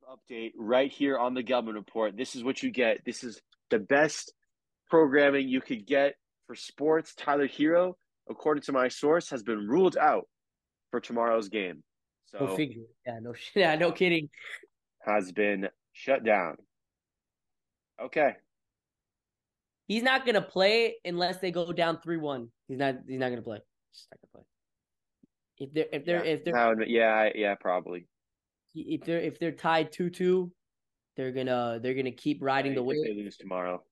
update 0.09 0.53
right 0.57 0.91
here 0.91 1.19
on 1.19 1.35
the 1.35 1.43
Gelman 1.43 1.75
Report. 1.75 2.17
This 2.17 2.35
is 2.35 2.43
what 2.45 2.63
you 2.63 2.71
get. 2.71 3.05
This 3.05 3.23
is 3.25 3.41
the 3.71 3.79
best 3.79 4.33
programming 4.89 5.49
you 5.49 5.61
could 5.61 5.87
get 5.87 6.15
for 6.47 6.55
sports. 6.55 7.15
Tyler 7.17 7.49
Herro, 7.49 7.95
according 8.29 8.63
to 8.63 8.73
my 8.73 8.89
source, 8.89 9.31
has 9.31 9.43
been 9.43 9.67
ruled 9.69 9.97
out 9.97 10.27
for 10.91 11.01
tomorrow's 11.01 11.49
game. 11.49 11.83
So 12.27 12.57
figure. 12.57 12.85
Yeah, 13.07 13.19
no 13.21 13.33
shit. 13.35 13.53
Yeah, 13.57 13.75
no 13.77 13.93
kidding. 13.93 14.31
has 15.05 15.33
been 15.33 15.69
shut 15.93 16.25
down. 16.25 16.57
Okay. 18.03 18.35
He's 19.87 20.03
not 20.03 20.27
gonna 20.27 20.43
play 20.43 20.97
unless 21.05 21.39
they 21.39 21.51
go 21.51 21.73
down 21.73 22.01
three 22.01 22.17
one. 22.17 22.49
He's 22.69 22.79
not. 22.79 22.97
He's 23.09 23.19
not 23.19 23.31
gonna 23.31 23.43
play. 23.43 23.59
He's 23.93 24.07
not 24.11 24.19
gonna 24.21 24.33
play. 24.33 24.43
If 25.59 25.73
they're 25.73 25.87
if 25.93 26.05
they're 26.05 26.25
yeah. 26.25 26.33
if 26.33 26.45
they're 26.45 26.75
No, 26.75 26.85
yeah, 26.87 27.31
yeah, 27.35 27.55
probably. 27.55 28.07
if 28.75 29.05
they're 29.05 29.21
if 29.21 29.39
they're 29.39 29.53
tied 29.53 29.93
two 29.93 30.11
two, 30.11 30.53
they're 31.17 31.33
gonna 31.33 31.79
they're 31.83 31.95
gonna 31.95 32.11
keep 32.11 32.43
riding 32.43 32.75
the 32.75 32.83
wave. 32.83 32.99
They 33.05 33.15
lose 33.15 33.37
tomorrow. 33.37 33.83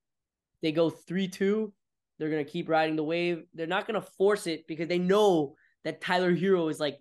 they 0.62 0.72
go 0.72 0.90
3 0.90 1.28
2, 1.28 1.72
they're 2.18 2.30
going 2.30 2.44
to 2.44 2.50
keep 2.50 2.68
riding 2.68 2.96
the 2.96 3.04
wave. 3.04 3.44
They're 3.54 3.66
not 3.66 3.86
going 3.86 4.00
to 4.00 4.06
force 4.18 4.46
it 4.46 4.66
because 4.66 4.88
they 4.88 4.98
know 4.98 5.54
that 5.84 6.00
Tyler 6.00 6.34
Herro 6.34 6.70
is 6.70 6.80
like 6.80 6.98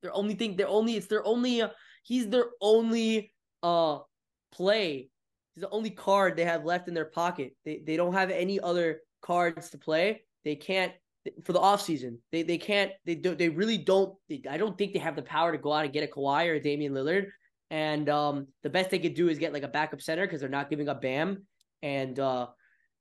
their 0.00 0.12
only 0.14 0.34
thing. 0.34 0.56
Their 0.56 0.68
only 0.68 0.96
it's 0.96 1.06
their 1.06 1.24
only. 1.26 1.62
Uh, 1.62 1.68
he's 2.02 2.28
their 2.28 2.46
only 2.60 3.32
uh 3.62 3.98
play. 4.50 5.10
He's 5.54 5.62
the 5.62 5.70
only 5.70 5.90
card 5.90 6.36
they 6.36 6.44
have 6.44 6.64
left 6.64 6.88
in 6.88 6.94
their 6.94 7.06
pocket. 7.06 7.54
They 7.64 7.82
they 7.86 7.96
don't 7.96 8.14
have 8.14 8.30
any 8.30 8.58
other 8.60 9.00
cards 9.20 9.70
to 9.70 9.78
play. 9.78 10.22
They 10.44 10.56
can't 10.56 10.92
for 11.44 11.52
the 11.52 11.60
offseason. 11.60 12.18
They 12.30 12.42
they 12.42 12.58
can't 12.58 12.92
they 13.04 13.14
do 13.14 13.34
they 13.34 13.48
really 13.48 13.78
don't 13.78 14.16
they, 14.28 14.42
I 14.48 14.56
don't 14.56 14.76
think 14.76 14.92
they 14.92 14.98
have 14.98 15.16
the 15.16 15.22
power 15.22 15.52
to 15.52 15.58
go 15.58 15.72
out 15.72 15.84
and 15.84 15.92
get 15.92 16.04
a 16.04 16.12
Kawhi 16.12 16.48
or 16.48 16.54
a 16.54 16.60
Damian 16.60 16.94
Lillard. 16.94 17.26
And 17.70 18.08
um 18.08 18.48
the 18.62 18.70
best 18.70 18.90
they 18.90 18.98
could 18.98 19.14
do 19.14 19.28
is 19.28 19.38
get 19.38 19.52
like 19.52 19.62
a 19.62 19.68
backup 19.68 20.02
center 20.02 20.26
because 20.26 20.40
they're 20.40 20.48
not 20.48 20.70
giving 20.70 20.88
up 20.88 21.02
Bam. 21.02 21.46
And 21.82 22.18
uh 22.18 22.48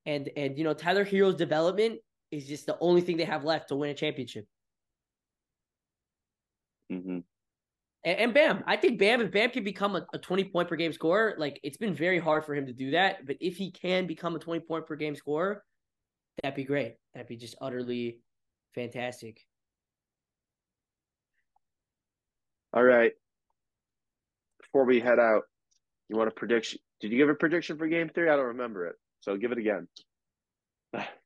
and 0.06 0.30
and 0.36 0.58
you 0.58 0.64
know 0.64 0.74
Tyler 0.74 1.06
Herro's 1.06 1.36
development 1.36 2.00
is 2.32 2.48
just 2.48 2.66
the 2.66 2.78
only 2.80 3.02
thing 3.02 3.18
they 3.18 3.26
have 3.26 3.44
left 3.44 3.70
to 3.70 3.76
win 3.76 3.90
a 3.90 3.94
championship. 3.94 4.46
Mm-hmm. 6.92 7.20
And, 8.04 8.20
and 8.20 8.34
Bam, 8.34 8.64
I 8.68 8.78
think 8.78 9.00
Bam, 9.00 9.22
if 9.22 9.32
Bam 9.32 9.52
can 9.52 9.64
become 9.64 9.96
a, 9.96 10.06
a 10.14 10.18
20 10.18 10.46
point 10.46 10.68
per 10.68 10.76
game 10.76 10.94
scorer, 10.94 11.36
like 11.38 11.60
it's 11.64 11.78
been 11.78 11.94
very 11.94 12.20
hard 12.20 12.46
for 12.46 12.56
him 12.56 12.66
to 12.66 12.74
do 12.74 12.92
that. 12.92 13.26
But 13.26 13.38
if 13.40 13.58
he 13.58 13.72
can 13.72 14.08
become 14.08 14.36
a 14.36 14.40
20 14.40 14.62
point 14.62 14.86
per 14.86 14.96
game 14.96 15.16
scorer, 15.16 15.64
that'd 16.42 16.56
be 16.56 16.64
great. 16.64 16.96
That'd 17.14 17.28
be 17.28 17.38
just 17.38 17.56
utterly 17.62 18.20
fantastic. 18.74 19.46
All 22.74 22.84
right. 22.84 23.12
Before 24.62 24.86
we 24.86 25.00
head 25.02 25.20
out, 25.20 25.44
you 26.10 26.18
want 26.18 26.30
a 26.30 26.32
prediction? 26.32 26.80
Did 27.02 27.12
you 27.12 27.18
give 27.18 27.30
a 27.30 27.36
prediction 27.36 27.78
for 27.78 27.88
game 27.88 28.10
three? 28.14 28.30
I 28.30 28.36
don't 28.36 28.46
remember 28.46 28.88
it. 28.88 28.96
So 29.22 29.36
give 29.36 29.52
it 29.52 29.58
again. 29.58 29.88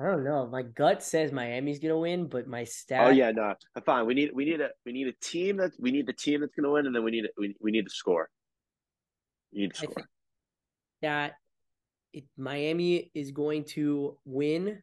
I 0.00 0.04
don't 0.04 0.24
know. 0.24 0.46
My 0.46 0.62
gut 0.62 1.02
says 1.02 1.30
Miami's 1.30 1.78
gonna 1.78 1.98
win, 1.98 2.26
but 2.26 2.46
my 2.46 2.62
oh, 2.62 2.64
stat. 2.64 3.06
Oh 3.06 3.10
yeah, 3.10 3.32
no, 3.32 3.54
fine. 3.84 4.06
We 4.06 4.14
need 4.14 4.30
we 4.34 4.46
need 4.46 4.60
a 4.60 4.70
we 4.86 4.92
need 4.92 5.08
a 5.08 5.12
team 5.20 5.58
that 5.58 5.72
we 5.78 5.90
need 5.90 6.06
the 6.06 6.14
team 6.14 6.40
that's 6.40 6.54
gonna 6.54 6.70
win, 6.70 6.86
and 6.86 6.94
then 6.94 7.04
we 7.04 7.10
need 7.10 7.26
we 7.36 7.54
we 7.60 7.70
need 7.70 7.84
to 7.84 7.90
score. 7.90 8.30
You 9.52 9.62
need 9.62 9.74
to 9.74 9.78
score. 9.78 10.04
that 11.02 11.34
it, 12.14 12.24
Miami 12.38 13.10
is 13.14 13.32
going 13.32 13.64
to 13.74 14.16
win, 14.24 14.82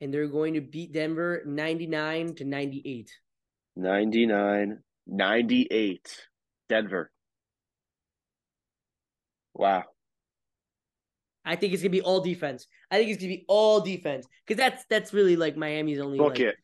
and 0.00 0.14
they're 0.14 0.28
going 0.28 0.54
to 0.54 0.60
beat 0.60 0.92
Denver 0.92 1.42
ninety 1.44 1.86
nine 1.86 2.34
to 2.36 2.44
ninety 2.44 2.82
eight. 2.84 3.10
99, 3.78 4.78
98. 5.06 6.26
Denver. 6.68 7.10
Wow. 9.54 9.84
I 11.46 11.54
think 11.56 11.72
it's 11.72 11.82
gonna 11.82 11.90
be 11.90 12.02
all 12.02 12.20
defense. 12.20 12.66
I 12.90 12.98
think 12.98 13.10
it's 13.10 13.22
gonna 13.22 13.34
be 13.34 13.44
all 13.48 13.80
defense 13.80 14.26
because 14.44 14.58
that's 14.58 14.84
that's 14.90 15.14
really 15.14 15.36
like 15.36 15.56
Miami's 15.56 16.00
only. 16.00 16.18
Book 16.18 16.30
like, 16.30 16.40
it. 16.40 16.56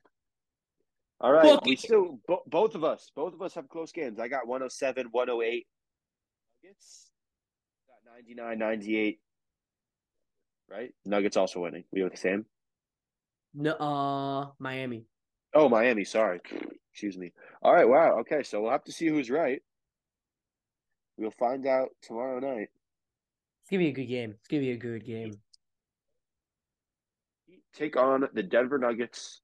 All 1.21 1.33
right. 1.33 1.61
We 1.65 1.75
it. 1.75 1.79
still 1.79 2.19
bo- 2.27 2.43
both 2.49 2.75
of 2.75 2.83
us 2.83 3.11
both 3.15 3.33
of 3.33 3.41
us 3.41 3.55
have 3.55 3.69
close 3.69 3.93
games. 3.93 4.19
I 4.19 4.27
got 4.27 4.47
107, 4.47 5.09
108. 5.13 5.67
Nuggets 6.65 7.11
got 7.87 8.13
99, 8.17 8.59
98. 8.59 9.21
Right? 10.69 10.91
Nuggets 11.05 11.37
also 11.37 11.61
winning. 11.61 11.85
We 11.93 12.01
have 12.01 12.11
the 12.11 12.17
same. 12.17 12.45
No, 13.55 13.73
uh, 13.73 14.51
Miami. 14.59 15.05
Oh, 15.55 15.69
Miami. 15.69 16.05
Sorry. 16.05 16.41
Excuse 16.93 17.19
me. 17.19 17.33
All 17.63 17.73
right. 17.73 17.89
Wow. 17.89 18.19
Okay. 18.21 18.43
So 18.43 18.63
we'll 18.63 18.73
have 18.73 18.85
to 18.85 18.93
see 18.93 19.07
who's 19.07 19.31
right. 19.31 19.63
We'll 21.19 21.31
find 21.31 21.67
out 21.67 21.91
tomorrow 22.03 22.41
night. 22.41 22.69
Gonna 23.73 23.85
be 23.85 23.89
a 23.89 23.93
good 23.93 24.09
game. 24.09 24.35
It's 24.39 24.49
gonna 24.49 24.61
be 24.61 24.73
a 24.73 24.77
good 24.77 25.07
game. 25.07 25.33
Take 27.73 27.97
on 27.97 28.29
the 28.35 28.43
Denver 28.43 28.77
Nuggets 28.77 29.41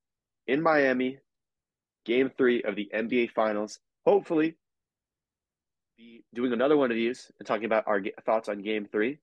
in 0.46 0.60
Miami, 0.60 1.18
game 2.04 2.30
three 2.36 2.62
of 2.62 2.76
the 2.76 2.90
NBA 2.94 3.30
Finals. 3.30 3.80
Hopefully, 4.04 4.58
be 5.96 6.24
doing 6.34 6.52
another 6.52 6.76
one 6.76 6.90
of 6.90 6.94
these 6.94 7.32
and 7.38 7.46
talking 7.46 7.64
about 7.64 7.84
our 7.86 8.02
thoughts 8.26 8.50
on 8.50 8.60
game 8.60 8.86
three. 8.92 9.16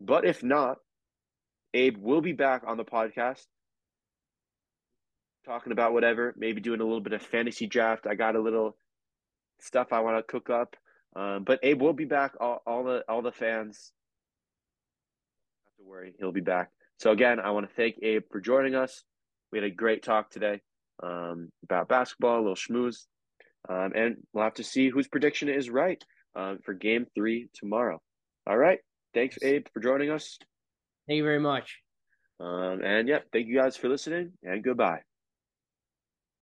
But 0.00 0.24
if 0.24 0.42
not, 0.42 0.78
Abe 1.72 1.96
will 1.96 2.20
be 2.20 2.32
back 2.32 2.64
on 2.66 2.76
the 2.76 2.84
podcast 2.84 3.46
talking 5.46 5.70
about 5.70 5.92
whatever, 5.92 6.34
maybe 6.36 6.60
doing 6.60 6.80
a 6.80 6.84
little 6.84 7.00
bit 7.00 7.12
of 7.12 7.22
fantasy 7.22 7.68
draft. 7.68 8.08
I 8.08 8.16
got 8.16 8.34
a 8.34 8.40
little 8.40 8.76
stuff 9.60 9.92
I 9.92 10.00
want 10.00 10.16
to 10.16 10.22
cook 10.24 10.50
up. 10.50 10.74
Um, 11.16 11.44
but 11.44 11.60
Abe 11.62 11.80
will 11.80 11.92
be 11.92 12.04
back. 12.04 12.32
All, 12.40 12.62
all 12.66 12.84
the 12.84 13.04
all 13.08 13.22
the 13.22 13.32
fans, 13.32 13.92
don't 15.56 15.66
have 15.66 15.76
to 15.76 15.88
worry, 15.88 16.14
he'll 16.18 16.32
be 16.32 16.40
back. 16.40 16.70
So 16.98 17.12
again, 17.12 17.40
I 17.40 17.50
want 17.50 17.68
to 17.68 17.74
thank 17.74 17.96
Abe 18.02 18.24
for 18.30 18.40
joining 18.40 18.74
us. 18.74 19.04
We 19.52 19.58
had 19.58 19.64
a 19.64 19.70
great 19.70 20.02
talk 20.02 20.30
today 20.30 20.60
um, 21.02 21.50
about 21.62 21.88
basketball, 21.88 22.38
a 22.38 22.40
little 22.40 22.54
schmooze, 22.54 23.06
um, 23.68 23.92
and 23.94 24.16
we'll 24.32 24.44
have 24.44 24.54
to 24.54 24.64
see 24.64 24.90
whose 24.90 25.08
prediction 25.08 25.48
is 25.48 25.70
right 25.70 26.02
um, 26.34 26.58
for 26.64 26.74
Game 26.74 27.06
Three 27.14 27.48
tomorrow. 27.54 28.00
All 28.46 28.56
right, 28.56 28.80
thanks 29.14 29.38
Abe 29.42 29.66
for 29.72 29.80
joining 29.80 30.10
us. 30.10 30.38
Thank 31.06 31.18
you 31.18 31.24
very 31.24 31.40
much. 31.40 31.78
Um, 32.40 32.80
and 32.82 33.06
yeah, 33.06 33.20
thank 33.32 33.46
you 33.46 33.54
guys 33.54 33.76
for 33.76 33.88
listening, 33.88 34.32
and 34.42 34.64
goodbye. 34.64 35.00